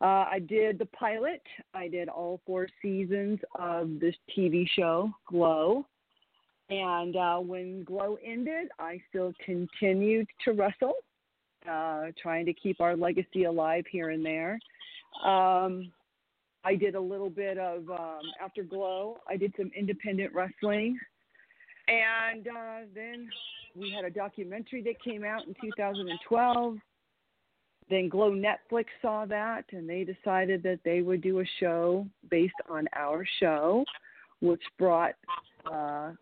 Uh, 0.00 0.24
I 0.30 0.38
did 0.48 0.78
the 0.78 0.86
pilot. 0.86 1.42
I 1.74 1.88
did 1.88 2.08
all 2.08 2.40
four 2.46 2.68
seasons 2.80 3.38
of 3.54 4.00
this 4.00 4.14
TV 4.36 4.66
show, 4.74 5.10
Glow. 5.26 5.84
And 6.70 7.16
uh, 7.16 7.38
when 7.38 7.84
Glow 7.84 8.16
ended, 8.24 8.68
I 8.78 9.00
still 9.10 9.32
continued 9.44 10.26
to 10.44 10.52
wrestle, 10.52 10.94
uh, 11.70 12.06
trying 12.20 12.46
to 12.46 12.54
keep 12.54 12.80
our 12.80 12.96
legacy 12.96 13.44
alive 13.44 13.84
here 13.90 14.10
and 14.10 14.24
there. 14.24 14.58
Um, 15.24 15.92
I 16.64 16.76
did 16.76 16.94
a 16.94 17.00
little 17.00 17.30
bit 17.30 17.58
of, 17.58 17.90
um, 17.90 18.22
after 18.42 18.62
Glow, 18.62 19.18
I 19.28 19.36
did 19.36 19.52
some 19.58 19.70
independent 19.76 20.32
wrestling. 20.32 20.98
And 21.88 22.46
uh, 22.46 22.86
then 22.94 23.28
we 23.74 23.90
had 23.90 24.04
a 24.04 24.10
documentary 24.10 24.82
that 24.82 25.02
came 25.02 25.24
out 25.24 25.46
in 25.46 25.54
2012. 25.60 26.76
Then 27.88 28.08
Glow 28.08 28.30
Netflix 28.30 28.86
saw 29.02 29.26
that 29.26 29.64
and 29.72 29.88
they 29.88 30.04
decided 30.04 30.62
that 30.62 30.80
they 30.84 31.02
would 31.02 31.22
do 31.22 31.40
a 31.40 31.44
show 31.58 32.06
based 32.30 32.54
on 32.68 32.86
our 32.94 33.26
show, 33.40 33.84
which 34.40 34.62
brought 34.78 35.14
uh, 35.66 36.12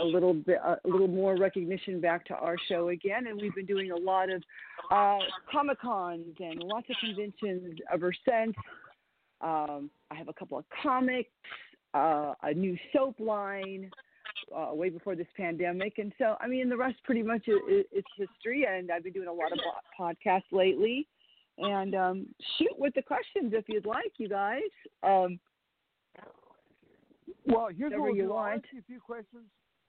a 0.00 0.04
little 0.04 0.32
bit, 0.32 0.58
a 0.64 0.78
little 0.88 1.08
more 1.08 1.36
recognition 1.36 2.00
back 2.00 2.24
to 2.26 2.34
our 2.34 2.56
show 2.68 2.88
again. 2.88 3.26
And 3.26 3.40
we've 3.40 3.54
been 3.54 3.66
doing 3.66 3.90
a 3.90 3.96
lot 3.96 4.30
of 4.30 4.42
uh, 4.90 5.18
Comic 5.50 5.80
Cons 5.80 6.34
and 6.40 6.62
lots 6.62 6.86
of 6.88 6.96
conventions 7.00 7.78
ever 7.92 8.12
since. 8.26 8.54
Um, 9.42 9.90
I 10.10 10.14
have 10.14 10.28
a 10.28 10.32
couple 10.32 10.56
of 10.56 10.64
comics, 10.82 11.30
uh, 11.94 12.32
a 12.42 12.54
new 12.54 12.76
soap 12.92 13.20
line 13.20 13.90
uh, 14.54 14.74
way 14.74 14.88
before 14.88 15.14
this 15.14 15.26
pandemic. 15.36 15.98
And 15.98 16.12
so, 16.18 16.36
I 16.40 16.46
mean, 16.46 16.68
the 16.68 16.76
rest 16.76 16.96
pretty 17.04 17.22
much 17.22 17.48
is, 17.48 17.86
is 17.92 18.04
history. 18.16 18.66
And 18.68 18.90
I've 18.90 19.04
been 19.04 19.12
doing 19.12 19.28
a 19.28 19.32
lot 19.32 19.52
of 19.52 19.58
podcasts 19.98 20.50
lately. 20.52 21.06
And 21.58 21.94
um, 21.94 22.26
shoot 22.58 22.74
with 22.78 22.94
the 22.94 23.02
questions 23.02 23.52
if 23.54 23.64
you'd 23.68 23.86
like, 23.86 24.12
you 24.18 24.28
guys. 24.28 24.62
Um, 25.02 25.38
Well, 27.46 27.68
here's 27.76 27.92
what 27.92 28.14
you 28.14 28.22
do. 28.22 28.28
I'll 28.30 28.36
want. 28.36 28.64
ask 28.64 28.72
you 28.72 28.78
a 28.80 28.82
few 28.82 29.00
questions. 29.00 29.44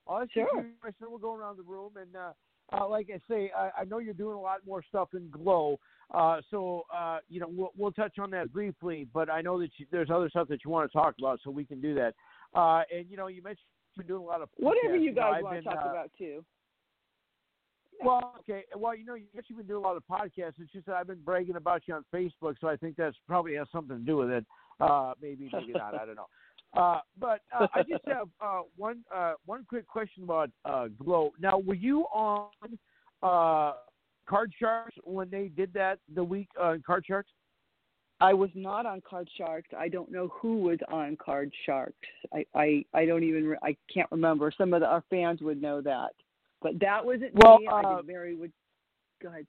I'll 0.07 0.21
ask 0.21 0.35
you 0.35 0.43
a 0.43 0.47
Sure. 0.51 0.61
few 0.63 0.71
questions. 0.81 1.07
We'll 1.09 1.19
go 1.19 1.33
around 1.33 1.57
the 1.57 1.63
room, 1.63 1.91
and 1.97 2.15
uh, 2.15 2.33
uh, 2.75 2.87
like 2.87 3.09
I 3.13 3.19
say, 3.29 3.51
I, 3.55 3.81
I 3.81 3.83
know 3.85 3.99
you're 3.99 4.13
doing 4.13 4.35
a 4.35 4.41
lot 4.41 4.65
more 4.65 4.83
stuff 4.83 5.09
in 5.13 5.29
Glow. 5.29 5.79
Uh, 6.13 6.41
so 6.51 6.83
uh, 6.93 7.19
you 7.29 7.39
know, 7.39 7.47
we'll, 7.49 7.71
we'll 7.77 7.91
touch 7.91 8.19
on 8.19 8.31
that 8.31 8.51
briefly. 8.51 9.07
But 9.13 9.29
I 9.29 9.41
know 9.41 9.59
that 9.59 9.69
you, 9.77 9.85
there's 9.91 10.09
other 10.09 10.29
stuff 10.29 10.47
that 10.49 10.65
you 10.65 10.71
want 10.71 10.91
to 10.91 10.97
talk 10.97 11.15
about, 11.19 11.39
so 11.43 11.51
we 11.51 11.63
can 11.63 11.79
do 11.79 11.93
that. 11.95 12.15
Uh, 12.53 12.81
and 12.93 13.05
you 13.09 13.17
know, 13.17 13.27
you 13.27 13.41
mentioned 13.41 13.67
been 13.97 14.07
doing 14.07 14.21
a 14.21 14.25
lot 14.25 14.41
of 14.41 14.49
whatever 14.57 14.95
you 14.95 15.13
guys 15.13 15.41
want 15.41 15.55
been, 15.55 15.63
to 15.63 15.69
talk 15.69 15.85
uh, 15.85 15.89
about, 15.89 16.11
too. 16.17 16.43
Well, 18.03 18.35
okay. 18.39 18.63
Well, 18.75 18.95
you 18.95 19.05
know, 19.05 19.15
you've 19.15 19.27
actually 19.37 19.57
been 19.57 19.67
doing 19.67 19.83
a 19.83 19.87
lot 19.87 19.97
of 19.97 20.03
podcasts. 20.09 20.53
It's 20.59 20.71
just 20.73 20.85
that 20.87 20.95
I've 20.95 21.07
been 21.07 21.21
bragging 21.23 21.55
about 21.55 21.83
you 21.85 21.93
on 21.93 22.03
Facebook, 22.13 22.55
so 22.59 22.67
I 22.67 22.75
think 22.75 22.95
that's 22.95 23.15
probably 23.27 23.55
has 23.55 23.67
something 23.71 23.97
to 23.97 24.03
do 24.03 24.17
with 24.17 24.29
it. 24.29 24.45
Uh, 24.79 25.13
maybe, 25.21 25.49
maybe 25.53 25.73
not. 25.73 25.95
I 25.95 26.05
don't 26.05 26.15
know. 26.15 26.27
Uh, 26.75 27.01
but 27.19 27.41
uh, 27.55 27.67
I 27.75 27.83
just 27.83 28.01
have 28.07 28.27
uh, 28.41 28.61
one 28.77 29.03
uh, 29.15 29.33
one 29.45 29.63
quick 29.69 29.85
question 29.85 30.23
about 30.23 30.49
uh, 30.65 30.87
Glow. 30.97 31.31
Now, 31.39 31.59
were 31.59 31.75
you 31.75 32.05
on 32.05 32.49
uh, 33.21 33.73
Card 34.27 34.51
Sharks 34.59 34.95
when 35.03 35.29
they 35.29 35.49
did 35.49 35.71
that 35.73 35.99
the 36.15 36.23
week 36.23 36.47
uh, 36.59 36.77
Card 36.83 37.05
Sharks? 37.07 37.29
I 38.21 38.33
was 38.33 38.49
not 38.55 38.85
on 38.85 39.01
Card 39.07 39.29
Sharks. 39.37 39.69
I 39.77 39.89
don't 39.89 40.11
know 40.11 40.29
who 40.33 40.57
was 40.57 40.79
on 40.89 41.17
Card 41.17 41.51
Sharks. 41.65 41.95
I, 42.33 42.45
I, 42.55 42.85
I 42.93 43.05
don't 43.05 43.23
even, 43.23 43.45
re- 43.47 43.57
I 43.63 43.75
can't 43.93 44.09
remember. 44.11 44.51
Some 44.57 44.73
of 44.73 44.79
the, 44.81 44.87
our 44.87 45.03
fans 45.09 45.41
would 45.41 45.61
know 45.61 45.81
that. 45.81 46.11
But 46.61 46.79
that 46.79 47.03
wasn't 47.05 47.31
Well, 47.33 47.59
me. 47.59 47.67
I 47.67 47.81
uh, 47.81 47.97
did 47.97 48.07
Mary 48.07 48.35
would, 48.35 48.53
go 49.21 49.29
ahead. 49.29 49.45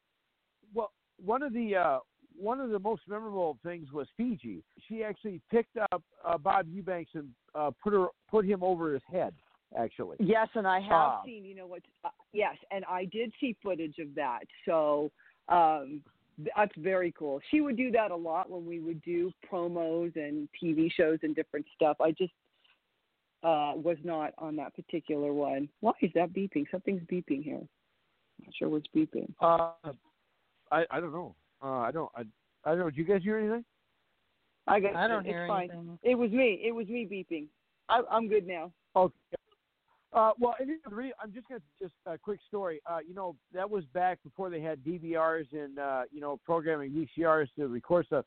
Well, 0.74 0.91
one 1.24 1.43
of 1.45 1.53
the 1.53 1.77
uh, 1.77 1.99
one 2.36 2.59
of 2.59 2.70
the 2.70 2.81
most 2.81 3.03
memorable 3.09 3.57
things 3.65 3.93
was 3.93 4.09
Fiji. 4.16 4.65
She 4.89 5.05
actually 5.05 5.41
picked 5.53 5.77
up 5.93 6.03
uh, 6.27 6.36
Bob 6.36 6.66
Eubanks 6.69 7.12
and 7.15 7.28
uh, 7.55 7.70
put 7.81 7.93
her 7.93 8.09
put 8.28 8.45
him 8.45 8.65
over 8.65 8.93
his 8.93 9.03
head. 9.11 9.35
Actually, 9.78 10.16
Yes, 10.20 10.49
and 10.55 10.66
I 10.69 10.78
have 10.81 10.91
Ah. 10.93 11.23
seen. 11.24 11.45
You 11.45 11.55
know 11.57 11.66
what? 11.66 11.82
Uh, 12.05 12.09
yes, 12.32 12.57
and 12.70 12.85
I 12.89 13.07
did 13.07 13.32
see 13.41 13.57
footage 13.62 13.99
of 13.99 14.15
that. 14.15 14.45
So 14.65 15.11
um, 15.49 16.01
that's 16.56 16.73
very 16.77 17.12
cool. 17.16 17.40
She 17.51 17.61
would 17.61 17.77
do 17.77 17.90
that 17.93 18.11
a 18.11 18.16
lot 18.16 18.51
when 18.51 18.66
we 18.66 18.81
would 18.81 19.02
do 19.02 19.32
promos 19.51 20.15
and 20.16 20.48
TV 20.62 20.90
shows 20.93 21.19
and 21.23 21.35
different 21.35 21.66
stuff. 21.74 21.97
I 22.01 22.11
just 22.11 22.32
uh, 23.43 23.73
was 23.77 23.98
not 24.02 24.32
on 24.39 24.56
that 24.56 24.74
particular 24.74 25.32
one. 25.32 25.69
Why 25.81 25.93
is 26.01 26.11
that 26.15 26.32
beeping? 26.32 26.65
Something's 26.70 27.02
beeping 27.02 27.43
here. 27.43 27.61
Not 28.43 28.55
sure 28.59 28.69
what's 28.69 28.86
beeping. 28.94 29.32
uh, 29.40 29.73
I 30.73 30.85
I 30.90 31.01
don't 31.01 31.12
know. 31.12 31.35
Uh, 31.62 31.78
I 31.78 31.90
don't 31.90 32.11
I, 32.16 32.23
I 32.65 32.70
don't 32.70 32.78
know. 32.81 32.90
Did 32.90 32.97
you 32.97 33.05
guys 33.05 33.23
hear 33.23 33.39
anything? 33.39 33.65
I 34.66 34.81
got. 34.81 34.97
I 34.97 35.06
don't 35.06 35.20
it's 35.20 35.28
hear 35.28 35.47
fine. 35.47 35.70
anything. 35.70 35.98
It 36.02 36.15
was 36.15 36.31
me. 36.31 36.61
It 36.65 36.73
was 36.73 36.89
me 36.89 37.06
beeping. 37.11 37.47
I, 37.89 38.01
I'm 38.11 38.28
good 38.28 38.47
now. 38.47 38.73
Okay. 38.97 39.15
Uh, 40.15 40.31
well, 40.39 40.55
anyway, 40.61 40.78
the 40.89 40.95
re- 40.95 41.12
I'm 41.20 41.32
just 41.32 41.49
going 41.49 41.61
to 41.61 41.66
just 41.85 41.95
a 42.07 42.16
quick 42.16 42.39
story. 42.47 42.81
Uh, 42.89 42.99
you 43.07 43.15
know, 43.15 43.35
that 43.53 43.69
was 43.69 43.85
back 43.86 44.20
before 44.23 44.49
they 44.49 44.61
had 44.61 44.82
DVRs 44.85 45.47
and 45.53 45.78
uh, 45.78 46.03
you 46.12 46.20
know 46.20 46.39
programming 46.45 46.91
VCRs 47.19 47.49
to 47.59 47.66
record 47.69 48.07
stuff. 48.07 48.24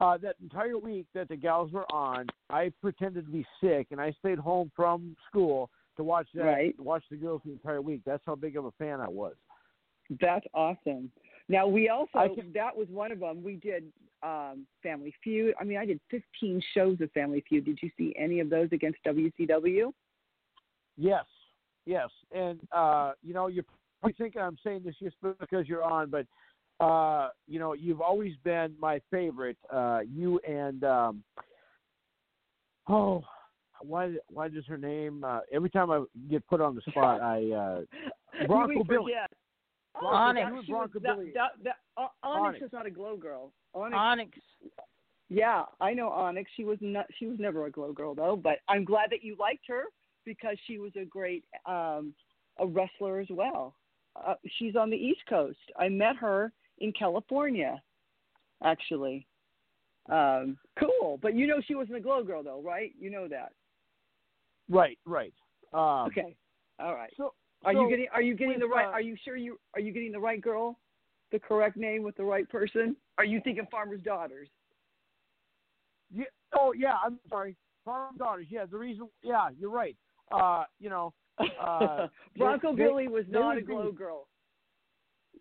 Uh, 0.00 0.18
that 0.18 0.36
entire 0.42 0.76
week 0.78 1.06
that 1.14 1.28
the 1.28 1.36
gals 1.36 1.72
were 1.72 1.90
on, 1.92 2.26
I 2.50 2.70
pretended 2.82 3.24
to 3.26 3.32
be 3.32 3.46
sick 3.62 3.86
and 3.92 4.00
I 4.00 4.12
stayed 4.18 4.38
home 4.38 4.70
from 4.76 5.16
school 5.26 5.70
to 5.96 6.04
watch 6.04 6.28
that, 6.34 6.44
Right. 6.44 6.78
watch 6.78 7.02
the 7.10 7.16
girls 7.16 7.40
the 7.46 7.52
entire 7.52 7.80
week. 7.80 8.02
That's 8.04 8.22
how 8.26 8.34
big 8.34 8.58
of 8.58 8.66
a 8.66 8.72
fan 8.72 9.00
I 9.00 9.08
was. 9.08 9.34
That's 10.20 10.44
awesome. 10.52 11.10
Now 11.48 11.66
we 11.66 11.88
also 11.88 12.34
can- 12.34 12.52
that 12.52 12.76
was 12.76 12.88
one 12.88 13.10
of 13.10 13.20
them. 13.20 13.42
We 13.42 13.56
did 13.56 13.90
um, 14.22 14.66
Family 14.82 15.14
Feud. 15.24 15.54
I 15.60 15.64
mean, 15.64 15.78
I 15.78 15.86
did 15.86 16.00
15 16.10 16.60
shows 16.74 17.00
of 17.00 17.10
Family 17.12 17.42
Feud. 17.48 17.64
Did 17.64 17.78
you 17.82 17.90
see 17.96 18.14
any 18.18 18.40
of 18.40 18.50
those 18.50 18.68
against 18.72 18.98
WCW? 19.04 19.92
Yes, 20.96 21.24
yes, 21.84 22.08
and 22.34 22.58
uh, 22.72 23.12
you 23.22 23.34
know 23.34 23.46
you're 23.48 23.64
probably 24.00 24.14
thinking 24.18 24.40
I'm 24.40 24.56
saying 24.64 24.82
this 24.84 24.94
just 25.02 25.16
because 25.40 25.68
you're 25.68 25.82
on, 25.84 26.10
but 26.10 26.26
uh, 26.84 27.28
you 27.46 27.58
know 27.58 27.72
you've 27.74 28.00
always 28.00 28.32
been 28.44 28.74
my 28.80 29.00
favorite. 29.10 29.58
Uh, 29.72 30.00
you 30.10 30.38
and 30.48 30.82
um, 30.84 31.22
oh, 32.88 33.22
why 33.82 34.14
why 34.28 34.48
does 34.48 34.64
her 34.66 34.78
name? 34.78 35.24
Uh, 35.24 35.40
every 35.52 35.70
time 35.70 35.90
I 35.90 36.02
get 36.30 36.46
put 36.46 36.60
on 36.60 36.74
the 36.74 36.80
spot, 36.88 37.20
I 37.20 37.50
uh, 37.50 37.80
Bronco 38.46 38.68
we 38.68 38.82
Billy. 38.88 39.12
forget. 39.12 39.30
Oh, 40.00 40.06
Onyx. 40.08 40.50
that- 40.50 40.62
she 40.66 40.72
Bronco 40.72 40.98
was- 40.98 41.02
Billy. 41.02 41.32
that- 41.34 41.52
that- 41.64 41.76
Onyx 41.96 42.12
Onyx. 42.22 42.64
is 42.66 42.72
not 42.72 42.86
a 42.86 42.90
glow 42.90 43.16
girl. 43.16 43.52
Onyx, 43.74 43.96
Onyx. 43.98 44.38
yeah, 45.30 45.62
I 45.80 45.94
know 45.94 46.10
Onyx. 46.10 46.50
She 46.56 46.64
was 46.64 46.78
not. 46.82 47.06
She 47.18 47.26
was 47.26 47.38
never 47.38 47.66
a 47.66 47.70
glow 47.70 47.92
girl 47.92 48.14
though. 48.14 48.36
But 48.36 48.58
I'm 48.68 48.84
glad 48.84 49.10
that 49.10 49.22
you 49.22 49.36
liked 49.38 49.64
her 49.68 49.84
because 50.26 50.58
she 50.66 50.78
was 50.78 50.92
a 51.00 51.04
great 51.06 51.44
um, 51.64 52.12
a 52.58 52.66
wrestler 52.66 53.20
as 53.20 53.28
well. 53.30 53.74
Uh, 54.14 54.34
she's 54.58 54.76
on 54.76 54.90
the 54.90 54.96
East 54.96 55.20
Coast. 55.28 55.58
I 55.78 55.88
met 55.88 56.16
her 56.16 56.52
in 56.78 56.92
California, 56.92 57.80
actually. 58.62 59.26
Um, 60.10 60.58
cool, 60.78 61.18
but 61.22 61.34
you 61.34 61.46
know 61.46 61.60
she 61.66 61.74
wasn't 61.74 61.96
a 61.96 62.00
glow 62.00 62.22
girl 62.22 62.42
though, 62.42 62.60
right? 62.62 62.92
You 63.00 63.10
know 63.10 63.26
that. 63.28 63.52
Right, 64.68 64.98
right. 65.06 65.34
Um, 65.72 66.08
Okay, 66.08 66.36
all 66.78 66.94
right. 66.94 67.12
So 67.16 67.32
Are 67.64 67.72
so 67.72 67.82
you 67.82 67.88
getting 67.88 68.06
Are 68.12 68.22
you 68.22 68.34
getting 68.34 68.58
the 68.58 68.66
right? 68.66 68.86
uh, 68.86 68.90
Are 68.90 69.00
you 69.00 69.16
sure 69.24 69.36
you 69.36 69.58
Are 69.74 69.80
you 69.80 69.92
getting 69.92 70.12
the 70.12 70.20
right 70.20 70.40
girl, 70.40 70.78
the 71.32 71.38
correct 71.38 71.76
name 71.76 72.02
with 72.02 72.16
the 72.16 72.24
right 72.24 72.48
person? 72.48 72.96
Are 73.18 73.24
you 73.24 73.40
thinking 73.42 73.66
Farmer's 73.70 74.02
Daughters? 74.02 74.48
Yeah, 76.14 76.24
oh 76.58 76.72
yeah, 76.72 76.94
I'm 77.04 77.18
sorry. 77.28 77.56
Farmer's 77.84 78.18
daughters. 78.18 78.46
Yeah, 78.50 78.64
the 78.66 78.76
reason. 78.76 79.08
Yeah, 79.22 79.48
you're 79.58 79.70
right. 79.70 79.96
Uh, 80.32 80.64
you 80.80 80.90
know, 80.90 81.12
uh, 81.60 82.08
Bronco 82.36 82.74
they- 82.74 82.82
Billy 82.84 83.08
was 83.08 83.24
not 83.28 83.56
a 83.58 83.60
glow 83.62 83.90
be- 83.90 83.96
girl. 83.96 84.28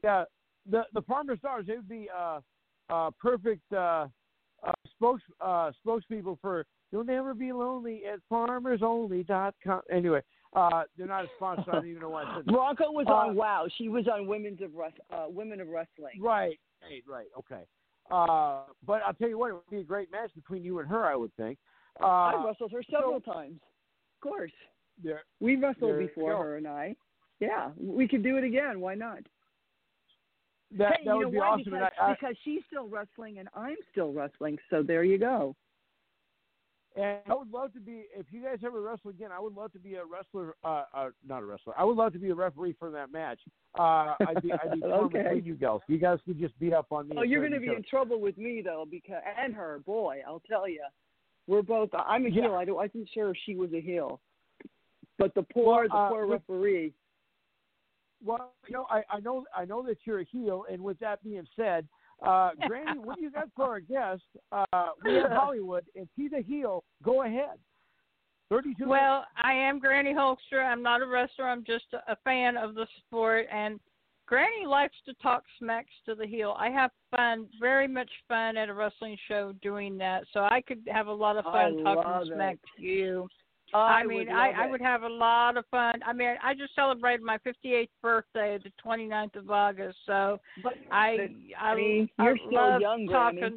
yeah, 0.03 0.25
the 0.69 0.83
the 0.93 1.01
farmers 1.03 1.39
daughters. 1.41 1.65
They 1.67 1.75
would 1.75 1.89
be 1.89 2.07
uh, 2.15 2.39
uh, 2.89 3.11
perfect 3.19 3.63
uh, 3.73 4.07
uh, 4.65 4.71
spokes 4.95 5.23
uh, 5.41 5.71
spokespeople 5.85 6.37
for 6.41 6.65
"You'll 6.91 7.03
Never 7.03 7.33
Be 7.33 7.51
Lonely" 7.51 8.03
at 8.05 8.19
FarmersOnly.com. 8.31 9.81
Anyway, 9.91 10.21
uh, 10.55 10.83
they're 10.97 11.07
not 11.07 11.25
a 11.25 11.27
sponsor. 11.37 11.63
I 11.71 11.75
don't 11.75 11.87
even 11.87 12.01
know 12.01 12.09
why 12.09 12.23
I 12.23 12.35
said 12.37 12.45
that. 12.45 12.51
Bronco 12.51 12.91
was 12.91 13.07
Uh, 13.09 13.13
on 13.13 13.35
Wow. 13.35 13.67
She 13.77 13.89
was 13.89 14.07
on 14.07 14.27
Women's 14.27 14.61
of 14.61 14.75
Res- 14.75 14.91
uh, 15.11 15.25
Women 15.29 15.59
of 15.61 15.67
Wrestling. 15.69 16.21
Right, 16.21 16.59
right, 16.83 17.03
right. 17.07 17.27
Okay. 17.39 17.63
Uh, 18.11 18.65
but 18.85 19.01
I'll 19.05 19.15
tell 19.15 19.29
you 19.29 19.39
what, 19.39 19.49
it 19.49 19.53
would 19.53 19.69
be 19.71 19.79
a 19.79 19.83
great 19.83 20.11
match 20.11 20.29
between 20.35 20.63
you 20.63 20.77
and 20.79 20.87
her. 20.87 21.05
I 21.05 21.15
would 21.15 21.35
think. 21.37 21.57
Uh, 21.99 22.05
I 22.05 22.45
wrestled 22.45 22.71
her 22.71 22.83
several 22.83 23.19
times. 23.19 23.55
Of 24.21 24.29
course, 24.29 24.51
there, 25.03 25.23
we 25.39 25.55
wrestled 25.55 25.99
before 25.99 26.37
her 26.37 26.57
and 26.57 26.67
I. 26.67 26.95
Yeah, 27.39 27.71
we 27.77 28.07
could 28.07 28.23
do 28.23 28.37
it 28.37 28.43
again. 28.43 28.79
Why 28.79 28.95
not? 28.95 29.19
that 30.77 30.97
hey, 30.97 31.05
that 31.05 31.11
you 31.11 31.17
would 31.17 31.23
know 31.25 31.31
be 31.31 31.37
why? 31.37 31.47
awesome. 31.47 31.63
Because, 31.65 31.73
and 31.73 32.07
I, 32.07 32.11
I, 32.11 32.13
because 32.13 32.35
she's 32.43 32.61
still 32.67 32.87
wrestling 32.87 33.39
and 33.39 33.49
I'm 33.55 33.77
still 33.91 34.11
wrestling. 34.11 34.57
So 34.69 34.83
there 34.83 35.03
you 35.03 35.17
go. 35.17 35.55
And 36.95 37.19
I 37.29 37.33
would 37.33 37.51
love 37.51 37.73
to 37.73 37.81
be 37.81 38.05
if 38.17 38.25
you 38.31 38.41
guys 38.41 38.59
ever 38.65 38.81
wrestle 38.81 39.09
again. 39.09 39.29
I 39.31 39.39
would 39.39 39.53
love 39.53 39.73
to 39.73 39.79
be 39.79 39.95
a 39.95 40.05
wrestler, 40.05 40.55
uh, 40.63 40.83
uh 40.93 41.09
not 41.27 41.43
a 41.43 41.45
wrestler. 41.45 41.73
I 41.77 41.83
would 41.83 41.97
love 41.97 42.13
to 42.13 42.19
be 42.19 42.29
a 42.29 42.35
referee 42.35 42.75
for 42.79 42.89
that 42.91 43.11
match. 43.11 43.39
Uh, 43.77 44.15
I'd 44.25 44.41
be, 44.41 44.53
I'd 44.53 44.79
be 44.79 44.83
Okay. 44.85 45.41
you 45.43 45.55
guys. 45.55 45.79
You 45.87 45.97
guys 45.97 46.19
could 46.25 46.39
just 46.39 46.57
beat 46.57 46.71
up 46.71 46.87
on 46.91 47.09
me. 47.09 47.17
Oh, 47.19 47.23
you're 47.23 47.41
going 47.41 47.51
to 47.51 47.59
be 47.59 47.73
in 47.75 47.83
trouble 47.83 48.21
with 48.21 48.37
me 48.37 48.61
though, 48.63 48.85
because 48.89 49.21
and 49.37 49.53
her. 49.53 49.79
Boy, 49.85 50.21
I'll 50.25 50.41
tell 50.47 50.69
you, 50.69 50.83
we're 51.47 51.61
both. 51.61 51.89
I'm 51.93 52.25
a 52.25 52.29
Yeah. 52.29 52.43
heel. 52.43 52.55
I, 52.55 52.63
don't, 52.63 52.77
I 52.77 52.83
wasn't 52.83 53.09
sure 53.13 53.31
if 53.31 53.37
she 53.45 53.55
was 53.55 53.73
a 53.73 53.81
heel, 53.81 54.21
but 55.17 55.33
the 55.35 55.43
poor, 55.43 55.87
Well, 55.87 55.87
the 55.89 55.95
uh, 55.95 56.09
poor 56.09 56.27
with- 56.27 56.41
referee. 56.49 56.93
Well, 58.23 58.53
you 58.67 58.73
know, 58.73 58.87
I, 58.89 59.03
I 59.11 59.19
know, 59.19 59.45
I 59.55 59.65
know 59.65 59.83
that 59.85 59.97
you're 60.05 60.21
a 60.21 60.23
heel. 60.25 60.65
And 60.71 60.81
with 60.81 60.97
that 60.99 61.23
being 61.23 61.45
said, 61.55 61.87
uh, 62.25 62.51
Granny, 62.67 62.97
what 62.97 63.17
do 63.17 63.23
you 63.23 63.29
got 63.29 63.49
for 63.55 63.65
our 63.65 63.79
guest? 63.79 64.23
Uh, 64.51 64.65
we 65.03 65.17
in 65.19 65.25
Hollywood, 65.31 65.85
If 65.93 66.07
he's 66.15 66.31
a 66.33 66.41
heel. 66.41 66.83
Go 67.03 67.23
ahead. 67.23 67.57
Thirty-two. 68.49 68.87
Well, 68.87 69.25
I 69.41 69.53
am 69.53 69.79
Granny 69.79 70.13
Hulkster. 70.13 70.63
I'm 70.63 70.83
not 70.83 71.01
a 71.01 71.07
wrestler. 71.07 71.45
I'm 71.49 71.63
just 71.65 71.85
a 71.93 72.11
a 72.11 72.15
fan 72.23 72.57
of 72.57 72.75
the 72.75 72.85
sport. 72.99 73.47
And 73.51 73.79
Granny 74.27 74.65
likes 74.67 74.95
to 75.07 75.13
talk 75.15 75.43
smacks 75.59 75.89
to 76.05 76.13
the 76.15 76.27
heel. 76.27 76.55
I 76.59 76.69
have 76.69 76.91
fun, 77.09 77.47
very 77.59 77.87
much 77.87 78.09
fun 78.27 78.55
at 78.55 78.69
a 78.69 78.73
wrestling 78.73 79.17
show 79.27 79.51
doing 79.63 79.97
that. 79.97 80.25
So 80.31 80.41
I 80.41 80.61
could 80.61 80.87
have 80.91 81.07
a 81.07 81.11
lot 81.13 81.37
of 81.37 81.43
fun 81.45 81.83
love 81.83 82.03
talking 82.03 82.31
it. 82.31 82.35
smack 82.35 82.57
to 82.77 82.83
you. 82.83 83.27
I, 83.77 83.99
I 83.99 84.03
mean, 84.03 84.17
would 84.19 84.29
I, 84.29 84.51
I 84.51 84.67
would 84.69 84.81
have 84.81 85.03
a 85.03 85.07
lot 85.09 85.57
of 85.57 85.65
fun. 85.71 85.95
I 86.05 86.13
mean, 86.13 86.35
I 86.43 86.53
just 86.53 86.75
celebrated 86.75 87.21
my 87.23 87.37
58th 87.39 87.89
birthday, 88.01 88.59
the 88.63 88.71
29th 88.85 89.35
of 89.35 89.49
August. 89.49 89.97
So 90.05 90.39
But 90.63 90.73
I, 90.91 91.29
I, 91.59 91.69
I 91.71 92.23
you're 92.23 92.37
so 92.49 92.55
love 92.55 92.81
young, 92.81 93.07
talking. 93.07 93.39
Granny. 93.39 93.55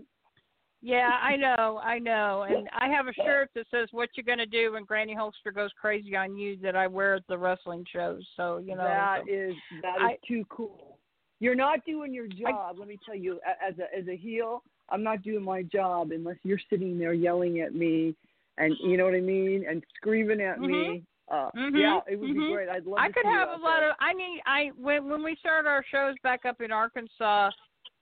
Yeah, 0.81 1.11
I 1.21 1.35
know, 1.35 1.81
I 1.83 1.99
know, 1.99 2.47
and 2.49 2.69
I 2.79 2.87
have 2.89 3.09
a 3.09 3.13
shirt 3.15 3.51
that 3.57 3.67
says 3.69 3.89
"What 3.91 4.11
you 4.15 4.23
gonna 4.23 4.47
do 4.47 4.75
when 4.75 4.85
Granny 4.85 5.13
Hulkster 5.13 5.53
goes 5.53 5.71
crazy 5.81 6.15
on 6.15 6.37
you" 6.37 6.57
that 6.63 6.77
I 6.77 6.87
wear 6.87 7.17
at 7.17 7.27
the 7.29 7.37
wrestling 7.37 7.85
shows. 7.93 8.23
So 8.37 8.59
you 8.59 8.77
know, 8.77 8.85
that 8.85 9.23
so- 9.27 9.33
is 9.33 9.55
that 9.83 9.97
is 9.97 10.03
I- 10.03 10.19
too 10.27 10.45
cool. 10.51 10.99
You're 11.41 11.57
not 11.57 11.85
doing 11.85 12.15
your 12.15 12.29
job. 12.29 12.79
let 12.79 12.87
me 12.87 12.97
tell 13.05 13.17
you, 13.17 13.41
as 13.61 13.75
a 13.81 13.93
as 13.99 14.07
a 14.07 14.17
heel, 14.17 14.63
I'm 14.89 15.03
not 15.03 15.23
doing 15.23 15.43
my 15.43 15.63
job 15.65 16.13
unless 16.13 16.37
you're 16.45 16.61
sitting 16.71 16.97
there 16.97 17.13
yelling 17.13 17.61
at 17.61 17.75
me, 17.75 18.15
and 18.59 18.75
you 18.81 18.97
know 18.97 19.05
what 19.05 19.15
I 19.15 19.21
mean, 19.21 19.65
and 19.69 19.83
screaming 19.97 20.41
at 20.41 20.61
me. 20.61 21.05
Uh, 21.31 21.51
Mhm, 21.55 21.79
Yeah, 21.79 22.01
it 22.09 22.17
would 22.19 22.31
mhm. 22.31 22.35
be 22.49 22.53
great. 22.55 22.69
I'd 22.71 22.87
love. 22.87 22.99
I 22.99 23.09
to 23.09 23.13
could 23.13 23.27
have 23.27 23.49
a 23.51 23.63
lot 23.63 23.81
there. 23.81 23.91
of. 23.91 23.97
I 24.01 24.13
need. 24.15 24.41
I 24.47 24.69
when 24.77 25.09
when 25.11 25.23
we 25.23 25.37
start 25.37 25.67
our 25.67 25.85
shows 25.91 26.15
back 26.23 26.45
up 26.47 26.61
in 26.63 26.73
Arkansas, 26.73 27.51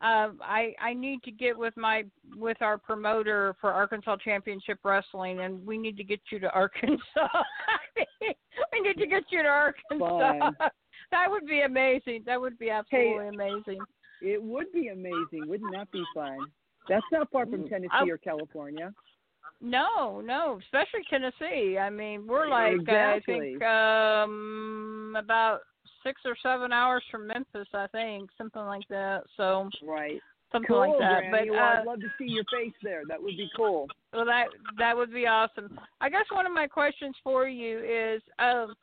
um, 0.01 0.41
I 0.43 0.75
I 0.81 0.95
need 0.95 1.23
to 1.25 1.33
get 1.33 1.59
with 1.59 1.77
my 1.77 2.05
with 2.37 2.61
our 2.63 2.79
promoter 2.79 3.57
for 3.61 3.73
Arkansas 3.73 4.17
Championship 4.19 4.79
Wrestling, 4.85 5.41
and 5.41 5.65
we 5.67 5.77
need 5.77 5.97
to 5.97 6.05
get 6.05 6.21
you 6.31 6.39
to 6.39 6.51
Arkansas. 6.63 7.43
we 8.73 8.81
need 8.81 8.97
to 8.99 9.07
get 9.07 9.25
you 9.31 9.43
to 9.43 9.49
Arkansas. 9.49 9.99
Fine. 9.99 10.57
that 11.11 11.31
would 11.31 11.47
be 11.47 11.63
amazing. 11.63 12.23
That 12.27 12.41
would 12.41 12.59
be 12.59 12.71
absolutely 12.71 13.29
amazing. 13.29 13.79
It 14.23 14.43
would 14.43 14.71
be 14.73 14.89
amazing, 14.89 15.47
wouldn't 15.47 15.73
that 15.73 15.91
be 15.91 16.03
fun? 16.15 16.39
That's 16.89 17.05
not 17.13 17.31
far 17.33 17.45
from 17.47 17.69
Tennessee 17.69 17.89
I- 17.93 18.09
or 18.09 18.19
California. 18.19 18.93
No, 19.61 20.21
no, 20.21 20.59
especially 20.63 21.01
Tennessee. 21.09 21.79
I 21.79 21.91
mean, 21.91 22.27
we're 22.27 22.49
like 22.49 22.81
Exactly. 22.81 23.35
I 23.35 23.49
think 23.49 23.63
um 23.63 25.17
about 25.19 25.61
six 26.03 26.21
or 26.25 26.37
seven 26.43 26.73
hours 26.73 27.03
from 27.11 27.27
Memphis, 27.27 27.69
I 27.75 27.87
think, 27.89 28.31
something 28.39 28.63
like 28.63 28.87
that. 28.91 29.23
So 29.37 29.69
Right. 29.83 30.21
something 30.53 30.69
Cool, 30.69 30.79
like 30.79 30.99
that. 30.99 31.31
Granny. 31.31 31.49
But 31.49 31.55
well, 31.55 31.65
uh, 31.65 31.81
I'd 31.81 31.87
love 31.87 32.01
to 32.01 32.09
see 32.19 32.27
your 32.27 32.45
face 32.45 32.75
there. 32.83 33.05
That 33.07 33.23
would 33.23 33.37
be 33.37 33.51
cool. 33.57 33.89
well, 34.13 34.25
that 34.27 34.47
that 34.79 34.97
would 34.97 35.13
be 35.13 35.27
awesome. 35.27 35.79
I 36.01 36.09
guess 36.11 36.25
one 36.31 36.47
of 36.47 36.53
my 36.53 36.67
questions 36.67 37.17
for 37.25 37.49
you 37.49 37.79
is, 37.79 38.23
um, 38.39 38.75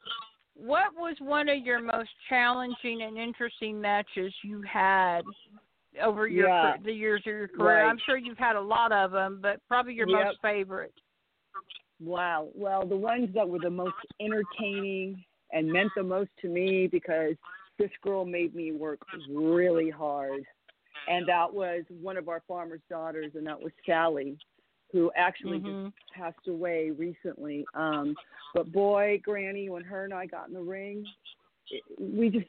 what 0.55 0.93
was 0.95 1.15
one 1.19 1.49
of 1.49 1.59
your 1.59 1.81
most 1.81 2.09
challenging 2.29 3.03
and 3.03 3.17
interesting 3.17 3.79
matches 3.79 4.33
you 4.43 4.61
had 4.61 5.21
over 6.01 6.27
your 6.27 6.47
Yeah. 6.47 6.77
the 6.83 6.93
years 6.93 7.21
of 7.21 7.25
your 7.25 7.47
career? 7.47 7.81
Right. 7.81 7.89
I'm 7.89 7.99
sure 8.05 8.17
you've 8.17 8.37
had 8.37 8.55
a 8.55 8.61
lot 8.61 8.91
of 8.91 9.11
them, 9.11 9.39
but 9.41 9.59
probably 9.67 9.93
your 9.93 10.07
Yep. 10.07 10.25
most 10.25 10.41
favorite. 10.41 10.93
Wow. 11.99 12.49
Well, 12.55 12.85
the 12.85 12.97
ones 12.97 13.33
that 13.33 13.47
were 13.47 13.59
the 13.59 13.69
most 13.69 13.95
entertaining 14.19 15.23
and 15.51 15.71
meant 15.71 15.91
the 15.95 16.03
most 16.03 16.31
to 16.41 16.49
me 16.49 16.87
because 16.87 17.35
this 17.77 17.91
girl 18.01 18.25
made 18.25 18.55
me 18.55 18.71
work 18.71 18.99
really 19.29 19.89
hard. 19.89 20.43
And 21.07 21.27
that 21.27 21.53
was 21.53 21.83
one 21.89 22.17
of 22.17 22.29
our 22.29 22.41
farmer's 22.47 22.81
daughters, 22.89 23.35
and 23.35 23.45
that 23.45 23.59
was 23.59 23.71
Sally, 23.85 24.37
who 24.91 25.11
actually 25.15 25.59
Mhm. 25.59 25.85
just 25.85 26.09
passed 26.13 26.47
away 26.47 26.91
recently. 26.91 27.65
Um, 27.73 28.17
but 28.53 28.71
boy, 28.71 29.19
Granny, 29.23 29.69
when 29.69 29.83
her 29.83 30.05
and 30.05 30.13
I 30.13 30.25
got 30.25 30.47
in 30.47 30.53
the 30.53 30.61
ring, 30.61 31.05
we 31.99 32.29
just, 32.29 32.47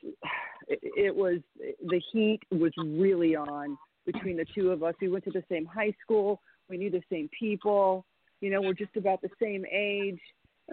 it, 0.69 0.81
it 0.82 1.15
was, 1.15 1.39
the 1.59 2.01
heat 2.12 2.41
was 2.51 2.73
really 2.78 3.36
on 3.36 3.77
between 4.07 4.36
the 4.36 4.47
two 4.55 4.70
of 4.70 4.82
us. 4.82 4.95
We 5.01 5.09
went 5.09 5.24
to 5.24 5.31
the 5.31 5.45
same 5.51 5.65
high 5.66 5.95
school, 6.03 6.41
we 6.69 6.77
knew 6.77 6.91
the 6.91 7.03
same 7.11 7.28
people. 7.39 8.05
You 8.41 8.51
know 8.51 8.61
we're 8.61 8.74
just 8.74 8.97
about 8.97 9.23
the 9.23 9.31
same 9.41 9.65
age. 9.73 10.20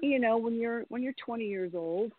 You 0.02 0.20
know 0.20 0.38
when 0.38 0.56
you're 0.60 0.84
when 0.90 1.02
you're 1.02 1.14
20 1.26 1.46
years 1.46 1.72
old 1.76 2.12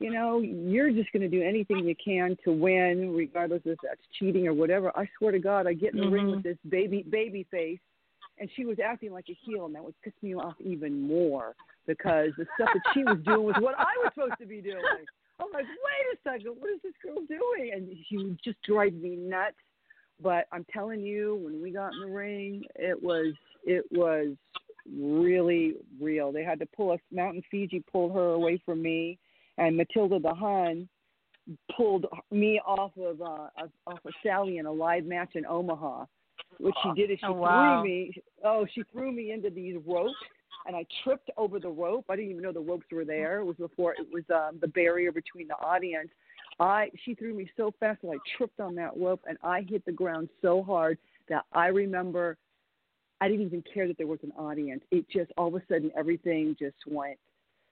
you 0.00 0.10
know 0.10 0.38
you're 0.40 0.90
just 0.90 1.10
going 1.12 1.22
to 1.22 1.28
do 1.28 1.42
anything 1.42 1.84
you 1.84 1.94
can 2.02 2.36
to 2.44 2.52
win 2.52 3.12
regardless 3.14 3.62
if 3.64 3.78
that's 3.82 4.00
cheating 4.18 4.46
or 4.46 4.54
whatever. 4.54 4.92
I 4.96 5.08
swear 5.18 5.32
to 5.32 5.38
god 5.38 5.66
i 5.66 5.72
get 5.72 5.94
in 5.94 6.00
the 6.00 6.08
ring 6.08 6.26
Mhm. 6.26 6.36
with 6.36 6.42
this 6.44 6.56
baby 6.68 7.04
baby 7.10 7.46
face 7.50 7.80
and 8.38 8.48
she 8.54 8.64
was 8.64 8.78
acting 8.78 9.12
like 9.12 9.26
a 9.28 9.36
heel 9.44 9.66
and 9.66 9.74
that 9.74 9.82
would 9.84 10.00
piss 10.02 10.12
me 10.22 10.34
off 10.34 10.54
even 10.60 11.00
more 11.00 11.54
because 11.86 12.30
the 12.38 12.46
stuff 12.54 12.70
that 12.72 12.82
she 12.94 13.02
was 13.02 13.18
doing 13.24 13.42
was 13.42 13.56
what 13.60 13.74
i 13.78 13.92
was 14.02 14.12
supposed 14.14 14.38
to 14.40 14.46
be 14.46 14.60
doing 14.60 14.82
i'm 15.40 15.46
like 15.52 15.66
wait 15.66 16.14
a 16.14 16.18
second 16.24 16.54
what 16.58 16.70
is 16.70 16.80
this 16.82 16.92
girl 17.02 17.22
doing 17.28 17.70
and 17.74 17.88
she 18.08 18.16
would 18.16 18.38
just 18.42 18.60
drive 18.62 18.94
me 18.94 19.16
nuts 19.16 19.56
but 20.22 20.46
i'm 20.52 20.64
telling 20.72 21.00
you 21.00 21.40
when 21.42 21.62
we 21.62 21.70
got 21.70 21.92
in 21.92 22.00
the 22.00 22.06
ring 22.06 22.64
it 22.76 23.00
was 23.02 23.34
it 23.64 23.84
was 23.90 24.34
really 24.96 25.74
real. 26.00 26.32
They 26.32 26.44
had 26.44 26.58
to 26.60 26.66
pull 26.66 26.92
us. 26.92 27.00
Mountain 27.12 27.42
Fiji 27.50 27.84
pulled 27.90 28.14
her 28.14 28.32
away 28.32 28.60
from 28.64 28.82
me, 28.82 29.18
and 29.58 29.76
Matilda 29.76 30.18
the 30.18 30.34
Hun 30.34 30.88
pulled 31.76 32.06
me 32.30 32.60
off 32.66 32.92
of 32.98 33.20
uh, 33.20 33.48
off 33.86 33.98
of 34.04 34.12
Sally 34.22 34.58
in 34.58 34.66
a 34.66 34.72
live 34.72 35.04
match 35.04 35.30
in 35.34 35.46
Omaha. 35.46 36.04
What 36.58 36.74
she 36.82 37.00
did 37.00 37.10
is 37.10 37.18
she 37.20 37.26
Oh, 37.26 37.32
wow. 37.32 37.80
threw 37.82 37.90
me. 37.90 38.12
Oh, 38.44 38.66
she 38.74 38.82
threw 38.92 39.12
me 39.12 39.32
into 39.32 39.50
these 39.50 39.76
ropes, 39.86 40.14
and 40.68 40.76
I 40.76 40.84
tripped 41.02 41.30
over 41.38 41.58
the 41.58 41.70
rope. 41.70 42.04
I 42.10 42.14
didn't 42.14 42.30
even 42.30 42.42
know 42.42 42.52
the 42.52 42.60
ropes 42.60 42.86
were 42.92 43.06
there. 43.06 43.40
It 43.40 43.44
was 43.44 43.56
before 43.56 43.94
it 43.94 44.06
was 44.12 44.22
um, 44.32 44.58
the 44.60 44.68
barrier 44.68 45.10
between 45.10 45.48
the 45.48 45.54
audience. 45.54 46.10
I 46.60 46.90
she 47.04 47.14
threw 47.14 47.34
me 47.34 47.50
so 47.56 47.72
fast 47.80 48.02
that 48.02 48.10
I 48.10 48.18
tripped 48.36 48.60
on 48.60 48.74
that 48.76 48.96
rope, 48.96 49.22
and 49.26 49.38
I 49.42 49.62
hit 49.62 49.84
the 49.86 49.92
ground 49.92 50.28
so 50.42 50.62
hard 50.62 50.98
that 51.30 51.46
I 51.52 51.68
remember 51.68 52.36
I 53.20 53.28
didn't 53.28 53.46
even 53.46 53.64
care 53.72 53.88
that 53.88 53.96
there 53.96 54.06
was 54.06 54.20
an 54.22 54.32
audience. 54.32 54.82
It 54.90 55.06
just 55.10 55.32
all 55.38 55.48
of 55.48 55.54
a 55.54 55.62
sudden 55.68 55.90
everything 55.96 56.54
just 56.58 56.76
went 56.86 57.18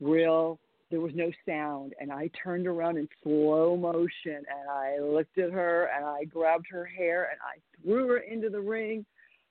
real. 0.00 0.58
There 0.90 1.00
was 1.00 1.12
no 1.14 1.30
sound, 1.46 1.94
and 2.00 2.10
I 2.10 2.30
turned 2.42 2.66
around 2.66 2.96
in 2.96 3.08
slow 3.22 3.76
motion, 3.76 4.36
and 4.36 4.70
I 4.70 5.00
looked 5.00 5.36
at 5.36 5.50
her, 5.50 5.90
and 5.94 6.04
I 6.04 6.24
grabbed 6.24 6.66
her 6.70 6.86
hair, 6.86 7.28
and 7.30 7.40
I 7.42 7.58
threw 7.82 8.08
her 8.08 8.18
into 8.18 8.50
the 8.50 8.60
ring, 8.60 9.04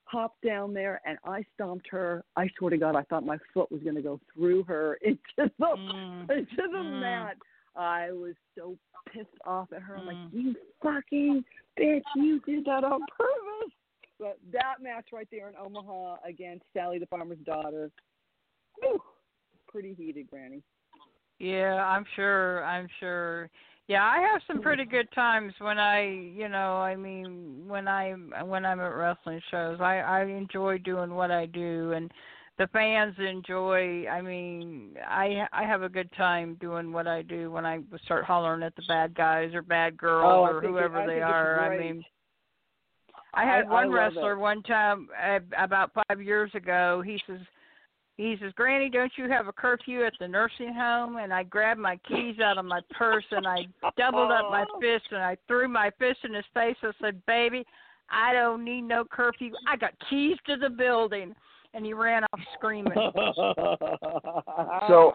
hopped 0.05 0.41
down 0.41 0.73
there, 0.73 1.01
and 1.05 1.17
I 1.25 1.43
stomped 1.53 1.87
her. 1.91 2.23
I 2.35 2.47
swear 2.57 2.69
to 2.71 2.77
God, 2.77 2.95
I 2.95 3.03
thought 3.03 3.25
my 3.25 3.37
foot 3.53 3.71
was 3.71 3.81
going 3.83 3.95
to 3.95 4.01
go 4.01 4.19
through 4.33 4.63
her 4.63 4.95
into 5.01 5.19
the 5.37 5.51
Mm. 5.59 6.29
into 6.29 6.55
the 6.55 6.83
Mm. 6.83 6.99
mat. 6.99 7.37
I 7.75 8.11
was 8.11 8.35
so 8.57 8.77
pissed 9.11 9.27
off 9.45 9.71
at 9.73 9.81
her. 9.81 9.97
I'm 9.97 10.03
Mm. 10.03 10.07
like, 10.07 10.17
you 10.31 10.55
fucking 10.81 11.43
bitch, 11.77 12.03
you 12.13 12.39
did 12.41 12.65
that 12.65 12.83
on 12.83 13.05
purpose. 13.05 13.73
But 14.17 14.39
that 14.53 14.81
match 14.81 15.09
right 15.11 15.27
there 15.29 15.49
in 15.49 15.55
Omaha 15.57 16.17
against 16.23 16.63
Sally 16.73 16.99
the 16.99 17.05
Farmer's 17.07 17.39
Daughter, 17.39 17.91
whew, 18.81 19.01
pretty 19.67 19.93
heated, 19.93 20.27
Granny. 20.29 20.63
Yeah, 21.39 21.83
I'm 21.85 22.05
sure. 22.15 22.63
I'm 22.63 22.87
sure. 22.99 23.49
Yeah, 23.87 24.03
I 24.03 24.19
have 24.31 24.41
some 24.47 24.61
pretty 24.61 24.83
good 24.85 25.07
times 25.13 25.53
when 25.59 25.77
I, 25.77 26.05
you 26.07 26.49
know, 26.49 26.77
I 26.77 26.95
mean, 26.95 27.65
when 27.67 27.87
I 27.87 28.13
when 28.43 28.65
I'm 28.65 28.79
at 28.79 28.85
wrestling 28.95 29.41
shows. 29.51 29.77
I 29.79 29.97
I 29.99 30.23
enjoy 30.25 30.79
doing 30.79 31.13
what 31.13 31.29
I 31.29 31.45
do 31.45 31.91
and 31.91 32.11
the 32.57 32.67
fans 32.67 33.13
enjoy. 33.19 34.07
I 34.07 34.21
mean, 34.21 34.95
I 35.07 35.45
I 35.53 35.63
have 35.65 35.83
a 35.83 35.89
good 35.89 36.09
time 36.17 36.57
doing 36.59 36.91
what 36.91 37.05
I 37.05 37.21
do 37.21 37.51
when 37.51 37.63
I 37.65 37.79
start 38.05 38.25
hollering 38.25 38.63
at 38.63 38.75
the 38.75 38.81
bad 38.87 39.13
guys 39.13 39.53
or 39.53 39.61
bad 39.61 39.97
girls 39.97 40.33
Oh, 40.49 40.51
or 40.51 40.63
it- 40.63 40.67
whoever 40.67 41.05
they 41.05 41.21
are. 41.21 41.59
I 41.59 41.77
mean, 41.77 42.03
I 43.35 43.43
had 43.43 43.65
I- 43.65 43.69
one 43.69 43.91
I 43.91 43.93
wrestler 43.93 44.33
it. 44.33 44.39
one 44.39 44.63
time 44.63 45.09
uh, 45.23 45.39
about 45.59 45.91
five 45.93 46.21
years 46.23 46.49
ago. 46.55 47.03
He 47.05 47.21
says, 47.27 47.41
he 48.17 48.37
says, 48.41 48.53
Granny, 48.55 48.89
don't 48.89 49.11
you 49.17 49.29
have 49.29 49.47
a 49.47 49.53
curfew 49.53 50.05
at 50.05 50.13
the 50.19 50.27
nursing 50.27 50.73
home? 50.73 51.17
And 51.17 51.33
I 51.33 51.43
grabbed 51.43 51.79
my 51.81 51.97
keys 52.07 52.39
out 52.39 52.57
of 52.57 52.63
my 52.65 52.79
purse 52.91 53.25
and 53.31 53.45
I 53.45 53.67
doubled 53.97 54.31
up 54.31 54.49
my 54.49 54.63
fist 54.81 55.05
and 55.11 55.21
I 55.21 55.35
threw 55.47 55.67
my 55.67 55.91
fist 55.99 56.19
in 56.23 56.33
his 56.33 56.45
face. 56.53 56.77
I 56.81 56.91
said, 57.01 57.21
Baby, 57.25 57.65
I 58.09 58.31
don't 58.33 58.63
need 58.63 58.83
no 58.83 59.03
curfew. 59.03 59.51
I 59.67 59.75
got 59.75 59.91
keys 60.09 60.37
to 60.47 60.55
the 60.55 60.69
building. 60.69 61.35
And 61.73 61.85
he 61.85 61.91
ran 61.91 62.23
off 62.23 62.39
screaming. 62.57 62.93
So, 64.87 65.13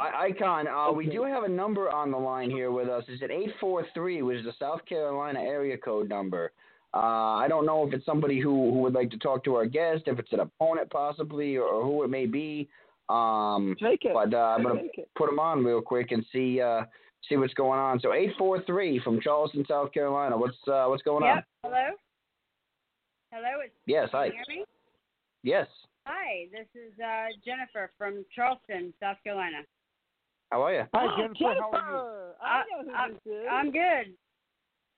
I- 0.00 0.26
Icon, 0.26 0.66
uh, 0.66 0.90
we 0.90 1.06
do 1.06 1.22
have 1.22 1.44
a 1.44 1.48
number 1.48 1.90
on 1.90 2.10
the 2.10 2.16
line 2.18 2.50
here 2.50 2.72
with 2.72 2.88
us. 2.88 3.04
Is 3.08 3.22
it 3.22 3.30
843, 3.30 4.22
which 4.22 4.38
is 4.38 4.44
the 4.44 4.52
South 4.58 4.84
Carolina 4.86 5.38
area 5.40 5.76
code 5.76 6.08
number? 6.08 6.50
Uh, 6.94 7.36
I 7.36 7.46
don't 7.48 7.64
know 7.64 7.86
if 7.86 7.94
it's 7.94 8.04
somebody 8.04 8.38
who, 8.40 8.70
who 8.70 8.78
would 8.80 8.92
like 8.92 9.10
to 9.12 9.18
talk 9.18 9.44
to 9.44 9.54
our 9.54 9.64
guest, 9.66 10.02
if 10.06 10.18
it's 10.18 10.32
an 10.32 10.40
opponent 10.40 10.90
possibly, 10.90 11.56
or, 11.56 11.64
or 11.64 11.84
who 11.84 12.02
it 12.04 12.08
may 12.08 12.26
be. 12.26 12.68
Um, 13.08 13.74
Take 13.82 14.04
it. 14.04 14.12
but 14.14 14.32
uh, 14.34 14.54
I'm 14.56 14.62
going 14.62 14.76
to 14.76 14.82
Take 14.96 15.06
put 15.16 15.28
them 15.30 15.38
on 15.38 15.64
real 15.64 15.80
quick 15.80 16.12
and 16.12 16.24
see 16.32 16.60
uh, 16.60 16.82
see 17.28 17.36
what's 17.36 17.54
going 17.54 17.78
on. 17.78 17.98
So 18.00 18.12
843 18.12 19.00
from 19.02 19.20
Charleston, 19.20 19.64
South 19.66 19.92
Carolina. 19.92 20.36
What's 20.36 20.56
uh, 20.68 20.84
what's 20.88 21.02
going 21.02 21.24
on? 21.24 21.42
Hello. 21.64 21.88
Hello. 23.32 23.60
It's, 23.64 23.72
Yes, 23.86 24.08
can 24.10 24.18
hi. 24.20 24.26
you 24.26 24.32
hear 24.32 24.44
me? 24.58 24.64
Yes. 25.42 25.66
Hi. 26.06 26.46
This 26.52 26.66
is 26.74 26.92
uh, 27.00 27.26
Jennifer 27.44 27.90
from 27.96 28.24
Charleston, 28.34 28.92
South 29.00 29.16
Carolina. 29.24 29.58
How 30.50 30.62
are 30.62 30.74
you? 30.74 30.82
Hi, 30.94 31.06
Oh, 31.06 31.16
Jennifer. 31.16 31.54
How 31.58 31.70
are 31.72 31.90
you? 31.90 32.44
I 32.44 32.62
know 32.70 32.84
who 32.90 32.94
I- 32.94 33.08
this 33.08 33.18
is. 33.26 33.46
I'm 33.50 33.72
good. 33.72 34.14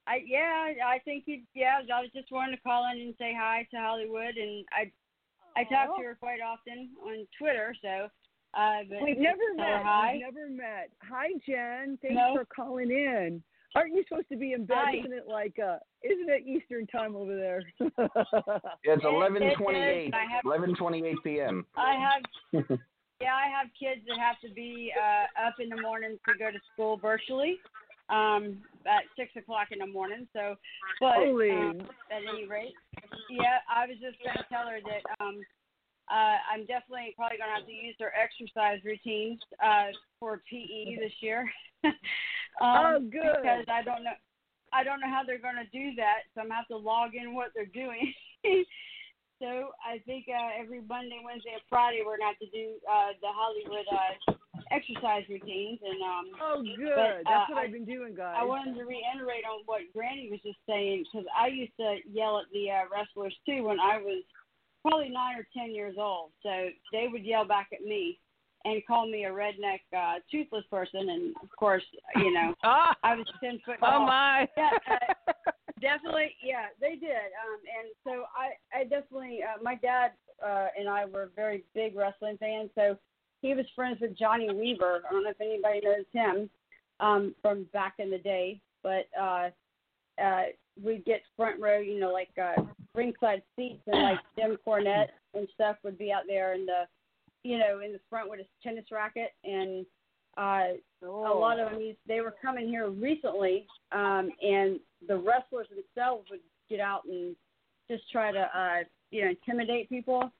I 0.06 0.20
yeah. 0.26 0.72
I 0.86 0.98
think 1.04 1.24
you. 1.26 1.42
Yeah. 1.54 1.80
I 1.94 2.00
was 2.00 2.10
just 2.14 2.30
wanting 2.30 2.56
to 2.56 2.62
call 2.62 2.86
in 2.92 3.00
and 3.00 3.14
say 3.18 3.32
hi 3.38 3.66
to 3.70 3.76
Hollywood, 3.78 4.36
and 4.36 4.64
I 4.72 4.90
I 5.56 5.64
talk 5.64 5.96
to 5.96 6.02
her 6.04 6.14
quite 6.18 6.40
often 6.40 6.90
on 7.04 7.26
Twitter. 7.38 7.74
So. 7.82 8.08
Uh, 8.56 8.84
but 8.88 9.02
We've 9.02 9.18
never 9.18 9.42
met. 9.56 9.82
Hi. 9.82 10.12
We've 10.12 10.22
never 10.32 10.48
met. 10.48 10.90
Hi, 11.10 11.26
Jen. 11.44 11.98
Thanks 12.00 12.14
No. 12.14 12.34
for 12.36 12.44
calling 12.44 12.88
in. 12.88 13.42
Aren't 13.74 13.94
you 13.94 14.04
supposed 14.08 14.28
to 14.28 14.36
be 14.36 14.52
in 14.52 14.64
bed? 14.64 14.76
Hi. 14.78 14.96
Isn't 14.98 15.12
it 15.12 15.26
like 15.26 15.58
uh 15.58 15.78
isn't 16.04 16.28
it 16.30 16.46
Eastern 16.46 16.86
time 16.86 17.16
over 17.16 17.34
there? 17.34 17.64
Yeah, 17.80 17.88
it's 18.84 19.02
It- 19.02 19.02
it 19.02 19.58
11:28. 19.58 20.06
is. 20.06 20.12
I 20.14 20.24
have- 20.32 20.44
11:28 20.44 21.14
p.m. 21.24 21.66
I 21.76 21.94
have 22.52 22.62
Yeah, 23.20 23.34
I 23.34 23.46
have 23.48 23.68
kids 23.78 24.02
that 24.06 24.18
have 24.18 24.38
to 24.48 24.54
be 24.54 24.92
uh, 24.96 25.46
up 25.48 25.54
in 25.58 25.68
the 25.68 25.80
morning 25.80 26.16
to 26.28 26.34
go 26.38 26.50
to 26.52 26.58
school 26.72 26.96
virtually 26.96 27.58
um, 28.08 28.58
at 28.86 29.04
six 29.16 29.32
o'clock 29.36 29.68
in 29.70 29.78
the 29.78 29.86
morning. 29.86 30.28
So, 30.32 30.56
but 31.00 31.16
um, 31.18 31.80
at 32.10 32.22
any 32.28 32.46
rate, 32.46 32.74
yeah, 33.30 33.64
I 33.68 33.86
was 33.86 33.96
just 34.00 34.22
going 34.22 34.36
to 34.36 34.44
tell 34.50 34.68
her 34.68 34.78
that 34.84 35.02
um, 35.24 35.40
uh, 36.10 36.36
I'm 36.52 36.66
definitely 36.66 37.14
probably 37.16 37.38
going 37.38 37.48
to 37.48 37.56
have 37.56 37.66
to 37.66 37.72
use 37.72 37.96
their 37.98 38.12
exercise 38.12 38.84
routines 38.84 39.40
uh, 39.64 39.88
for 40.20 40.42
PE 40.50 40.96
this 41.00 41.16
year. 41.20 41.48
um, 41.84 41.92
Oh, 42.60 42.98
good. 43.00 43.40
Because 43.40 43.64
I 43.68 43.82
don't 43.82 44.04
know. 44.04 44.16
I 44.74 44.82
don't 44.82 44.98
know 44.98 45.08
how 45.08 45.22
they're 45.22 45.38
going 45.38 45.62
to 45.62 45.70
do 45.70 45.94
that, 46.02 46.26
so 46.34 46.42
I'm 46.42 46.50
gonna 46.50 46.58
have 46.58 46.66
to 46.66 46.76
log 46.76 47.14
in 47.14 47.32
what 47.32 47.54
they're 47.54 47.70
doing. 47.70 48.12
so 49.40 49.70
I 49.86 50.02
think 50.02 50.26
uh, 50.26 50.50
every 50.58 50.82
Monday, 50.82 51.22
Wednesday, 51.22 51.54
and 51.54 51.62
Friday 51.70 52.02
we're 52.04 52.18
gonna 52.18 52.34
have 52.34 52.42
to 52.42 52.50
do 52.50 52.74
uh, 52.82 53.14
the 53.22 53.30
Hollywood 53.30 53.86
uh, 53.86 54.34
exercise 54.70 55.24
routines. 55.28 55.80
And 55.84 56.02
um, 56.02 56.24
oh, 56.40 56.62
good. 56.76 56.94
but, 56.94 57.30
That's 57.30 57.50
uh, 57.50 57.54
what 57.54 57.58
I- 57.58 57.64
I've 57.64 57.72
been 57.72 57.84
doing, 57.84 58.14
guys. 58.14 58.36
I 58.38 58.44
wanted 58.44 58.74
to 58.76 58.84
reiterate 58.84 59.44
on 59.44 59.62
what 59.66 59.80
Granny 59.94 60.28
was 60.30 60.40
just 60.44 60.58
saying 60.68 61.04
because 61.12 61.26
I 61.36 61.48
used 61.48 61.76
to 61.78 61.98
yell 62.10 62.38
at 62.38 62.46
the 62.52 62.70
uh, 62.70 62.82
wrestlers 62.92 63.34
too 63.46 63.64
when 63.64 63.80
I 63.80 63.98
was 63.98 64.22
probably 64.82 65.08
nine 65.08 65.36
or 65.38 65.46
ten 65.56 65.74
years 65.74 65.96
old. 65.98 66.30
So 66.42 66.68
they 66.92 67.08
would 67.10 67.24
yell 67.24 67.44
back 67.46 67.68
at 67.72 67.82
me 67.82 68.18
and 68.66 68.82
call 68.86 69.06
me 69.10 69.24
a 69.24 69.30
redneck, 69.30 69.80
uh, 69.96 70.20
toothless 70.30 70.64
person. 70.70 71.08
And 71.10 71.34
of 71.42 71.50
course, 71.58 71.84
you 72.16 72.32
know, 72.32 72.54
Ah, 72.64 72.96
I 73.02 73.14
was 73.14 73.26
ten 73.42 73.60
foot 73.64 73.78
tall. 73.80 74.02
oh 74.02 74.06
my. 74.06 74.48
Yeah, 74.56 74.70
uh, 74.90 75.52
definitely. 75.80 76.34
Yeah, 76.42 76.66
they 76.80 76.96
did. 76.96 77.10
Um, 77.10 77.60
and 77.78 77.88
so 78.04 78.24
I, 78.36 78.78
I 78.78 78.84
definitely, 78.84 79.40
uh, 79.42 79.62
my 79.62 79.74
dad 79.74 80.12
uh, 80.44 80.68
and 80.78 80.88
I 80.88 81.04
were 81.04 81.30
very 81.36 81.64
big 81.74 81.94
wrestling 81.96 82.36
fans. 82.38 82.70
So 82.74 82.96
he 83.44 83.52
was 83.52 83.66
friends 83.76 83.98
with 84.00 84.16
Johnny 84.16 84.50
Weaver. 84.50 85.02
I 85.06 85.12
don't 85.12 85.22
know 85.22 85.30
if 85.30 85.40
anybody 85.40 85.82
knows 85.84 86.06
him 86.12 86.48
um, 86.98 87.34
from 87.42 87.66
back 87.74 87.96
in 87.98 88.10
the 88.10 88.18
day, 88.18 88.58
but 88.82 89.04
uh, 89.20 89.50
uh, 90.18 90.44
we'd 90.82 91.04
get 91.04 91.20
front 91.36 91.60
row, 91.60 91.78
you 91.78 92.00
know, 92.00 92.10
like 92.10 92.30
uh, 92.42 92.62
ringside 92.94 93.42
seats, 93.54 93.82
and 93.86 94.02
like 94.02 94.18
Jim 94.38 94.56
Cornette 94.66 95.08
and 95.34 95.46
stuff 95.52 95.76
would 95.84 95.98
be 95.98 96.10
out 96.10 96.22
there 96.26 96.54
in 96.54 96.64
the, 96.64 96.84
you 97.42 97.58
know, 97.58 97.80
in 97.84 97.92
the 97.92 98.00
front 98.08 98.30
with 98.30 98.38
his 98.38 98.48
tennis 98.62 98.86
racket, 98.90 99.32
and 99.44 99.84
uh, 100.38 100.78
a 101.02 101.06
lot 101.06 101.60
of 101.60 101.70
them 101.70 101.80
used, 101.82 101.98
they 102.08 102.22
were 102.22 102.34
coming 102.40 102.66
here 102.66 102.88
recently, 102.88 103.66
um, 103.92 104.30
and 104.40 104.80
the 105.06 105.16
wrestlers 105.16 105.66
themselves 105.68 106.26
would 106.30 106.40
get 106.70 106.80
out 106.80 107.02
and 107.04 107.36
just 107.90 108.10
try 108.10 108.32
to, 108.32 108.40
uh, 108.40 108.84
you 109.10 109.22
know, 109.22 109.30
intimidate 109.30 109.90
people. 109.90 110.32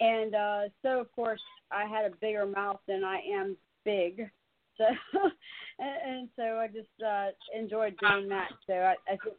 And 0.00 0.34
uh, 0.34 0.60
so, 0.82 1.00
of 1.00 1.10
course, 1.12 1.40
I 1.70 1.86
had 1.86 2.04
a 2.04 2.14
bigger 2.16 2.46
mouth 2.46 2.80
than 2.86 3.04
I 3.04 3.20
am 3.32 3.56
big. 3.84 4.28
So, 4.76 4.84
and, 5.78 6.16
and 6.18 6.28
so 6.36 6.58
I 6.58 6.66
just 6.66 6.88
uh, 7.04 7.28
enjoyed 7.58 7.96
doing 7.98 8.28
that. 8.28 8.50
So 8.66 8.74
I, 8.74 8.94
I 9.08 9.16
think, 9.22 9.36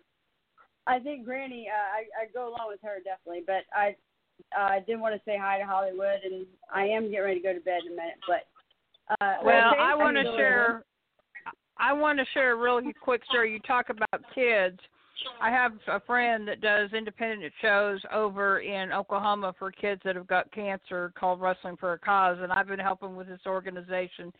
I 0.88 1.00
think 1.00 1.26
Granny, 1.26 1.68
uh, 1.70 1.98
I, 1.98 2.24
I 2.24 2.32
go 2.34 2.48
along 2.48 2.70
with 2.70 2.80
her 2.84 2.98
definitely. 3.04 3.44
But 3.46 3.66
I, 3.74 3.96
I 4.58 4.80
did 4.86 5.00
want 5.00 5.16
to 5.16 5.22
say 5.26 5.38
hi 5.40 5.60
to 5.60 5.66
Hollywood, 5.66 6.20
and 6.24 6.46
I 6.74 6.86
am 6.86 7.10
getting 7.12 7.26
ready 7.26 7.40
to 7.40 7.44
go 7.44 7.54
to 7.54 7.60
bed 7.60 7.82
in 7.86 7.94
a 7.94 7.96
minute. 7.96 8.20
But 8.28 8.48
uh, 9.22 9.38
Well, 9.44 9.74
okay, 9.74 9.82
I 9.82 9.96
want 9.96 10.18
to 10.18 10.24
share. 10.36 10.84
I 11.80 11.94
want 11.94 12.18
to 12.18 12.26
share 12.34 12.54
a 12.54 12.56
really 12.56 12.94
quick 13.02 13.22
story. 13.30 13.54
You 13.54 13.60
talk 13.60 13.90
about 13.90 14.24
kids. 14.34 14.80
I 15.41 15.49
have 15.49 15.73
a 15.88 15.99
friend 16.02 16.48
that 16.48 16.61
does 16.61 16.91
independent 16.94 17.53
shows 17.61 17.99
over 18.14 18.60
in 18.60 18.91
Oklahoma 18.91 19.53
for 19.57 19.72
kids 19.72 20.02
that 20.06 20.15
have 20.15 20.27
got 20.27 20.52
cancer 20.52 21.11
called 21.18 21.41
Wrestling 21.41 21.77
for 21.77 21.94
a 21.94 21.99
Cause, 21.99 22.38
and 22.41 22.52
I've 22.52 22.68
been 22.68 22.80
helping 22.80 23.15
with 23.15 23.27
this 23.27 23.41
organization 23.45 24.34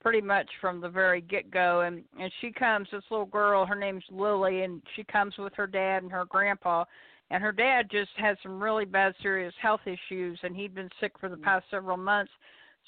pretty 0.00 0.20
much 0.20 0.48
from 0.60 0.80
the 0.80 0.88
very 0.88 1.20
get 1.20 1.50
go. 1.50 1.82
And 1.82 2.02
and 2.20 2.30
she 2.40 2.50
comes, 2.50 2.88
this 2.90 3.04
little 3.10 3.26
girl, 3.26 3.64
her 3.64 3.76
name's 3.76 4.04
Lily, 4.10 4.62
and 4.62 4.82
she 4.96 5.04
comes 5.04 5.34
with 5.38 5.54
her 5.54 5.66
dad 5.66 6.02
and 6.02 6.12
her 6.12 6.24
grandpa. 6.24 6.84
And 7.30 7.42
her 7.42 7.52
dad 7.52 7.88
just 7.90 8.10
had 8.16 8.36
some 8.42 8.62
really 8.62 8.84
bad, 8.84 9.14
serious 9.22 9.54
health 9.60 9.80
issues, 9.86 10.38
and 10.42 10.54
he'd 10.54 10.74
been 10.74 10.90
sick 11.00 11.12
for 11.18 11.28
the 11.30 11.36
mm-hmm. 11.36 11.44
past 11.44 11.64
several 11.70 11.96
months. 11.96 12.32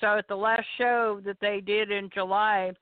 So 0.01 0.19
at 0.19 0.29
the 0.29 0.37
last 0.37 0.67
show 0.77 1.21
that 1.25 1.39
they 1.41 1.63
did 1.65 1.91
in 1.91 2.11
July, 2.13 2.73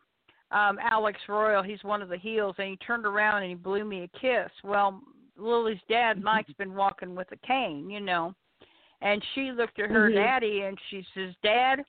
um, 0.52 0.78
Alex 0.80 1.18
Royal, 1.28 1.62
he's 1.62 1.82
one 1.82 2.02
of 2.02 2.08
the 2.08 2.18
heels, 2.18 2.54
and 2.58 2.68
he 2.68 2.76
turned 2.76 3.06
around 3.06 3.42
and 3.42 3.50
he 3.50 3.54
blew 3.54 3.84
me 3.84 4.02
a 4.02 4.18
kiss. 4.18 4.50
Well, 4.62 5.00
Lily's 5.36 5.80
dad, 5.88 6.22
Mike's 6.22 6.52
been 6.54 6.74
walking 6.74 7.14
with 7.14 7.28
a 7.32 7.46
cane, 7.46 7.88
you 7.90 8.00
know. 8.00 8.34
And 9.00 9.24
she 9.34 9.50
looked 9.50 9.78
at 9.80 9.90
her 9.90 10.10
Mhm. 10.10 10.14
daddy 10.14 10.62
and 10.62 10.78
she 10.88 11.02
says, 11.14 11.34
Dad, 11.42 11.84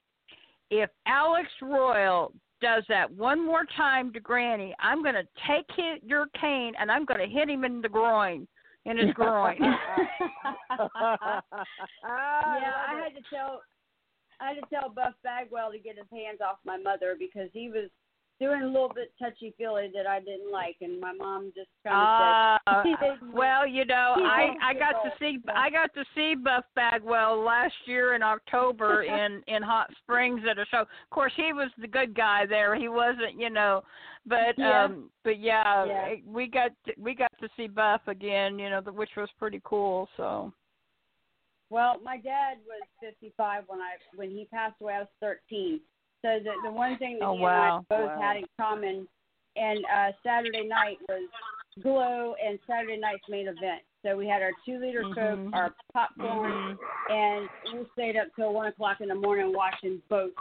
if 0.70 0.90
Alex 1.06 1.48
Royal 1.62 2.32
does 2.60 2.84
that 2.88 3.10
one 3.12 3.44
more 3.44 3.64
time 3.66 4.12
to 4.14 4.20
Granny, 4.20 4.74
I'm 4.78 5.02
going 5.02 5.14
to 5.14 5.28
take 5.46 5.70
his, 5.72 6.02
your 6.02 6.26
cane 6.28 6.74
and 6.76 6.90
I'm 6.90 7.04
going 7.04 7.20
to 7.20 7.26
hit 7.26 7.48
him 7.48 7.64
in 7.64 7.80
the 7.82 7.88
groin, 7.88 8.48
in 8.84 8.96
his 8.96 9.12
groin. 9.12 9.58
yeah, 9.60 9.74
I 12.02 13.00
had 13.02 13.14
to 13.14 13.22
tell 13.30 13.62
I 14.40 14.48
had 14.48 14.56
to 14.56 14.66
tell 14.68 14.88
Buff 14.88 15.14
Bagwell 15.22 15.70
to 15.72 15.78
get 15.78 15.96
his 15.96 16.10
hands 16.10 16.40
off 16.40 16.58
my 16.64 16.76
mother 16.76 17.14
because 17.16 17.48
he 17.52 17.68
was 17.68 17.88
doing 18.44 18.62
a 18.62 18.66
little 18.66 18.88
bit 18.94 19.12
touchy 19.18 19.54
feely 19.56 19.90
that 19.94 20.06
I 20.06 20.20
didn't 20.20 20.50
like, 20.52 20.76
and 20.80 21.00
my 21.00 21.12
mom 21.12 21.52
just 21.54 21.68
kind 21.86 21.96
Uh, 21.96 22.58
of 22.66 22.86
said, 23.00 23.18
well, 23.32 23.66
you 23.66 23.84
know, 23.84 24.14
I 24.18 24.54
I 24.62 24.74
got 24.74 25.02
to 25.04 25.10
see 25.18 25.38
I 25.54 25.70
got 25.70 25.92
to 25.94 26.04
see 26.14 26.34
Buff 26.34 26.64
Bagwell 26.74 27.42
last 27.42 27.74
year 27.86 28.14
in 28.14 28.22
October 28.22 29.02
in 29.20 29.42
in 29.46 29.62
Hot 29.62 29.90
Springs 30.02 30.42
at 30.50 30.58
a 30.58 30.66
show. 30.66 30.80
Of 30.82 31.10
course, 31.10 31.32
he 31.36 31.52
was 31.52 31.70
the 31.78 31.88
good 31.88 32.14
guy 32.14 32.46
there. 32.46 32.74
He 32.76 32.88
wasn't, 32.88 33.38
you 33.38 33.50
know, 33.50 33.82
but 34.26 34.58
Yeah. 34.58 34.84
um 34.84 35.10
but 35.22 35.38
yeah, 35.38 35.84
Yeah. 35.86 36.08
eh, 36.10 36.16
we 36.26 36.46
got 36.46 36.72
to, 36.86 36.92
we 36.98 37.14
got 37.14 37.32
to 37.40 37.48
see 37.56 37.66
Buff 37.68 38.02
again, 38.08 38.58
you 38.58 38.68
know, 38.70 38.80
the- 38.80 38.92
which 38.92 39.16
was 39.16 39.30
pretty 39.38 39.60
cool. 39.64 40.08
So 40.16 40.52
Well, 41.70 41.98
my 42.04 42.18
dad 42.18 42.58
was 42.66 42.82
55 43.00 43.64
when 43.68 43.80
I 43.80 43.96
when 44.14 44.30
he 44.30 44.44
passed 44.52 44.80
away. 44.80 44.94
I 44.94 45.00
was 45.00 45.08
13. 45.20 45.80
So 46.24 46.38
the 46.42 46.52
the 46.62 46.72
one 46.72 46.96
thing 46.96 47.18
that 47.18 47.26
Oh, 47.26 47.34
he 47.34 47.42
wow. 47.42 47.84
and 47.84 47.86
I 47.92 47.98
both 48.00 48.16
Wow. 48.16 48.22
had 48.22 48.36
in 48.38 48.44
common, 48.58 49.06
and 49.56 49.84
uh 49.94 50.12
Saturday 50.22 50.66
night 50.66 50.96
was 51.06 51.28
Glow 51.82 52.34
and 52.42 52.58
Saturday 52.66 52.96
night's 52.96 53.28
main 53.28 53.46
event. 53.46 53.82
So 54.02 54.16
we 54.16 54.26
had 54.26 54.40
our 54.40 54.52
two 54.64 54.78
liter 54.78 55.04
Mhm. 55.04 55.14
coke, 55.14 55.54
our 55.54 55.74
popcorn, 55.92 56.78
and 57.10 57.48
we 57.74 57.86
stayed 57.92 58.16
up 58.16 58.28
till 58.36 58.54
one 58.54 58.66
o'clock 58.68 59.02
in 59.02 59.08
the 59.08 59.14
morning 59.14 59.52
watching 59.52 60.00
both. 60.08 60.32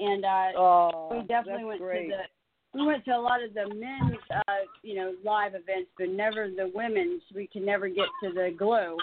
And 0.00 0.24
uh 0.24 0.52
Oh, 0.56 1.08
we 1.12 1.22
definitely 1.22 1.66
went 1.66 1.80
great. 1.80 2.08
to 2.10 2.16
the 2.16 2.78
we 2.80 2.84
went 2.84 3.04
to 3.04 3.12
a 3.12 3.20
lot 3.20 3.42
of 3.44 3.54
the 3.54 3.68
men's 3.68 4.18
uh 4.48 4.64
you 4.82 4.96
know 4.96 5.14
live 5.22 5.54
events 5.54 5.90
but 5.98 6.08
never 6.08 6.48
the 6.48 6.72
women's 6.74 7.22
we 7.32 7.46
could 7.46 7.62
never 7.62 7.86
get 7.88 8.08
to 8.24 8.32
the 8.32 8.50
glow 8.58 8.96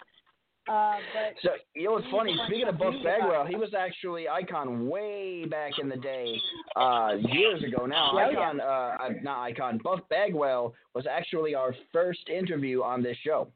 uh 0.69 0.95
but 1.13 1.33
So 1.43 1.49
you 1.75 1.85
know 1.85 1.91
what's 1.93 2.05
funny? 2.11 2.35
Speaking 2.47 2.67
of 2.67 2.77
Buff 2.77 2.93
Bagwell, 3.03 3.45
he 3.47 3.55
was 3.55 3.73
actually 3.73 4.27
Icon 4.29 4.87
way 4.87 5.45
back 5.45 5.73
in 5.81 5.89
the 5.89 5.97
day, 5.97 6.39
uh, 6.75 7.13
years 7.33 7.63
ago. 7.63 7.85
Now 7.85 8.11
Oh, 8.13 8.17
yeah. 8.19 8.27
Icon, 8.39 8.61
uh, 8.61 8.63
uh, 8.63 9.09
not 9.23 9.41
Icon, 9.43 9.79
Buff 9.83 10.01
Bagwell 10.09 10.73
was 10.93 11.05
actually 11.09 11.55
our 11.55 11.75
first 11.91 12.29
interview 12.29 12.83
on 12.83 13.01
this 13.01 13.17
show, 13.25 13.47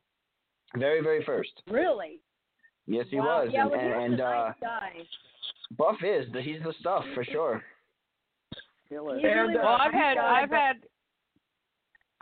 very 0.76 1.02
very 1.02 1.24
first. 1.24 1.52
really 1.70 2.20
Yes, 2.88 3.06
he 3.10 3.18
wow. 3.18 3.44
was, 3.46 3.50
yeah 3.54 3.62
and 3.64 3.72
well, 3.72 3.80
he 3.80 3.86
and, 3.86 3.94
was 3.96 4.04
and 4.12 4.20
a 4.20 4.26
uh, 4.26 4.46
nice 4.48 4.56
guy 4.62 4.92
Buff 5.78 5.96
is 6.04 6.32
the, 6.34 6.42
he's 6.42 6.62
the 6.64 6.74
stuff 6.80 7.04
for 7.16 7.24
sure. 7.24 7.64
Killer. 8.90 9.18
He 9.20 9.26
really 9.26 9.56
well, 9.56 9.64
was 9.64 9.80
a 9.82 9.86
I've 9.88 9.94
had 9.94 10.16
guy, 10.18 10.42
I've 10.42 10.50
but- 10.50 10.60
had 10.60 10.76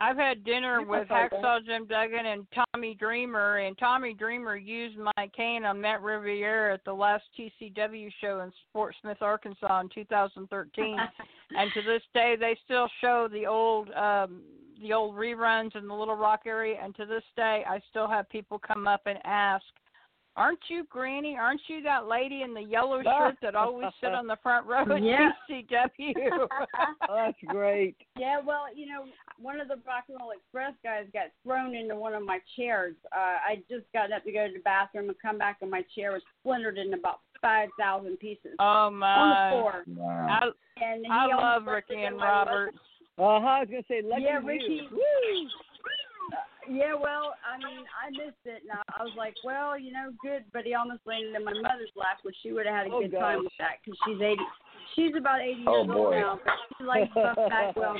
I've 0.02 0.16
had 0.16 0.44
dinner 0.44 0.82
with. 0.84 1.06
Hacksaw 1.08 1.64
Jim 1.64 1.86
Duggan 1.86 2.26
and 2.26 2.46
Tommy 2.74 2.94
Dreamer, 2.94 3.58
and 3.58 3.78
Tommy 3.78 4.14
Dreamer 4.14 4.56
used 4.56 4.98
my 4.98 5.28
cane 5.36 5.64
on 5.64 5.80
Matt 5.80 6.02
Riviera 6.02 6.74
at 6.74 6.84
the 6.84 6.92
last 6.92 7.22
TCW 7.38 8.10
show 8.20 8.40
in 8.40 8.52
Fort 8.72 8.96
Smith, 9.00 9.18
Arkansas 9.20 9.80
in 9.80 9.88
2013. 9.94 10.96
and 11.56 11.70
to 11.74 11.82
this 11.82 12.02
day, 12.14 12.34
they 12.38 12.58
still 12.64 12.88
show 13.00 13.28
the 13.30 13.46
old 13.46 13.90
um 13.92 14.42
the 14.82 14.92
old 14.92 15.14
reruns 15.14 15.76
in 15.76 15.86
the 15.86 15.94
Little 15.94 16.16
Rock 16.16 16.40
area. 16.46 16.76
And 16.82 16.92
to 16.96 17.06
this 17.06 17.22
day, 17.36 17.62
I 17.68 17.80
still 17.90 18.08
have 18.08 18.28
people 18.28 18.58
come 18.58 18.88
up 18.88 19.02
and 19.06 19.18
ask, 19.22 19.64
"Aren't 20.36 20.60
you 20.68 20.84
Granny? 20.90 21.36
Aren't 21.38 21.60
you 21.68 21.82
that 21.82 22.06
lady 22.06 22.42
in 22.42 22.54
the 22.54 22.62
yellow 22.62 23.02
shirt 23.18 23.36
that 23.42 23.54
always 23.54 23.88
sit 24.00 24.12
on 24.14 24.26
the 24.26 24.36
front 24.42 24.66
row 24.66 24.82
at 24.96 25.02
Yeah. 25.02 25.30
TCW?" 25.50 26.14
Oh, 27.08 27.14
that's 27.14 27.36
great. 27.48 27.96
yeah 28.18 28.40
well 28.44 28.64
you 28.74 28.86
know 28.86 29.04
one 29.40 29.60
of 29.60 29.68
the 29.68 29.76
rock 29.86 30.04
and 30.08 30.18
roll 30.20 30.30
express 30.30 30.72
guys 30.82 31.06
got 31.12 31.26
thrown 31.44 31.74
into 31.74 31.94
one 31.96 32.14
of 32.14 32.24
my 32.24 32.38
chairs 32.56 32.94
uh 33.14 33.36
i 33.46 33.56
just 33.68 33.84
got 33.92 34.10
up 34.12 34.24
to 34.24 34.32
go 34.32 34.46
to 34.46 34.52
the 34.52 34.60
bathroom 34.60 35.08
and 35.08 35.18
come 35.20 35.36
back 35.36 35.58
and 35.60 35.70
my 35.70 35.84
chair 35.94 36.12
was 36.12 36.22
splintered 36.40 36.78
in 36.78 36.94
about 36.94 37.20
five 37.40 37.68
thousand 37.78 38.16
pieces 38.18 38.52
Oh 38.58 38.64
on 38.64 38.92
the 38.94 38.98
my! 38.98 39.50
floor 39.50 39.84
Wow. 39.88 40.26
I 40.80 40.84
and 40.84 41.04
I 41.10 41.26
love 41.34 41.66
Ricky 41.66 42.02
and 42.02 42.16
my 42.16 42.26
Robert. 42.26 42.70
Uh 43.18 43.40
huh. 43.40 43.46
I 43.46 43.60
was 43.60 43.68
gonna 43.68 43.82
say, 43.88 44.00
lucky 44.02 44.22
Yeah, 44.22 44.40
you. 44.40 44.46
Ricky. 44.46 44.80
Yeah, 46.70 46.94
well, 46.94 47.34
I 47.42 47.58
mean, 47.58 47.84
I 47.90 48.10
missed 48.10 48.42
it, 48.44 48.62
and 48.62 48.72
I, 48.72 48.82
I 48.98 49.02
was 49.02 49.12
like, 49.16 49.34
well, 49.44 49.78
you 49.78 49.92
know, 49.92 50.12
good. 50.22 50.44
But 50.52 50.62
he 50.64 50.74
almost 50.74 51.00
landed 51.06 51.34
in 51.34 51.44
my 51.44 51.54
mother's 51.54 51.90
lap, 51.96 52.18
which 52.22 52.36
she 52.42 52.52
would 52.52 52.66
have 52.66 52.74
had 52.74 52.86
a 52.86 52.90
Oh, 52.94 53.00
good 53.00 53.18
time 53.18 53.42
with 53.44 53.52
that 53.58 53.82
because 53.82 53.98
she's 54.06 54.20
eighty. 54.22 54.46
She's 54.94 55.16
about 55.16 55.40
eighty 55.40 55.64
Oh, 55.66 55.82
years 55.82 55.88
boy. 55.88 55.98
old 55.98 56.14
now, 56.14 56.38
but 56.44 56.54
she 56.78 56.84
likes 56.84 57.10
Buff 57.14 57.36
Bagwell. 57.48 57.96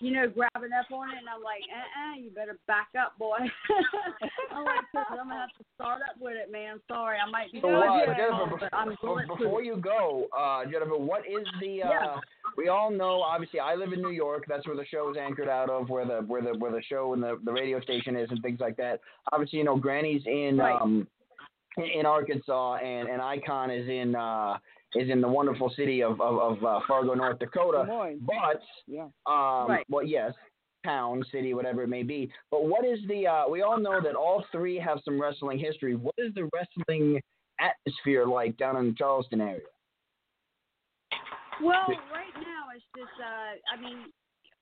You 0.00 0.12
know, 0.12 0.28
grabbing 0.28 0.72
up 0.78 0.92
on 0.92 1.08
it, 1.08 1.16
and 1.18 1.28
I'm 1.28 1.42
like, 1.42 1.62
uh, 1.72 2.12
uh 2.12 2.20
you 2.20 2.30
better 2.30 2.58
back 2.66 2.88
up, 3.00 3.16
boy. 3.18 3.36
I'm 4.52 4.64
like, 4.64 4.84
"Sis, 4.92 5.04
I'm 5.08 5.16
gonna 5.28 5.40
have 5.40 5.48
to 5.58 5.64
start 5.74 6.02
up 6.02 6.20
with 6.20 6.34
it, 6.36 6.52
man. 6.52 6.80
Sorry, 6.86 7.16
I 7.18 7.30
might 7.30 7.50
be 7.50 7.60
So, 7.62 7.68
uh, 7.74 8.04
Jennifer, 8.04 8.30
wrong, 8.30 8.50
bef- 8.50 8.60
but 8.60 8.74
I'm 8.74 8.88
bef- 8.90 9.00
bulletproof. 9.00 9.38
before 9.38 9.62
you 9.62 9.76
go, 9.76 10.26
uh, 10.36 10.64
Jennifer, 10.70 10.98
what 10.98 11.22
is 11.26 11.46
the? 11.60 11.82
Uh, 11.84 11.88
Yeah. 11.90 12.16
We 12.58 12.68
all 12.68 12.90
know, 12.90 13.20
obviously, 13.22 13.60
I 13.60 13.74
live 13.74 13.92
in 13.92 14.00
New 14.00 14.10
York. 14.10 14.44
That's 14.48 14.66
where 14.66 14.76
the 14.76 14.84
show 14.86 15.10
is 15.10 15.16
anchored 15.18 15.48
out 15.48 15.68
of, 15.70 15.88
where 15.90 16.04
the 16.06 16.20
where 16.26 16.42
the 16.42 16.58
where 16.58 16.72
the 16.72 16.82
show 16.82 17.12
and 17.14 17.22
the 17.22 17.38
the 17.44 17.52
radio 17.52 17.80
station 17.80 18.16
is, 18.16 18.30
and 18.30 18.40
things 18.42 18.60
like 18.60 18.76
that. 18.76 19.00
Obviously, 19.32 19.58
you 19.58 19.64
know, 19.64 19.76
Granny's 19.76 20.22
in 20.26 20.58
Right. 20.58 20.78
um 20.80 21.06
in, 21.78 21.84
in 22.00 22.06
Arkansas, 22.06 22.76
and 22.76 23.08
and 23.08 23.20
Icon 23.22 23.70
is 23.70 23.88
in 23.88 24.14
uh 24.14 24.58
is 24.94 25.10
in 25.10 25.20
the 25.20 25.28
wonderful 25.28 25.70
city 25.76 26.02
of 26.02 26.20
of, 26.20 26.38
of 26.38 26.64
uh, 26.64 26.80
Fargo, 26.86 27.14
North 27.14 27.38
Dakota. 27.38 27.84
But 28.20 28.62
Yeah. 28.86 29.08
um, 29.26 29.68
Right. 29.68 29.84
well, 29.88 30.04
yes, 30.04 30.32
town, 30.84 31.24
city, 31.32 31.52
whatever 31.54 31.82
it 31.82 31.88
may 31.88 32.02
be. 32.02 32.30
But 32.50 32.64
what 32.66 32.84
is 32.84 33.00
the? 33.08 33.26
Uh, 33.26 33.48
we 33.48 33.62
all 33.62 33.78
know 33.78 34.00
that 34.00 34.14
all 34.14 34.44
three 34.52 34.76
have 34.78 35.00
some 35.04 35.20
wrestling 35.20 35.58
history. 35.58 35.96
What 35.96 36.14
is 36.18 36.32
the 36.34 36.48
wrestling 36.54 37.20
atmosphere 37.58 38.24
like 38.26 38.56
down 38.56 38.76
in 38.76 38.86
the 38.88 38.94
Charleston 38.94 39.40
area? 39.40 39.66
Well, 41.62 41.88
right 42.12 42.34
now 42.36 42.68
it's 42.74 42.84
just, 42.94 43.08
uh, 43.18 43.56
I 43.72 43.80
mean, 43.80 44.12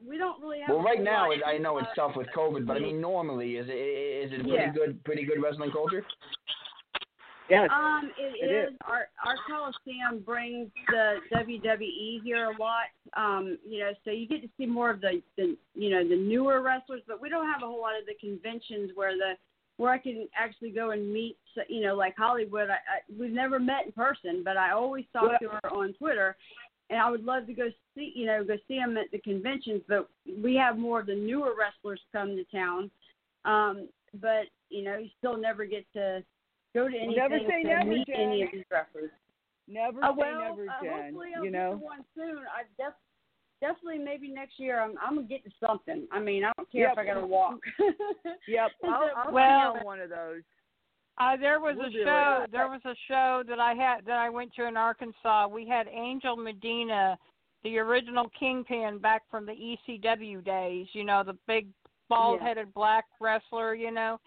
we 0.07 0.17
don't 0.17 0.41
really 0.41 0.61
have. 0.61 0.75
Well, 0.77 0.85
right 0.85 1.03
now 1.03 1.33
it, 1.33 1.41
I 1.45 1.59
know 1.59 1.79
it's 1.79 1.89
Uh, 1.91 1.95
tough 2.07 2.17
with 2.17 2.29
COVID, 2.29 2.67
but 2.67 2.77
I 2.77 2.81
mean 2.81 3.01
normally 3.01 3.57
is 3.57 3.69
it 3.69 3.73
is 3.73 4.33
it 4.33 4.41
pretty 4.43 4.55
Yeah. 4.55 4.73
good 4.73 5.03
pretty 5.05 5.25
good 5.25 5.43
wrestling 5.43 5.71
culture? 5.73 6.05
Yes. 7.51 7.69
Um, 7.73 8.11
it, 8.19 8.45
it 8.45 8.53
is. 8.53 8.71
is. 8.71 8.79
Our 8.87 9.09
our 9.25 9.37
Coliseum 9.47 10.23
brings 10.25 10.71
the 10.89 11.17
WWE 11.33 12.23
here 12.23 12.47
a 12.47 12.63
lot. 12.63 12.87
Um, 13.17 13.59
you 13.69 13.81
know, 13.81 13.93
so 14.05 14.11
you 14.11 14.27
get 14.27 14.43
to 14.43 14.49
see 14.57 14.67
more 14.67 14.91
of 14.91 15.01
the, 15.01 15.21
the 15.37 15.57
you 15.75 15.91
know 15.91 16.07
the 16.09 16.17
newer 16.17 16.63
wrestlers, 16.63 17.03
but 17.07 17.21
we 17.21 17.29
don't 17.29 17.47
have 17.47 17.63
a 17.63 17.67
whole 17.67 17.81
lot 17.81 17.99
of 17.99 18.07
the 18.07 18.15
conventions 18.19 18.93
where 18.95 19.13
the 19.13 19.35
where 19.77 19.93
I 19.93 19.99
can 19.99 20.27
actually 20.39 20.71
go 20.71 20.93
and 20.93 21.13
meet. 21.13 21.37
You 21.69 21.83
know, 21.83 21.95
like 21.95 22.17
Hollywood. 22.17 22.71
I, 22.71 22.75
I 22.75 23.19
we've 23.19 23.31
never 23.31 23.59
met 23.59 23.87
in 23.87 23.93
person, 23.93 24.43
but 24.45 24.57
I 24.57 24.73
always 24.73 25.05
talk 25.13 25.29
Well- 25.29 25.39
to 25.41 25.49
her 25.49 25.73
on 25.73 25.93
Twitter. 25.95 26.37
And 26.91 27.01
I 27.01 27.11
would 27.11 27.25
love 27.25 27.47
to 27.47 27.55
go 27.55 27.71
see, 27.95 28.13
you 28.15 28.27
know, 28.27 28.45
go 28.45 28.57
see 28.69 28.77
them 28.77 28.99
at 28.99 29.11
the 29.11 29.19
conventions. 29.19 29.81
But 29.89 30.07
we 30.43 30.55
have 30.57 30.77
more 30.77 31.01
of 31.01 31.07
the 31.07 31.15
newer 31.15 31.55
wrestlers 31.59 32.01
come 32.13 32.37
to 32.37 32.45
town. 32.55 32.91
Um, 33.47 33.89
but 34.21 34.45
you 34.69 34.85
know, 34.85 34.99
you 34.99 35.09
still 35.19 35.39
never 35.39 35.65
get 35.65 35.87
to 35.95 36.23
go 36.75 36.89
to 36.89 36.97
anything 36.97 37.17
Never 37.17 37.39
say 37.49 37.63
to 37.63 37.69
never, 37.69 37.91
meet 37.91 38.07
Jen. 38.07 38.17
any 38.21 38.43
of 38.43 38.49
these 38.53 38.65
wrestlers. 38.71 39.11
Never 39.69 40.05
Uh, 40.05 40.09
say 40.11 40.15
well, 40.19 40.41
never, 40.51 40.67
uh, 40.69 40.73
hopefully 41.03 41.29
I'll 41.37 41.45
you 41.45 41.51
get 41.51 41.59
know. 41.59 41.71
to 41.73 41.77
one 41.79 42.05
soon. 42.15 42.39
I 42.53 42.65
def- 42.77 42.95
definitely 43.61 43.99
maybe 43.99 44.29
next 44.29 44.59
year. 44.59 44.81
I'm 44.81 44.95
I'm 45.01 45.15
gonna 45.17 45.27
get 45.27 45.43
to 45.45 45.51
something. 45.65 46.07
I 46.13 46.19
mean, 46.21 46.45
I 46.45 46.53
don't 46.57 46.71
care 46.71 46.83
Yep. 46.89 46.93
if 46.93 46.99
I 46.99 47.05
gotta 47.07 47.27
walk. 47.27 47.61
Yep. 48.49 48.71
I'll, 48.85 49.11
I'll 49.17 49.33
Well- 49.33 49.73
be 49.75 49.79
on 49.81 49.85
one 49.85 50.01
of 50.01 50.11
those. 50.11 50.43
Uh, 51.17 51.37
there 51.37 51.61
was 51.61 51.77
We'll 51.79 51.87
a 51.87 51.91
do 51.91 52.01
it. 52.01 52.05
show. 52.05 52.45
There 52.51 52.69
was 52.69 52.81
a 52.85 52.95
show 53.07 53.45
that 53.47 53.61
I 53.61 53.73
had 53.75 54.05
that 54.05 54.17
I 54.19 54.29
went 54.29 54.53
to 54.55 54.67
in 54.67 54.77
Arkansas. 54.77 55.47
We 55.47 55.65
had 55.67 55.87
Angel 55.87 56.37
Medina, 56.37 57.17
the 57.63 57.79
original 57.79 58.29
Kingpin 58.37 58.99
back 58.99 59.23
from 59.31 59.47
the 59.47 59.53
ECW 59.53 60.45
days. 60.45 60.89
You 60.93 61.05
know, 61.05 61.23
the 61.25 61.39
big 61.47 61.69
bald-headed 62.09 62.75
black 62.75 63.05
wrestler. 63.21 63.77
You 63.77 63.93
know, 63.93 64.19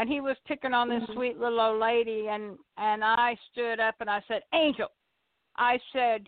and 0.00 0.08
he 0.08 0.22
was 0.22 0.36
picking 0.46 0.72
on 0.72 0.88
this 0.88 1.02
Mhm. 1.02 1.12
sweet 1.12 1.38
little 1.38 1.60
old 1.60 1.78
lady, 1.78 2.28
and 2.28 2.58
and 2.78 3.04
I 3.04 3.34
stood 3.50 3.80
up 3.80 3.96
and 4.00 4.08
I 4.08 4.22
said, 4.22 4.42
Angel, 4.54 4.90
I 5.56 5.78
said, 5.92 6.26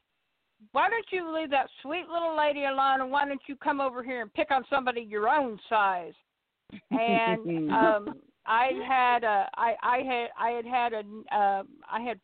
why 0.73 0.91
don't 0.91 1.11
you 1.11 1.31
leave 1.31 1.49
that 1.51 1.71
sweet 1.81 2.07
little 2.07 2.37
lady 2.37 2.67
alone, 2.67 3.01
and 3.01 3.11
why 3.11 3.27
don't 3.27 3.41
you 3.49 3.57
come 3.57 3.81
over 3.81 4.03
here 4.03 4.21
and 4.21 4.33
pick 4.35 4.51
on 4.51 4.67
somebody 4.69 5.01
your 5.01 5.29
own 5.29 5.59
size? 5.71 6.15
and 6.91 7.71
um 7.73 8.21
I 8.45 8.73
had 8.87 9.25
a 9.25 9.49
I 9.55 9.75
I 9.83 9.99
had 10.03 10.29
I 10.39 10.51
had 10.51 10.67
had 10.67 10.93
a 10.93 11.35
uh, 11.35 11.63
I 11.91 12.01
had 12.01 12.21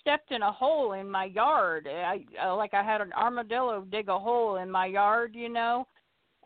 stepped 0.00 0.32
in 0.32 0.42
a 0.42 0.52
hole 0.52 0.92
in 0.92 1.10
my 1.10 1.24
yard. 1.24 1.88
I 1.88 2.26
uh, 2.44 2.54
like 2.56 2.74
I 2.74 2.82
had 2.82 3.00
an 3.00 3.12
armadillo 3.14 3.86
dig 3.90 4.10
a 4.10 4.18
hole 4.18 4.56
in 4.56 4.70
my 4.70 4.84
yard, 4.84 5.34
you 5.34 5.48
know. 5.48 5.86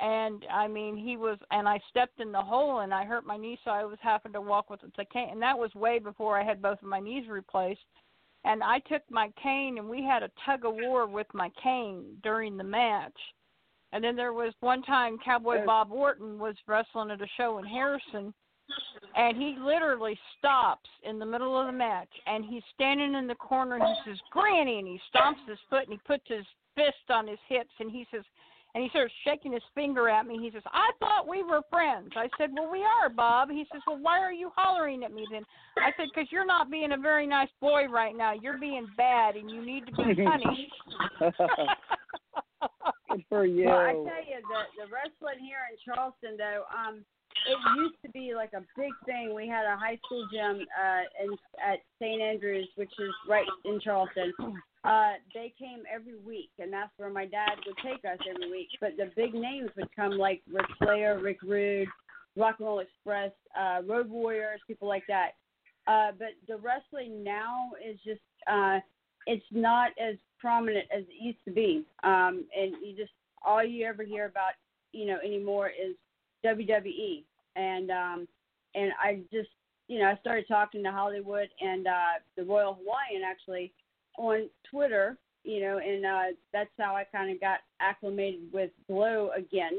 And 0.03 0.45
I 0.53 0.67
mean, 0.67 0.97
he 0.97 1.17
was, 1.17 1.39
and 1.53 1.69
I 1.69 1.79
stepped 1.89 2.19
in 2.19 2.33
the 2.33 2.43
hole 2.43 2.81
and 2.81 2.93
I 2.93 3.05
hurt 3.05 3.25
my 3.25 3.37
knee, 3.37 3.57
so 3.65 3.71
I 3.71 3.85
was 3.85 3.99
having 4.03 4.33
to 4.33 4.41
walk 4.41 4.69
with 4.69 4.81
the 4.81 5.05
cane. 5.05 5.29
And 5.31 5.41
that 5.43 5.57
was 5.57 5.73
way 5.77 6.01
before 6.01 6.39
I 6.39 6.45
had 6.45 6.61
both 6.61 6.83
of 6.83 6.89
my 6.89 6.99
knees 6.99 7.29
replaced. 7.29 7.81
And 8.45 8.65
I 8.65 8.81
took 8.81 9.03
my 9.09 9.31
cane 9.41 9.79
and 9.79 9.89
we 9.89 10.03
had 10.03 10.25
a 10.25 10.31
tug 10.45 10.65
of 10.65 10.75
war 10.75 11.07
with 11.07 11.29
my 11.33 11.51
cane 11.63 12.19
during 12.25 12.57
the 12.57 12.65
match. 12.65 13.17
And 13.93 14.03
then 14.03 14.17
there 14.17 14.33
was 14.33 14.53
one 14.59 14.83
time 14.83 15.19
Cowboy 15.25 15.65
Bob 15.65 15.93
Orton 15.93 16.37
was 16.39 16.57
wrestling 16.67 17.13
at 17.13 17.21
a 17.21 17.27
show 17.37 17.59
in 17.59 17.65
Harrison, 17.65 18.35
and 19.15 19.37
he 19.37 19.55
literally 19.61 20.19
stops 20.39 20.89
in 21.05 21.19
the 21.19 21.27
middle 21.27 21.61
of 21.61 21.67
the 21.67 21.73
match, 21.73 22.09
and 22.27 22.45
he's 22.45 22.63
standing 22.75 23.15
in 23.15 23.27
the 23.27 23.35
corner, 23.35 23.77
and 23.77 23.85
he 23.85 24.11
says, 24.11 24.19
"Granny," 24.31 24.79
and 24.79 24.89
he 24.89 24.99
stomps 25.15 25.47
his 25.47 25.59
foot, 25.69 25.85
and 25.85 25.93
he 25.93 26.01
puts 26.07 26.27
his 26.27 26.47
fist 26.75 27.11
on 27.11 27.27
his 27.27 27.39
hips, 27.49 27.73
and 27.81 27.91
he 27.91 28.07
says, 28.11 28.25
and 28.75 28.83
he 28.83 28.91
starts 28.91 29.13
shaking 29.25 29.53
his 29.53 29.63
finger 29.75 30.09
at 30.09 30.27
me. 30.27 30.39
He 30.39 30.51
says, 30.51 30.63
"I 30.73 30.91
thought 30.99 31.29
we 31.29 31.43
were 31.43 31.63
friends." 31.71 32.11
I 32.17 32.29
said, 32.39 32.51
"Well, 32.55 32.71
we 32.71 32.83
are, 32.83 33.09
Bob." 33.09 33.51
He 33.51 33.67
says, 33.73 33.83
"Well, 33.87 33.99
why 33.99 34.21
are 34.21 34.33
you 34.33 34.51
hollering 34.57 35.05
at 35.05 35.13
me 35.13 35.27
then?" 35.31 35.45
I 35.79 35.93
said, 35.97 36.09
"Because 36.15 36.31
you're 36.33 36.47
not 36.47 36.71
being 36.71 36.93
a 36.93 36.97
very 36.97 37.27
nice 37.27 37.51
boy 37.61 37.87
right 37.89 38.17
now. 38.17 38.33
You're 38.33 38.59
being 38.59 38.87
bad, 38.97 39.37
and 39.37 39.51
you 39.51 39.65
need 39.65 39.87
to 39.87 39.93
be 39.93 40.15
punished." 40.25 40.73
Good 43.11 43.25
for 43.29 43.45
you. 43.45 43.67
Well, 43.69 43.79
I 43.79 43.93
tell 43.93 44.25
you, 44.25 44.41
the 44.49 44.85
the 44.85 44.91
wrestling 44.91 45.45
here 45.45 45.59
in 45.71 45.77
Charleston, 45.85 46.37
though, 46.39 46.65
um, 46.73 47.05
it 47.47 47.59
used 47.77 48.01
to 48.05 48.11
be 48.11 48.35
like 48.35 48.53
a 48.55 48.63
big 48.77 48.93
thing. 49.05 49.35
We 49.35 49.49
had 49.49 49.67
a 49.67 49.77
high 49.77 49.99
school 50.05 50.27
gym 50.33 50.67
uh, 50.81 51.25
in 51.25 51.37
at 51.63 51.81
St. 52.01 52.23
Andrews, 52.23 52.69
which 52.77 52.93
is 52.99 53.11
right 53.29 53.47
in 53.65 53.81
Charleston. 53.81 54.33
Uh, 54.85 55.13
they 55.33 55.53
came 55.59 55.85
every 55.93 56.17
week, 56.27 56.51
and 56.59 56.73
that's 56.73 56.91
where 56.97 57.11
my 57.11 57.25
dad 57.25 57.53
would 57.67 57.77
take 57.85 58.05
us 58.05 58.19
every 58.29 58.51
week. 58.51 58.69
But 58.81 58.97
the 58.97 59.11
big 59.15 59.33
names 59.33 59.71
would 59.77 59.95
come, 59.95 60.19
like 60.19 60.43
Ric 60.53 60.67
Flair, 60.79 61.21
Rick 61.21 61.43
Rude, 61.43 61.89
Rock 62.37 62.57
and 62.59 62.67
Roll 62.67 62.81
Express, 62.81 63.31
uh, 63.59 63.83
Road 63.87 64.11
Warriors, 64.11 64.61
people 64.67 64.89
like 64.89 65.05
that. 65.07 65.33
Uh, 65.87 66.13
but 66.19 66.29
the 66.49 66.57
wrestling 66.57 67.23
now 67.23 67.71
is 67.85 67.99
just 68.05 68.21
uh, 68.51 68.79
it's 69.27 69.45
not 69.53 69.91
as 70.01 70.17
prominent 70.41 70.87
as 70.97 71.05
it 71.05 71.23
used 71.23 71.45
to 71.45 71.53
be. 71.53 71.85
Um, 72.03 72.45
and 72.57 72.75
you 72.85 72.97
just 72.97 73.13
all 73.45 73.65
you 73.65 73.87
ever 73.87 74.03
hear 74.03 74.27
about, 74.27 74.53
you 74.93 75.07
know, 75.07 75.19
anymore 75.25 75.71
is 75.71 75.95
WWE. 76.45 77.23
And 77.57 77.91
um, 77.91 78.29
and 78.75 78.93
I 79.03 79.21
just 79.33 79.51
you 79.89 79.99
know 79.99 80.07
I 80.07 80.17
started 80.21 80.47
talking 80.49 80.83
to 80.83 80.91
Hollywood 80.91 81.49
and 81.61 81.87
uh, 81.87 82.21
the 82.37 82.45
Royal 82.45 82.75
Hawaiian 82.75 83.23
actually 83.25 83.73
on 84.19 84.49
Twitter. 84.71 85.17
You 85.45 85.61
know, 85.61 85.79
and 85.79 86.07
uh, 86.07 86.23
that's 86.53 86.71
how 86.79 86.95
I 86.95 87.03
kind 87.03 87.29
of 87.33 87.41
got 87.41 87.59
acclimated 87.81 88.43
with 88.53 88.71
Glow 88.87 89.31
again. 89.37 89.77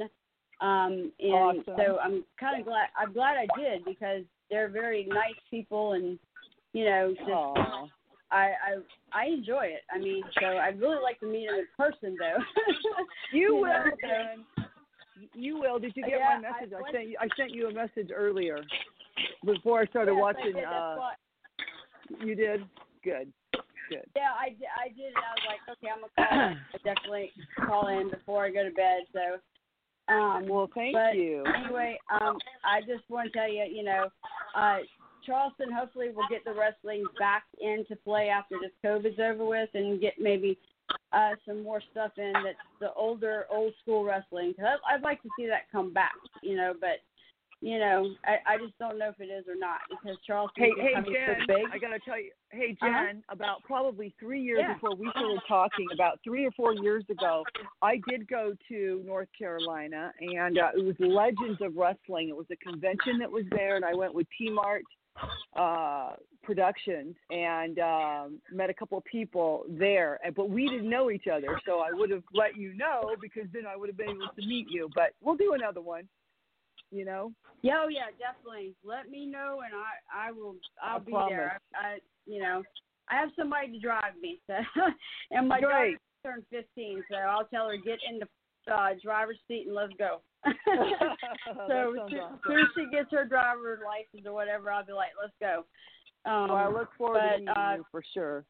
Um, 0.59 1.11
and 1.19 1.33
Awesome. 1.33 1.63
so 1.77 1.97
I'm 2.03 2.23
kind 2.37 2.59
of 2.59 2.65
glad. 2.65 2.87
I'm 2.97 3.13
glad 3.13 3.37
I 3.37 3.47
did 3.57 3.85
because 3.85 4.23
they're 4.49 4.67
very 4.67 5.05
nice 5.05 5.39
people, 5.49 5.93
and 5.93 6.19
you 6.73 6.83
know, 6.85 7.13
just. 7.17 7.91
I 8.31 8.51
I 8.51 8.77
I 9.13 9.25
enjoy 9.27 9.65
it. 9.67 9.81
I 9.93 9.99
mean, 9.99 10.23
so 10.41 10.57
I'd 10.57 10.79
really 10.81 11.01
like 11.01 11.19
to 11.21 11.27
meet 11.27 11.47
them 11.47 11.59
in 11.59 11.67
person, 11.77 12.17
though. 12.19 12.43
You 13.31 13.55
will, 13.55 13.63
know, 13.63 13.83
so- 14.57 14.63
You 15.33 15.59
will. 15.59 15.79
Did 15.79 15.93
you 15.95 16.03
get 16.03 16.19
Yeah, 16.19 16.39
my 16.41 16.49
message? 16.49 16.73
I 16.73 16.89
I, 16.89 16.91
sent 16.91 17.07
you. 17.09 17.17
I 17.21 17.27
sent 17.37 17.51
you 17.51 17.67
a 17.69 17.73
message 17.73 18.09
earlier 18.13 18.57
before 19.45 19.79
I 19.81 19.85
started 19.85 20.11
Yes, 20.11 20.17
I 20.17 20.21
watching. 20.21 20.53
did, 20.53 20.63
uh, 20.65 20.97
you 22.25 22.35
did. 22.35 22.65
Good. 23.03 23.31
Good. 23.93 24.09
Yeah, 24.15 24.31
I 24.39 24.49
did. 24.49 24.67
I 24.73 24.87
did, 24.89 25.13
and 25.13 25.17
I 25.17 25.31
was 25.37 25.45
like, 25.47 25.77
okay, 25.77 25.89
I'm 25.93 26.01
gonna 26.01 26.13
call. 26.17 26.55
I 26.73 26.77
definitely 26.83 27.31
call 27.65 27.87
in 27.87 28.09
before 28.09 28.45
I 28.45 28.49
go 28.49 28.63
to 28.63 28.71
bed. 28.71 29.03
So, 29.13 30.13
um, 30.13 30.47
Well, 30.47 30.69
thank 30.73 30.93
but 30.93 31.15
you. 31.15 31.43
Anyway, 31.45 31.99
um, 32.09 32.37
I 32.65 32.81
just 32.81 33.07
want 33.09 33.31
to 33.31 33.37
tell 33.37 33.51
you, 33.51 33.63
you 33.63 33.83
know, 33.83 34.09
uh, 34.55 34.79
Charleston 35.25 35.71
hopefully 35.71 36.09
will 36.09 36.27
get 36.29 36.43
the 36.43 36.53
wrestling 36.53 37.05
back 37.19 37.43
into 37.61 37.95
play 37.97 38.29
after 38.29 38.55
this 38.61 38.71
COVID's 38.83 39.19
over 39.19 39.45
with, 39.45 39.69
and 39.73 40.01
get 40.01 40.13
maybe 40.19 40.57
uh, 41.11 41.31
some 41.45 41.63
more 41.63 41.81
stuff 41.91 42.11
in 42.17 42.33
that's 42.33 42.57
the 42.79 42.91
older, 42.93 43.45
old 43.51 43.73
school 43.81 44.03
wrestling. 44.03 44.53
Cause 44.55 44.79
I, 44.89 44.95
I'd 44.95 45.03
like 45.03 45.21
to 45.21 45.29
see 45.37 45.45
that 45.47 45.71
come 45.71 45.93
back, 45.93 46.15
you 46.41 46.55
know, 46.55 46.73
but. 46.79 46.97
You 47.63 47.79
know, 47.79 48.09
I, 48.25 48.55
I 48.55 48.57
just 48.57 48.77
don't 48.77 48.99
know 48.99 49.07
if 49.07 49.21
it 49.21 49.31
is 49.31 49.45
or 49.47 49.55
not 49.55 49.79
because 49.89 50.17
Charleston 50.27 50.65
Hey, 50.65 50.71
hey, 50.81 50.93
Jen. 50.95 51.45
so. 51.47 51.53
I 51.71 51.77
gotta 51.77 51.97
tell 52.03 52.19
you. 52.19 52.31
Hey, 52.51 52.75
Uh-huh. 52.81 53.05
Jen. 53.05 53.23
About 53.29 53.63
probably 53.63 54.13
three 54.19 54.41
years 54.41 54.59
Yeah. 54.67 54.73
before 54.73 54.95
we 54.95 55.09
started 55.11 55.39
talking, 55.47 55.87
about 55.93 56.19
three 56.25 56.45
or 56.45 56.51
four 56.51 56.73
years 56.73 57.05
ago, 57.09 57.45
I 57.81 58.01
did 58.09 58.27
go 58.27 58.53
to 58.67 59.01
North 59.05 59.29
Carolina, 59.37 60.11
and 60.19 60.57
uh, 60.59 60.71
it 60.75 60.83
was 60.83 60.95
Legends 60.99 61.61
of 61.61 61.77
Wrestling. 61.77 62.27
It 62.27 62.35
was 62.35 62.47
a 62.51 62.57
convention 62.57 63.17
that 63.19 63.31
was 63.31 63.45
there, 63.51 63.77
and 63.77 63.85
I 63.85 63.93
went 63.93 64.13
with 64.13 64.27
T 64.37 64.49
Mart 64.49 64.83
uh 65.55 66.13
productions 66.41 67.15
and 67.29 67.77
um 67.77 68.41
met 68.51 68.71
a 68.71 68.73
couple 68.73 68.97
of 68.97 69.05
people 69.05 69.63
there 69.69 70.19
but 70.35 70.49
we 70.49 70.67
didn't 70.67 70.89
know 70.89 71.11
each 71.11 71.27
other 71.27 71.59
so 71.67 71.81
i 71.81 71.91
would 71.91 72.09
have 72.09 72.23
let 72.33 72.57
you 72.57 72.73
know 72.73 73.15
because 73.21 73.43
then 73.53 73.61
i 73.67 73.75
would 73.75 73.87
have 73.87 73.95
been 73.95 74.09
able 74.09 74.27
to 74.35 74.45
meet 74.47 74.65
you 74.71 74.89
but 74.95 75.13
we'll 75.21 75.35
do 75.35 75.53
another 75.53 75.81
one 75.81 76.03
you 76.93 77.05
know 77.05 77.31
Yeah, 77.61 77.83
oh 77.85 77.87
yeah, 77.89 78.11
definitely. 78.19 78.75
Let 78.83 79.09
me 79.09 79.25
know, 79.25 79.61
and 79.65 79.73
I 79.73 80.27
I 80.27 80.31
will 80.31 80.55
I'll 80.81 80.97
I 80.97 80.99
be 80.99 81.11
promise. 81.11 81.31
there. 81.31 81.59
I, 81.73 81.85
I 81.85 81.97
you 82.25 82.41
know 82.41 82.63
I 83.09 83.15
have 83.15 83.29
somebody 83.37 83.71
to 83.71 83.79
drive 83.79 84.13
me, 84.21 84.39
so 84.47 84.53
and 85.31 85.47
my 85.47 85.59
Great. 85.59 85.97
daughter 85.97 85.99
turned 86.23 86.45
15, 86.51 87.03
so 87.09 87.17
I'll 87.17 87.45
tell 87.45 87.67
her 87.67 87.75
get 87.75 87.99
in 88.09 88.19
the 88.19 88.73
uh, 88.73 88.89
driver's 89.03 89.39
seat 89.47 89.65
and 89.67 89.75
let's 89.75 89.93
go. 89.97 90.21
So 91.67 91.93
as 91.93 91.99
awesome. 92.01 92.39
soon 92.45 92.59
as 92.59 92.67
she 92.75 92.85
gets 92.91 93.09
her 93.11 93.25
driver's 93.25 93.79
license 93.85 94.27
or 94.27 94.33
whatever, 94.33 94.69
I'll 94.71 94.85
be 94.85 94.91
like, 94.91 95.11
let's 95.21 95.33
go. 95.39 95.65
Um, 96.29 96.49
well, 96.49 96.57
i 96.57 96.67
look 96.67 96.89
forward 96.97 97.19
but, 97.19 97.33
to 97.33 97.39
meeting 97.39 97.53
uh, 97.55 97.75
you 97.77 97.85
for 97.91 98.03
sure 98.13 98.45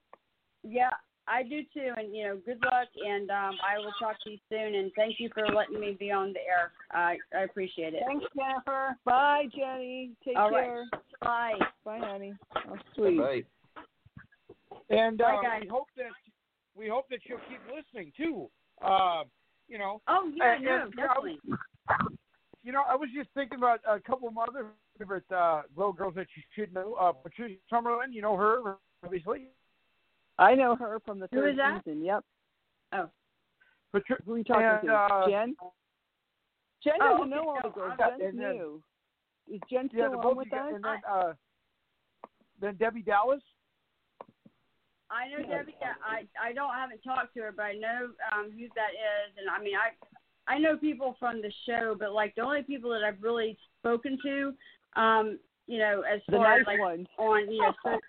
Yeah, 0.64 0.92
I 1.28 1.44
do 1.44 1.62
too, 1.74 1.92
and 1.96 2.14
you 2.16 2.26
know, 2.26 2.38
good 2.46 2.60
luck, 2.66 2.90
and 3.06 3.30
um, 3.32 3.56
I 3.66 3.78
will 3.78 3.94
talk 4.00 4.18
to 4.24 4.32
you 4.32 4.38
soon. 4.50 4.76
And 4.76 4.92
thank 4.96 5.20
you 5.20 5.30
for 5.34 5.48
letting 5.48 5.80
me 5.80 5.96
be 5.98 6.12
on 6.12 6.34
the 6.34 6.40
air. 6.40 6.72
I 6.92 7.18
I 7.38 7.44
appreciate 7.44 7.94
it. 7.94 8.04
Thanks, 8.06 8.26
Jennifer. 8.36 8.98
Bye, 9.06 9.46
Jenny. 9.56 10.12
Take 10.26 10.38
All 10.38 10.52
right. 10.52 10.66
care. 10.66 10.86
Bye. 11.22 11.54
Bye, 11.86 12.00
honey. 12.00 12.34
Oh, 12.70 12.76
sweet. 12.96 13.18
Right. 13.18 13.46
And 14.90 15.18
Bye, 15.18 15.36
uh, 15.36 15.42
guys. 15.42 15.62
we 15.62 15.68
hope 15.70 15.88
that 15.96 16.12
we 16.76 16.90
hope 16.90 17.06
that 17.10 17.20
you'll 17.26 17.40
keep 17.50 17.60
listening 17.74 18.12
too. 18.18 18.50
Uh, 18.84 19.24
you 19.70 19.78
know. 19.78 20.02
Oh 20.08 20.30
yeah, 20.36 20.56
and- 20.56 20.64
no, 20.66 20.84
and, 20.84 20.94
you 20.94 20.98
know, 20.98 21.04
I 21.04 21.20
was- 21.20 21.38
definitely. 21.38 22.10
You 22.66 22.72
know, 22.72 22.84
I 22.88 22.96
was 22.96 23.10
just 23.14 23.30
thinking 23.34 23.58
about 23.58 23.82
a 23.86 24.00
couple 24.00 24.28
of 24.30 24.38
other 24.38 24.68
favorite 24.98 25.30
uh, 25.32 25.64
Glow 25.76 25.92
girls 25.92 26.16
that 26.16 26.28
you 26.36 26.44
should 26.56 26.74
know. 26.74 26.94
Uh, 26.94 27.12
Patricia 27.12 27.56
Summerlin, 27.72 28.12
you 28.14 28.22
know 28.22 28.38
her, 28.38 28.78
obviously. 29.04 29.48
I 30.40 30.56
know 30.56 30.76
her 30.76 31.00
from 31.06 31.20
the 31.20 31.28
Who 31.32 31.42
third 31.42 31.52
is 31.52 31.58
that? 31.58 31.84
season. 31.86 32.04
Yep. 32.04 32.24
Oh. 32.94 33.10
Patri- 33.94 34.18
Who 34.26 34.34
are 34.34 34.38
you 34.40 34.44
talking 34.44 34.66
and, 34.66 34.82
to? 34.88 34.94
uh, 34.94 35.28
Jen? 35.30 35.56
Jen 36.84 36.94
Oh, 37.02 37.10
doesn't 37.18 37.22
okay, 37.22 37.30
know 37.36 37.50
all 37.50 37.60
the 37.64 37.70
girls. 37.70 37.94
I- 38.00 38.10
Jen's 38.18 38.22
then- 38.22 38.36
new. 38.38 38.84
Is 39.48 39.60
Jen 39.70 39.90
still 39.90 40.10
the 40.12 40.18
on 40.18 40.24
both 40.24 40.38
with 40.38 40.48
you 40.52 40.58
us? 40.58 40.72
and 40.74 40.84
then 40.84 41.02
uh, 41.08 41.34
then 42.62 42.76
Debbie 42.78 43.02
Dallas. 43.02 43.42
I 45.12 45.28
know 45.28 45.46
Debbie. 45.46 45.76
yeah, 45.82 45.94
I 46.04 46.26
I 46.42 46.54
don't 46.54 46.72
I 46.72 46.80
haven't 46.80 47.02
talked 47.04 47.34
to 47.36 47.42
her, 47.42 47.52
but 47.52 47.64
I 47.64 47.74
know 47.74 48.10
um 48.32 48.52
who 48.52 48.68
that 48.76 48.92
is, 48.96 49.38
and 49.38 49.50
I 49.50 49.62
mean 49.62 49.76
I 49.76 49.92
I 50.54 50.58
know 50.60 50.78
people 50.78 51.16
from 51.20 51.42
the 51.42 51.52
show, 51.66 51.94
but 52.00 52.14
like 52.14 52.34
the 52.36 52.42
only 52.42 52.64
people 52.64 52.90
that 52.92 53.04
I've 53.04 53.22
really 53.22 53.58
spoken 53.80 54.18
to, 54.24 54.54
um, 55.00 55.40
you 55.68 55.78
know, 55.80 56.02
as 56.02 56.22
The 56.28 56.38
far 56.38 56.44
nice 56.58 56.62
as 56.62 56.68
like 56.68 56.80
ones. 56.80 57.08
on 57.20 57.52
you 57.52 57.62
know 57.62 57.74
so, 57.84 58.00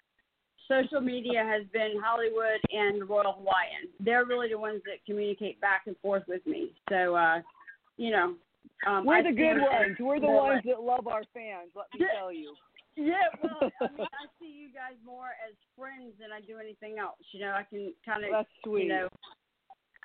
social 0.68 1.00
media 1.00 1.44
has 1.44 1.66
been 1.72 1.94
Hollywood 2.02 2.60
and 2.70 3.08
Royal 3.08 3.32
Hawaiian. 3.32 3.88
They're 4.00 4.24
really 4.24 4.48
the 4.48 4.58
ones 4.58 4.80
that 4.84 5.04
communicate 5.06 5.60
back 5.60 5.82
and 5.86 5.96
forth 5.98 6.24
with 6.28 6.46
me. 6.46 6.70
So 6.88 7.14
uh, 7.14 7.40
you 7.96 8.10
know, 8.10 8.34
um, 8.86 9.04
We're 9.04 9.16
I 9.18 9.22
the 9.22 9.32
good 9.32 9.60
ones. 9.60 9.96
We're 10.00 10.20
the 10.20 10.26
ones 10.26 10.62
that 10.64 10.80
love 10.80 11.06
our 11.06 11.22
fans. 11.32 11.70
Let 11.74 11.86
me 11.98 12.06
tell 12.18 12.32
you. 12.32 12.54
Yeah, 12.96 13.26
well, 13.42 13.70
I 13.80 13.88
mean, 13.96 14.06
I 14.06 14.26
see 14.38 14.52
you 14.54 14.68
guys 14.68 14.94
more 15.04 15.30
as 15.48 15.54
friends 15.76 16.12
than 16.20 16.30
I 16.30 16.40
do 16.40 16.58
anything 16.58 16.98
else. 16.98 17.18
You 17.32 17.40
know, 17.40 17.50
I 17.50 17.64
can 17.68 17.92
kind 18.04 18.24
of, 18.24 18.30
That's 18.30 18.48
sweet. 18.64 18.84
you 18.84 18.88
know, 18.88 19.08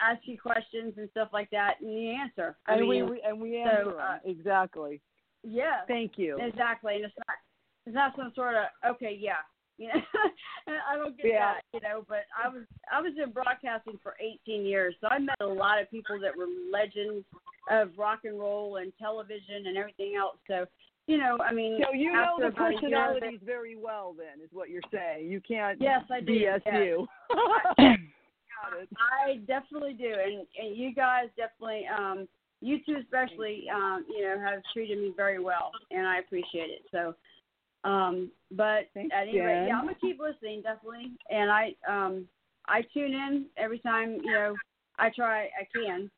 ask 0.02 0.22
you 0.26 0.40
questions 0.40 0.94
and 0.98 1.10
stuff 1.12 1.30
like 1.32 1.50
that, 1.52 1.76
and 1.82 1.94
you 1.94 2.12
answer. 2.12 2.58
I 2.68 2.74
and 2.74 2.82
mean, 2.82 2.90
we, 2.90 3.12
we 3.12 3.22
and 3.26 3.40
we 3.40 3.64
so, 3.64 3.92
uh, 3.92 4.18
exactly. 4.26 5.02
yeah, 5.44 5.86
Thank 5.88 6.14
you. 6.16 6.38
exactly. 6.42 6.96
And 6.96 7.06
it's 7.06 7.14
not, 7.18 7.38
it's 7.86 7.96
not 7.96 8.14
some 8.16 8.32
sort 8.36 8.56
of 8.56 8.96
okay, 8.96 9.16
yeah. 9.20 9.46
You 9.80 9.88
know, 9.88 9.94
I 10.92 10.98
don't 10.98 11.16
get 11.16 11.26
Yeah. 11.26 11.54
that, 11.54 11.62
you 11.74 11.80
know. 11.80 12.04
But 12.08 12.26
I 12.36 12.50
was 12.50 12.64
I 12.92 13.02
was 13.02 13.14
in 13.22 13.32
broadcasting 13.32 13.98
for 14.04 14.16
18 14.20 14.66
years, 14.66 14.94
so 15.00 15.08
I 15.08 15.20
met 15.20 15.38
a 15.40 15.48
lot 15.48 15.82
of 15.82 15.90
people 15.90 16.20
that 16.20 16.36
were 16.36 16.48
legends 16.72 17.26
of 17.72 17.92
rock 17.98 18.20
and 18.26 18.38
roll 18.38 18.76
and 18.78 18.92
television 19.00 19.68
and 19.68 19.78
everything 19.78 20.16
else. 20.20 20.38
So, 20.48 20.66
you 21.08 21.18
know, 21.18 21.38
I 21.42 21.54
mean, 21.54 21.80
So 21.82 21.94
you 21.94 22.12
know 22.12 22.38
the 22.40 22.52
personalities 22.52 23.40
very 23.46 23.78
well. 23.78 24.14
Then 24.18 24.44
is 24.44 24.50
what 24.52 24.70
you're 24.70 24.82
saying. 24.92 25.30
You 25.30 25.40
can't 25.40 25.82
Yes, 25.82 26.02
I 26.12 26.20
do, 26.20 26.34
yes. 26.34 26.60
you. 26.66 27.08
I 29.00 29.38
definitely 29.48 29.94
do, 29.94 30.14
and 30.14 30.46
and 30.60 30.76
you 30.76 30.94
guys 30.94 31.28
definitely, 31.38 31.84
um, 31.88 32.28
you 32.62 32.80
two 32.86 32.98
especially, 33.02 33.64
um, 33.74 34.06
you 34.10 34.24
know, 34.24 34.38
have 34.40 34.60
treated 34.74 34.98
me 34.98 35.14
very 35.16 35.40
well, 35.40 35.72
and 35.92 36.06
I 36.06 36.20
appreciate 36.20 36.70
it. 36.70 36.82
So, 36.92 37.16
um, 37.84 38.32
but 38.52 38.90
Thanks, 38.94 39.14
at 39.16 39.28
any 39.28 39.40
rate, 39.40 39.66
yeah, 39.68 39.76
I'm 39.78 39.86
gonna 39.86 39.98
keep 40.00 40.20
listening 40.20 40.62
definitely, 40.62 41.12
and 41.30 41.50
I 41.52 41.76
um 41.88 42.28
I 42.68 42.82
tune 42.94 43.14
in 43.14 43.46
every 43.58 43.80
time 43.80 44.20
you 44.24 44.34
know 44.34 44.56
I 44.98 45.10
try 45.16 45.44
I 45.46 45.68
can, 45.74 46.10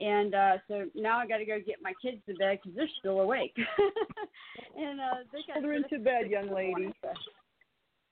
and 0.00 0.34
uh 0.34 0.58
so 0.68 0.86
now 0.94 1.18
I 1.18 1.26
got 1.26 1.38
to 1.38 1.44
go 1.44 1.58
get 1.64 1.82
my 1.82 1.92
kids 2.02 2.18
to 2.28 2.34
bed 2.34 2.58
because 2.62 2.76
they're 2.76 2.88
still 2.98 3.20
awake, 3.20 3.54
and 4.76 5.00
uh 5.00 5.14
they 5.32 5.38
got 5.46 5.60
Children 5.60 5.84
to 5.90 5.98
bed, 5.98 6.30
young 6.30 6.52
lady. 6.52 6.92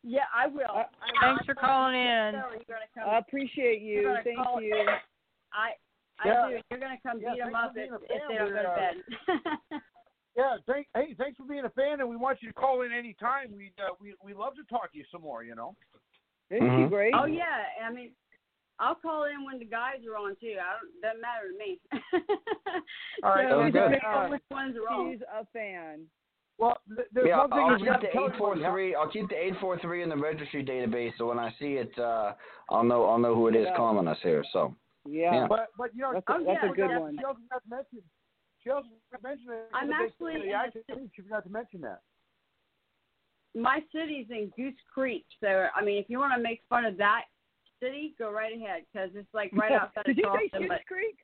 Yeah, 0.05 0.23
I 0.35 0.47
will. 0.49 0.63
Uh, 0.69 0.85
I 1.01 1.21
Thanks 1.21 1.45
for 1.47 1.55
calling 1.55 1.95
in. 1.95 2.35
So 2.35 2.51
you're 2.51 2.65
gonna 2.69 2.91
come 2.95 3.09
I 3.09 3.19
appreciate 3.19 3.83
You're 3.83 4.03
you. 4.03 4.09
gonna 4.11 4.25
Thank 4.25 4.63
you. 4.63 4.87
I 5.53 5.71
I 6.21 6.29
Yeah. 6.29 6.49
do. 6.51 6.61
You're 6.71 6.81
gonna 6.81 6.99
come 7.03 7.21
Yeah, 7.21 7.35
beat 7.35 7.45
them 7.45 7.55
up 7.55 7.73
if, 7.77 7.91
if 8.11 8.23
they 8.29 8.35
don't 8.37 8.53
go 8.53 8.63
to 8.63 8.75
bed. 8.75 9.81
Yeah, 10.37 10.57
thank, 10.67 10.87
hey, 10.95 11.15
thanks 11.19 11.37
for 11.37 11.45
being 11.45 11.65
a 11.65 11.71
fan, 11.71 12.01
and 12.01 12.09
we 12.09 12.17
want 12.17 12.39
you 12.41 12.49
to 12.49 12.55
call 12.55 12.83
in 12.83 12.93
any 12.93 13.15
time. 13.21 13.53
We 13.55 13.73
uh, 13.79 13.95
we 14.01 14.15
we 14.25 14.33
love 14.33 14.55
to 14.57 14.65
talk 14.65 14.93
to 14.93 14.99
you 14.99 15.05
some 15.13 15.21
more. 15.23 15.45
You 15.45 15.55
know. 15.55 15.77
Isn't 16.51 16.67
Mhm. 16.67 16.85
she 16.85 16.89
great? 16.91 17.15
oh 17.15 17.27
yeah, 17.27 17.65
I 17.85 17.93
mean, 17.93 18.13
I'll 18.79 18.95
call 18.95 19.25
in 19.25 19.45
when 19.45 19.59
the 19.59 19.65
guys 19.67 20.05
are 20.11 20.17
on 20.17 20.35
too. 20.41 20.57
I 20.59 20.79
don't 20.81 21.01
doesn't 21.03 21.21
matter 21.21 21.53
to 21.53 21.59
me. 21.59 21.81
All 23.23 23.31
right, 23.31 23.49
so 23.51 23.61
sounds 23.61 23.73
good. 23.73 23.91
depends 23.91 24.05
on 24.07 24.25
Uh, 24.25 24.29
which 24.31 24.43
ones 24.51 24.77
are 24.77 24.89
on. 24.95 25.13
She's 25.13 25.21
a 25.23 25.45
fan. 25.53 26.07
Well, 26.59 26.79
th- 26.95 27.09
there's 27.13 27.29
Yeah, 27.29 27.39
one 27.39 27.51
thing 27.51 27.59
I'll 27.59 27.77
keep 27.79 27.87
the 27.87 28.07
to 28.07 28.13
tell 28.13 28.25
eight 28.25 28.37
four 28.39 28.53
everybody, 28.53 28.63
huh? 28.63 28.71
three. 28.73 28.95
I'll 28.95 29.11
keep 29.11 29.29
the 29.29 29.37
eight 29.37 29.55
four 29.61 29.79
three 29.81 30.03
in 30.03 30.09
the 30.09 30.17
registry 30.17 30.65
database, 30.65 31.13
so 31.19 31.27
when 31.29 31.39
I 31.39 31.51
see 31.59 31.75
it, 31.75 31.93
uh, 31.99 32.33
I'll 32.71 32.85
know 32.85 33.05
I'll 33.05 33.19
know 33.19 33.35
who 33.35 33.49
it 33.49 33.57
is 33.57 33.67
Yeah. 33.67 33.77
calling 33.77 34.09
us 34.09 34.19
here. 34.23 34.45
So 34.53 34.75
Yeah. 35.05 35.35
Yeah. 35.35 35.47
But 35.49 35.69
but 35.77 35.95
you 35.95 36.03
know, 36.03 36.13
That's 36.15 36.29
a, 36.29 36.33
Oh, 36.33 36.39
that's 36.45 36.63
yeah, 36.63 36.71
a 36.71 36.75
good 36.75 36.89
yeah. 36.91 36.99
one. 36.99 37.19
She 38.63 38.71
also 38.71 38.89
forgot 39.11 39.23
to 39.23 39.29
mention. 39.29 39.47
She 39.47 39.53
also 39.53 39.69
forgot 39.69 39.85
to 39.85 39.91
mention 39.91 39.91
that. 39.91 39.93
I'm 39.93 39.93
actually 39.93 40.35
in 40.35 40.55
iTunes, 40.55 40.87
the- 40.89 41.11
She 41.15 41.23
forgot 41.23 41.45
to 41.45 41.51
mention 41.51 41.81
that. 41.83 42.01
My 43.55 43.81
city's 43.95 44.27
in 44.31 44.51
Goose 44.57 44.81
Creek, 44.93 45.27
so 45.41 45.67
I 45.77 45.85
mean, 45.85 45.99
if 45.99 46.09
you 46.09 46.19
want 46.19 46.33
to 46.35 46.41
make 46.43 46.63
fun 46.71 46.85
of 46.87 46.97
that 46.97 47.25
city, 47.81 48.15
go 48.19 48.31
right 48.33 48.55
ahead 48.57 48.85
because 48.93 49.11
it's 49.15 49.29
like 49.35 49.51
right 49.53 49.73
outside 49.73 50.05
Did 50.07 50.13
of 50.13 50.19
you 50.19 50.49
say. 50.51 50.59
Schitt's 50.59 50.69
But 50.69 50.87
Creek? 50.87 51.17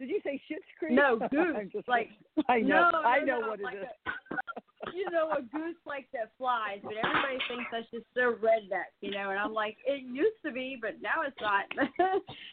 Did 0.00 0.08
you 0.10 0.20
say 0.24 0.40
Schitt's 0.50 0.66
Creek? 0.78 0.92
No, 0.92 1.16
Goose, 1.30 1.56
just 1.72 1.86
like- 1.88 2.10
I 2.48 2.58
know. 2.60 2.90
no, 2.90 2.98
I 3.02 3.20
know 3.20 3.40
no, 3.40 3.48
what 3.50 3.60
it 3.60 3.64
like 3.64 3.76
is. 3.76 3.84
a- 4.06 4.92
you 4.94 5.08
know, 5.10 5.30
a 5.30 5.42
goose 5.42 5.76
like 5.86 6.06
that 6.12 6.30
flies, 6.38 6.78
but 6.82 6.94
everybody 6.96 7.38
thinks 7.48 7.64
that's 7.72 7.90
just 7.92 8.06
so 8.14 8.34
redneck, 8.42 8.90
you 9.00 9.10
know. 9.10 9.30
And 9.30 9.38
I'm 9.38 9.52
like, 9.52 9.76
it 9.86 10.02
used 10.02 10.36
to 10.44 10.52
be, 10.52 10.76
but 10.80 11.00
now 11.02 11.22
it's 11.26 11.36
not, 11.40 11.64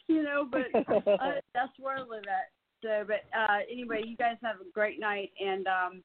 you 0.08 0.22
know. 0.22 0.46
But 0.50 0.68
uh, 1.06 1.40
that's 1.54 1.72
where 1.78 1.96
I 1.98 2.00
live 2.00 2.24
at. 2.28 2.50
So, 2.84 3.02
but 3.06 3.24
uh, 3.36 3.60
anyway, 3.72 4.02
you 4.06 4.14
guys 4.14 4.36
have 4.42 4.56
a 4.56 4.70
great 4.74 5.00
night, 5.00 5.30
and 5.40 5.66
um, 5.66 6.02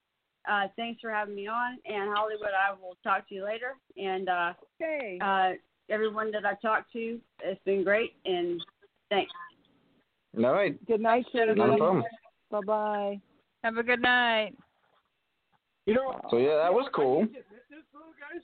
uh, 0.49 0.67
thanks 0.77 1.01
for 1.01 1.11
having 1.11 1.35
me 1.35 1.45
on. 1.47 1.77
And 1.85 2.09
Hollywood, 2.15 2.51
I 2.55 2.71
will 2.71 2.95
talk 3.03 3.27
to 3.27 3.35
you 3.35 3.43
later. 3.43 3.73
And 3.97 4.29
uh, 4.29 4.53
okay. 4.81 5.19
uh, 5.21 5.93
everyone 5.93 6.31
that 6.31 6.45
I've 6.45 6.61
talked 6.61 6.93
to, 6.93 7.19
it's 7.43 7.59
been 7.65 7.83
great, 7.83 8.13
and 8.23 8.63
thanks. 9.09 9.29
all 10.37 10.53
right, 10.53 10.85
Good 10.87 11.01
night, 11.01 11.25
Susan. 11.33 11.57
no. 11.57 12.01
Bye 12.49 12.59
bye. 12.65 13.19
Have 13.65 13.75
a 13.75 13.83
good 13.83 14.01
night. 14.01 14.55
You 15.85 15.95
know. 15.95 16.17
So 16.31 16.37
yeah, 16.37 16.55
that 16.63 16.73
was 16.73 16.89
cool. 16.95 17.23
think 17.23 17.33
this, 17.33 17.43
this 17.69 17.79
little 17.93 18.13
guys, 18.15 18.41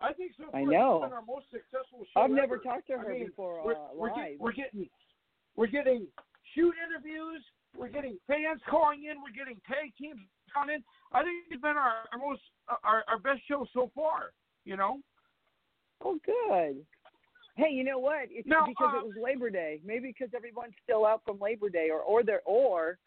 I 0.00 0.12
think 0.12 0.32
so 0.36 0.50
far 0.50 0.60
I 0.60 0.64
know. 0.64 1.00
been 1.04 1.12
our 1.12 1.22
most 1.22 1.46
successful 1.52 2.04
show. 2.12 2.20
I've 2.20 2.30
never 2.30 2.56
ever. 2.56 2.58
talked 2.58 2.88
to 2.88 2.94
I 2.94 2.98
her 2.98 3.12
mean, 3.12 3.26
before 3.26 3.64
we're, 3.64 3.74
uh, 3.74 3.94
we're, 3.94 4.08
live. 4.08 4.16
get, 4.16 4.40
we're 4.40 4.52
getting 4.52 4.88
we're 5.54 5.66
getting 5.68 6.06
shoot 6.54 6.74
interviews. 6.82 7.42
We're 7.78 7.88
getting 7.88 8.18
fans 8.26 8.60
calling 8.68 9.04
in. 9.04 9.22
We're 9.22 9.36
getting 9.36 9.60
tag 9.66 9.92
teams 10.00 10.20
calling 10.52 10.76
in. 10.76 10.84
I 11.12 11.22
think 11.22 11.44
it's 11.50 11.60
been 11.60 11.76
our, 11.76 12.08
our 12.12 12.18
most 12.18 12.40
our, 12.82 13.04
our 13.08 13.18
best 13.18 13.40
show 13.48 13.66
so 13.72 13.90
far. 13.94 14.32
You 14.64 14.76
know. 14.76 15.00
Oh, 16.04 16.18
good. 16.24 16.84
Hey, 17.56 17.72
you 17.72 17.84
know 17.84 17.98
what? 17.98 18.28
It's 18.30 18.46
because 18.46 18.92
uh, 18.94 18.98
it 18.98 19.06
was 19.06 19.14
Labor 19.22 19.48
Day. 19.48 19.80
Maybe 19.84 20.08
because 20.08 20.32
everyone's 20.36 20.74
still 20.82 21.06
out 21.06 21.22
from 21.24 21.38
Labor 21.40 21.70
Day, 21.70 21.88
or 21.90 22.00
or 22.00 22.22
they're 22.22 22.42
or 22.44 22.98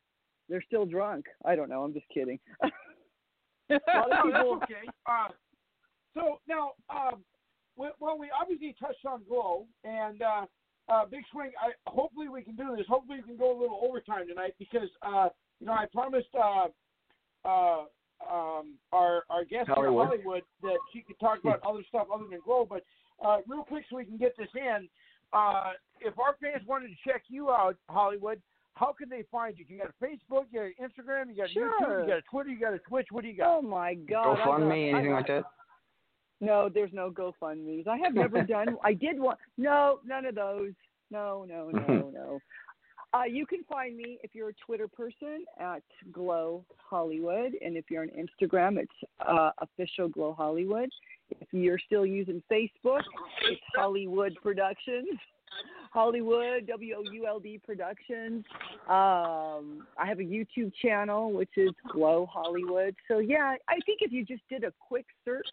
they're 0.49 0.63
still 0.65 0.85
drunk. 0.85 1.25
I 1.45 1.55
don't 1.55 1.69
know. 1.69 1.83
I'm 1.83 1.93
just 1.93 2.07
kidding. 2.13 2.39
A 3.69 3.73
lot 3.73 3.83
of 4.03 4.09
no, 4.09 4.23
people. 4.23 4.59
that's 4.59 4.71
okay. 4.71 4.87
Uh, 5.05 5.27
so 6.15 6.39
now, 6.47 6.71
um, 6.89 7.23
we, 7.77 7.87
well, 7.99 8.17
we 8.17 8.29
obviously 8.39 8.75
touched 8.79 9.05
on 9.05 9.21
Glow 9.29 9.65
and 9.83 10.21
uh, 10.21 10.45
uh, 10.91 11.05
Big 11.05 11.21
Swing. 11.31 11.51
I, 11.61 11.71
hopefully, 11.89 12.27
we 12.29 12.41
can 12.41 12.55
do 12.55 12.75
this. 12.75 12.85
Hopefully, 12.87 13.19
we 13.21 13.23
can 13.27 13.37
go 13.37 13.51
a 13.51 13.59
little 13.59 13.79
overtime 13.87 14.27
tonight 14.27 14.55
because 14.59 14.89
uh, 15.01 15.29
you 15.59 15.67
know 15.67 15.73
I 15.73 15.85
promised 15.93 16.27
uh, 16.35 16.67
uh, 17.45 17.83
um, 18.29 18.75
our 18.91 19.23
our 19.29 19.43
guest 19.45 19.67
here, 19.67 19.75
Hollywood. 19.75 20.07
Hollywood 20.07 20.43
that 20.63 20.77
she 20.93 21.01
could 21.01 21.19
talk 21.19 21.39
about 21.43 21.61
other 21.65 21.83
stuff 21.87 22.07
other 22.13 22.25
than 22.29 22.39
Glow. 22.43 22.65
But 22.69 22.83
uh, 23.23 23.37
real 23.47 23.63
quick, 23.63 23.85
so 23.89 23.97
we 23.97 24.05
can 24.05 24.17
get 24.17 24.35
this 24.37 24.49
in. 24.55 24.87
Uh, 25.31 25.71
if 26.01 26.17
our 26.17 26.35
fans 26.41 26.65
wanted 26.67 26.87
to 26.87 26.95
check 27.07 27.23
you 27.27 27.51
out, 27.51 27.75
Hollywood, 27.87 28.41
how 28.73 28.93
can 28.97 29.09
they 29.09 29.23
find 29.31 29.55
you? 29.57 29.65
You 29.67 29.77
got 29.77 29.89
a 29.89 30.03
Facebook, 30.03 30.45
you 30.51 30.59
got 30.59 30.65
an 30.65 30.73
Instagram, 30.81 31.29
you 31.29 31.35
got 31.35 31.49
Sure. 31.51 31.71
YouTube, 31.79 32.01
you 32.01 32.07
got 32.07 32.17
a 32.17 32.21
Twitter, 32.31 32.49
you 32.49 32.59
got 32.59 32.73
a 32.73 32.79
Twitch. 32.79 33.07
What 33.11 33.21
do 33.23 33.27
you 33.29 33.37
got? 33.37 33.57
Oh 33.57 33.61
my 33.61 33.93
God! 33.93 34.33
I 34.33 34.35
got- 34.37 34.47
GoFundMe, 34.47 34.71
I 34.71 34.97
anything 34.97 35.11
got- 35.11 35.17
like 35.17 35.27
that? 35.27 35.43
No, 36.41 36.69
there's 36.73 36.93
no 36.93 37.11
GoFundmes. 37.11 37.87
I 37.87 37.97
have 37.97 38.13
never 38.13 38.41
done. 38.47 38.77
I 38.83 38.93
did 38.93 39.19
one. 39.19 39.37
No, 39.57 39.99
none 40.05 40.25
of 40.25 40.35
those. 40.35 40.71
No, 41.11 41.45
no, 41.47 41.69
no, 41.69 42.09
no. 42.13 42.39
Uh, 43.11 43.23
you 43.23 43.45
can 43.45 43.63
find 43.63 43.97
me 43.97 44.19
if 44.21 44.35
you're 44.35 44.49
a 44.49 44.53
Twitter 44.65 44.87
person 44.87 45.45
at 45.59 45.81
Glow 46.11 46.63
Hollywood, 46.77 47.53
and 47.65 47.75
if 47.75 47.85
you're 47.89 48.03
on 48.03 48.09
Instagram, 48.09 48.77
it's 48.77 48.91
uh, 49.27 49.49
official 49.61 50.07
Glow 50.07 50.33
Hollywood. 50.33 50.89
If 51.31 51.47
you're 51.51 51.79
still 51.79 52.05
using 52.05 52.43
Facebook, 52.51 53.01
it's 53.49 53.61
Hollywood 53.75 54.37
Productions. 54.43 55.07
Hollywood 55.91 56.67
W 56.67 56.95
O 56.97 57.11
U 57.11 57.27
L 57.27 57.39
D 57.39 57.59
Productions. 57.65 58.45
Um, 58.87 59.87
I 59.97 60.05
have 60.05 60.19
a 60.19 60.23
YouTube 60.23 60.71
channel 60.81 61.31
which 61.31 61.49
is 61.57 61.71
Glow 61.91 62.27
Hollywood. 62.31 62.95
So 63.07 63.17
yeah, 63.17 63.55
I 63.67 63.79
think 63.87 64.01
if 64.01 64.11
you 64.11 64.23
just 64.23 64.43
did 64.49 64.63
a 64.63 64.71
quick 64.87 65.05
search, 65.25 65.47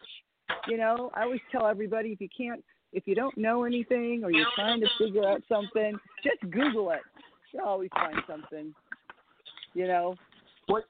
you 0.67 0.77
know, 0.77 1.11
I 1.13 1.23
always 1.23 1.41
tell 1.51 1.67
everybody 1.67 2.09
if 2.09 2.21
you 2.21 2.29
can't, 2.35 2.63
if 2.93 3.07
you 3.07 3.15
don't 3.15 3.37
know 3.37 3.63
anything 3.63 4.23
or 4.23 4.31
you're 4.31 4.47
trying 4.55 4.79
to 4.81 4.87
figure 4.97 5.27
out 5.27 5.41
something, 5.49 5.97
just 6.23 6.39
Google 6.51 6.91
it. 6.91 7.01
You'll 7.53 7.65
always 7.65 7.89
find 7.93 8.17
something. 8.27 8.73
You 9.73 9.87
know. 9.87 10.15
What 10.67 10.85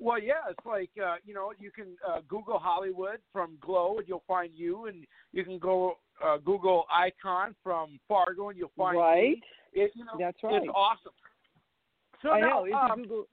Well, 0.00 0.20
yeah, 0.20 0.34
it's 0.50 0.66
like 0.66 0.90
uh, 1.02 1.16
you 1.24 1.34
know, 1.34 1.52
you 1.58 1.70
can 1.70 1.96
uh, 2.06 2.20
Google 2.28 2.58
Hollywood 2.58 3.18
from 3.32 3.58
Glow, 3.60 3.98
and 3.98 4.08
you'll 4.08 4.24
find 4.26 4.50
you, 4.54 4.86
and 4.86 5.06
you 5.32 5.44
can 5.44 5.58
go 5.58 5.98
uh, 6.24 6.38
Google 6.38 6.84
Icon 6.92 7.54
from 7.62 7.98
Fargo, 8.08 8.48
and 8.48 8.58
you'll 8.58 8.72
find 8.76 8.98
Right. 8.98 9.30
me. 9.30 9.42
It, 9.74 9.92
you 9.94 10.04
know, 10.04 10.12
That's 10.18 10.38
right. 10.42 10.62
It's 10.62 10.72
awesome. 10.74 11.12
So 12.22 12.30
I 12.30 12.40
now, 12.40 12.64
know. 12.64 12.76
Um, 12.76 13.02
Google, 13.02 13.26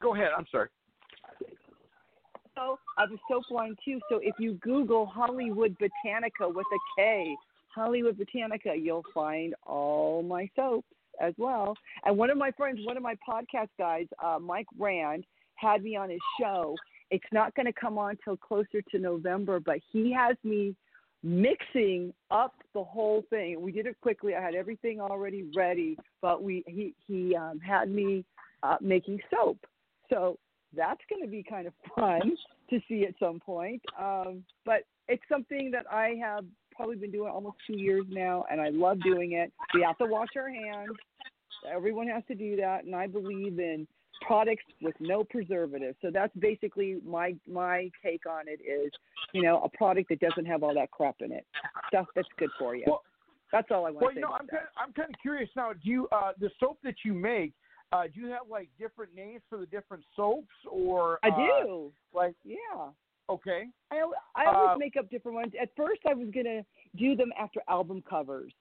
go 0.00 0.14
ahead. 0.14 0.28
I'm 0.36 0.46
sorry. 0.50 0.68
So 2.60 2.78
I 2.98 3.04
a 3.04 3.16
soap 3.28 3.44
line 3.50 3.74
too. 3.84 4.00
So 4.10 4.20
if 4.22 4.34
you 4.38 4.54
Google 4.54 5.06
Hollywood 5.06 5.76
Botanika 5.78 6.52
with 6.52 6.66
a 6.72 6.78
K, 6.96 7.34
Hollywood 7.74 8.18
Botanika, 8.18 8.74
you'll 8.76 9.04
find 9.14 9.54
all 9.66 10.22
my 10.22 10.48
soaps 10.54 10.86
as 11.20 11.34
well. 11.38 11.74
And 12.04 12.16
one 12.16 12.30
of 12.30 12.36
my 12.36 12.50
friends, 12.52 12.80
one 12.84 12.96
of 12.96 13.02
my 13.02 13.14
podcast 13.28 13.68
guys, 13.78 14.06
uh, 14.22 14.38
Mike 14.38 14.66
Rand, 14.78 15.24
had 15.54 15.82
me 15.82 15.96
on 15.96 16.10
his 16.10 16.20
show. 16.40 16.74
It's 17.10 17.24
not 17.32 17.54
going 17.54 17.66
to 17.66 17.72
come 17.72 17.98
on 17.98 18.16
till 18.24 18.36
closer 18.36 18.82
to 18.90 18.98
November, 18.98 19.60
but 19.60 19.78
he 19.92 20.12
has 20.12 20.36
me 20.44 20.74
mixing 21.22 22.12
up 22.30 22.54
the 22.74 22.82
whole 22.82 23.24
thing. 23.30 23.60
We 23.60 23.72
did 23.72 23.86
it 23.86 23.96
quickly. 24.00 24.34
I 24.34 24.42
had 24.42 24.54
everything 24.54 25.00
already 25.00 25.50
ready, 25.54 25.96
but 26.22 26.42
we 26.42 26.64
he 26.66 26.94
he 27.06 27.36
um, 27.36 27.58
had 27.58 27.90
me 27.90 28.24
uh, 28.62 28.76
making 28.80 29.20
soap. 29.30 29.58
So 30.08 30.38
that's 30.76 31.00
going 31.08 31.22
to 31.22 31.28
be 31.28 31.42
kind 31.42 31.66
of 31.66 31.72
fun 31.94 32.36
to 32.70 32.80
see 32.88 33.04
at 33.04 33.14
some 33.18 33.40
point. 33.40 33.82
Um, 33.98 34.44
but 34.64 34.82
it's 35.08 35.22
something 35.28 35.70
that 35.72 35.86
I 35.90 36.16
have 36.22 36.44
probably 36.74 36.96
been 36.96 37.10
doing 37.10 37.30
almost 37.30 37.56
two 37.66 37.76
years 37.76 38.04
now, 38.08 38.44
and 38.50 38.60
I 38.60 38.70
love 38.70 39.02
doing 39.02 39.32
it. 39.32 39.52
We 39.74 39.82
have 39.82 39.98
to 39.98 40.06
wash 40.06 40.28
our 40.36 40.48
hands. 40.48 40.96
Everyone 41.70 42.08
has 42.08 42.22
to 42.28 42.34
do 42.34 42.56
that, 42.56 42.84
and 42.84 42.94
I 42.94 43.06
believe 43.06 43.58
in 43.58 43.86
products 44.26 44.64
with 44.80 44.94
no 45.00 45.24
preservatives. 45.24 45.96
So 46.00 46.10
that's 46.12 46.34
basically 46.38 47.00
my 47.04 47.34
my 47.50 47.90
take 48.02 48.26
on 48.26 48.44
it. 48.46 48.60
Is 48.62 48.92
you 49.32 49.42
know 49.42 49.62
a 49.62 49.68
product 49.76 50.08
that 50.10 50.20
doesn't 50.20 50.46
have 50.46 50.62
all 50.62 50.74
that 50.74 50.90
crap 50.90 51.16
in 51.20 51.32
it, 51.32 51.46
stuff 51.88 52.06
that's 52.14 52.28
good 52.38 52.50
for 52.58 52.74
you. 52.74 52.84
Well- 52.86 53.02
that's 53.52 53.68
all 53.72 53.84
I 53.84 53.90
want 53.90 54.02
Well, 54.02 54.10
to 54.10 54.14
say 54.14 54.20
Well, 54.20 54.30
you 54.30 54.32
know, 54.32 54.32
I'm 54.40 54.46
kind 54.46 54.62
of, 54.62 54.68
I'm 54.76 54.92
kind 54.92 55.08
of 55.12 55.20
curious 55.20 55.50
now. 55.56 55.72
Do 55.72 55.90
you 55.90 56.08
uh, 56.12 56.32
the 56.38 56.50
soap 56.60 56.78
that 56.84 56.94
you 57.04 57.12
make? 57.12 57.52
Uh, 57.92 58.04
do 58.14 58.20
you 58.20 58.26
have 58.28 58.42
like 58.48 58.68
different 58.78 59.14
names 59.14 59.42
for 59.48 59.58
the 59.58 59.66
different 59.66 60.04
soaps, 60.14 60.46
or 60.70 61.18
I 61.24 61.28
uh, 61.28 61.36
do. 61.36 61.92
Like, 62.14 62.34
yeah. 62.44 62.90
okay, 63.28 63.64
I 63.90 63.96
I 64.36 64.46
always 64.46 64.76
Uh, 64.76 64.78
make 64.78 64.96
up 64.96 65.10
different 65.10 65.36
ones. 65.36 65.52
At 65.60 65.70
first, 65.76 66.00
I 66.08 66.14
was 66.14 66.28
gonna 66.32 66.64
do 66.96 67.16
them 67.16 67.32
after 67.38 67.60
album 67.68 68.02
covers. 68.08 68.52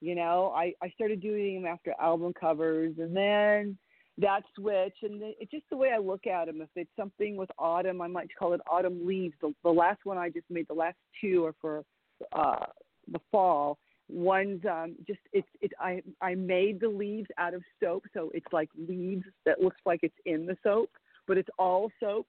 You 0.00 0.14
know, 0.14 0.52
I 0.56 0.74
I 0.82 0.88
started 0.90 1.20
doing 1.20 1.62
them 1.62 1.70
after 1.70 1.94
album 2.00 2.32
covers, 2.32 2.94
and 2.98 3.14
then 3.14 3.76
that 4.18 4.42
switch, 4.54 4.96
and 5.02 5.20
then 5.20 5.34
it's 5.40 5.50
just 5.50 5.68
the 5.70 5.76
way 5.76 5.90
I 5.92 5.98
look 5.98 6.26
at 6.26 6.46
them. 6.46 6.62
If 6.62 6.70
it's 6.74 6.96
something 6.96 7.36
with 7.36 7.50
autumn, 7.58 8.00
I 8.00 8.06
might 8.06 8.28
call 8.38 8.54
it 8.54 8.60
autumn 8.70 9.06
leaves. 9.06 9.34
The, 9.40 9.54
the 9.62 9.70
last 9.70 10.00
one 10.04 10.16
I 10.16 10.30
just 10.30 10.48
made, 10.48 10.68
the 10.68 10.74
last 10.74 10.96
two 11.20 11.44
are 11.44 11.54
for 11.60 11.84
uh 12.32 12.66
the 13.12 13.20
fall. 13.30 13.78
One's 14.08 14.64
um 14.66 14.96
just 15.06 15.20
it's 15.32 15.48
it 15.60 15.72
I 15.80 16.02
I 16.20 16.34
made 16.34 16.80
the 16.80 16.88
leaves 16.88 17.28
out 17.38 17.54
of 17.54 17.62
soap, 17.82 18.04
so 18.12 18.30
it's 18.34 18.52
like 18.52 18.68
leaves 18.76 19.24
that 19.46 19.60
looks 19.60 19.80
like 19.86 20.00
it's 20.02 20.14
in 20.26 20.46
the 20.46 20.56
soap, 20.62 20.90
but 21.26 21.38
it's 21.38 21.48
all 21.58 21.90
soap 22.00 22.26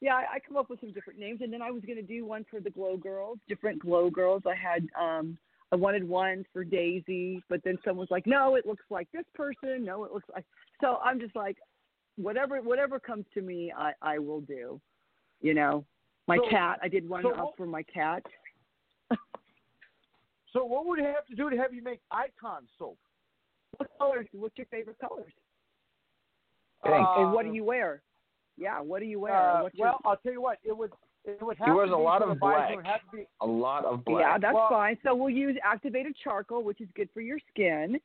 yeah, 0.00 0.14
I, 0.14 0.24
I 0.34 0.38
come 0.46 0.56
up 0.56 0.70
with 0.70 0.80
some 0.80 0.92
different 0.92 1.18
names, 1.18 1.40
and 1.42 1.52
then 1.52 1.62
I 1.62 1.70
was 1.70 1.82
going 1.84 1.96
to 1.96 2.02
do 2.02 2.24
one 2.24 2.44
for 2.50 2.60
the 2.60 2.70
Glow 2.70 2.96
Girls, 2.96 3.38
different 3.48 3.80
Glow 3.80 4.10
Girls. 4.10 4.42
I 4.46 4.54
had, 4.54 4.86
um, 4.98 5.36
I 5.72 5.76
wanted 5.76 6.04
one 6.08 6.44
for 6.52 6.62
Daisy, 6.62 7.42
but 7.48 7.60
then 7.64 7.78
someone 7.84 8.02
was 8.04 8.10
like, 8.10 8.26
"No, 8.26 8.54
it 8.54 8.64
looks 8.64 8.84
like 8.90 9.08
this 9.12 9.24
person. 9.34 9.84
No, 9.84 10.04
it 10.04 10.12
looks 10.12 10.28
like." 10.32 10.44
So 10.80 10.98
I'm 11.04 11.18
just 11.18 11.34
like, 11.34 11.58
whatever, 12.16 12.60
whatever 12.62 13.00
comes 13.00 13.24
to 13.34 13.42
me, 13.42 13.72
I 13.76 13.92
I 14.00 14.18
will 14.18 14.40
do. 14.40 14.80
You 15.40 15.54
know, 15.54 15.84
my 16.26 16.36
So- 16.36 16.48
cat. 16.48 16.78
I 16.82 16.88
did 16.88 17.08
one 17.08 17.22
so 17.22 17.32
up 17.32 17.54
for 17.56 17.66
my 17.66 17.82
cat. 17.82 18.24
So 20.52 20.64
what 20.64 20.86
would 20.86 20.98
it 20.98 21.04
have 21.06 21.26
to 21.26 21.34
do 21.34 21.50
to 21.50 21.56
have 21.56 21.72
you 21.74 21.82
make 21.82 22.00
Icon 22.10 22.66
soap? 22.78 22.98
What 23.76 23.90
colors? 23.98 24.26
What's 24.32 24.56
your 24.56 24.66
favorite 24.66 24.98
colors? 24.98 25.32
Pink. 26.84 26.94
and 27.16 27.32
what 27.32 27.42
do 27.44 27.50
Uh, 27.50 27.54
you 27.54 27.64
wear? 27.64 28.02
Yeah, 28.56 28.80
what 28.80 29.00
do 29.00 29.06
you 29.06 29.20
wear? 29.20 29.34
Uh, 29.34 29.62
What's 29.64 29.74
your- 29.76 29.88
well, 29.88 30.00
I'll 30.04 30.16
tell 30.18 30.32
you 30.32 30.40
what. 30.40 30.58
It 30.64 30.76
would. 30.76 30.92
It 31.24 31.42
would 31.42 31.58
have 31.58 31.66
He 31.66 31.72
wears 31.74 31.90
to 31.90 31.96
a 31.96 31.98
lot 31.98 32.22
of 32.22 32.38
black. 32.38 32.70
It 32.70 32.76
would 32.76 32.86
have 32.86 33.02
to 33.10 33.16
be, 33.16 33.26
A 33.40 33.46
lot 33.46 33.84
of 33.84 34.04
black. 34.04 34.20
Yeah, 34.22 34.38
that's 34.38 34.54
Well- 34.54 34.68
fine. 34.68 34.98
So 35.02 35.14
we'll 35.14 35.28
use 35.30 35.58
activated 35.62 36.16
charcoal, 36.16 36.62
which 36.62 36.80
is 36.80 36.88
good 36.92 37.10
for 37.12 37.20
your 37.20 37.38
skin. 37.50 38.00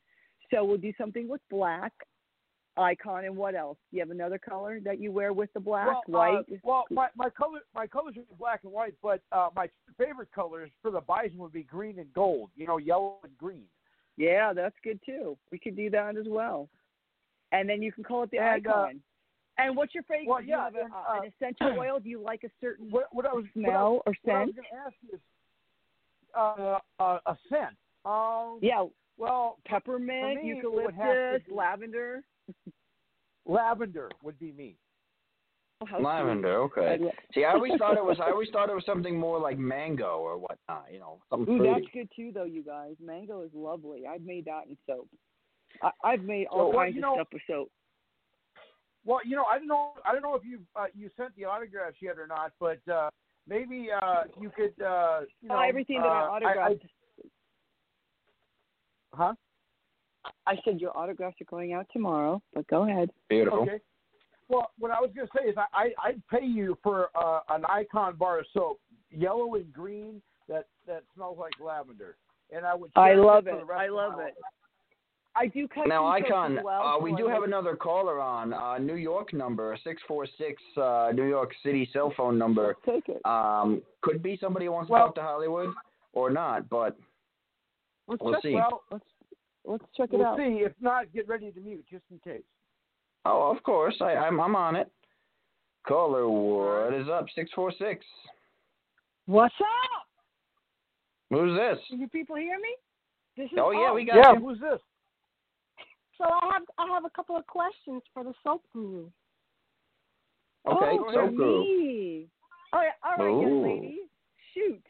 So 0.52 0.64
we'll 0.65 0.78
do 0.78 0.91
something 0.94 1.28
with 1.28 1.41
black 1.49 1.94
icon 2.78 3.26
and 3.26 3.36
what 3.36 3.56
else? 3.56 3.78
Do 3.91 3.98
you 3.98 4.02
have 4.02 4.10
another 4.12 4.38
color 4.38 4.80
that 4.84 5.00
you 5.00 5.12
wear 5.12 5.32
with 5.34 5.52
the 5.54 5.60
black, 5.60 5.86
well, 5.88 6.04
white? 6.08 6.40
Uh, 6.52 6.56
well, 6.64 6.84
my 6.90 7.08
my 7.16 7.30
color 7.30 7.60
my 7.76 7.86
colors 7.88 8.16
are 8.18 8.36
black 8.38 8.62
and 8.64 8.72
white, 8.74 8.95
but 9.02 9.22
uh, 9.32 9.50
my 9.56 9.70
favorite 9.98 10.30
colors 10.34 10.70
for 10.82 10.91
the 10.91 11.02
bison 11.02 11.38
would 11.38 11.52
be 11.54 11.64
green 11.64 12.00
and 12.00 12.12
gold. 12.14 12.50
You 12.56 12.68
know, 12.68 12.78
yellow 12.78 13.18
and 13.24 13.38
green. 13.38 13.66
yeah, 14.18 14.54
that's 14.54 14.76
good 14.84 15.00
too. 15.06 15.38
We 15.52 15.60
could 15.60 15.76
do 15.76 15.90
that 15.91 16.18
as 16.18 16.26
well. 16.28 16.70
And 17.52 17.70
then 17.70 17.82
you 17.84 17.91
can 17.91 18.04
call 18.04 18.24
it 18.24 18.32
the 18.32 18.40
And, 18.40 18.66
uh, 18.66 18.72
icon. 18.72 19.00
and 19.60 19.78
what's 19.78 19.94
your 19.94 20.04
favorite? 20.04 20.28
well, 20.28 20.40
do 20.40 20.45
you 20.45 20.50
yeah, 20.52 20.64
have 20.64 20.76
a, 20.76 20.80
and, 20.86 20.94
uh, 20.94 20.98
uh, 20.98 21.22
an 21.22 21.32
essential 21.40 21.80
oil? 21.80 22.00
Do 22.00 22.10
you 22.10 22.20
like 22.20 22.44
a 22.44 22.50
certain 22.60 22.90
What, 22.90 23.06
what 23.12 23.26
I 23.28 23.34
was 23.34 23.45
what 23.54 23.66
I- 23.66 23.70
smell 23.70 24.02
or 24.08 24.14
What 24.24 24.34
I 24.36 24.45
was 24.45 24.48
scent? 24.48 24.56
going 24.56 24.68
to 24.72 24.76
ask 24.86 24.95
is 25.14 25.20
uh, 26.36 26.80
uh, 27.00 27.20
a 27.28 27.38
scent. 27.50 27.78
Um, 28.06 28.58
Yeah, 28.62 28.86
Well, 29.18 29.57
peppermint, 29.65 30.40
for 30.40 30.44
me, 30.44 30.52
it 30.52 30.72
would 30.72 30.94
have 30.95 31.14
to 31.14 31.19
eucalyptus, 31.40 31.53
lavender. 31.56 32.22
lavender 33.45 34.10
would 34.23 34.40
be 34.40 34.52
me. 34.52 34.76
Oh, 35.81 35.85
how 35.85 35.98
sweet. 35.98 36.06
Lavender, 36.06 36.57
okay. 36.64 36.98
See, 37.34 37.44
I 37.45 37.53
always 37.53 37.73
thought 37.77 37.98
it 37.98 38.03
was. 38.03 38.18
I 38.22 38.31
always 38.31 38.49
thought 38.52 38.69
it 38.69 38.76
was 38.76 38.85
something 38.85 39.18
more 39.18 39.40
like 39.40 39.57
mango 39.57 40.18
or 40.19 40.38
whatnot. 40.38 40.88
You 40.91 40.99
know, 40.99 41.19
something 41.30 41.53
Ooh, 41.53 41.57
fruity. 41.60 41.81
that's 41.81 41.94
good 41.94 42.10
too, 42.15 42.31
though, 42.34 42.45
you 42.45 42.64
guys. 42.64 42.95
Mango 43.03 43.41
is 43.41 43.52
lovely. 43.53 44.03
I've 44.07 44.22
made 44.22 44.45
that 44.45 44.64
in 44.69 44.77
soap. 44.88 45.07
I, 45.81 45.90
I've 46.03 46.22
made 46.23 46.48
all 46.48 46.69
well, 46.69 46.80
kinds 46.80 46.95
you 46.95 47.02
of 47.02 47.03
know- 47.03 47.15
stuff 47.15 47.27
with 47.34 47.41
soap. 47.48 47.72
Well, 49.06 49.19
you 49.26 49.35
know, 49.35 49.44
I 49.44 49.57
don't 49.57 49.68
know. 49.68 49.91
I 50.07 50.14
don't 50.14 50.22
know 50.22 50.35
if 50.35 50.45
you 50.45 50.60
uh, 50.77 50.85
you 50.95 51.10
sent 51.18 51.35
the 51.35 51.44
autographs 51.44 51.98
yet 52.02 52.18
or 52.18 52.26
not, 52.26 52.53
but 52.57 52.80
uh, 52.90 53.10
maybe 53.48 53.90
uh, 53.91 54.23
you 54.40 54.49
could. 54.56 54.73
Uh, 54.81 55.22
you 55.41 55.49
know, 55.49 55.57
Oh, 55.57 55.60
everything 55.60 55.98
that 55.98 56.07
I 56.07 56.22
uh, 56.23 56.30
autographed. 56.30 56.85
Huh? 59.14 59.34
I 60.48 60.56
said 60.64 60.80
your 60.80 60.98
autographs 60.98 61.35
are 61.41 61.45
going 61.45 61.73
out 61.73 61.85
tomorrow, 61.91 62.41
but 62.53 62.65
go 62.68 62.88
ahead. 62.90 63.10
Beautiful. 63.30 63.61
Okay. 63.64 63.80
Well, 64.49 64.72
what 64.80 64.91
I 64.91 64.99
was 64.99 65.10
going 65.15 65.27
to 65.27 65.34
say 65.38 65.49
is 65.49 65.56
I, 65.57 65.65
I 65.73 66.10
I'd 66.10 66.22
pay 66.30 66.45
you 66.45 66.77
for 66.84 67.10
uh, 67.15 67.40
an 67.49 67.64
icon 67.65 68.15
bar 68.15 68.40
of 68.40 68.45
soap, 68.53 68.80
yellow 69.11 69.56
and 69.56 69.72
green 69.73 70.22
that 70.48 70.65
that 70.88 71.03
smells 71.15 71.38
like 71.40 71.53
lavender, 71.65 72.15
and 72.56 72.65
I 72.65 72.76
would. 72.76 72.91
I 72.95 73.14
love 73.15 73.48
it. 73.48 73.56
I 73.73 73.88
love 73.88 74.19
it. 74.19 74.35
I 75.35 75.48
do 75.48 75.68
custom 75.68 75.90
Now, 75.90 76.06
Icon, 76.06 76.60
well. 76.64 76.81
uh, 76.84 76.98
so 76.99 77.03
we 77.03 77.11
I 77.14 77.15
do 77.15 77.27
have 77.27 77.40
like- 77.40 77.48
another 77.48 77.76
caller 77.76 78.22
on 78.22 78.53
uh, 78.53 78.77
New 78.77 78.95
York 78.95 79.34
number 79.34 79.76
six 79.84 79.99
four 80.07 80.27
six 80.38 80.61
uh, 80.77 81.10
New 81.14 81.27
York 81.27 81.52
City 81.64 81.90
cell 81.91 82.14
phone 82.15 82.38
number. 82.38 82.76
Take 82.85 83.10
it. 83.10 83.26
Um, 83.26 83.81
could 84.03 84.22
be 84.22 84.38
somebody 84.40 84.65
who 84.65 84.73
wants 84.73 84.91
Well- 84.91 85.07
to 85.07 85.07
talk 85.07 85.15
to 85.15 85.22
Hollywood 85.23 85.73
or 86.14 86.30
not, 86.30 86.69
but 86.69 86.95
Let's 88.07 88.21
we'll 88.21 88.34
check, 88.34 88.41
see. 88.43 88.53
Well, 88.55 88.84
Let's 88.91 89.05
let's 89.65 89.84
check 89.95 90.09
it 90.11 90.17
we'll 90.17 90.27
out. 90.27 90.38
see. 90.38 90.63
If 90.65 90.73
not, 90.81 91.11
get 91.13 91.27
ready 91.27 91.51
to 91.51 91.59
mute 91.59 91.85
just 91.89 92.03
in 92.11 92.19
case. 92.19 92.43
oh, 93.25 93.51
of 93.55 93.63
course, 93.63 93.95
I, 94.01 94.15
I'm 94.15 94.39
I'm 94.39 94.55
on 94.55 94.75
it. 94.75 94.91
Caller, 95.88 96.30
what 96.30 96.93
is 96.93 97.07
up? 97.09 97.25
Six 97.35 97.49
four 97.55 97.71
six. 97.77 98.05
What's 99.25 99.55
up? 99.59 100.07
Who's 101.30 101.57
this? 101.57 101.80
Can 101.89 101.99
you 101.99 102.07
people 102.09 102.35
hear 102.35 102.57
me? 102.57 102.75
This 103.38 103.45
is 103.51 103.57
Oh 103.59 103.71
yeah, 103.71 103.93
we 103.93 104.05
got 104.05 104.15
Yeah, 104.15 104.34
you. 104.34 104.39
who's 104.39 104.59
this? 104.59 104.80
So 106.17 106.25
I 106.25 106.49
have 106.53 106.63
I 106.77 106.88
have 106.93 107.05
a 107.05 107.09
couple 107.09 107.35
of 107.35 107.45
questions 107.47 108.01
for 108.13 108.23
the 108.23 108.34
soap 108.43 108.63
guru. 108.73 109.05
Okay, 110.65 110.97
oh, 110.99 111.05
so 111.13 111.19
for 111.25 111.31
cool. 111.31 111.65
me. 111.65 112.27
All 112.71 112.80
right, 112.80 112.91
all 113.03 113.17
right, 113.17 113.41
young 113.41 113.63
lady. 113.63 113.99
Shoot. 114.53 114.84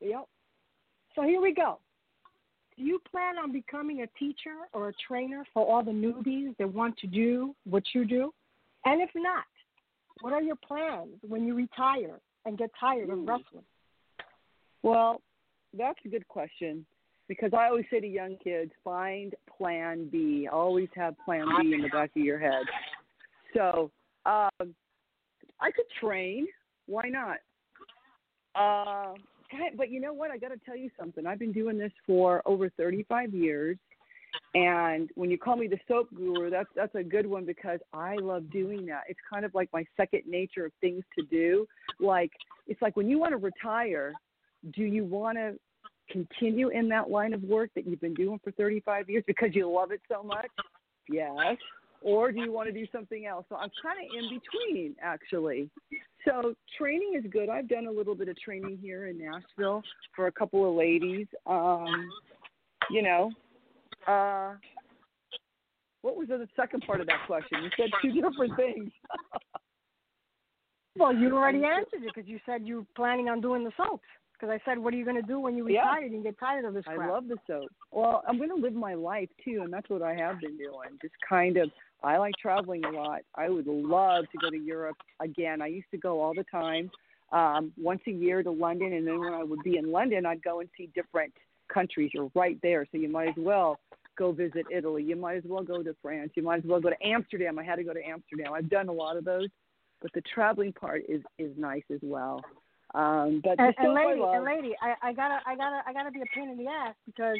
Yep. 0.00 0.24
So 1.14 1.22
here 1.22 1.40
we 1.40 1.52
go. 1.52 1.80
Do 2.78 2.84
you 2.84 3.00
plan 3.10 3.38
on 3.38 3.50
becoming 3.50 4.02
a 4.02 4.06
teacher 4.18 4.54
or 4.72 4.90
a 4.90 4.92
trainer 5.06 5.44
for 5.52 5.66
all 5.66 5.82
the 5.82 5.90
newbies 5.90 6.56
that 6.58 6.72
want 6.72 6.96
to 6.98 7.08
do 7.08 7.54
what 7.68 7.82
you 7.92 8.04
do? 8.04 8.32
And 8.84 9.02
if 9.02 9.10
not, 9.16 9.44
what 10.20 10.32
are 10.32 10.42
your 10.42 10.56
plans 10.56 11.16
when 11.26 11.44
you 11.44 11.56
retire 11.56 12.20
and 12.44 12.56
get 12.56 12.70
tired 12.78 13.10
of 13.10 13.18
wrestling? 13.18 13.64
Well, 14.84 15.20
that's 15.76 15.98
a 16.04 16.08
good 16.08 16.26
question 16.28 16.86
because 17.26 17.50
I 17.52 17.66
always 17.66 17.84
say 17.90 17.98
to 17.98 18.06
young 18.06 18.36
kids, 18.42 18.70
find 18.84 19.34
plan 19.56 20.08
B. 20.10 20.48
Always 20.50 20.88
have 20.94 21.16
plan 21.24 21.46
B 21.60 21.74
in 21.74 21.82
the 21.82 21.88
back 21.88 22.10
of 22.16 22.22
your 22.22 22.38
head. 22.38 22.62
So, 23.54 23.90
um, 24.24 24.74
I 25.60 25.70
could 25.74 25.86
train. 26.00 26.46
Why 26.86 27.08
not? 27.08 27.38
Uh, 28.54 29.14
God, 29.50 29.72
but 29.76 29.90
you 29.90 30.00
know 30.00 30.12
what? 30.12 30.30
I 30.30 30.38
got 30.38 30.48
to 30.48 30.58
tell 30.64 30.76
you 30.76 30.90
something. 30.98 31.26
I've 31.26 31.38
been 31.38 31.52
doing 31.52 31.78
this 31.78 31.92
for 32.06 32.42
over 32.46 32.68
35 32.70 33.32
years, 33.34 33.78
And 34.54 35.10
when 35.14 35.30
you 35.30 35.38
call 35.38 35.56
me 35.56 35.68
the 35.68 35.78
soap 35.86 36.08
guru, 36.14 36.50
that's 36.50 36.68
that's 36.74 36.94
a 36.94 37.02
good 37.02 37.26
one 37.26 37.44
because 37.44 37.80
I 37.92 38.16
love 38.16 38.50
doing 38.50 38.86
that. 38.86 39.02
It's 39.08 39.20
kind 39.32 39.44
of 39.44 39.54
like 39.54 39.68
my 39.72 39.84
second 39.96 40.22
nature 40.26 40.66
of 40.66 40.72
things 40.80 41.04
to 41.18 41.24
do. 41.26 41.66
Like 42.00 42.30
it's 42.66 42.80
like 42.82 42.96
when 42.96 43.08
you 43.08 43.18
want 43.18 43.32
to 43.32 43.36
retire, 43.38 44.12
do 44.74 44.82
you 44.84 45.04
want 45.04 45.38
to 45.38 45.54
continue 46.10 46.68
in 46.68 46.88
that 46.88 47.10
line 47.10 47.34
of 47.34 47.42
work 47.42 47.70
that 47.74 47.86
you've 47.86 48.00
been 48.00 48.14
doing 48.14 48.40
for 48.42 48.50
35 48.52 49.10
years 49.10 49.24
because 49.26 49.50
you 49.52 49.70
love 49.70 49.92
it 49.92 50.00
so 50.10 50.22
much? 50.22 50.48
Yes. 51.08 51.56
Or 52.02 52.30
do 52.30 52.40
you 52.40 52.52
want 52.52 52.68
to 52.68 52.72
do 52.72 52.86
something 52.92 53.26
else? 53.26 53.44
So 53.48 53.56
I'm 53.56 53.70
kind 53.82 53.98
of 53.98 54.16
in 54.16 54.38
between, 54.38 54.94
actually. 55.02 55.68
So 56.24 56.54
training 56.76 57.20
is 57.22 57.30
good. 57.30 57.48
I've 57.48 57.68
done 57.68 57.86
a 57.86 57.90
little 57.90 58.14
bit 58.14 58.28
of 58.28 58.38
training 58.38 58.78
here 58.80 59.06
in 59.06 59.18
Nashville 59.18 59.82
for 60.14 60.26
a 60.26 60.32
couple 60.32 60.68
of 60.68 60.76
ladies. 60.76 61.26
Um, 61.46 62.10
you 62.90 63.02
know, 63.02 63.32
uh, 64.06 64.54
what 66.02 66.16
was 66.16 66.28
the 66.28 66.48
second 66.56 66.82
part 66.86 67.00
of 67.00 67.06
that 67.08 67.26
question? 67.26 67.62
You 67.62 67.70
said 67.76 67.90
two 68.00 68.12
different 68.22 68.56
things. 68.56 68.90
well, 70.96 71.14
you 71.14 71.34
already 71.36 71.64
answered 71.64 72.04
it 72.04 72.14
because 72.14 72.28
you 72.28 72.38
said 72.46 72.62
you 72.64 72.76
were 72.76 72.86
planning 72.94 73.28
on 73.28 73.40
doing 73.40 73.64
the 73.64 73.72
soaps. 73.76 74.04
Because 74.32 74.52
I 74.54 74.70
said, 74.70 74.78
what 74.78 74.94
are 74.94 74.96
you 74.96 75.04
going 75.04 75.20
to 75.20 75.26
do 75.26 75.40
when 75.40 75.56
you 75.56 75.68
Yeah. 75.68 75.80
retire 75.80 76.04
and 76.04 76.22
get 76.22 76.38
tired 76.38 76.64
of 76.64 76.72
this 76.72 76.84
crap? 76.84 77.00
I 77.00 77.08
love 77.08 77.26
the 77.26 77.38
soap. 77.46 77.72
Well, 77.90 78.22
I'm 78.26 78.36
going 78.38 78.50
to 78.50 78.54
live 78.54 78.72
my 78.72 78.94
life 78.94 79.28
too, 79.44 79.62
and 79.64 79.72
that's 79.72 79.88
what 79.90 80.00
I 80.00 80.14
have 80.14 80.40
been 80.40 80.56
doing. 80.56 80.96
Just 81.02 81.14
kind 81.28 81.56
of, 81.56 81.70
I 82.02 82.18
like 82.18 82.34
traveling 82.40 82.84
a 82.84 82.90
lot. 82.90 83.20
I 83.34 83.48
would 83.48 83.66
love 83.66 84.24
to 84.30 84.38
go 84.38 84.50
to 84.50 84.56
Europe 84.56 84.96
again. 85.20 85.60
I 85.60 85.66
used 85.66 85.90
to 85.90 85.98
go 85.98 86.20
all 86.20 86.34
the 86.34 86.44
time, 86.44 86.90
um, 87.32 87.72
once 87.76 88.00
a 88.06 88.10
year 88.10 88.42
to 88.42 88.50
London, 88.50 88.92
and 88.92 89.06
then 89.06 89.18
when 89.18 89.34
I 89.34 89.42
would 89.42 89.62
be 89.62 89.78
in 89.78 89.90
London, 89.90 90.24
I'd 90.24 90.42
go 90.42 90.60
and 90.60 90.68
see 90.76 90.90
different 90.94 91.32
countries. 91.72 92.10
You're 92.14 92.30
right 92.34 92.58
there, 92.62 92.86
so 92.90 92.98
you 92.98 93.08
might 93.08 93.28
as 93.28 93.34
well 93.36 93.78
go 94.16 94.32
visit 94.32 94.64
Italy. 94.70 95.02
You 95.02 95.16
might 95.16 95.36
as 95.36 95.42
well 95.46 95.62
go 95.62 95.82
to 95.82 95.94
France. 96.00 96.30
You 96.34 96.42
might 96.42 96.58
as 96.58 96.64
well 96.64 96.80
go 96.80 96.90
to 96.90 97.06
Amsterdam. 97.06 97.58
I 97.58 97.64
had 97.64 97.76
to 97.76 97.84
go 97.84 97.92
to 97.92 98.02
Amsterdam. 98.04 98.52
I've 98.52 98.70
done 98.70 98.88
a 98.88 98.92
lot 98.92 99.16
of 99.16 99.24
those, 99.24 99.48
but 100.00 100.12
the 100.14 100.22
traveling 100.32 100.72
part 100.72 101.02
is 101.08 101.22
is 101.38 101.52
nice 101.56 101.84
as 101.92 102.00
well. 102.02 102.40
Um, 102.94 103.42
but 103.44 103.58
the 103.58 103.64
and, 103.64 103.74
and 103.78 103.94
lady, 103.94 104.22
and 104.22 104.44
lady, 104.44 104.74
I, 104.80 105.08
I 105.08 105.12
gotta, 105.12 105.40
I 105.46 105.54
gotta, 105.56 105.82
I 105.86 105.92
gotta 105.92 106.10
be 106.10 106.20
a 106.20 106.26
pain 106.34 106.48
in 106.48 106.56
the 106.56 106.70
ass 106.70 106.94
because 107.04 107.36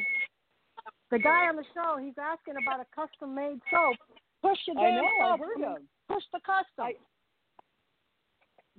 the 1.09 1.17
guy 1.17 1.47
on 1.47 1.55
the 1.55 1.65
show, 1.73 1.97
he's 1.99 2.13
asking 2.21 2.53
about 2.61 2.79
a 2.79 2.85
custom-made 2.95 3.59
soap. 3.71 3.97
Push 4.41 4.57
your 4.67 4.79
I 4.79 4.83
damn 4.83 4.95
know, 4.95 5.27
I've 5.33 5.39
heard 5.39 5.63
of. 5.63 5.77
Push 6.07 6.23
the 6.33 6.39
custom. 6.39 6.93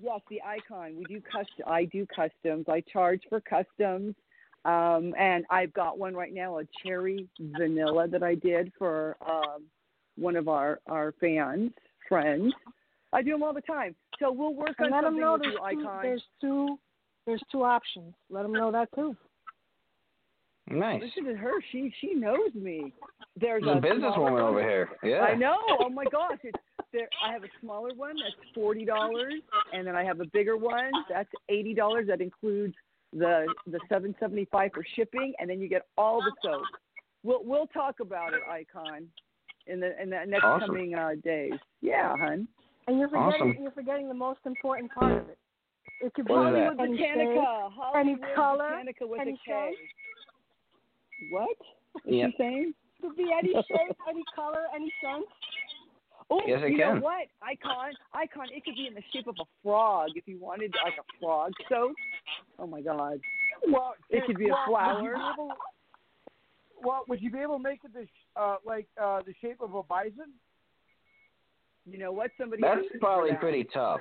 Yes, 0.03 0.21
the 0.31 0.41
icon. 0.43 0.97
We 0.97 1.05
do 1.05 1.21
custom. 1.21 1.65
I 1.67 1.85
do 1.85 2.07
customs. 2.15 2.67
I 2.69 2.83
charge 2.91 3.21
for 3.29 3.41
customs, 3.41 4.15
um, 4.65 5.15
and 5.19 5.45
I've 5.51 5.73
got 5.75 5.99
one 5.99 6.15
right 6.15 6.33
now, 6.33 6.59
a 6.59 6.63
cherry 6.83 7.29
vanilla 7.39 8.09
that 8.09 8.23
I 8.23 8.35
did 8.35 8.73
for 8.79 9.17
um, 9.29 9.65
one 10.17 10.37
of 10.37 10.49
our 10.49 10.81
our 10.89 11.13
fans 11.21 11.73
friends. 12.09 12.53
I 13.13 13.23
do 13.23 13.31
them 13.33 13.43
all 13.43 13.55
the 13.55 13.61
time. 13.63 13.95
So 14.19 14.31
we'll 14.31 14.55
work 14.55 14.75
and 14.79 14.87
on 14.87 14.93
let 14.93 15.01
them 15.03 15.15
something 15.15 15.21
know 15.21 15.33
with 15.33 15.43
there's 15.43 15.55
you, 15.55 15.59
two, 15.59 15.81
icon. 15.89 16.03
there's 16.03 16.23
two, 16.41 16.79
there's 17.27 17.43
two 17.51 17.65
options. 17.65 18.15
Let 18.29 18.43
them 18.43 18.53
know 18.53 18.71
that 18.73 18.89
too. 18.95 19.17
Nice. 20.71 21.03
Listen 21.03 21.33
to 21.33 21.37
her. 21.37 21.53
She 21.73 21.93
she 22.01 22.15
knows 22.15 22.55
me. 22.55 22.93
There's 23.39 23.63
There's 23.63 23.77
a 23.77 23.79
a 23.79 23.81
businesswoman 23.81 24.41
over 24.41 24.61
here. 24.63 24.89
Yeah. 25.03 25.21
I 25.21 25.35
know. 25.35 25.57
Oh 25.81 25.89
my 25.89 26.05
gosh. 26.05 26.39
It's 26.43 26.59
there 26.93 27.09
I 27.25 27.33
have 27.33 27.45
a 27.45 27.49
smaller 27.61 27.91
one 27.95 28.17
that's 28.17 28.35
forty 28.55 28.85
dollars 28.85 29.35
and 29.73 29.87
then 29.87 29.95
I 29.95 30.03
have 30.05 30.21
a 30.21 30.27
bigger 30.27 30.57
one 30.57 30.91
that's 31.09 31.29
eighty 31.49 31.73
dollars. 31.75 32.07
That 32.09 32.21
includes 32.21 32.75
the 33.13 33.47
the 33.67 33.79
seven 33.89 34.15
seventy 34.19 34.47
five 34.51 34.73
for 34.75 34.85
shipping 34.97 35.33
and 35.39 35.49
then 35.49 35.61
you 35.61 35.69
get 35.69 35.87
all 35.97 36.21
the 36.21 36.33
soap. 36.43 36.63
We'll 37.23 37.43
we'll 37.45 37.67
talk 37.69 38.01
about 38.01 38.33
it, 38.35 38.41
Icon, 38.51 39.07
in 39.69 39.79
the 39.79 40.01
in 40.03 40.11
the 40.11 40.25
next 40.27 40.43
Awesome. 40.45 40.69
coming 40.69 40.95
uh 40.95 41.11
days. 41.23 41.53
Yeah, 41.81 42.17
hun. 42.17 42.49
And 42.89 42.99
you're 42.99 43.09
forgetting, 43.09 43.51
Awesome. 43.51 43.63
you're 43.63 43.71
forgetting 43.73 44.09
the 44.09 44.15
most 44.15 44.41
important 44.45 44.91
part 44.93 45.13
of 45.13 45.29
it. 45.29 45.39
It 46.01 46.13
could 46.15 46.27
be 46.27 46.33
What 46.33 46.49
is 46.49 46.55
that? 46.55 46.65
Hollywood 46.77 46.81
any 46.81 46.99
Botanika. 46.99 47.71
Hollywood 47.73 48.19
any 48.25 48.35
color, 48.35 48.71
Botanika 48.71 49.09
with 49.09 49.21
any 49.21 49.33
a 49.33 49.35
K. 49.35 49.41
shade. 49.47 51.29
What? 51.31 51.49
What 51.93 52.15
Yeah. 52.15 52.27
you 52.27 52.33
saying? 52.39 52.75
It 53.05 53.07
could 53.09 53.17
be 53.17 53.31
any 53.37 53.53
shape, 53.55 53.97
any 54.09 54.23
color, 54.35 54.65
any 54.75 54.93
scent. 55.03 55.25
Oh, 56.31 56.41
Yes, 56.47 56.61
it 56.63 56.73
you 56.73 56.79
can. 56.79 56.97
know 56.97 57.01
what? 57.01 57.27
Icon, 57.43 57.93
icon. 58.15 58.47
It 58.55 58.65
could 58.65 58.75
be 58.77 58.87
in 58.87 58.95
the 58.95 59.03
shape 59.13 59.27
of 59.27 59.35
a 59.41 59.45
frog 59.63 60.11
if 60.15 60.29
you 60.29 60.39
wanted 60.39 60.75
like 60.85 60.95
a 60.99 61.05
frog 61.21 61.53
soap. 61.69 61.93
Oh 62.59 62.67
my 62.67 62.81
God. 62.83 63.21
Well, 63.69 63.95
It 64.11 64.25
could 64.27 64.37
be 64.39 64.47
a 64.49 64.51
well, 64.51 64.65
flower. 64.69 65.03
Would 65.03 65.15
be 65.15 65.21
able, 65.35 65.51
well, 66.85 67.05
would 67.09 67.21
you 67.21 67.31
be 67.31 67.39
able 67.39 67.57
to 67.57 67.63
make 67.63 67.81
it 67.85 67.93
the 67.93 68.07
uh, 68.41 68.57
like 68.65 68.87
uh, 69.03 69.23
the 69.27 69.35
shape 69.41 69.61
of 69.61 69.75
a 69.75 69.83
bison? 69.83 70.31
You 71.91 71.99
know 71.99 72.13
what? 72.13 72.31
Somebody. 72.39 72.63
That's 72.63 72.81
asked 72.93 73.01
probably 73.01 73.31
that. 73.31 73.41
pretty 73.41 73.65
tough. 73.65 74.01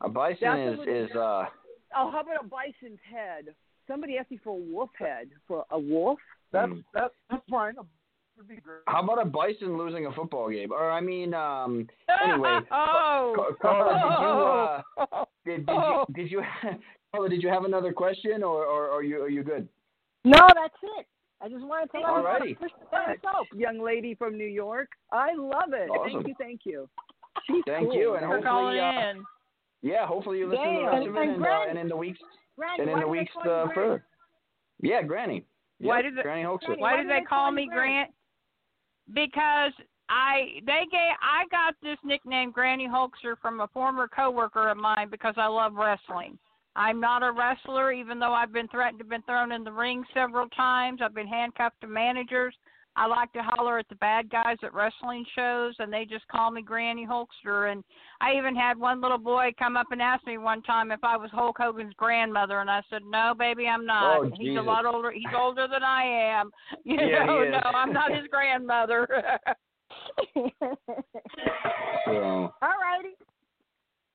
A 0.00 0.08
bison 0.08 0.38
That's 0.42 0.72
is 0.72 0.78
little- 0.78 1.04
is 1.04 1.10
uh 1.16 1.44
Oh, 1.96 2.10
how 2.10 2.20
about 2.22 2.44
a 2.44 2.48
bison's 2.48 2.98
head? 3.08 3.54
Somebody 3.86 4.18
asked 4.18 4.30
me 4.32 4.40
for 4.42 4.50
a 4.50 4.60
wolf 4.72 4.90
head. 4.98 5.28
For 5.46 5.64
a 5.70 5.78
wolf? 5.78 6.18
That's 6.50 6.72
Mm. 6.72 6.84
that's 6.92 7.14
that's 7.30 7.42
fine. 7.48 7.74
Would 7.76 7.84
be 7.84 7.88
great. 7.92 7.93
How 8.86 9.02
about 9.02 9.22
a 9.22 9.24
bison 9.24 9.76
losing 9.78 10.06
a 10.06 10.12
football 10.12 10.50
game? 10.50 10.72
Or 10.72 10.90
I 10.90 11.00
mean, 11.00 11.34
um 11.34 11.86
anyway. 12.24 12.60
oh. 12.70 13.34
Ca- 13.36 13.54
Carla, 13.62 14.84
did 14.96 15.08
you 15.08 15.10
uh 15.10 15.24
did, 15.46 15.66
did 15.66 15.74
you 15.76 16.04
did 16.14 16.30
you 16.30 16.42
Carla, 17.12 17.28
did 17.28 17.42
you 17.42 17.48
have 17.48 17.64
another 17.64 17.92
question 17.92 18.42
or, 18.42 18.64
or 18.64 18.90
are 18.90 19.02
you 19.02 19.22
are 19.22 19.28
you 19.28 19.42
good? 19.42 19.68
No, 20.24 20.38
that's 20.54 20.74
it. 20.98 21.06
I 21.42 21.48
just 21.48 21.64
wanted 21.64 21.90
to 21.92 21.98
let 21.98 22.06
you 22.06 22.06
know 22.06 22.22
Alrighty. 22.24 22.48
to 22.58 22.60
push 22.62 22.70
the. 23.52 23.58
Young 23.58 23.78
lady 23.82 24.14
from 24.14 24.38
New 24.38 24.46
York. 24.46 24.88
I 25.12 25.34
love 25.34 25.72
it. 25.74 25.90
Awesome. 25.90 26.22
Thank 26.22 26.28
you, 26.28 26.34
thank 26.38 26.60
you. 26.64 26.88
She's 27.46 27.62
Thank 27.66 27.88
cool. 27.90 27.98
you, 27.98 28.14
and 28.14 28.24
for 28.26 28.40
calling 28.40 28.78
hopefully 28.78 28.80
uh, 28.80 29.10
in. 29.10 29.24
yeah, 29.82 30.06
hopefully 30.06 30.38
you 30.38 30.48
listen 30.48 30.64
to 30.64 30.70
the 30.70 30.80
Damn. 30.80 30.86
rest 30.94 31.08
of 31.08 31.16
it 31.16 31.68
And- 31.68 31.78
uh, 31.78 31.80
in 31.82 31.88
the 31.88 31.96
weeks 31.96 32.20
Granny, 32.56 32.82
and 32.82 32.90
in 32.90 33.00
the 33.00 33.08
weeks 33.08 33.32
uh, 33.44 33.66
further. 33.74 34.04
Yeah, 34.80 35.02
Granny. 35.02 35.44
Why 35.80 36.00
did 36.00 36.16
they- 36.16 36.22
Granny 36.22 36.44
Hulkster? 36.44 36.66
Granny, 36.66 36.80
Why 36.82 36.92
Why 36.92 36.96
did 36.96 37.02
do 37.02 37.08
they 37.08 37.14
they 37.20 37.24
call 37.26 37.38
call 37.46 37.50
me 37.52 37.62
you 37.64 37.70
Grant? 37.70 38.10
Because 39.12 39.72
I 40.08 40.60
they 40.66 40.84
gave 40.90 41.16
I 41.22 41.44
got 41.50 41.74
this 41.82 41.98
nickname 42.04 42.50
Granny 42.50 42.88
Hulkster 42.88 43.36
from 43.40 43.60
a 43.60 43.68
former 43.68 44.08
coworker 44.08 44.68
of 44.68 44.76
mine 44.76 45.08
because 45.10 45.34
I 45.36 45.46
love 45.46 45.74
wrestling. 45.74 46.38
I'm 46.76 47.00
not 47.00 47.22
a 47.22 47.30
wrestler, 47.30 47.92
even 47.92 48.18
though 48.18 48.32
I've 48.32 48.52
been 48.52 48.68
threatened 48.68 48.98
to 48.98 49.04
been 49.04 49.22
thrown 49.22 49.52
in 49.52 49.62
the 49.62 49.72
ring 49.72 50.04
several 50.12 50.48
times. 50.48 51.00
I've 51.02 51.14
been 51.14 51.28
handcuffed 51.28 51.80
to 51.82 51.86
managers. 51.86 52.54
I 52.96 53.06
like 53.06 53.32
to 53.32 53.42
holler 53.42 53.78
at 53.78 53.88
the 53.88 53.96
bad 53.96 54.30
guys 54.30 54.56
at 54.62 54.72
wrestling 54.72 55.24
shows, 55.34 55.74
and 55.78 55.92
they 55.92 56.04
just 56.04 56.26
call 56.28 56.50
me 56.50 56.62
Granny 56.62 57.06
Hulkster. 57.06 57.72
And 57.72 57.82
I 58.20 58.36
even 58.36 58.54
had 58.54 58.78
one 58.78 59.00
little 59.00 59.18
boy 59.18 59.50
come 59.58 59.76
up 59.76 59.86
and 59.90 60.00
ask 60.00 60.24
me 60.26 60.38
one 60.38 60.62
time 60.62 60.92
if 60.92 61.02
I 61.02 61.16
was 61.16 61.30
Hulk 61.32 61.56
Hogan's 61.58 61.94
grandmother, 61.96 62.60
and 62.60 62.70
I 62.70 62.82
said, 62.90 63.02
"No, 63.04 63.34
baby, 63.36 63.66
I'm 63.66 63.84
not. 63.84 64.18
Oh, 64.18 64.22
He's 64.24 64.38
Jesus. 64.48 64.60
a 64.60 64.62
lot 64.62 64.86
older. 64.86 65.10
He's 65.10 65.24
older 65.36 65.66
than 65.66 65.82
I 65.82 66.04
am. 66.04 66.50
You 66.84 66.98
Yeah, 67.00 67.24
know, 67.24 67.40
he 67.42 67.48
is. 67.48 67.52
no, 67.52 67.70
I'm 67.70 67.92
not 67.92 68.12
his 68.12 68.26
grandmother." 68.30 69.08
So 72.04 72.06
All 72.62 72.62
righty. 72.62 73.14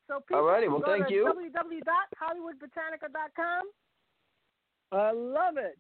So 0.07 0.19
people 0.27 0.43
Alrighty, 0.43 0.67
well, 0.69 0.81
thank 0.85 1.07
to 1.07 1.13
you. 1.13 1.25
www.hollywoodbotanica.com. 1.25 3.63
I 4.91 5.11
love 5.11 5.57
it. 5.57 5.77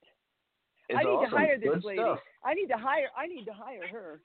It's 0.89 0.97
I 0.99 1.03
need 1.03 1.09
awesome. 1.09 1.29
to 1.31 1.37
hire 1.37 1.57
this 1.59 1.69
Good 1.69 1.85
lady. 1.85 1.99
stuff. 2.01 2.19
I 2.43 2.53
need 2.53 2.67
to 2.67 2.77
hire. 2.77 3.07
I 3.17 3.27
need 3.27 3.45
to 3.45 3.53
hire 3.53 3.87
her. 3.91 4.19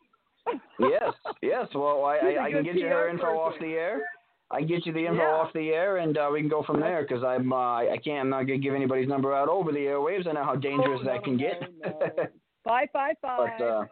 yes, 0.79 1.13
yes. 1.43 1.67
Well, 1.75 2.05
I, 2.05 2.19
She's 2.21 2.37
a 2.37 2.41
I, 2.41 2.45
I 2.45 2.51
can 2.51 2.63
good 2.65 2.75
get 2.75 2.77
you 2.83 2.89
her 2.89 3.05
PR 3.05 3.11
info 3.11 3.27
off 3.39 3.55
the 3.61 3.73
air. 3.75 4.03
I 4.51 4.59
can 4.59 4.69
get 4.69 4.85
you 4.87 4.93
the 4.93 5.07
info 5.07 5.23
Yeah. 5.23 5.31
off 5.31 5.53
the 5.55 5.71
air, 5.71 5.97
and 5.99 6.17
uh, 6.19 6.29
we 6.33 6.41
can 6.41 6.51
go 6.51 6.63
from 6.63 6.81
there. 6.81 7.03
Because 7.03 7.25
I'm, 7.25 7.53
uh, 7.53 7.57
I 7.79 7.99
can't, 8.05 8.21
I'm 8.21 8.29
not 8.31 8.43
gonna 8.43 8.59
give 8.59 8.75
anybody's 8.75 9.09
number 9.09 9.35
out 9.35 9.49
over 9.49 9.73
the 9.73 9.79
airwaves. 9.79 10.27
I 10.29 10.33
know 10.33 10.45
how 10.45 10.55
dangerous 10.55 11.01
Oh, 11.03 11.07
that 11.07 11.15
no, 11.17 11.21
can 11.23 11.37
get. 11.39 11.61
no, 11.83 11.99
no. 12.17 12.25
Five 12.63 12.89
five 12.93 13.17
five. 13.23 13.51
but 13.59 13.65
uh, 13.65 13.85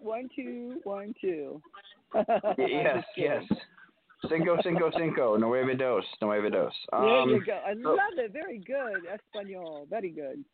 One 0.00 0.28
two 0.34 0.80
one 0.84 1.14
two. 1.20 1.60
y- 2.14 2.24
yes, 2.58 3.04
yes. 3.16 3.42
kidding. 3.48 3.58
Cinco, 4.28 4.56
cinco, 4.62 4.90
cinco. 4.98 5.36
Nueve 5.38 5.76
dos. 5.78 6.04
Nueve 6.20 6.50
dos. 6.50 6.72
there 6.90 7.00
Um, 7.00 7.30
you 7.30 7.44
go. 7.44 7.58
I 7.66 7.74
so- 7.74 7.88
love 7.90 8.16
it. 8.16 8.32
Very 8.32 8.58
good. 8.58 9.02
Espanol. 9.12 9.86
Very 9.88 10.10
good. 10.10 10.44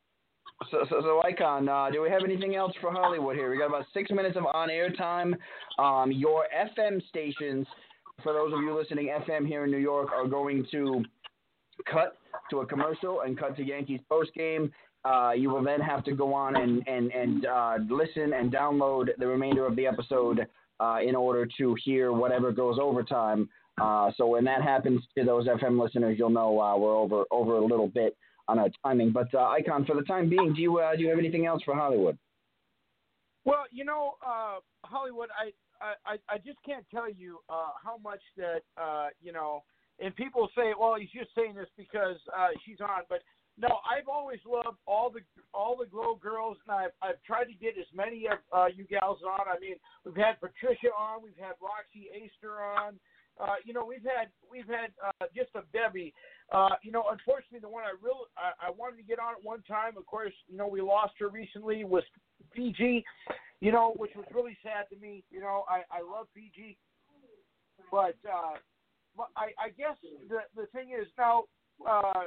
So, 0.70 0.84
so, 0.88 1.00
so 1.02 1.22
Icon, 1.22 1.68
uh, 1.68 1.90
do 1.90 2.00
we 2.00 2.08
have 2.08 2.24
anything 2.24 2.56
else 2.56 2.72
for 2.80 2.90
Hollywood 2.90 3.36
here? 3.36 3.50
We 3.50 3.58
got 3.58 3.66
about 3.66 3.84
six 3.92 4.10
minutes 4.10 4.36
of 4.36 4.46
on-air 4.46 4.90
time. 4.90 5.36
Um, 5.78 6.10
your 6.10 6.44
FM 6.54 7.06
stations, 7.08 7.66
for 8.22 8.32
those 8.32 8.52
of 8.52 8.60
you 8.60 8.76
listening, 8.76 9.14
FM 9.28 9.46
here 9.46 9.64
in 9.64 9.70
New 9.70 9.76
York, 9.76 10.08
are 10.12 10.26
going 10.26 10.66
to 10.72 11.04
cut 11.90 12.16
to 12.50 12.60
a 12.60 12.66
commercial 12.66 13.20
and 13.20 13.38
cut 13.38 13.56
to 13.56 13.62
Yankees 13.62 14.00
postgame. 14.10 14.70
Uh, 15.04 15.32
you 15.32 15.50
will 15.50 15.62
then 15.62 15.80
have 15.80 16.02
to 16.04 16.12
go 16.12 16.34
on 16.34 16.56
and 16.56 16.82
and 16.88 17.12
and 17.12 17.46
uh, 17.46 17.74
listen 17.88 18.32
and 18.32 18.50
download 18.50 19.08
the 19.18 19.26
remainder 19.26 19.66
of 19.66 19.76
the 19.76 19.86
episode 19.86 20.46
uh, 20.80 20.98
in 21.06 21.14
order 21.14 21.46
to 21.58 21.76
hear 21.84 22.12
whatever 22.12 22.50
goes 22.50 22.78
overtime. 22.80 23.48
Uh, 23.80 24.10
so 24.16 24.26
when 24.26 24.42
that 24.44 24.62
happens 24.62 25.02
to 25.16 25.22
those 25.24 25.46
FM 25.46 25.80
listeners, 25.80 26.16
you'll 26.18 26.30
know 26.30 26.58
uh, 26.58 26.76
we're 26.76 26.96
over 26.96 27.24
over 27.30 27.56
a 27.56 27.64
little 27.64 27.88
bit 27.88 28.16
on 28.48 28.58
our 28.58 28.68
timing. 28.82 29.12
But 29.12 29.34
uh, 29.34 29.48
Icon, 29.48 29.84
for 29.84 29.94
the 29.94 30.02
time 30.02 30.28
being, 30.28 30.54
do 30.54 30.60
you 30.60 30.78
uh, 30.78 30.96
do 30.96 31.02
you 31.02 31.08
have 31.08 31.18
anything 31.18 31.46
else 31.46 31.62
for 31.62 31.74
Hollywood? 31.74 32.18
Well, 33.44 33.64
you 33.70 33.84
know, 33.84 34.14
uh, 34.26 34.58
Hollywood, 34.82 35.28
I, 35.38 35.52
I, 36.04 36.16
I 36.28 36.38
just 36.38 36.58
can't 36.66 36.84
tell 36.90 37.10
you 37.10 37.38
uh, 37.48 37.78
how 37.82 37.96
much 37.98 38.20
that 38.36 38.62
uh, 38.76 39.08
you 39.22 39.32
know. 39.32 39.62
And 39.98 40.14
people 40.14 40.50
say, 40.54 40.74
well, 40.78 40.96
he's 41.00 41.08
just 41.08 41.30
saying 41.34 41.54
this 41.54 41.68
because 41.74 42.16
uh, 42.36 42.48
she's 42.66 42.82
on, 42.82 43.08
but 43.08 43.20
no, 43.56 43.80
I've 43.88 44.08
always 44.08 44.40
loved 44.44 44.76
all 44.86 45.08
the 45.08 45.20
all 45.54 45.76
the 45.80 45.86
Glow 45.86 46.16
girls, 46.16 46.58
and 46.68 46.76
I've 46.76 46.92
I've 47.00 47.22
tried 47.24 47.44
to 47.44 47.54
get 47.54 47.78
as 47.80 47.88
many 47.94 48.26
of 48.28 48.38
uh, 48.52 48.66
you 48.68 48.84
gals 48.84 49.20
on. 49.24 49.48
I 49.48 49.58
mean, 49.58 49.76
we've 50.04 50.16
had 50.16 50.40
Patricia 50.40 50.92
on, 50.92 51.22
we've 51.24 51.40
had 51.40 51.56
Roxy 51.64 52.12
Aster 52.12 52.60
on. 52.60 53.00
Uh, 53.40 53.56
you 53.64 53.72
know, 53.72 53.84
we've 53.84 54.04
had 54.04 54.28
we've 54.44 54.68
had 54.68 54.92
uh, 55.00 55.26
just 55.34 55.48
a 55.56 55.62
bevy. 55.72 56.12
Uh, 56.52 56.70
you 56.82 56.92
know, 56.92 57.04
unfortunately, 57.10 57.58
the 57.58 57.68
one 57.68 57.82
I 57.84 57.94
really 58.02 58.30
I, 58.38 58.68
I 58.68 58.70
wanted 58.70 58.96
to 58.98 59.02
get 59.02 59.18
on 59.18 59.34
at 59.34 59.44
one 59.44 59.62
time, 59.62 59.96
of 59.96 60.06
course, 60.06 60.32
you 60.48 60.56
know, 60.56 60.68
we 60.68 60.80
lost 60.80 61.14
her 61.18 61.28
recently 61.28 61.84
was 61.84 62.04
PG. 62.54 63.04
You 63.60 63.72
know, 63.72 63.94
which 63.96 64.12
was 64.14 64.26
really 64.34 64.56
sad 64.62 64.84
to 64.92 65.00
me. 65.00 65.24
You 65.30 65.40
know, 65.40 65.64
I 65.68 65.82
I 65.90 66.02
love 66.02 66.26
PG, 66.34 66.76
but 67.90 68.16
uh, 68.28 68.60
I 69.36 69.50
I 69.58 69.68
guess 69.76 69.96
the 70.28 70.40
the 70.54 70.66
thing 70.66 70.90
is 70.98 71.06
now. 71.18 71.44
Uh, 71.86 72.24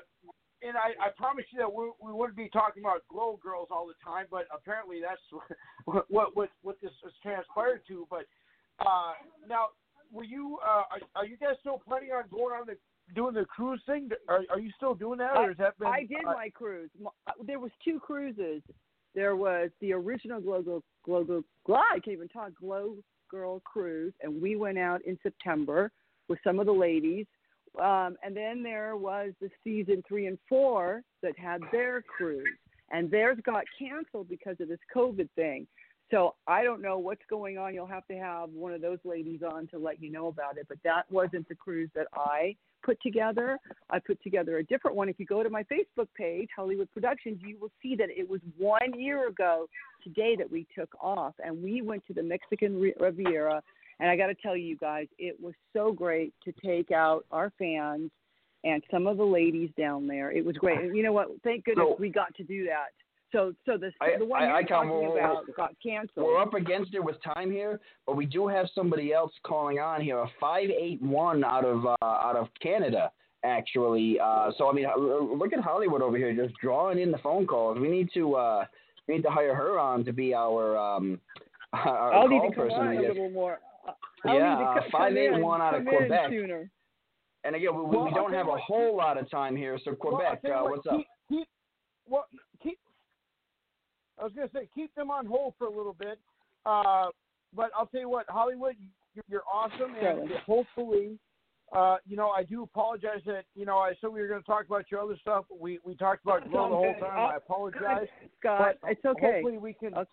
and 0.61 0.75
I, 0.75 0.91
I 0.99 1.09
promise 1.15 1.45
you 1.51 1.59
that 1.59 1.71
we, 1.71 1.89
we 2.03 2.11
wouldn't 2.11 2.35
be 2.35 2.49
talking 2.49 2.83
about 2.83 3.07
glow 3.09 3.39
girls 3.41 3.69
all 3.71 3.87
the 3.87 3.95
time, 4.03 4.25
but 4.29 4.43
apparently 4.53 4.99
that's 4.99 5.21
what 5.85 6.05
what 6.09 6.35
what, 6.35 6.49
what 6.61 6.81
this 6.81 6.91
has 7.03 7.13
transpired 7.23 7.81
to. 7.87 8.05
But 8.09 8.25
uh, 8.79 9.13
now, 9.47 9.67
were 10.11 10.25
you 10.25 10.57
uh, 10.65 10.83
are, 10.91 10.99
are 11.15 11.25
you 11.25 11.37
guys 11.37 11.55
still 11.61 11.79
planning 11.79 12.09
on 12.09 12.23
going 12.29 12.53
on 12.59 12.67
the 12.67 12.75
doing 13.15 13.33
the 13.33 13.45
cruise 13.45 13.81
thing? 13.85 14.09
Are 14.27 14.41
are 14.49 14.59
you 14.59 14.71
still 14.75 14.95
doing 14.95 15.19
that, 15.19 15.35
or 15.35 15.49
has 15.49 15.57
that 15.57 15.77
been? 15.79 15.87
I 15.87 16.01
did 16.03 16.25
uh, 16.25 16.33
my 16.33 16.49
cruise. 16.49 16.89
Uh, 17.05 17.31
There 17.45 17.59
was 17.59 17.71
two 17.83 17.99
cruises. 17.99 18.61
There 19.15 19.35
was 19.35 19.69
the 19.81 19.93
original 19.93 20.39
Glow 20.39 20.61
Glow 20.61 20.83
Glow 21.05 21.23
Glow 21.23 21.43
Glow. 21.65 21.75
I 21.75 21.99
can't 21.99 22.09
even 22.09 22.27
talk 22.27 22.51
Glow 22.59 22.95
Girl 23.29 23.59
cruise, 23.61 24.13
and 24.21 24.41
we 24.41 24.55
went 24.55 24.77
out 24.77 25.01
in 25.03 25.17
September 25.23 25.91
with 26.27 26.39
some 26.43 26.59
of 26.59 26.65
the 26.65 26.71
ladies. 26.71 27.25
Um, 27.79 28.17
and 28.23 28.35
then 28.35 28.63
there 28.63 28.97
was 28.97 29.31
the 29.39 29.49
season 29.63 30.03
three 30.07 30.25
and 30.25 30.37
four 30.47 31.03
that 31.21 31.37
had 31.37 31.61
their 31.71 32.01
cruise, 32.01 32.57
and 32.91 33.09
theirs 33.11 33.37
got 33.45 33.63
canceled 33.77 34.27
because 34.29 34.55
of 34.59 34.67
this 34.67 34.79
COVID 34.95 35.29
thing. 35.35 35.67
So 36.11 36.35
I 36.47 36.63
don't 36.63 36.81
know 36.81 36.97
what's 36.97 37.21
going 37.29 37.59
on. 37.59 37.75
You'll 37.75 37.85
have 37.85 38.07
to 38.07 38.17
have 38.17 38.49
one 38.49 38.73
of 38.73 38.81
those 38.81 38.97
ladies 39.03 39.41
on 39.43 39.67
to 39.67 39.77
let 39.77 40.01
you 40.01 40.11
know 40.11 40.27
about 40.27 40.57
it. 40.57 40.65
But 40.67 40.79
that 40.83 41.03
wasn't 41.11 41.47
the 41.47 41.55
cruise 41.55 41.89
that 41.93 42.07
I 42.15 42.55
put 42.83 43.01
together. 43.01 43.57
I 43.89 43.99
put 43.99 44.21
together 44.23 44.57
a 44.57 44.63
different 44.63 44.95
one. 44.95 45.09
If 45.09 45.19
you 45.19 45.25
go 45.25 45.43
to 45.43 45.49
my 45.49 45.63
Facebook 45.63 46.07
page, 46.15 46.49
Hollywood 46.55 46.91
Productions, 46.91 47.39
you 47.45 47.57
will 47.59 47.71
see 47.81 47.95
that 47.95 48.09
it 48.09 48.29
was 48.29 48.41
one 48.57 48.99
year 48.99 49.27
ago 49.27 49.67
today 50.03 50.35
that 50.37 50.49
we 50.49 50.65
took 50.77 50.89
off, 51.01 51.33
and 51.43 51.61
we 51.63 51.81
went 51.81 52.05
to 52.07 52.13
the 52.13 52.23
Mexican 52.23 52.79
Riviera. 52.99 53.61
And 53.99 54.09
I 54.09 54.15
got 54.15 54.27
to 54.27 54.35
tell 54.35 54.55
you 54.55 54.77
guys, 54.77 55.07
it 55.17 55.35
was 55.41 55.53
so 55.73 55.91
great 55.91 56.33
to 56.45 56.53
take 56.65 56.91
out 56.91 57.25
our 57.31 57.51
fans 57.59 58.11
and 58.63 58.81
some 58.91 59.07
of 59.07 59.17
the 59.17 59.23
ladies 59.23 59.69
down 59.77 60.07
there. 60.07 60.31
It 60.31 60.45
was 60.45 60.55
great. 60.57 60.79
And 60.79 60.95
you 60.95 61.03
know 61.03 61.13
what? 61.13 61.27
Thank 61.43 61.65
goodness 61.65 61.87
So- 61.89 61.97
we 61.99 62.09
got 62.09 62.33
to 62.35 62.43
do 62.43 62.65
that. 62.65 62.91
So, 63.31 63.53
so 63.65 63.77
the 63.77 63.91
I- 64.01 64.17
the 64.17 64.25
one 64.25 64.41
I- 64.41 64.47
you're 64.47 64.55
I 64.55 64.63
talking 64.63 64.89
we're- 64.89 65.19
about 65.19 65.45
got 65.55 65.75
canceled. 65.81 66.25
We're 66.25 66.39
up 66.41 66.53
against 66.55 66.95
it 66.95 67.03
with 67.03 67.21
time 67.21 67.51
here, 67.51 67.79
but 68.07 68.15
we 68.15 68.25
do 68.25 68.47
have 68.47 68.67
somebody 68.73 69.13
else 69.13 69.31
calling 69.43 69.79
on 69.79 70.01
here, 70.01 70.17
a 70.19 70.27
five 70.39 70.69
eight 70.69 71.01
one 71.01 71.43
out 71.43 71.63
of 71.65 71.85
uh, 71.85 71.95
out 72.01 72.35
of 72.35 72.47
Canada, 72.61 73.11
actually. 73.43 74.19
Uh, 74.19 74.51
so 74.57 74.69
I 74.69 74.73
mean, 74.73 74.87
look 74.97 75.53
at 75.53 75.59
Hollywood 75.59 76.01
over 76.01 76.17
here, 76.17 76.33
just 76.33 76.55
drawing 76.59 76.97
in 76.99 77.11
the 77.11 77.19
phone 77.19 77.45
calls. 77.45 77.77
We 77.79 77.87
need 77.87 78.09
to 78.15 78.35
uh, 78.35 78.65
we 79.07 79.15
need 79.15 79.23
to 79.23 79.29
hire 79.29 79.53
her 79.53 79.77
on 79.77 80.03
to 80.05 80.11
be 80.13 80.33
our 80.33 80.75
um, 80.77 81.19
our 81.73 82.13
I'll 82.13 82.21
call 82.21 82.29
need 82.29 82.49
to 82.49 82.55
come 82.55 82.67
person. 82.67 82.79
on 82.79 82.97
a 82.97 83.01
little 83.01 83.29
more. 83.29 83.59
I'll 84.25 84.35
Yeah, 84.35 84.55
to 84.57 84.63
uh, 84.63 84.81
581 84.91 85.61
out 85.61 85.75
of 85.75 85.85
Quebec. 85.85 86.29
sooner. 86.31 86.69
And 87.45 87.55
again, 87.55 87.73
we, 87.73 87.83
Well, 87.83 88.03
we 88.05 88.11
don't 88.11 88.33
have 88.33 88.47
a 88.49 88.57
whole 88.57 88.97
lot 88.97 89.17
of 89.17 89.29
time 89.31 89.55
here. 89.55 89.79
So 89.85 89.93
Quebec, 89.95 90.41
you 90.43 90.51
uh, 90.53 90.61
what, 90.63 90.71
what's 90.71 90.87
up? 90.87 90.97
keep, 90.97 91.07
Keep, 91.29 91.47
well. 92.07 92.25
I 94.19 94.23
was 94.23 94.33
gonna 94.33 94.49
say 94.53 94.67
keep 94.75 94.93
them 94.95 95.09
on 95.11 95.25
hold 95.25 95.53
for 95.57 95.67
a 95.67 95.71
little 95.71 95.93
bit, 95.93 96.19
uh, 96.65 97.07
but 97.55 97.71
I'll 97.77 97.87
tell 97.87 98.01
you 98.01 98.09
what, 98.09 98.25
Hollywood, 98.29 98.75
you're, 99.15 99.23
you're 99.29 99.43
awesome, 99.51 99.95
and 99.95 100.19
Really? 100.29 100.35
hopefully, 100.45 101.19
uh, 101.71 101.97
you 102.05 102.15
know, 102.17 102.29
I 102.29 102.43
do 102.43 102.63
apologize 102.63 103.21
that 103.25 103.45
you 103.55 103.65
know 103.65 103.77
I 103.77 103.93
said 104.01 104.09
we 104.11 104.21
were 104.21 104.27
going 104.27 104.41
to 104.41 104.45
talk 104.45 104.65
about 104.65 104.85
your 104.91 105.01
other 105.01 105.17
stuff. 105.21 105.45
but 105.49 105.59
We 105.59 105.79
we 105.85 105.95
talked 105.95 106.23
about 106.23 106.41
It's 106.43 106.51
Glow 106.51 106.69
the 106.69 106.75
whole 106.75 106.93
time. 106.99 107.17
Oh, 107.17 107.25
I 107.33 107.35
apologize. 107.37 108.07
Scott, 108.39 108.75
but 108.81 108.91
it's 108.91 109.05
okay. 109.05 109.33
Hopefully 109.41 109.57
we 109.57 109.73
can. 109.73 109.93
Okay. 109.95 110.09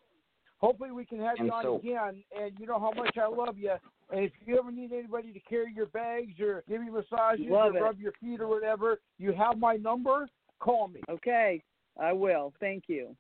Hopefully 0.59 0.91
we 0.91 1.05
can 1.05 1.19
have 1.20 1.37
And 1.39 1.49
you 1.49 1.53
on 1.53 1.62
so- 1.62 1.77
again, 1.77 2.23
and 2.39 2.53
you 2.59 2.66
know 2.66 2.78
how 2.81 2.91
much 2.93 3.16
I 3.19 3.27
love 3.27 3.59
you. 3.59 3.73
And 4.11 4.20
if 4.24 4.33
you 4.47 4.59
ever 4.59 4.70
need 4.73 4.93
anybody 4.93 5.33
to 5.33 5.41
carry 5.41 5.73
your 5.74 5.87
bags 5.87 6.39
or 6.41 6.62
give 6.69 6.83
you 6.83 6.93
massages 6.93 7.47
Love 7.51 7.74
or 7.74 7.78
it. 7.78 7.83
rub 7.83 8.01
your 8.01 8.12
feet 8.20 8.41
or 8.41 8.47
whatever, 8.49 9.01
you 9.19 9.33
have 9.33 9.59
my 9.59 9.74
number. 9.77 10.28
Call 10.61 10.89
me. 10.89 11.01
Okay, 11.11 11.62
I 12.01 12.12
will. 12.15 12.55
Thank 12.61 12.85
you. 12.87 13.15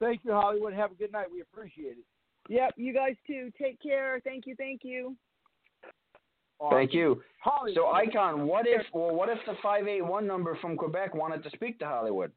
Thank 0.00 0.20
you, 0.24 0.32
Hollywood. 0.32 0.72
Have 0.74 0.92
a 0.92 0.94
good 0.94 1.12
night. 1.12 1.26
We 1.32 1.40
appreciate 1.40 1.96
it. 1.98 2.04
Yep, 2.48 2.74
you 2.76 2.94
guys 2.94 3.14
too. 3.26 3.50
Take 3.60 3.80
care. 3.82 4.20
Thank 4.24 4.46
you. 4.46 4.54
Thank 4.56 4.80
you. 4.82 5.16
Thank 6.70 6.92
you. 6.92 7.22
Hollywood. 7.42 7.76
So 7.76 7.88
Icon, 7.88 8.46
what 8.46 8.66
if 8.66 8.82
well, 8.92 9.14
what 9.14 9.28
if 9.28 9.38
the 9.46 9.54
five 9.62 9.86
eight 9.86 10.04
one 10.04 10.26
number 10.26 10.56
from 10.60 10.76
Quebec 10.76 11.14
wanted 11.14 11.42
to 11.44 11.50
speak 11.50 11.78
to 11.80 11.86
Hollywood? 11.86 12.32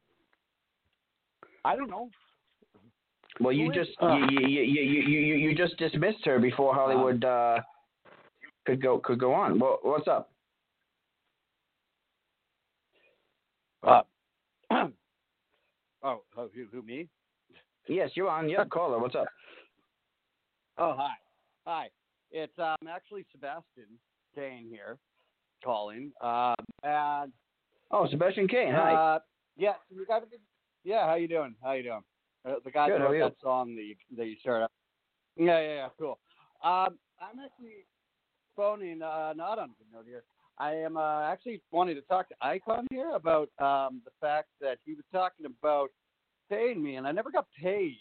I 1.64 1.76
don't 1.76 1.90
know. 1.90 2.10
Well, 3.40 3.52
you 3.52 3.72
just 3.72 3.90
uh. 4.00 4.16
you, 4.30 4.46
you, 4.46 4.62
you, 4.62 4.82
you, 4.82 5.20
you, 5.20 5.34
you 5.36 5.54
just 5.56 5.76
dismissed 5.78 6.24
her 6.24 6.38
before 6.38 6.74
Hollywood 6.74 7.24
uh, 7.24 7.60
could 8.66 8.82
go 8.82 8.98
could 8.98 9.18
go 9.18 9.32
on. 9.32 9.58
Well, 9.58 9.78
what's 9.82 10.06
up? 10.06 10.30
Uh, 13.82 14.02
oh, 14.70 16.22
who, 16.36 16.50
who, 16.54 16.66
who, 16.70 16.82
me? 16.82 17.08
Yes, 17.88 18.10
you're 18.14 18.28
on. 18.28 18.48
Yeah, 18.48 18.64
caller. 18.70 18.98
What's 18.98 19.14
up? 19.14 19.26
Oh, 20.78 20.94
hi. 20.96 21.12
Hi. 21.66 21.88
It's 22.30 22.56
um, 22.58 22.88
actually 22.88 23.26
Sebastian 23.32 23.98
Kane 24.34 24.66
here 24.70 24.98
calling. 25.62 26.12
Um, 26.22 26.54
and 26.82 27.32
Oh, 27.90 28.08
Sebastian 28.10 28.48
Kane. 28.48 28.72
Hi. 28.72 28.94
uh, 28.94 29.18
yeah, 29.56 29.74
you 29.90 30.06
got 30.06 30.22
a 30.22 30.26
good, 30.26 30.38
yeah. 30.82 31.06
How 31.06 31.14
you 31.16 31.28
doing? 31.28 31.54
How 31.62 31.72
you 31.72 31.82
doing? 31.82 32.00
Uh, 32.48 32.54
the 32.64 32.70
guy 32.70 32.88
Good, 32.88 33.00
that 33.00 33.04
wrote 33.10 33.20
that 33.20 33.34
song 33.42 33.76
that 33.76 33.82
you 33.82 33.94
that 34.16 34.26
you 34.26 34.36
started. 34.40 34.64
up. 34.64 34.72
Yeah, 35.36 35.60
yeah, 35.60 35.74
yeah. 35.74 35.88
Cool. 35.98 36.18
Um, 36.64 36.98
I'm 37.20 37.38
actually 37.44 37.84
phoning 38.56 39.02
uh, 39.02 39.34
not 39.36 39.58
on 39.58 39.70
the 39.78 39.96
note 39.96 40.06
here. 40.06 40.24
I 40.58 40.72
am 40.74 40.96
uh, 40.96 41.22
actually 41.24 41.60
wanting 41.70 41.94
to 41.96 42.00
talk 42.02 42.28
to 42.30 42.34
Icon 42.40 42.86
here 42.90 43.10
about 43.10 43.50
um, 43.58 44.00
the 44.04 44.10
fact 44.20 44.48
that 44.60 44.78
he 44.84 44.94
was 44.94 45.04
talking 45.12 45.44
about 45.46 45.90
paying 46.52 46.82
me, 46.82 46.96
and 46.96 47.06
I 47.06 47.12
never 47.12 47.30
got 47.30 47.46
paid. 47.60 47.96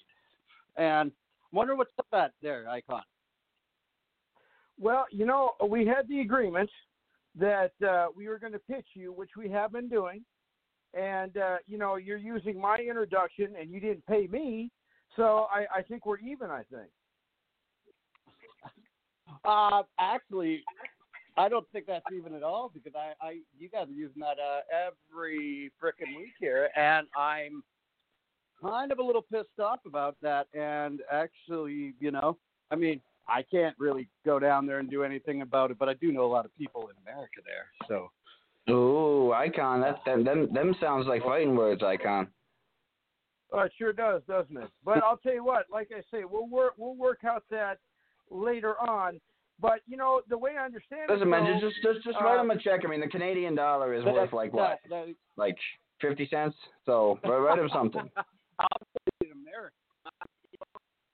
And 0.78 1.11
I'm 1.52 1.76
what's 1.76 1.91
up 1.99 2.07
that 2.11 2.32
there, 2.41 2.68
Icon. 2.69 3.03
Well, 4.80 5.06
you 5.11 5.26
know, 5.26 5.52
we 5.68 5.86
had 5.86 6.07
the 6.07 6.22
agreement 6.22 6.69
that 7.40 7.72
uh, 7.88 8.07
we 8.15 8.28
were 8.28 8.40
going 8.40 8.53
to 8.53 8.60
pitch 8.60 8.88
you, 8.94 9.14
which 9.14 9.32
we 9.38 9.49
have 9.49 9.72
been 9.72 9.88
doing. 9.88 10.23
And, 10.94 11.38
uh, 11.38 11.57
you 11.68 11.78
know, 11.78 11.95
you're 11.95 12.18
using 12.18 12.60
my 12.60 12.78
introduction 12.78 13.53
and 13.60 13.72
you 13.72 13.80
didn't 13.80 14.06
pay 14.07 14.28
me. 14.28 14.72
So 15.15 15.48
I, 15.53 15.65
I 15.80 15.82
think 15.82 16.06
we're 16.06 16.19
even, 16.19 16.49
I 16.49 16.64
think. 16.69 16.90
Uh, 19.45 19.84
actually, 19.99 20.64
I 21.38 21.48
don't 21.48 21.65
think 21.72 21.86
that's 21.86 22.06
even 22.14 22.34
at 22.34 22.44
all 22.44 22.69
because 22.73 22.94
I, 22.95 23.14
I 23.26 23.40
you 23.57 23.69
guys 23.69 23.88
are 23.88 23.94
using 23.94 24.19
that 24.19 24.38
uh, 24.38 24.61
every 24.72 25.72
freaking 25.82 26.18
week 26.18 26.34
here, 26.40 26.69
and 26.76 27.07
I'm 27.15 27.64
kind 28.61 28.91
of 28.91 28.99
a 28.99 29.03
little 29.03 29.21
pissed 29.21 29.59
off 29.59 29.79
about 29.85 30.15
that. 30.21 30.47
And 30.53 31.01
actually, 31.11 31.93
you 31.99 32.11
know, 32.11 32.38
I 32.71 32.75
mean, 32.75 33.01
I 33.27 33.43
can't 33.43 33.75
really 33.77 34.07
go 34.25 34.39
down 34.39 34.65
there 34.65 34.79
and 34.79 34.89
do 34.89 35.03
anything 35.03 35.41
about 35.41 35.71
it, 35.71 35.77
but 35.79 35.89
I 35.89 35.93
do 35.95 36.11
know 36.11 36.25
a 36.25 36.31
lot 36.31 36.45
of 36.45 36.55
people 36.57 36.89
in 36.89 36.95
America 37.07 37.41
there, 37.45 37.67
so. 37.88 38.09
Ooh, 38.69 39.33
Icon. 39.33 39.81
That, 39.81 39.99
that 40.05 40.23
them 40.23 40.47
them 40.53 40.75
sounds 40.79 41.07
like 41.07 41.23
fighting 41.23 41.55
words, 41.55 41.81
Icon. 41.81 42.27
Oh, 43.51 43.61
it 43.61 43.71
sure 43.77 43.91
does, 43.91 44.21
doesn't 44.27 44.55
it? 44.55 44.69
But 44.85 45.03
I'll 45.03 45.17
tell 45.17 45.33
you 45.33 45.43
what, 45.43 45.65
like 45.71 45.89
I 45.91 46.01
say, 46.15 46.23
we'll 46.29 46.47
work 46.47 46.73
we'll 46.77 46.95
work 46.95 47.21
out 47.25 47.43
that 47.49 47.79
later 48.29 48.79
on. 48.79 49.19
But 49.59 49.79
you 49.88 49.97
know, 49.97 50.21
the 50.29 50.38
way 50.38 50.51
I 50.59 50.65
understand 50.65 51.09
Listen, 51.09 51.23
it, 51.23 51.31
man, 51.31 51.45
though, 51.45 51.69
just 51.69 51.81
just 51.81 52.05
just 52.05 52.17
write 52.21 52.38
uh, 52.38 52.41
him 52.41 52.51
a 52.51 52.57
check. 52.59 52.81
I 52.85 52.88
mean, 52.88 53.01
the 53.01 53.07
Canadian 53.07 53.55
dollar 53.55 53.93
is 53.95 54.05
That- 54.05 54.13
worth 54.13 54.31
like 54.33 54.53
what, 54.53 54.79
that- 54.83 55.07
that- 55.07 55.15
like 55.38 55.57
fifty 55.99 56.27
cents. 56.29 56.55
So 56.85 57.19
write 57.23 57.38
write 57.38 57.59
him 57.59 57.69
something. 57.73 58.09
I'll 58.59 58.67
say 58.93 59.27
in 59.27 59.31
America. 59.31 59.75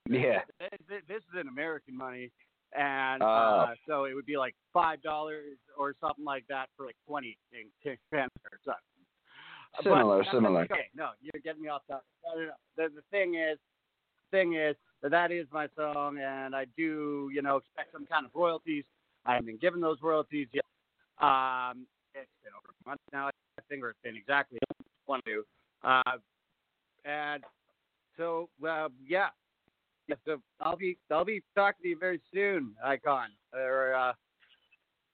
Yeah. 0.08 0.40
This, 0.88 1.00
is 1.18 1.40
in 1.40 1.48
American 1.48 1.96
money, 1.96 2.30
and 2.76 3.22
Oh. 3.22 3.26
uh, 3.26 3.74
so 3.86 4.04
it 4.04 4.14
would 4.14 4.26
be 4.26 4.36
like 4.36 4.54
five 4.72 5.02
dollars 5.02 5.58
or 5.76 5.94
something 6.00 6.24
like 6.24 6.46
that 6.48 6.68
for 6.76 6.86
like 6.86 6.96
twenty 7.06 7.36
in 7.52 7.70
cents 7.84 8.34
or 8.44 8.58
something. 8.64 8.82
Similar, 9.82 10.24
but, 10.24 10.32
similar. 10.32 10.62
Okay, 10.62 10.88
no, 10.94 11.10
you're 11.20 11.42
getting 11.42 11.62
me 11.62 11.68
off 11.68 11.82
that. 11.88 12.02
No, 12.24 12.40
no, 12.40 12.46
no. 12.46 12.52
The, 12.76 12.94
the 12.94 13.02
thing 13.10 13.34
is, 13.34 13.58
thing 14.30 14.54
is 14.54 14.74
that 15.02 15.10
that 15.10 15.30
is 15.30 15.46
my 15.52 15.68
song, 15.76 16.18
and 16.18 16.56
I 16.56 16.64
do, 16.76 17.30
you 17.32 17.42
know, 17.42 17.56
expect 17.58 17.92
some 17.92 18.06
kind 18.06 18.24
of 18.24 18.32
royalties. 18.34 18.84
I 19.26 19.34
haven't 19.34 19.46
been 19.46 19.58
given 19.58 19.80
those 19.80 19.98
royalties 20.02 20.48
yet. 20.52 20.64
Um, 21.20 21.86
it's 22.14 22.30
been 22.42 22.52
over 22.56 22.72
a 22.84 22.88
month 22.88 23.00
now. 23.12 23.26
I 23.28 23.62
think 23.68 23.84
or 23.84 23.90
it's 23.90 23.98
been 24.02 24.16
exactly 24.16 24.58
one 25.06 25.20
to. 25.26 25.44
Uh, 25.84 26.18
and 27.04 27.44
so, 28.16 28.48
uh, 28.66 28.88
yeah. 29.06 29.28
Yeah. 30.08 30.14
So 30.24 30.40
I'll 30.60 30.76
be 30.76 30.96
I'll 31.10 31.24
be 31.24 31.42
talking 31.54 31.82
to 31.82 31.88
you 31.88 31.98
very 31.98 32.20
soon, 32.32 32.74
Icon. 32.84 33.28
Or 33.52 33.94
uh, 33.94 34.12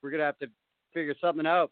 we're 0.02 0.10
gonna 0.10 0.24
have 0.24 0.38
to 0.38 0.46
figure 0.92 1.14
something 1.20 1.46
out. 1.46 1.70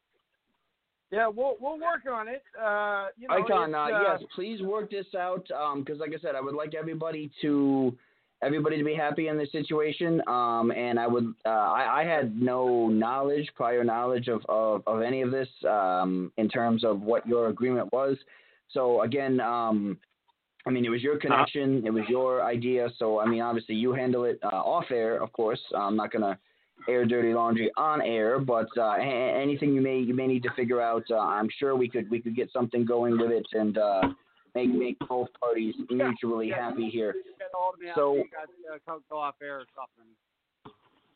Yeah, 1.10 1.28
we'll 1.28 1.56
we'll 1.60 1.78
work 1.78 2.02
on 2.10 2.28
it. 2.28 2.42
Uh, 2.58 3.08
you 3.18 3.28
know, 3.28 3.36
Icon, 3.36 3.74
uh, 3.74 3.78
uh, 3.78 3.88
yes, 3.88 4.22
please 4.34 4.62
work 4.62 4.90
this 4.90 5.06
out. 5.16 5.46
Because, 5.76 6.00
like 6.00 6.10
I 6.10 6.20
said, 6.20 6.34
I 6.34 6.40
would 6.40 6.54
like 6.54 6.74
everybody 6.74 7.30
to 7.42 7.96
everybody 8.42 8.76
to 8.76 8.84
be 8.84 8.94
happy 8.94 9.28
in 9.28 9.38
this 9.38 9.50
situation. 9.52 10.20
Um, 10.26 10.72
and 10.72 10.98
I 10.98 11.06
would, 11.06 11.32
uh, 11.46 11.48
I, 11.48 12.00
I 12.00 12.04
had 12.04 12.36
no 12.36 12.88
knowledge, 12.88 13.48
prior 13.54 13.84
knowledge 13.84 14.28
of, 14.28 14.42
of, 14.48 14.82
of 14.86 15.00
any 15.00 15.22
of 15.22 15.30
this 15.30 15.48
um, 15.68 16.32
in 16.36 16.48
terms 16.48 16.84
of 16.84 17.00
what 17.00 17.26
your 17.26 17.48
agreement 17.48 17.92
was. 17.92 18.16
So 18.72 19.02
again, 19.02 19.40
um, 19.40 19.98
I 20.66 20.70
mean, 20.70 20.84
it 20.84 20.90
was 20.90 21.02
your 21.02 21.18
connection, 21.18 21.84
it 21.86 21.90
was 21.92 22.04
your 22.08 22.42
idea. 22.44 22.88
So 22.98 23.18
I 23.18 23.26
mean, 23.26 23.40
obviously, 23.42 23.74
you 23.74 23.92
handle 23.92 24.24
it 24.24 24.38
uh, 24.44 24.48
off 24.56 24.84
air, 24.90 25.22
of 25.22 25.32
course. 25.32 25.60
I'm 25.76 25.96
not 25.96 26.12
gonna 26.12 26.38
air 26.88 27.04
dirty 27.04 27.32
laundry 27.34 27.70
on 27.76 28.00
air, 28.02 28.38
but 28.38 28.68
uh, 28.76 28.94
a- 28.98 29.40
anything 29.42 29.74
you 29.74 29.80
may 29.80 29.98
you 29.98 30.14
may 30.14 30.26
need 30.26 30.42
to 30.44 30.50
figure 30.54 30.80
out, 30.80 31.04
uh, 31.10 31.18
I'm 31.18 31.48
sure 31.58 31.74
we 31.76 31.88
could 31.88 32.08
we 32.10 32.20
could 32.20 32.36
get 32.36 32.50
something 32.52 32.84
going 32.84 33.18
with 33.18 33.30
it 33.30 33.46
and 33.52 33.76
uh, 33.76 34.02
make 34.54 34.70
make 34.70 34.98
both 35.08 35.28
parties 35.40 35.74
mutually 35.90 36.50
happy 36.50 36.88
here. 36.90 37.14
So- 37.94 38.14
you 38.14 38.24
guys 38.24 38.80
uh, 38.88 38.98
go 39.10 39.18
off 39.18 39.34
air 39.42 39.56
or 39.60 39.64
something. 39.74 40.12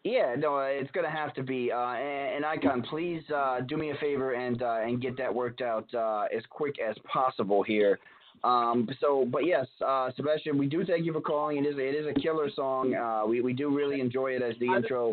Yeah, 0.05 0.36
no, 0.39 0.59
uh, 0.59 0.62
it's 0.66 0.90
gonna 0.93 1.10
have 1.10 1.35
to 1.35 1.43
be. 1.43 1.73
Uh, 1.73 1.78
and, 1.78 2.36
and 2.36 2.44
Icon, 2.44 2.82
please 2.82 3.23
uh, 3.35 3.60
do 3.60 3.77
me 3.77 3.90
a 3.90 3.97
favor 3.97 4.35
and 4.35 4.62
uh, 4.62 4.78
and 4.82 5.01
get 5.01 5.16
that 5.18 5.35
worked 5.35 5.62
out 5.62 5.93
uh, 5.94 6.24
as 6.36 6.43
quick 6.51 6.77
as 6.81 6.97
possible 7.12 7.62
here. 7.62 7.98
Um, 8.45 8.89
so, 9.01 9.27
but 9.31 9.47
yes, 9.47 9.67
uh, 9.85 10.11
Sebastian, 10.17 10.59
we 10.59 10.67
do 10.67 10.85
thank 10.85 11.05
you 11.05 11.13
for 11.13 11.21
calling. 11.21 11.59
It 11.59 11.67
is 11.67 11.77
it 11.79 11.95
is 11.95 12.07
a 12.07 12.21
killer 12.21 12.51
song. 12.55 12.95
Uh, 12.95 13.27
we 13.27 13.41
we 13.41 13.53
do 13.53 13.75
really 13.75 14.01
enjoy 14.01 14.33
it 14.33 14.43
as 14.43 14.55
the 14.59 14.67
intro, 14.67 15.13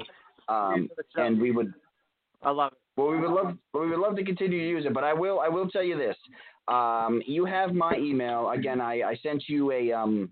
um, 0.49 0.89
and 1.15 1.39
we 1.39 1.51
would. 1.51 1.73
I 2.41 2.51
love 2.51 2.73
it. 2.73 2.79
Well, 2.95 3.07
we 3.07 3.17
would 3.17 3.31
love 3.31 3.57
well, 3.73 3.83
we 3.83 3.89
would 3.89 3.99
love 3.99 4.15
to 4.17 4.23
continue 4.23 4.59
to 4.59 4.69
use 4.69 4.85
it, 4.85 4.93
but 4.93 5.03
I 5.03 5.13
will 5.13 5.39
I 5.39 5.47
will 5.47 5.67
tell 5.69 5.83
you 5.83 5.97
this. 5.97 6.15
Um, 6.67 7.21
you 7.25 7.45
have 7.45 7.73
my 7.73 7.95
email 7.97 8.51
again. 8.51 8.79
I, 8.79 9.01
I 9.01 9.15
sent 9.21 9.43
you 9.47 9.71
a 9.71 9.91
um, 9.91 10.31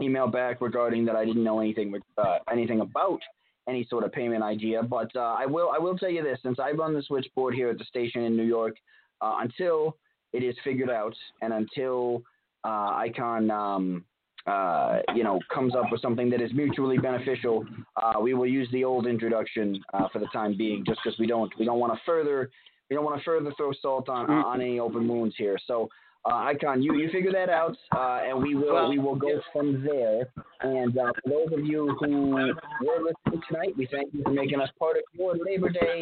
email 0.00 0.28
back 0.28 0.60
regarding 0.60 1.04
that 1.06 1.16
I 1.16 1.24
didn't 1.24 1.44
know 1.44 1.60
anything 1.60 1.94
uh, 2.18 2.38
anything 2.50 2.80
about 2.80 3.20
any 3.68 3.86
sort 3.88 4.04
of 4.04 4.12
payment 4.12 4.42
idea, 4.42 4.82
but 4.82 5.14
uh, 5.16 5.36
I 5.38 5.46
will 5.46 5.70
I 5.74 5.78
will 5.78 5.96
tell 5.96 6.10
you 6.10 6.22
this 6.22 6.38
since 6.42 6.58
I 6.58 6.72
run 6.72 6.94
the 6.94 7.02
switchboard 7.02 7.54
here 7.54 7.70
at 7.70 7.78
the 7.78 7.84
station 7.84 8.22
in 8.22 8.36
New 8.36 8.44
York, 8.44 8.76
uh, 9.20 9.38
until 9.40 9.96
it 10.32 10.42
is 10.42 10.54
figured 10.64 10.90
out 10.90 11.14
and 11.42 11.52
until 11.52 12.22
uh, 12.64 12.90
Icon 12.96 13.50
um, 13.50 14.04
uh, 14.46 15.00
you 15.14 15.24
know 15.24 15.38
comes 15.52 15.74
up 15.74 15.84
with 15.90 16.00
something 16.00 16.30
that 16.30 16.40
is 16.40 16.52
mutually 16.54 16.98
beneficial, 16.98 17.64
uh, 18.02 18.18
we 18.20 18.34
will 18.34 18.46
use 18.46 18.68
the 18.72 18.84
old 18.84 19.06
introduction 19.06 19.82
uh, 19.94 20.08
for 20.12 20.18
the 20.18 20.28
time 20.32 20.56
being, 20.56 20.84
just 20.86 21.00
because 21.02 21.18
we 21.18 21.26
don't 21.26 21.52
we 21.58 21.64
don't 21.64 21.78
want 21.78 21.92
to 21.92 22.00
further 22.06 22.50
we 22.88 22.96
don't 22.96 23.04
want 23.04 23.18
to 23.18 23.24
further 23.24 23.52
throw 23.56 23.72
salt 23.80 24.08
on 24.08 24.30
on 24.30 24.60
any 24.60 24.78
open 24.80 25.06
wounds 25.08 25.34
here. 25.36 25.58
So. 25.66 25.88
Uh, 26.28 26.50
Icon, 26.52 26.82
you, 26.82 26.94
you 26.96 27.08
figure 27.10 27.30
that 27.32 27.48
out, 27.48 27.76
uh, 27.96 28.18
and 28.28 28.42
we 28.42 28.54
will 28.54 28.90
we 28.90 28.98
will 28.98 29.14
go 29.14 29.40
from 29.52 29.82
there. 29.84 30.28
And 30.60 30.98
uh, 30.98 31.12
for 31.22 31.30
those 31.30 31.58
of 31.58 31.64
you 31.64 31.96
who 32.00 32.30
were 32.30 32.98
listening 33.00 33.40
tonight, 33.48 33.74
we 33.78 33.88
thank 33.90 34.12
you 34.12 34.22
for 34.24 34.32
making 34.32 34.60
us 34.60 34.68
part 34.78 34.96
of 34.96 35.04
your 35.12 35.36
Labor 35.36 35.70
Day, 35.70 36.00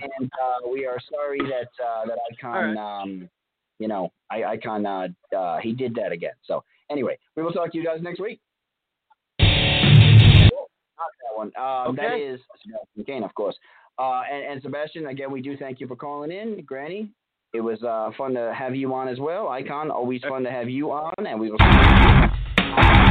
and 0.00 0.30
uh, 0.42 0.68
we 0.72 0.86
are 0.86 0.96
sorry 1.12 1.38
that 1.40 1.68
uh, 1.84 2.06
that 2.06 2.18
Icon, 2.32 2.78
um, 2.78 3.28
you 3.78 3.88
know, 3.88 4.12
I, 4.30 4.44
Icon, 4.44 4.86
uh, 4.86 5.08
uh, 5.36 5.58
he 5.58 5.72
did 5.72 5.94
that 5.96 6.12
again. 6.12 6.32
So 6.44 6.64
anyway, 6.90 7.18
we 7.36 7.42
will 7.42 7.52
talk 7.52 7.72
to 7.72 7.78
you 7.78 7.84
guys 7.84 7.98
next 8.02 8.20
week. 8.20 8.40
Not 9.40 11.10
that 11.22 11.36
one. 11.36 11.46
Um, 11.56 11.96
That 11.96 12.06
Okay. 12.06 12.22
is 12.22 12.40
Sebastian 12.62 13.04
Kane, 13.06 13.24
of 13.24 13.34
course. 13.34 13.56
Uh, 13.98 14.22
and, 14.30 14.44
and 14.52 14.62
Sebastian, 14.62 15.06
again, 15.06 15.30
we 15.30 15.40
do 15.40 15.56
thank 15.56 15.80
you 15.80 15.86
for 15.86 15.96
calling 15.96 16.30
in, 16.30 16.62
Granny. 16.64 17.10
It 17.54 17.60
was 17.60 17.82
uh, 17.82 18.10
fun 18.16 18.34
to 18.34 18.52
have 18.54 18.74
you 18.76 18.92
on 18.94 19.08
as 19.08 19.18
well. 19.18 19.48
Icon, 19.48 19.90
always 19.90 20.22
fun 20.28 20.42
to 20.44 20.50
have 20.50 20.68
you 20.68 20.92
on, 20.92 21.14
and 21.26 21.40
we 21.40 21.50
will. 21.50 21.58